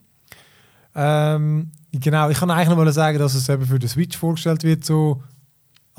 Ähm, 0.94 1.70
genau, 1.92 2.30
ich 2.30 2.38
kann 2.38 2.50
eigentlich 2.50 2.68
noch 2.68 2.76
mal 2.76 2.92
sagen, 2.92 3.18
dass 3.18 3.34
es 3.34 3.48
eben 3.48 3.66
für 3.66 3.78
den 3.78 3.88
Switch 3.88 4.16
vorgestellt 4.16 4.62
wird, 4.62 4.84
so 4.84 5.22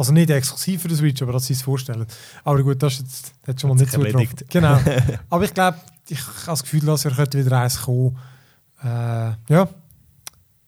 also 0.01 0.13
nicht 0.13 0.29
exklusiv 0.29 0.81
für 0.81 0.87
den 0.87 0.97
Switch, 0.97 1.21
aber 1.21 1.33
dass 1.33 1.45
sie 1.45 1.53
es 1.53 1.61
vorstellen. 1.61 2.05
Aber 2.43 2.63
gut, 2.63 2.81
das 2.81 2.93
ist 2.93 2.99
jetzt, 3.01 3.33
das 3.41 3.49
hat 3.49 3.61
schon 3.61 3.69
mal 3.69 3.75
nicht 3.75 3.91
zugetroffen. 3.91 4.19
erledigt. 4.19 4.45
Genau. 4.49 4.79
aber 5.29 5.43
ich 5.43 5.53
glaube, 5.53 5.77
ich 6.07 6.19
habe 6.19 6.45
das 6.47 6.63
Gefühl, 6.63 6.81
dass 6.81 7.03
könnte 7.03 7.45
wieder 7.45 7.59
eins 7.59 7.81
kommen. 7.81 8.17
Äh, 8.83 9.31
ja, 9.49 9.69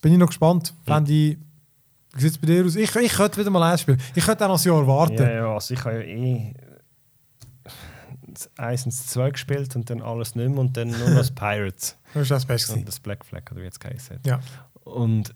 bin 0.04 0.12
ich 0.12 0.20
noch 0.20 0.28
gespannt. 0.28 0.74
Fände 0.86 1.12
ich, 1.14 1.38
wie 2.14 2.22
sieht 2.22 2.32
es 2.32 2.38
bei 2.38 2.46
dir 2.46 2.66
aus? 2.66 2.76
Ich, 2.76 2.94
ich 2.94 3.14
könnte 3.14 3.40
wieder 3.40 3.50
mal 3.50 3.64
eins 3.72 3.82
spielen. 3.82 4.00
Ich 4.14 4.24
könnte 4.24 4.44
auch 4.46 4.50
noch 4.50 4.60
ein 4.60 4.68
Jahr 4.68 4.86
warten. 4.86 5.18
Ja, 5.18 5.32
ja, 5.32 5.54
also 5.54 5.74
ich 5.74 5.84
habe 5.84 5.96
ja 5.96 6.02
eh 6.02 6.54
1 8.58 8.86
und 8.86 8.92
2 8.92 9.32
gespielt 9.32 9.76
und 9.76 9.90
dann 9.90 10.02
alles 10.02 10.36
nicht 10.36 10.50
mehr 10.50 10.60
und 10.60 10.76
dann 10.76 10.90
nur 10.90 11.10
noch 11.10 11.16
das 11.16 11.32
Pirates 11.36 11.96
Das 12.14 12.24
ist 12.24 12.32
das 12.32 12.46
Beste. 12.46 12.74
und 12.74 12.88
das 12.88 13.00
Black 13.00 13.26
Flag, 13.26 13.50
oder 13.52 13.62
wie 13.62 13.66
jetzt 13.66 13.80
geheißen. 13.80 14.20
Ja. 14.26 14.42
Und 14.84 15.34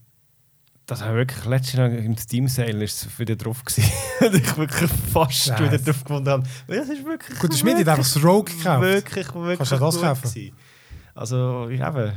das 0.85 1.01
habe 1.01 1.11
ich 1.13 1.17
wirklich 1.29 1.45
letztes 1.45 1.73
Jahr 1.75 1.89
im 1.89 2.17
Steam 2.17 2.47
Sale 2.49 2.83
ist 2.83 3.17
wieder 3.17 3.37
drauf 3.37 3.63
gewesen. 3.63 3.89
ich 4.33 4.57
wirklich 4.57 4.91
fast 5.13 5.47
Ja, 5.47 5.59
wieder 5.59 5.77
drauf 5.77 6.03
gefunden 6.03 6.29
habe. 6.29 6.43
Das 6.67 6.89
ist 6.89 7.05
wirklich 7.05 7.39
Gut, 7.39 7.53
der 7.53 7.57
Schmidt 7.57 7.77
hat 7.77 7.87
einfach 7.87 7.97
das 8.03 8.21
Rogue 8.21 8.53
gekauft. 8.53 8.81
Wirklich, 8.81 9.33
wirklich 9.33 9.57
Kannst 9.57 9.71
du 9.71 9.77
das 9.77 10.01
kaufen? 10.01 10.29
gewesen. 10.29 10.55
Also, 11.15 11.69
ich 11.69 11.81
habe 11.81 12.13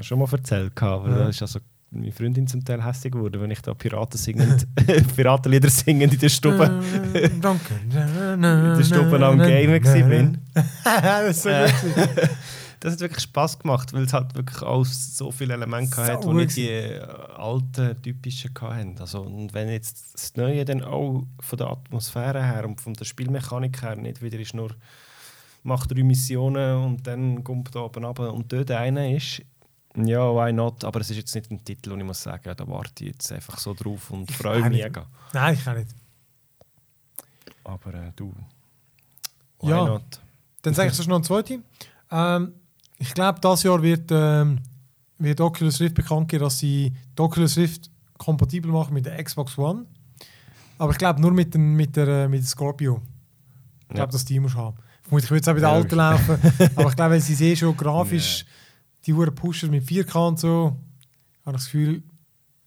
ich 0.00 0.06
schon 0.06 0.18
mal 0.18 0.28
erzählt, 0.30 0.72
aber 0.82 1.08
Ja. 1.08 1.28
ist 1.28 1.42
also 1.42 1.60
meine 1.90 2.12
Freundin 2.12 2.46
zum 2.46 2.62
Teil 2.64 2.84
hässlich 2.84 3.12
geworden, 3.12 3.40
wenn 3.40 3.50
ich 3.50 3.62
da 3.62 3.72
Piraten 3.74 4.18
singend, 4.18 4.66
Piratenlieder 5.16 5.70
singend 5.70 6.12
in 6.12 6.18
der 6.20 6.28
Stube, 6.28 6.64
Äh, 7.14 7.30
Danke. 7.40 7.74
in 7.82 7.90
der 8.42 8.84
Stube 8.84 9.24
am 9.26 9.38
Gamen 9.38 9.80
gewesen 9.82 10.08
bin. 10.08 10.38
das 10.84 11.46
Äh. 11.46 11.68
Das 12.80 12.92
hat 12.92 13.00
wirklich 13.00 13.24
Spaß 13.24 13.58
gemacht, 13.58 13.92
weil 13.92 14.04
es 14.04 14.12
halt 14.12 14.36
wirklich 14.36 14.62
auch 14.62 14.84
so 14.84 15.32
viele 15.32 15.54
Elemente 15.54 15.96
So 15.96 16.02
hatte, 16.02 16.28
die 16.36 16.46
die 16.46 16.68
äh, 16.68 17.00
alten, 17.36 18.00
typischen 18.02 18.52
hatten. 18.60 18.94
Also, 19.00 19.22
und 19.22 19.52
wenn 19.52 19.68
jetzt 19.68 20.14
das 20.14 20.36
Neue 20.36 20.64
dann 20.64 20.84
auch 20.84 21.24
von 21.40 21.58
der 21.58 21.70
Atmosphäre 21.70 22.40
her 22.44 22.64
und 22.66 22.80
von 22.80 22.92
der 22.94 23.04
Spielmechanik 23.04 23.82
her 23.82 23.96
nicht 23.96 24.22
wieder 24.22 24.38
ist 24.38 24.54
nur 24.54 24.70
macht 25.68 25.90
drei 25.92 26.02
Missionen 26.02 26.82
und 26.84 27.06
dann 27.06 27.44
kommt 27.44 27.74
da 27.74 27.80
oben 27.80 28.04
runter 28.04 28.32
und 28.34 28.52
dort 28.52 28.70
einer 28.70 29.08
ist, 29.10 29.42
ja, 29.96 30.20
why 30.34 30.52
not? 30.52 30.84
Aber 30.84 31.00
es 31.00 31.10
ist 31.10 31.16
jetzt 31.16 31.34
nicht 31.34 31.50
ein 31.50 31.64
Titel, 31.64 31.90
wo 31.92 31.96
ich 31.96 32.04
muss 32.04 32.22
sagen, 32.22 32.52
da 32.56 32.66
warte 32.68 33.04
ich 33.04 33.10
jetzt 33.12 33.32
einfach 33.32 33.58
so 33.58 33.74
drauf 33.74 34.10
und 34.10 34.30
Ich 34.30 34.36
freue 34.36 34.62
mich 34.68 34.82
mega. 34.84 35.06
Nein, 35.32 35.54
ich 35.54 35.64
kann 35.64 35.76
nicht. 35.78 35.90
Aber 37.64 37.94
äh, 37.94 38.12
du, 38.16 38.32
why 39.60 39.70
Ja. 39.70 39.84
not? 39.86 40.20
Dann 40.62 40.74
sage 40.74 40.88
ich 40.90 40.94
sonst 40.94 41.08
noch 41.08 41.16
eine 41.16 41.24
zweite. 41.24 41.60
Ähm, 42.10 42.52
ich 42.98 43.14
glaube, 43.14 43.40
dieses 43.42 43.62
Jahr 43.62 43.82
wird, 43.82 44.10
ähm, 44.10 44.60
wird 45.18 45.40
Oculus 45.40 45.80
Rift 45.80 45.94
bekannt 45.94 46.28
geben, 46.28 46.44
dass 46.44 46.58
sie 46.58 46.92
Oculus 47.18 47.56
Rift 47.56 47.90
kompatibel 48.16 48.70
machen 48.72 48.94
mit 48.94 49.06
der 49.06 49.22
Xbox 49.22 49.56
One. 49.58 49.86
Aber 50.78 50.92
ich 50.92 50.98
glaube 50.98 51.20
nur 51.20 51.32
mit, 51.32 51.54
den, 51.54 51.74
mit, 51.74 51.96
der, 51.96 52.08
äh, 52.08 52.28
mit 52.28 52.40
der 52.40 52.48
Scorpio. 52.48 53.00
Ich 53.82 53.88
glaube, 53.88 54.00
Ja. 54.00 54.06
dass 54.06 54.24
die 54.24 54.38
muss 54.40 54.54
haben. 54.54 54.76
Vermutlich 55.08 55.30
wird 55.30 55.42
es 55.42 55.48
auch 55.48 55.54
bei 55.54 55.60
der 55.60 55.68
Ja, 55.70 55.74
alten 55.74 55.96
laufen. 55.96 56.38
Aber 56.76 56.88
ich 56.90 56.96
glaube, 56.96 57.14
wenn 57.14 57.20
sie 57.20 57.34
sehen 57.34 57.56
schon 57.56 57.74
grafisch 57.76 58.44
die 59.06 59.12
Uhren 59.14 59.34
pushen 59.34 59.70
mit 59.70 59.84
4K 59.84 60.28
und 60.28 60.38
so, 60.38 60.76
habe 61.46 61.56
ich 61.56 61.62
das 61.62 61.64
Gefühl, 61.64 62.02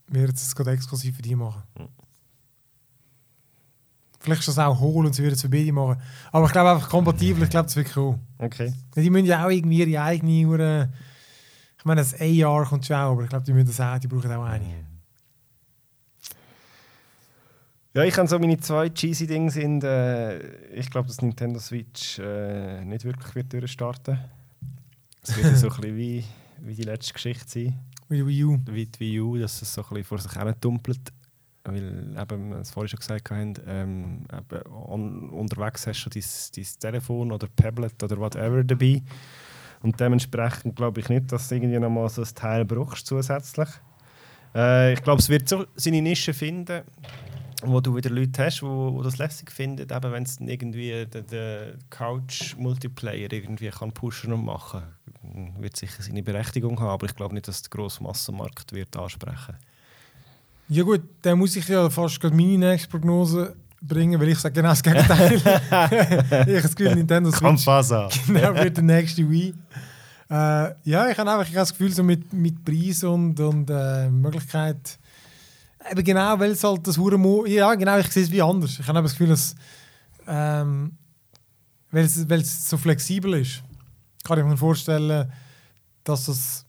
wird 0.08 0.34
es 0.34 0.54
gerade 0.54 0.72
exklusiv 0.72 1.14
für 1.14 1.22
die 1.22 1.36
machen. 1.36 1.62
Vielleicht 4.18 4.42
schon 4.42 4.54
das 4.54 4.64
auch 4.64 4.78
holen 4.80 5.06
und 5.06 5.14
sie 5.14 5.22
würden 5.22 5.34
es 5.34 5.42
für 5.42 5.48
beide 5.48 5.72
machen. 5.72 6.00
Aber 6.32 6.46
ich 6.46 6.52
glaube 6.52 6.70
einfach 6.70 6.88
kompatibel, 6.88 7.44
ich 7.44 7.50
glaube, 7.50 7.66
das 7.66 7.76
wird 7.76 7.96
cool. 7.96 8.18
Okay. 8.38 8.72
Die 8.96 9.10
müssen 9.10 9.26
ja 9.26 9.44
auch 9.44 9.50
irgendwie 9.50 9.84
ihre 9.84 10.02
eigene 10.02 10.46
Uhr. 10.46 10.88
Ich 11.78 11.84
meine, 11.84 12.00
das 12.00 12.14
AR 12.20 12.64
kommt 12.64 12.86
schon 12.86 12.96
auch, 12.96 13.12
aber 13.12 13.22
ich 13.22 13.28
glaube, 13.28 13.44
die 13.44 13.52
müssen 13.52 13.68
das 13.68 13.80
auch, 13.80 13.98
die 13.98 14.08
brauchen 14.08 14.32
auch 14.32 14.44
eine. 14.44 14.91
Ja, 17.94 18.04
ich 18.04 18.16
habe 18.16 18.26
so 18.26 18.38
meine 18.38 18.56
zwei 18.58 18.88
cheesy 18.88 19.26
Dinge 19.26 19.50
sind, 19.50 19.84
äh, 19.84 20.38
ich 20.72 20.88
glaube, 20.90 21.08
dass 21.08 21.20
Nintendo 21.20 21.60
Switch 21.60 22.18
äh, 22.18 22.82
nicht 22.86 23.04
wirklich 23.04 23.34
wird 23.34 23.52
durchstarten. 23.52 24.18
Es 25.22 25.36
wird 25.36 25.58
so 25.58 25.68
ein 25.68 25.76
bisschen 25.76 25.96
wie, 25.98 26.24
wie 26.62 26.74
die 26.74 26.84
letzte 26.84 27.12
Geschichte 27.12 27.46
sein, 27.46 27.78
Wie 28.08 28.16
die 28.16 28.26
Wii 28.26 28.44
U. 28.44 28.58
wie 28.70 28.86
die 28.86 29.00
Wii 29.00 29.20
U, 29.20 29.36
dass 29.36 29.60
es 29.60 29.74
so 29.74 29.82
ein 29.82 29.88
bisschen 29.88 30.04
vor 30.04 30.18
sich 30.18 30.32
hin 30.32 30.54
dumpelt. 30.58 31.12
Weil, 31.64 32.16
eben, 32.18 32.48
wir 32.48 32.60
es 32.60 32.70
vorhin 32.70 32.88
schon 32.88 32.98
gesagt 32.98 33.30
haben, 33.30 33.54
ähm, 33.66 34.24
eben, 34.32 34.72
on, 34.72 35.28
unterwegs 35.28 35.86
hast 35.86 36.02
du 36.06 36.08
dein, 36.08 36.24
dein 36.56 36.64
Telefon 36.80 37.30
oder 37.30 37.46
Tablet 37.54 38.02
oder 38.02 38.16
whatever 38.16 38.64
dabei. 38.64 39.02
Und 39.82 40.00
dementsprechend 40.00 40.76
glaube 40.76 41.00
ich 41.00 41.10
nicht, 41.10 41.30
dass 41.30 41.48
du 41.48 41.56
irgendwie 41.56 41.78
nochmal 41.78 42.08
so 42.08 42.22
ein 42.22 42.34
Teil 42.34 42.64
brauchst 42.64 43.06
zusätzlich. 43.06 43.68
Äh, 44.54 44.94
ich 44.94 45.02
glaube, 45.02 45.20
es 45.20 45.28
wird 45.28 45.46
so 45.46 45.66
seine 45.76 46.00
Nische 46.00 46.32
finden, 46.32 46.82
wo 47.62 47.80
du 47.80 47.96
wieder 47.96 48.10
Leute 48.10 48.44
hast, 48.44 48.62
wo, 48.62 48.94
wo 48.94 49.02
das 49.02 49.18
lässig 49.18 49.50
finden, 49.50 49.82
eben 49.82 50.12
wenn 50.12 50.22
es 50.22 50.38
irgendwie 50.40 51.06
den, 51.06 51.26
den 51.26 51.78
Couch-Multiplayer 51.90 53.32
irgendwie 53.32 53.70
kann 53.70 53.92
pushen 53.92 54.32
und 54.32 54.44
machen 54.44 54.82
kann. 55.22 55.62
Wird 55.62 55.76
sicher 55.76 56.02
seine 56.02 56.22
Berechtigung 56.22 56.78
haben, 56.80 56.88
aber 56.88 57.06
ich 57.06 57.14
glaube 57.14 57.34
nicht, 57.34 57.48
dass 57.48 57.62
der 57.62 57.70
grosse 57.70 58.02
Massenmarkt 58.02 58.72
wird 58.72 58.96
ansprechen 58.96 59.56
Ja 60.68 60.82
gut, 60.82 61.02
dann 61.22 61.38
muss 61.38 61.56
ich 61.56 61.68
ja 61.68 61.88
fast 61.88 62.22
meine 62.22 62.58
nächste 62.58 62.88
Prognose 62.88 63.56
bringen, 63.80 64.20
weil 64.20 64.28
ich 64.28 64.38
sage 64.38 64.54
genau 64.54 64.70
das 64.70 64.82
Gegenteil. 64.82 65.34
ich 65.36 65.44
habe 65.44 66.62
das 66.62 66.74
Gefühl, 66.74 66.94
Nintendo 66.94 67.30
Switch 67.30 67.64
genau 68.26 68.54
wird 68.54 68.76
der 68.76 68.84
nächste 68.84 69.28
Wii. 69.28 69.54
Äh, 70.30 70.74
ja, 70.84 71.10
ich 71.10 71.18
habe 71.18 71.30
einfach 71.30 71.42
ich 71.42 71.50
habe 71.50 71.60
das 71.60 71.72
Gefühl, 71.72 71.92
so 71.92 72.02
mit, 72.02 72.32
mit 72.32 72.64
Preis 72.64 73.04
und, 73.04 73.38
und 73.38 73.68
äh, 73.70 74.08
Möglichkeit, 74.08 74.98
eben 75.90 76.04
genau, 76.04 76.38
weil 76.38 76.52
es 76.52 76.64
halt 76.64 76.86
das 76.86 76.98
Hure 76.98 77.48
ja 77.48 77.74
genau, 77.74 77.98
ich 77.98 78.10
sehe 78.10 78.22
es 78.22 78.30
wie 78.30 78.42
anders. 78.42 78.78
Ich 78.78 78.86
habe 78.86 79.02
das 79.02 79.12
Gefühl, 79.12 79.28
dass 79.28 79.54
ähm, 80.26 80.92
weil, 81.90 82.04
es, 82.04 82.28
weil 82.28 82.40
es 82.40 82.68
so 82.68 82.76
flexibel 82.76 83.34
ist, 83.34 83.62
kann 84.24 84.38
ich 84.38 84.44
mir 84.44 84.56
vorstellen, 84.56 85.30
dass 86.04 86.26
das 86.26 86.66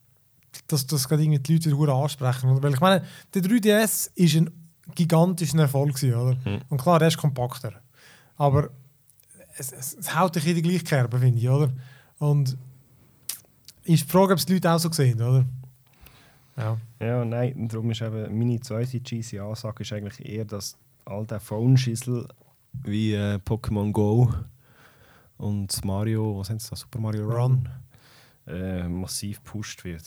dass 0.67 0.85
das 0.85 1.07
gerade 1.07 1.23
irgendwie 1.23 1.39
die 1.39 1.53
Leute 1.53 1.65
wieder 1.65 1.77
hure 1.77 1.93
ansprechen. 1.93 2.61
Weil 2.61 2.73
ich 2.73 2.79
meine, 2.79 3.03
der 3.33 3.41
3DS 3.41 4.11
ist 4.15 4.35
ein 4.35 4.49
gigantischer 4.95 5.59
Erfolg 5.59 5.95
gewesen, 5.95 6.15
oder? 6.15 6.35
Mhm. 6.45 6.61
Und 6.69 6.81
klar, 6.81 6.99
der 6.99 7.07
ist 7.07 7.17
kompakter, 7.17 7.73
aber 8.37 8.69
es, 9.57 9.71
es, 9.71 9.95
es 9.95 10.15
haut 10.15 10.35
dich 10.35 10.45
in 10.47 10.55
die 10.55 10.61
gleiche 10.61 10.83
Kerbe, 10.83 11.19
finde 11.19 11.39
ich, 11.39 11.49
oder? 11.49 11.71
Und 12.19 12.57
ist 13.83 14.03
die 14.03 14.09
Frage, 14.09 14.33
ob 14.33 14.39
es 14.39 14.45
die 14.45 14.53
Leute 14.53 14.71
auch 14.71 14.79
so 14.79 14.91
sehen, 14.91 15.21
oder? 15.21 15.45
Ja. 16.57 16.77
Ja, 16.99 17.25
nein, 17.25 17.67
darum 17.67 17.89
ist 17.91 18.01
eben 18.01 18.37
meine 18.37 18.59
zweite 18.59 19.01
cheesy 19.01 19.39
Ansage 19.39 19.83
ist 19.83 19.93
eigentlich 19.93 20.23
eher, 20.27 20.45
dass 20.45 20.77
all 21.05 21.25
der 21.25 21.39
Phone-Schissel 21.39 22.27
wie 22.83 23.13
äh, 23.13 23.35
Pokémon 23.45 23.91
Go 23.91 24.31
und 25.37 25.83
Mario, 25.83 26.37
was 26.37 26.47
sind 26.47 26.71
da, 26.71 26.75
Super 26.75 26.99
Mario 26.99 27.27
Run, 27.29 27.67
äh, 28.47 28.87
massiv 28.87 29.43
gepusht 29.43 29.83
wird. 29.83 30.03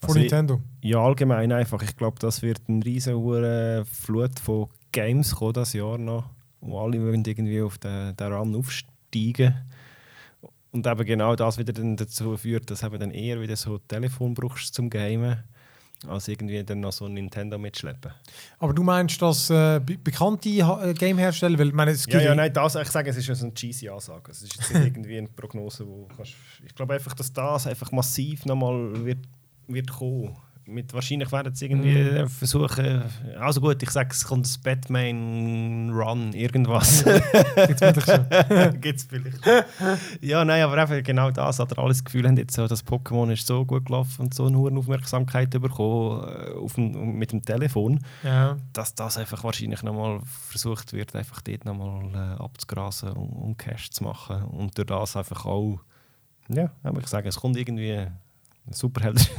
Von 0.00 0.08
Also 0.10 0.16
ich- 0.16 0.22
Nintendo. 0.24 0.60
Ja, 0.82 0.98
allgemein 0.98 1.50
einfach. 1.52 1.82
Ich 1.82 1.96
glaube, 1.96 2.18
das 2.18 2.42
wird 2.42 2.60
eine 2.68 2.84
riesige 2.84 3.84
Flut 3.90 4.38
von 4.38 4.68
Games 4.92 5.34
kommen 5.34 5.54
das 5.54 5.72
Jahr 5.72 5.98
noch, 5.98 6.28
wo 6.60 6.78
alle 6.80 7.00
wollen 7.00 7.24
irgendwie 7.24 7.62
auf 7.62 7.78
den, 7.78 8.14
den 8.16 8.32
Run 8.32 8.54
aufsteigen. 8.54 9.54
Und 10.72 10.86
eben 10.86 11.04
genau 11.06 11.36
das 11.36 11.56
wieder 11.58 11.72
dann 11.72 11.96
dazu 11.96 12.36
führt, 12.36 12.70
dass 12.70 12.82
eben 12.82 12.98
dann 12.98 13.12
eher 13.12 13.40
wieder 13.40 13.54
so 13.56 13.78
Telefon 13.78 14.34
brauchst 14.34 14.74
zum 14.74 14.90
Gamen, 14.90 15.38
als 16.08 16.28
irgendwie 16.28 16.62
dann 16.62 16.80
noch 16.80 16.92
so 16.92 17.06
ein 17.06 17.14
Nintendo 17.14 17.58
mitschleppen. 17.58 18.12
Aber 18.58 18.72
du 18.72 18.82
meinst, 18.82 19.20
dass 19.22 19.50
äh, 19.50 19.80
be 19.80 19.96
bekannte 19.96 20.48
äh, 20.48 20.94
Game-Hersteller, 20.94 21.58
weil 21.58 21.72
meine, 21.72 21.92
es 21.92 22.06
Ja, 22.06 22.20
ja, 22.20 22.34
nein, 22.34 22.52
das, 22.52 22.74
ich 22.74 22.88
sage, 22.88 23.10
es 23.10 23.16
ist 23.16 23.42
eine 23.42 23.54
cheesy 23.54 23.88
Ansage. 23.88 24.30
Es 24.30 24.42
ist 24.42 24.54
jetzt 24.54 24.74
nicht 24.74 24.86
irgendwie 24.86 25.18
eine 25.18 25.28
Prognose, 25.28 25.86
wo 25.86 26.08
kannst, 26.16 26.34
ich 26.64 26.74
glaube 26.74 26.94
einfach, 26.94 27.14
dass 27.14 27.32
das 27.32 27.66
einfach 27.66 27.90
massiv 27.92 28.44
nochmal 28.44 29.04
wird, 29.04 29.18
wird 29.66 29.90
kommen. 29.90 30.36
Mit, 30.66 30.94
wahrscheinlich 30.94 31.30
werden 31.30 31.54
sie 31.54 31.66
irgendwie 31.66 31.90
äh, 31.98 32.26
versuchen, 32.26 33.02
also 33.38 33.60
gut, 33.60 33.82
ich 33.82 33.90
sage, 33.90 34.08
es 34.12 34.24
kommt 34.24 34.46
das 34.46 34.56
Batman 34.56 35.90
Run, 35.90 36.32
irgendwas. 36.32 37.04
gibt's 37.66 37.80
wirklich 37.82 38.04
schon. 38.06 38.26
Gibt 38.80 38.98
es 38.98 39.04
vielleicht. 39.04 39.38
ja, 40.22 40.44
nein, 40.44 40.62
aber 40.62 40.78
einfach 40.78 41.02
genau 41.02 41.30
das, 41.30 41.58
hat 41.58 41.72
er 41.72 41.78
alles 41.78 41.98
das 41.98 42.04
Gefühl, 42.06 42.26
haben 42.26 42.36
jetzt 42.38 42.54
so, 42.54 42.66
das 42.66 42.84
Pokémon 42.86 43.30
ist 43.30 43.46
so 43.46 43.64
gut 43.66 43.84
gelaufen 43.86 44.22
und 44.22 44.34
so 44.34 44.46
eine 44.46 44.56
hohe 44.56 44.72
Aufmerksamkeit 44.74 45.50
bekommen 45.50 46.24
äh, 46.28 46.52
auf 46.52 46.74
dem, 46.74 47.18
mit 47.18 47.32
dem 47.32 47.44
Telefon 47.44 48.00
Ja. 48.22 48.56
dass 48.72 48.94
das 48.94 49.18
einfach 49.18 49.44
wahrscheinlich 49.44 49.82
nochmal 49.82 50.20
versucht 50.48 50.92
wird, 50.94 51.14
einfach 51.14 51.42
dort 51.42 51.64
nochmal 51.66 52.36
äh, 52.38 52.42
abzugrasen 52.42 53.10
und, 53.12 53.30
und 53.30 53.58
Cash 53.58 53.90
zu 53.90 54.04
machen. 54.04 54.44
Und 54.44 54.78
durch 54.78 54.86
das 54.86 55.16
einfach 55.16 55.44
auch, 55.44 55.80
ja, 56.48 56.70
ich 56.98 57.06
sage, 57.06 57.28
es 57.28 57.36
kommt 57.36 57.56
irgendwie 57.56 58.06
Superheld. 58.70 59.30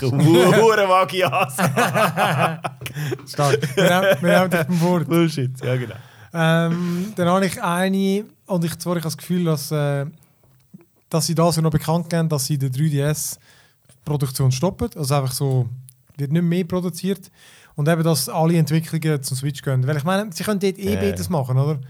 Hure 0.00 0.88
vage 0.88 1.18
Stark. 3.26 3.76
Wir 3.76 3.94
haben, 3.94 4.22
wir 4.22 4.38
haben 4.38 4.50
dich 4.50 4.64
beim 4.64 4.80
Wort. 4.80 5.08
Bullshit, 5.08 5.64
ja 5.64 5.76
genau. 5.76 5.94
Ähm, 6.32 7.12
dann 7.14 7.28
habe 7.28 7.46
ich 7.46 7.62
eine, 7.62 8.24
und 8.46 8.64
ich 8.64 8.76
zwar 8.78 8.96
ich 8.96 9.02
habe 9.02 9.12
das 9.12 9.16
Gefühl, 9.16 9.44
dass, 9.44 9.70
äh, 9.70 10.06
dass 11.08 11.26
sie 11.26 11.34
das 11.34 11.56
noch 11.58 11.70
bekannt 11.70 12.10
geben, 12.10 12.28
dass 12.28 12.46
sie 12.46 12.58
die 12.58 12.68
3DS-Produktion 12.68 14.50
stoppen. 14.50 14.90
Also 14.96 15.14
einfach 15.14 15.32
so, 15.32 15.68
wird 16.16 16.32
nicht 16.32 16.42
mehr 16.42 16.64
produziert. 16.64 17.30
Und 17.76 17.88
eben, 17.88 18.02
dass 18.02 18.28
alle 18.28 18.56
Entwicklungen 18.56 19.22
zum 19.22 19.36
Switch 19.36 19.62
gehen. 19.62 19.86
Weil 19.86 19.96
ich 19.96 20.04
meine, 20.04 20.32
sie 20.32 20.44
können 20.44 20.60
dort 20.60 20.78
eh 20.78 20.96
Betas 20.96 21.26
ja. 21.26 21.32
machen, 21.32 21.56
oder? 21.56 21.80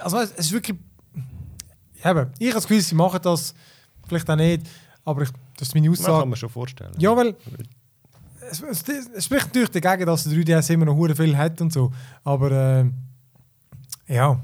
Also 0.00 0.18
es 0.18 0.32
ist 0.32 0.52
wirklich... 0.52 0.78
Eben, 2.04 2.30
ich 2.38 2.48
habe 2.48 2.54
das 2.54 2.66
Gefühl, 2.66 2.80
sie 2.80 2.94
machen 2.94 3.20
das 3.22 3.54
vielleicht 4.06 4.28
auch 4.30 4.36
nicht, 4.36 4.66
aber 5.06 5.22
ich, 5.22 5.30
das 5.56 5.68
ist 5.68 5.74
meine 5.74 5.88
Das 5.88 6.02
kann 6.02 6.10
Aussage. 6.12 6.28
man 6.28 6.36
schon 6.36 6.50
vorstellen. 6.50 6.92
Ja, 6.98 7.16
weil 7.16 7.34
es, 8.50 8.60
es, 8.62 8.84
es 9.14 9.24
spricht 9.24 9.46
natürlich 9.46 9.70
dagegen, 9.70 10.06
dass 10.06 10.24
der 10.24 10.32
3DS 10.34 10.70
immer 10.74 10.84
noch 10.84 10.94
hure 10.96 11.16
viel 11.16 11.36
hat 11.36 11.60
und 11.62 11.72
so. 11.72 11.90
Aber 12.24 12.50
äh, 12.50 12.84
ja, 14.14 14.38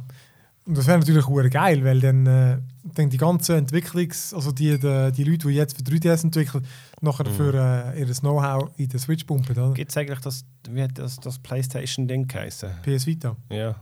und 0.65 0.79
das 0.79 0.87
wäre 0.87 0.99
natürlich 0.99 1.27
hure 1.27 1.51
geil, 1.51 1.85
weil 1.85 2.01
dann, 2.01 2.27
äh, 2.27 2.59
dann 2.85 3.11
die 3.11 3.17
ganze 3.17 3.57
Entwicklungs-, 3.57 4.33
also 4.35 4.53
die, 4.53 4.79
die, 4.79 5.13
die 5.13 5.25
Leute, 5.25 5.49
die 5.49 5.55
jetzt 5.55 5.77
für 5.77 5.83
3DS 5.83 6.25
entwickeln, 6.25 6.65
nachher 7.01 7.29
Mhm. 7.29 7.35
für 7.35 7.55
äh, 7.95 8.01
ihr 8.01 8.07
Know-how 8.15 8.71
in 8.77 8.89
der 8.89 9.01
Switch 9.01 9.25
pumpen? 9.25 9.75
Gibt 9.75 9.91
es 9.91 9.97
eigentlich 9.97 10.21
das, 10.21 10.45
wie 10.71 10.83
hat 10.83 10.97
das, 10.99 11.17
das 11.17 11.39
Playstation-Ding 11.41 12.29
geheißen? 12.29 12.71
PS 12.83 13.07
Vita. 13.07 13.37
Ja, 13.51 13.75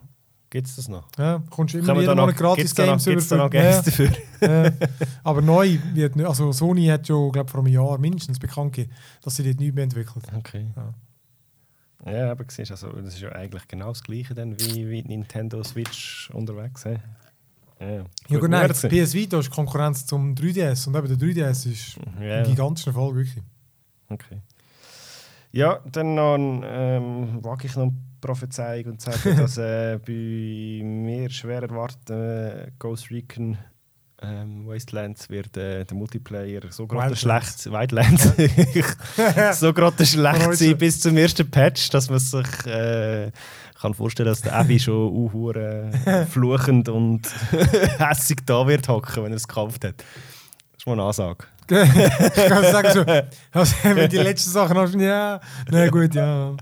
gibt 0.50 0.66
es 0.66 0.76
das 0.76 0.88
noch? 0.88 1.08
Ja, 1.16 1.42
kommst 1.50 1.74
du 1.74 1.78
immer 1.78 1.94
da 2.02 2.14
noch, 2.14 2.34
gratis 2.34 2.74
Games 2.74 3.04
gibt's 3.04 3.28
da 3.28 3.36
noch 3.36 3.46
über- 3.46 3.60
Games 3.60 3.82
dafür? 3.82 4.10
Ja, 4.40 4.64
ja. 4.64 4.72
Aber 5.24 5.40
neu 5.40 5.78
wird 5.94 6.16
nicht, 6.16 6.26
also 6.26 6.52
Sony 6.52 6.86
hat 6.86 7.06
schon, 7.06 7.32
glaube 7.32 7.50
vor 7.50 7.60
einem 7.60 7.72
Jahr 7.72 7.96
mindestens 7.98 8.38
bekannt 8.38 8.74
gegeben, 8.74 8.92
dass 9.22 9.36
sie 9.36 9.44
dort 9.44 9.58
nichts 9.60 9.74
mehr 9.74 9.84
entwickelt. 9.84 10.24
Okay. 10.36 10.66
Ja. 10.76 10.92
Ja, 12.12 12.30
aber 12.32 12.44
siehst, 12.48 12.70
also, 12.70 12.88
das 12.92 13.14
ist 13.14 13.20
ja 13.20 13.30
eigentlich 13.32 13.68
genau 13.68 13.88
das 13.88 14.02
Gleiche 14.02 14.34
dann 14.34 14.58
wie, 14.58 14.88
wie 14.88 15.02
Nintendo 15.02 15.62
Switch 15.62 16.30
unterwegs. 16.32 16.84
He? 16.84 16.96
Ja, 17.78 18.04
Ja 18.28 18.38
Gut, 18.38 18.50
nein, 18.50 18.68
das. 18.68 18.82
PS 18.82 19.12
Vita 19.14 19.38
ist 19.38 19.50
Konkurrenz 19.50 20.06
zum 20.06 20.34
3DS 20.34 20.86
und 20.88 20.96
eben 20.96 21.08
der 21.08 21.16
3DS 21.18 21.70
ist 21.70 21.98
ja, 22.20 22.38
ein 22.38 22.44
gigantischer 22.44 22.88
Erfolg, 22.90 23.16
wirklich. 23.16 23.44
okay. 24.08 24.40
Ja, 25.52 25.80
dann 25.90 26.14
noch 26.14 26.36
ein, 26.36 26.62
ähm, 26.64 27.44
wage 27.44 27.66
ich 27.66 27.74
noch 27.76 27.82
eine 27.84 27.94
Prophezeiung 28.20 28.92
und 28.92 29.00
sage, 29.00 29.34
dass 29.36 29.58
äh, 29.58 29.98
bei 30.04 30.82
mir 30.84 31.30
schwer 31.30 31.62
erwarten 31.62 32.12
äh, 32.12 32.70
Ghost 32.78 33.10
Recon 33.10 33.58
ähm, 34.22 34.66
Wastelands 34.66 35.30
wird 35.30 35.56
äh, 35.56 35.84
der 35.84 35.96
Multiplayer 35.96 36.60
so 36.70 36.86
gerade 36.86 37.16
schlecht 37.16 37.70
Wildlands 37.70 38.32
so 39.58 39.72
gerade 39.72 40.04
schlecht 40.04 40.54
sein 40.56 40.78
bis 40.78 41.00
zum 41.00 41.16
ersten 41.16 41.50
Patch, 41.50 41.88
dass 41.90 42.10
man 42.10 42.18
sich 42.18 42.66
äh, 42.66 43.30
kann 43.80 43.94
vorstellen, 43.94 44.28
dass 44.28 44.42
der 44.42 44.56
Abby 44.56 44.78
schon 44.78 45.10
uh, 45.10 45.50
äh, 45.52 46.26
fluchend 46.26 46.90
und 46.90 47.22
hässig 47.98 48.40
da 48.44 48.66
wird 48.66 48.88
hocken, 48.88 49.24
wenn 49.24 49.32
er 49.32 49.36
es 49.36 49.48
gekauft 49.48 49.84
hat. 49.84 49.96
Das 49.98 50.80
ist 50.80 50.86
mal 50.86 50.92
eine 50.92 51.04
Ansage. 51.04 51.46
ich 51.70 52.46
kann 52.48 52.64
sagen 52.64 52.88
so, 52.92 53.04
also, 53.52 53.74
wenn 53.84 54.10
die 54.10 54.18
letzten 54.18 54.50
Sachen 54.50 54.76
hast, 54.76 54.94
ja, 54.96 55.40
na 55.70 55.88
gut, 55.88 56.14
ja. 56.14 56.56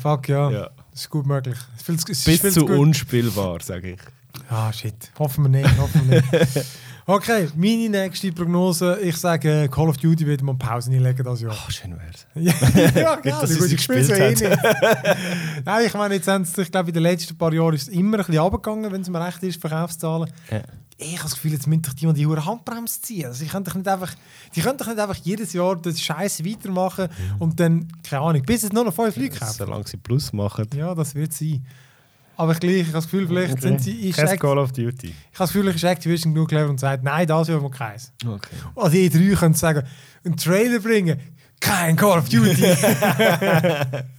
Fuck, 0.00 0.28
ja. 0.28 0.50
Ja. 0.50 0.70
Das 0.90 1.02
ist 1.02 1.10
gut 1.10 1.26
möglich. 1.26 1.58
Viel, 1.82 1.96
Bis 2.38 2.54
zu 2.54 2.66
gut. 2.66 2.78
unspielbar, 2.78 3.60
sage 3.62 3.92
ich. 3.92 4.00
Ah, 4.48 4.72
shit. 4.72 5.10
Hoffen 5.18 5.44
wir 5.44 5.48
nicht, 5.48 5.78
hoffen 5.78 6.10
wir 6.10 6.22
nicht. 6.22 6.66
Okay, 7.08 7.46
meine 7.54 7.88
nächste 7.88 8.32
Prognose. 8.32 8.98
Ich 9.00 9.16
sage, 9.16 9.68
Call 9.70 9.88
of 9.88 9.96
Duty 9.96 10.26
wird 10.26 10.42
man 10.42 10.58
Pause 10.58 10.90
einlegen 10.90 11.24
das 11.24 11.40
Jahr. 11.40 11.54
Oh, 11.54 11.70
schön 11.70 11.96
wär's. 11.96 12.26
ja, 12.34 13.00
ja 13.00 13.14
genau. 13.14 13.46
sie 13.46 13.74
ich 13.74 13.80
spiele 13.80 14.02
so 14.02 14.12
eh 14.12 14.30
gespielt. 14.32 14.58
Nein, 15.64 15.86
ich 15.86 15.94
meine, 15.94 16.16
jetzt 16.16 16.26
haben 16.26 16.44
sie, 16.44 16.62
ich 16.62 16.72
glaube, 16.72 16.88
in 16.88 16.94
den 16.94 17.04
letzten 17.04 17.38
paar 17.38 17.52
Jahren 17.52 17.74
ist 17.74 17.82
es 17.82 17.88
immer 17.90 18.18
ein 18.18 18.24
bisschen 18.24 18.40
runtergegangen, 18.40 18.90
wenn 18.90 19.02
es 19.02 19.08
mir 19.08 19.24
recht 19.24 19.40
ist, 19.44 19.60
Verkaufszahlen. 19.60 20.32
Ja. 20.50 20.62
Ich 20.98 21.12
habe 21.18 21.24
das 21.24 21.34
Gefühl, 21.34 21.52
jetzt 21.52 21.66
müssen 21.66 21.82
doch 21.82 21.92
die 21.92 22.10
die 22.14 22.26
hure 22.26 22.44
Handbremse 22.44 23.02
ziehen. 23.02 23.26
Also, 23.26 23.44
ich 23.44 23.50
könnte 23.50 23.70
doch 23.70 23.76
nicht 23.76 23.86
einfach, 23.88 24.14
die 24.54 24.62
können 24.62 24.78
doch 24.78 24.86
nicht 24.86 24.98
einfach 24.98 25.16
jedes 25.16 25.52
Jahr 25.52 25.76
das 25.76 26.00
Scheiß 26.00 26.42
weitermachen 26.44 27.08
und 27.38 27.60
dann, 27.60 27.86
keine 28.02 28.22
Ahnung, 28.22 28.42
bis 28.42 28.62
es 28.64 28.72
nur 28.72 28.84
noch 28.84 28.94
fünf 28.94 29.14
Leute 29.16 29.38
kaufen. 29.38 29.54
Solange 29.58 29.86
sie 29.86 29.98
Plus 29.98 30.32
machen. 30.32 30.66
Ja, 30.74 30.94
das 30.94 31.14
wird 31.14 31.34
sein. 31.34 31.66
Aber 32.38 32.52
ich, 32.52 32.60
gleich, 32.60 32.76
ich 32.76 32.82
habe 32.84 32.92
das 32.92 33.04
Gefühl, 33.04 33.26
vielleicht 33.28 33.62
sind 33.62 33.80
sie. 33.82 34.08
Ist 34.10 34.16
Kein 34.16 34.38
Call 34.38 34.58
of 34.58 34.72
Duty. 34.72 35.06
ich 35.08 35.12
habe 35.12 35.16
das 35.38 35.52
Gefühl, 35.52 35.68
ist 35.68 35.84
Activision 35.84 36.34
genug 36.34 36.48
clever 36.48 36.68
und 36.70 36.78
sagt, 36.80 37.02
nein, 37.02 37.26
das 37.26 37.48
Jahr 37.48 37.60
mal 37.60 37.70
keins. 37.70 38.12
Okay. 38.26 38.56
Also 38.74 38.90
die 38.90 39.08
drei 39.08 39.34
können 39.34 39.54
sagen, 39.54 39.86
einen 40.24 40.36
Trailer 40.36 40.80
bringen, 40.80 41.18
kein 41.60 41.96
Call 41.96 42.18
of 42.18 42.28
Duty. 42.28 42.54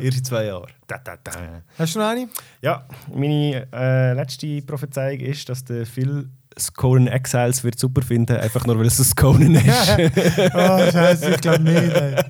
Erste 0.00 0.22
zwei 0.22 0.46
Jahre. 0.46 0.66
Da, 0.86 0.98
da, 0.98 1.16
da. 1.22 1.32
Hast 1.78 1.94
du 1.94 1.98
noch 2.00 2.08
eine? 2.08 2.28
Ja, 2.62 2.86
meine 3.12 3.66
äh, 3.72 4.12
letzte 4.14 4.60
Prophezeiung 4.62 5.20
ist, 5.20 5.48
dass 5.48 5.64
der 5.64 5.86
Phil 5.86 6.28
Skonen 6.58 7.08
Exiles 7.08 7.64
wird 7.64 7.78
super 7.78 8.02
finden, 8.02 8.36
einfach 8.36 8.66
nur 8.66 8.78
weil 8.78 8.86
es 8.86 8.98
ein 8.98 9.04
Skonen 9.04 9.54
ist. 9.56 9.66
oh, 10.54 10.90
Scheiße, 10.92 11.30
ich 11.30 11.40
glaube 11.40 11.62
nicht. 11.62 11.76
Ey. 11.76 12.24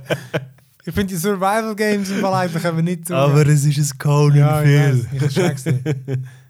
Ich 0.86 0.94
finde 0.94 1.14
die 1.14 1.18
Survival 1.18 1.74
Games 1.74 2.10
im 2.10 2.20
Fall 2.20 2.34
aber 2.64 2.82
nicht 2.82 3.06
so. 3.08 3.14
es 3.14 3.64
ist 3.64 3.78
ein 3.78 3.84
Skonen, 3.84 4.36
ja, 4.36 4.62
ja, 4.62 4.92
ich 4.92 5.28
check's 5.28 5.64
nicht. 5.64 5.82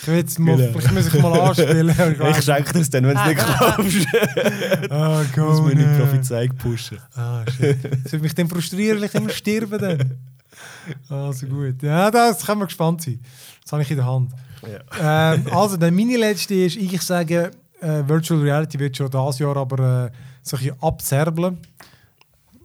Ich 0.00 0.06
will 0.08 0.16
jetzt 0.16 0.38
mal, 0.38 0.56
Genau. 0.56 0.78
vielleicht 0.78 0.92
muss 0.94 1.06
ich 1.14 1.22
mal 1.22 1.40
anspielen. 1.40 1.88
Ich 1.88 1.96
schenke 2.44 2.72
dir 2.72 2.80
es 2.80 2.90
dann, 2.90 3.04
wenn 3.06 3.14
du 3.16 3.20
es 3.20 3.26
nicht 3.26 3.38
kaufst. 3.38 4.06
Oh, 4.90 5.20
Ich 5.30 5.36
muss 5.36 5.60
meine 5.60 5.82
Conan. 5.84 5.98
Prophezeiung 5.98 6.56
pushen. 6.56 6.98
Ah, 7.16 7.42
shit. 7.50 7.84
Das 8.04 8.12
würde 8.12 8.22
mich 8.22 8.34
dann 8.34 8.48
frustrieren, 8.48 8.98
weil 9.00 9.04
ich 9.06 9.14
immer 9.14 9.30
sterben 9.30 9.78
dann. 9.78 10.14
Also 11.08 11.46
gut. 11.46 11.82
Ja, 11.82 12.10
das 12.10 12.44
können 12.46 12.60
wir 12.60 12.66
gespannt 12.66 13.02
sein. 13.02 13.20
Das 13.62 13.72
habe 13.72 13.82
ich 13.82 13.90
in 13.90 13.96
der 13.96 14.06
Hand. 14.06 14.32
Ja. 15.00 15.34
Ähm, 15.34 15.46
also, 15.52 15.76
dann 15.76 15.94
meine 15.94 16.16
letzte 16.16 16.54
ist, 16.54 16.76
ich 16.76 17.00
sage, 17.02 17.50
äh, 17.80 18.02
Virtual 18.06 18.40
Reality 18.40 18.78
wird 18.78 18.96
schon 18.96 19.10
dieses 19.10 19.38
Jahr 19.38 19.56
aber 19.56 20.06
äh, 20.06 20.10
so 20.42 20.56
ein 20.56 20.62
bisschen 20.62 20.82
abzerbeln. 20.82 21.58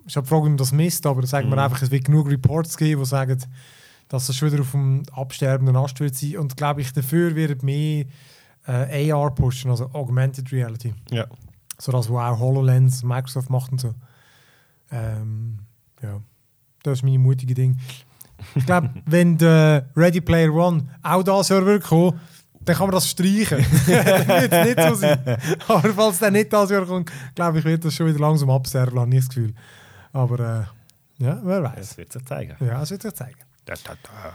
Ich 0.05 0.15
habe 0.15 0.25
die 0.25 0.29
Frage, 0.29 0.45
wie 0.45 0.49
man 0.49 0.57
das 0.57 0.71
misst, 0.71 1.05
aber 1.05 1.25
sagen 1.25 1.49
wir 1.49 1.55
Mhm. 1.55 1.59
einfach, 1.63 1.81
es 1.81 1.91
wird 1.91 2.05
genug 2.05 2.29
Reports 2.29 2.77
geben, 2.77 3.01
die 3.01 3.07
sagen, 3.07 3.37
dass 4.07 4.29
es 4.29 4.35
schon 4.35 4.51
wieder 4.51 4.61
auf 4.61 4.71
dem 4.71 5.03
absterbenden 5.11 5.75
Ast 5.75 5.99
wird 5.99 6.15
sein. 6.15 6.37
Und 6.37 6.57
glaube 6.57 6.81
ich, 6.81 6.93
dafür 6.93 7.35
wird 7.35 7.63
mehr 7.63 8.05
äh, 8.67 9.11
AR 9.11 9.33
pushen, 9.33 9.71
also 9.71 9.89
Augmented 9.93 10.51
Reality. 10.51 10.93
Ja. 11.11 11.27
So 11.79 11.91
das, 11.91 12.09
was 12.09 12.33
auch 12.33 12.39
HoloLens, 12.39 13.03
Microsoft 13.03 13.49
macht 13.49 13.71
und 13.71 13.81
so. 13.81 13.93
Ähm, 14.91 15.59
ja, 16.01 16.21
das 16.83 16.99
ist 16.99 17.03
meine 17.03 17.19
mutige 17.19 17.53
Ding. 17.53 17.77
Ich 18.55 18.65
glaube, 18.65 18.89
wenn 19.05 19.37
der 19.37 19.89
Ready 19.95 20.21
Player 20.21 20.53
One 20.53 20.87
auch 21.01 21.23
das 21.23 21.49
Jahr 21.49 21.65
wird 21.65 21.83
kommen, 21.83 22.19
dann 22.61 22.75
kann 22.75 22.87
man 22.87 22.95
das 22.95 23.09
streichen. 23.09 23.57
dann 23.87 24.51
es 24.51 24.67
nicht 24.67 24.79
so 24.87 24.95
sein. 24.95 25.37
Aber 25.67 25.93
falls 25.93 26.19
der 26.19 26.31
nicht 26.31 26.53
das 26.53 26.69
Jahr 26.69 26.85
kommt, 26.85 27.11
glaube 27.35 27.59
ich, 27.59 27.65
wird 27.65 27.83
das 27.83 27.93
schon 27.93 28.07
wieder 28.07 28.19
langsam 28.19 28.49
absterben, 28.49 28.99
habe 28.99 29.09
ich 29.13 29.21
das 29.21 29.29
Gefühl. 29.29 29.53
Aber 30.13 30.39
äh, 31.19 31.23
ja, 31.23 31.41
wer 31.43 31.63
weiß. 31.63 31.75
Das 31.75 31.97
wird 31.97 32.13
sich 32.13 32.25
zeigen. 32.25 32.55
Ja, 32.59 32.79
das 32.79 32.91
wird 32.91 33.01
sich 33.01 33.13
zeigen. 33.13 33.39
Da, 33.65 33.73
da, 33.83 33.93
da. 34.03 34.33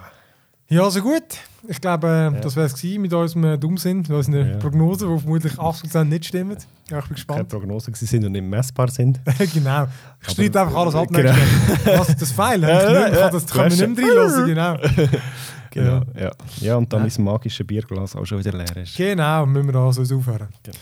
Ja, 0.70 0.82
also 0.82 1.00
gut. 1.00 1.22
Ich 1.66 1.80
glaube, 1.80 2.06
Ja. 2.06 2.30
das 2.40 2.54
wäre 2.54 2.66
es 2.66 2.82
mit 2.82 3.12
unserem 3.12 3.44
äh, 3.44 3.58
Dummsinn, 3.58 3.98
mit 3.98 4.10
unseren 4.10 4.50
Ja. 4.50 4.56
Prognosen, 4.58 5.08
die 5.14 5.20
vermutlich 5.20 5.52
80% 5.54 6.04
nicht 6.04 6.26
stimmen. 6.26 6.56
Ja, 6.58 6.58
ich 6.58 6.88
bin 6.88 7.00
Keine 7.00 7.14
gespannt. 7.14 7.48
Prognosen 7.48 7.92
gewesen 7.92 8.06
sind 8.06 8.24
und 8.26 8.32
nicht 8.32 8.44
messbar 8.44 8.88
sind. 8.90 9.18
genau. 9.54 9.86
Ich 10.22 10.30
streite 10.32 10.60
einfach 10.60 10.76
alles 10.76 10.94
ab. 10.94 11.08
Genau. 11.10 11.32
Was 11.86 12.08
ist 12.10 12.20
das 12.22 12.32
Pfeil? 12.32 12.62
Ja, 12.62 12.68
Ja, 12.90 13.08
ja, 13.08 13.30
das 13.30 13.46
kann 13.46 13.56
man 13.62 13.70
hast 13.70 13.80
nicht 13.80 13.96
mehr 13.96 14.06
reinlassen, 14.08 14.46
genau. 14.46 14.76
Genau. 15.70 16.02
Ja. 16.18 16.30
Ja, 16.60 16.76
und 16.76 16.90
dann 16.92 17.06
Ja. 17.06 17.12
mein 17.18 17.24
magisches 17.24 17.66
Bierglas 17.66 18.16
auch 18.16 18.24
schon 18.24 18.38
wieder 18.38 18.52
leer 18.56 18.74
ist. 18.78 18.96
Genau, 18.96 19.44
müssen 19.46 19.68
wir 19.72 19.74
also 19.78 20.02
aufhören. 20.16 20.48
Genau. 20.62 20.78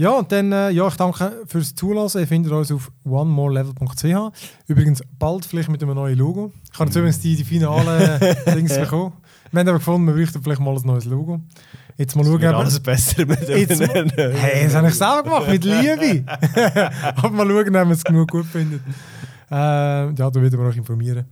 Ja, 0.00 0.12
und 0.12 0.32
dann, 0.32 0.50
äh, 0.50 0.70
ja, 0.70 0.88
ich 0.88 0.96
danke 0.96 1.42
fürs 1.44 1.74
Zulassen. 1.74 2.22
Ihr 2.22 2.26
findet 2.26 2.50
uns 2.52 2.72
auf 2.72 2.90
onemorelevel.ch. 3.04 4.32
Übrigens 4.66 5.02
bald 5.18 5.44
vielleicht 5.44 5.68
mit 5.68 5.82
einem 5.82 5.94
neuen 5.94 6.16
Logo. 6.16 6.52
Ich 6.72 6.78
habe 6.78 6.88
jetzt 6.88 6.96
übrigens 6.96 7.20
die, 7.20 7.36
die 7.36 7.44
finale 7.44 8.18
Dings 8.46 8.78
bekommen. 8.78 9.12
Wir 9.52 9.60
haben 9.60 9.68
aber 9.68 9.76
gefunden, 9.76 10.06
wir 10.06 10.14
bräuchten 10.14 10.42
vielleicht 10.42 10.62
mal 10.62 10.74
ein 10.74 10.86
neues 10.86 11.04
Logo. 11.04 11.42
Jetzt 11.98 12.16
mal 12.16 12.24
schauen, 12.24 12.40
wird 12.40 12.54
alles 12.54 12.80
besser 12.80 13.26
mit 13.26 13.46
dem 13.46 13.58
Jetzt, 13.58 13.78
hey, 13.78 14.64
das 14.64 14.74
habe 14.74 14.88
ich 14.88 14.94
selber 14.94 15.22
gemacht, 15.22 15.48
mit 15.48 15.64
Liebe. 15.64 16.24
Aber 17.16 17.28
mal 17.28 17.46
schauen, 17.46 17.66
ob 17.66 17.72
man 17.74 17.90
es 17.90 18.02
genug 18.02 18.30
gut 18.30 18.46
findet. 18.46 18.80
Äh, 19.50 19.54
ja, 19.54 20.12
da 20.12 20.34
werden 20.34 20.58
wir 20.58 20.66
euch 20.66 20.78
informieren. 20.78 21.26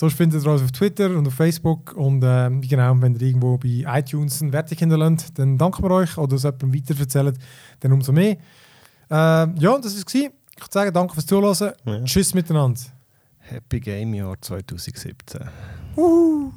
Sonst 0.00 0.14
findet 0.14 0.44
ihr 0.44 0.52
uns 0.52 0.62
auf 0.62 0.70
Twitter 0.70 1.10
und 1.10 1.26
auf 1.26 1.34
Facebook. 1.34 1.92
Und 1.96 2.22
ähm, 2.24 2.60
genau, 2.60 2.94
wenn 3.00 3.16
ihr 3.16 3.22
irgendwo 3.22 3.58
bei 3.58 3.82
iTunes 3.98 4.40
eine 4.40 4.52
Wertung 4.52 4.78
hinterlasst, 4.78 5.36
dann 5.36 5.58
danken 5.58 5.82
wir 5.82 5.90
euch. 5.90 6.16
Oder 6.16 6.36
es 6.36 6.44
jemandem 6.44 6.72
weiterverzählt, 6.72 7.36
dann 7.80 7.92
umso 7.92 8.12
mehr. 8.12 8.36
Äh, 9.10 9.10
ja, 9.10 9.48
das 9.56 9.96
war 9.96 10.04
es. 10.06 10.14
Ich 10.14 10.22
würde 10.22 10.70
sagen, 10.70 10.94
danke 10.94 11.14
fürs 11.14 11.26
Zuhören. 11.26 11.72
Ja. 11.84 12.04
Tschüss 12.04 12.32
miteinander. 12.32 12.80
Happy 13.38 13.80
Game 13.80 14.14
Jahr 14.14 14.40
2017. 14.40 15.40
Uhu. 15.96 16.52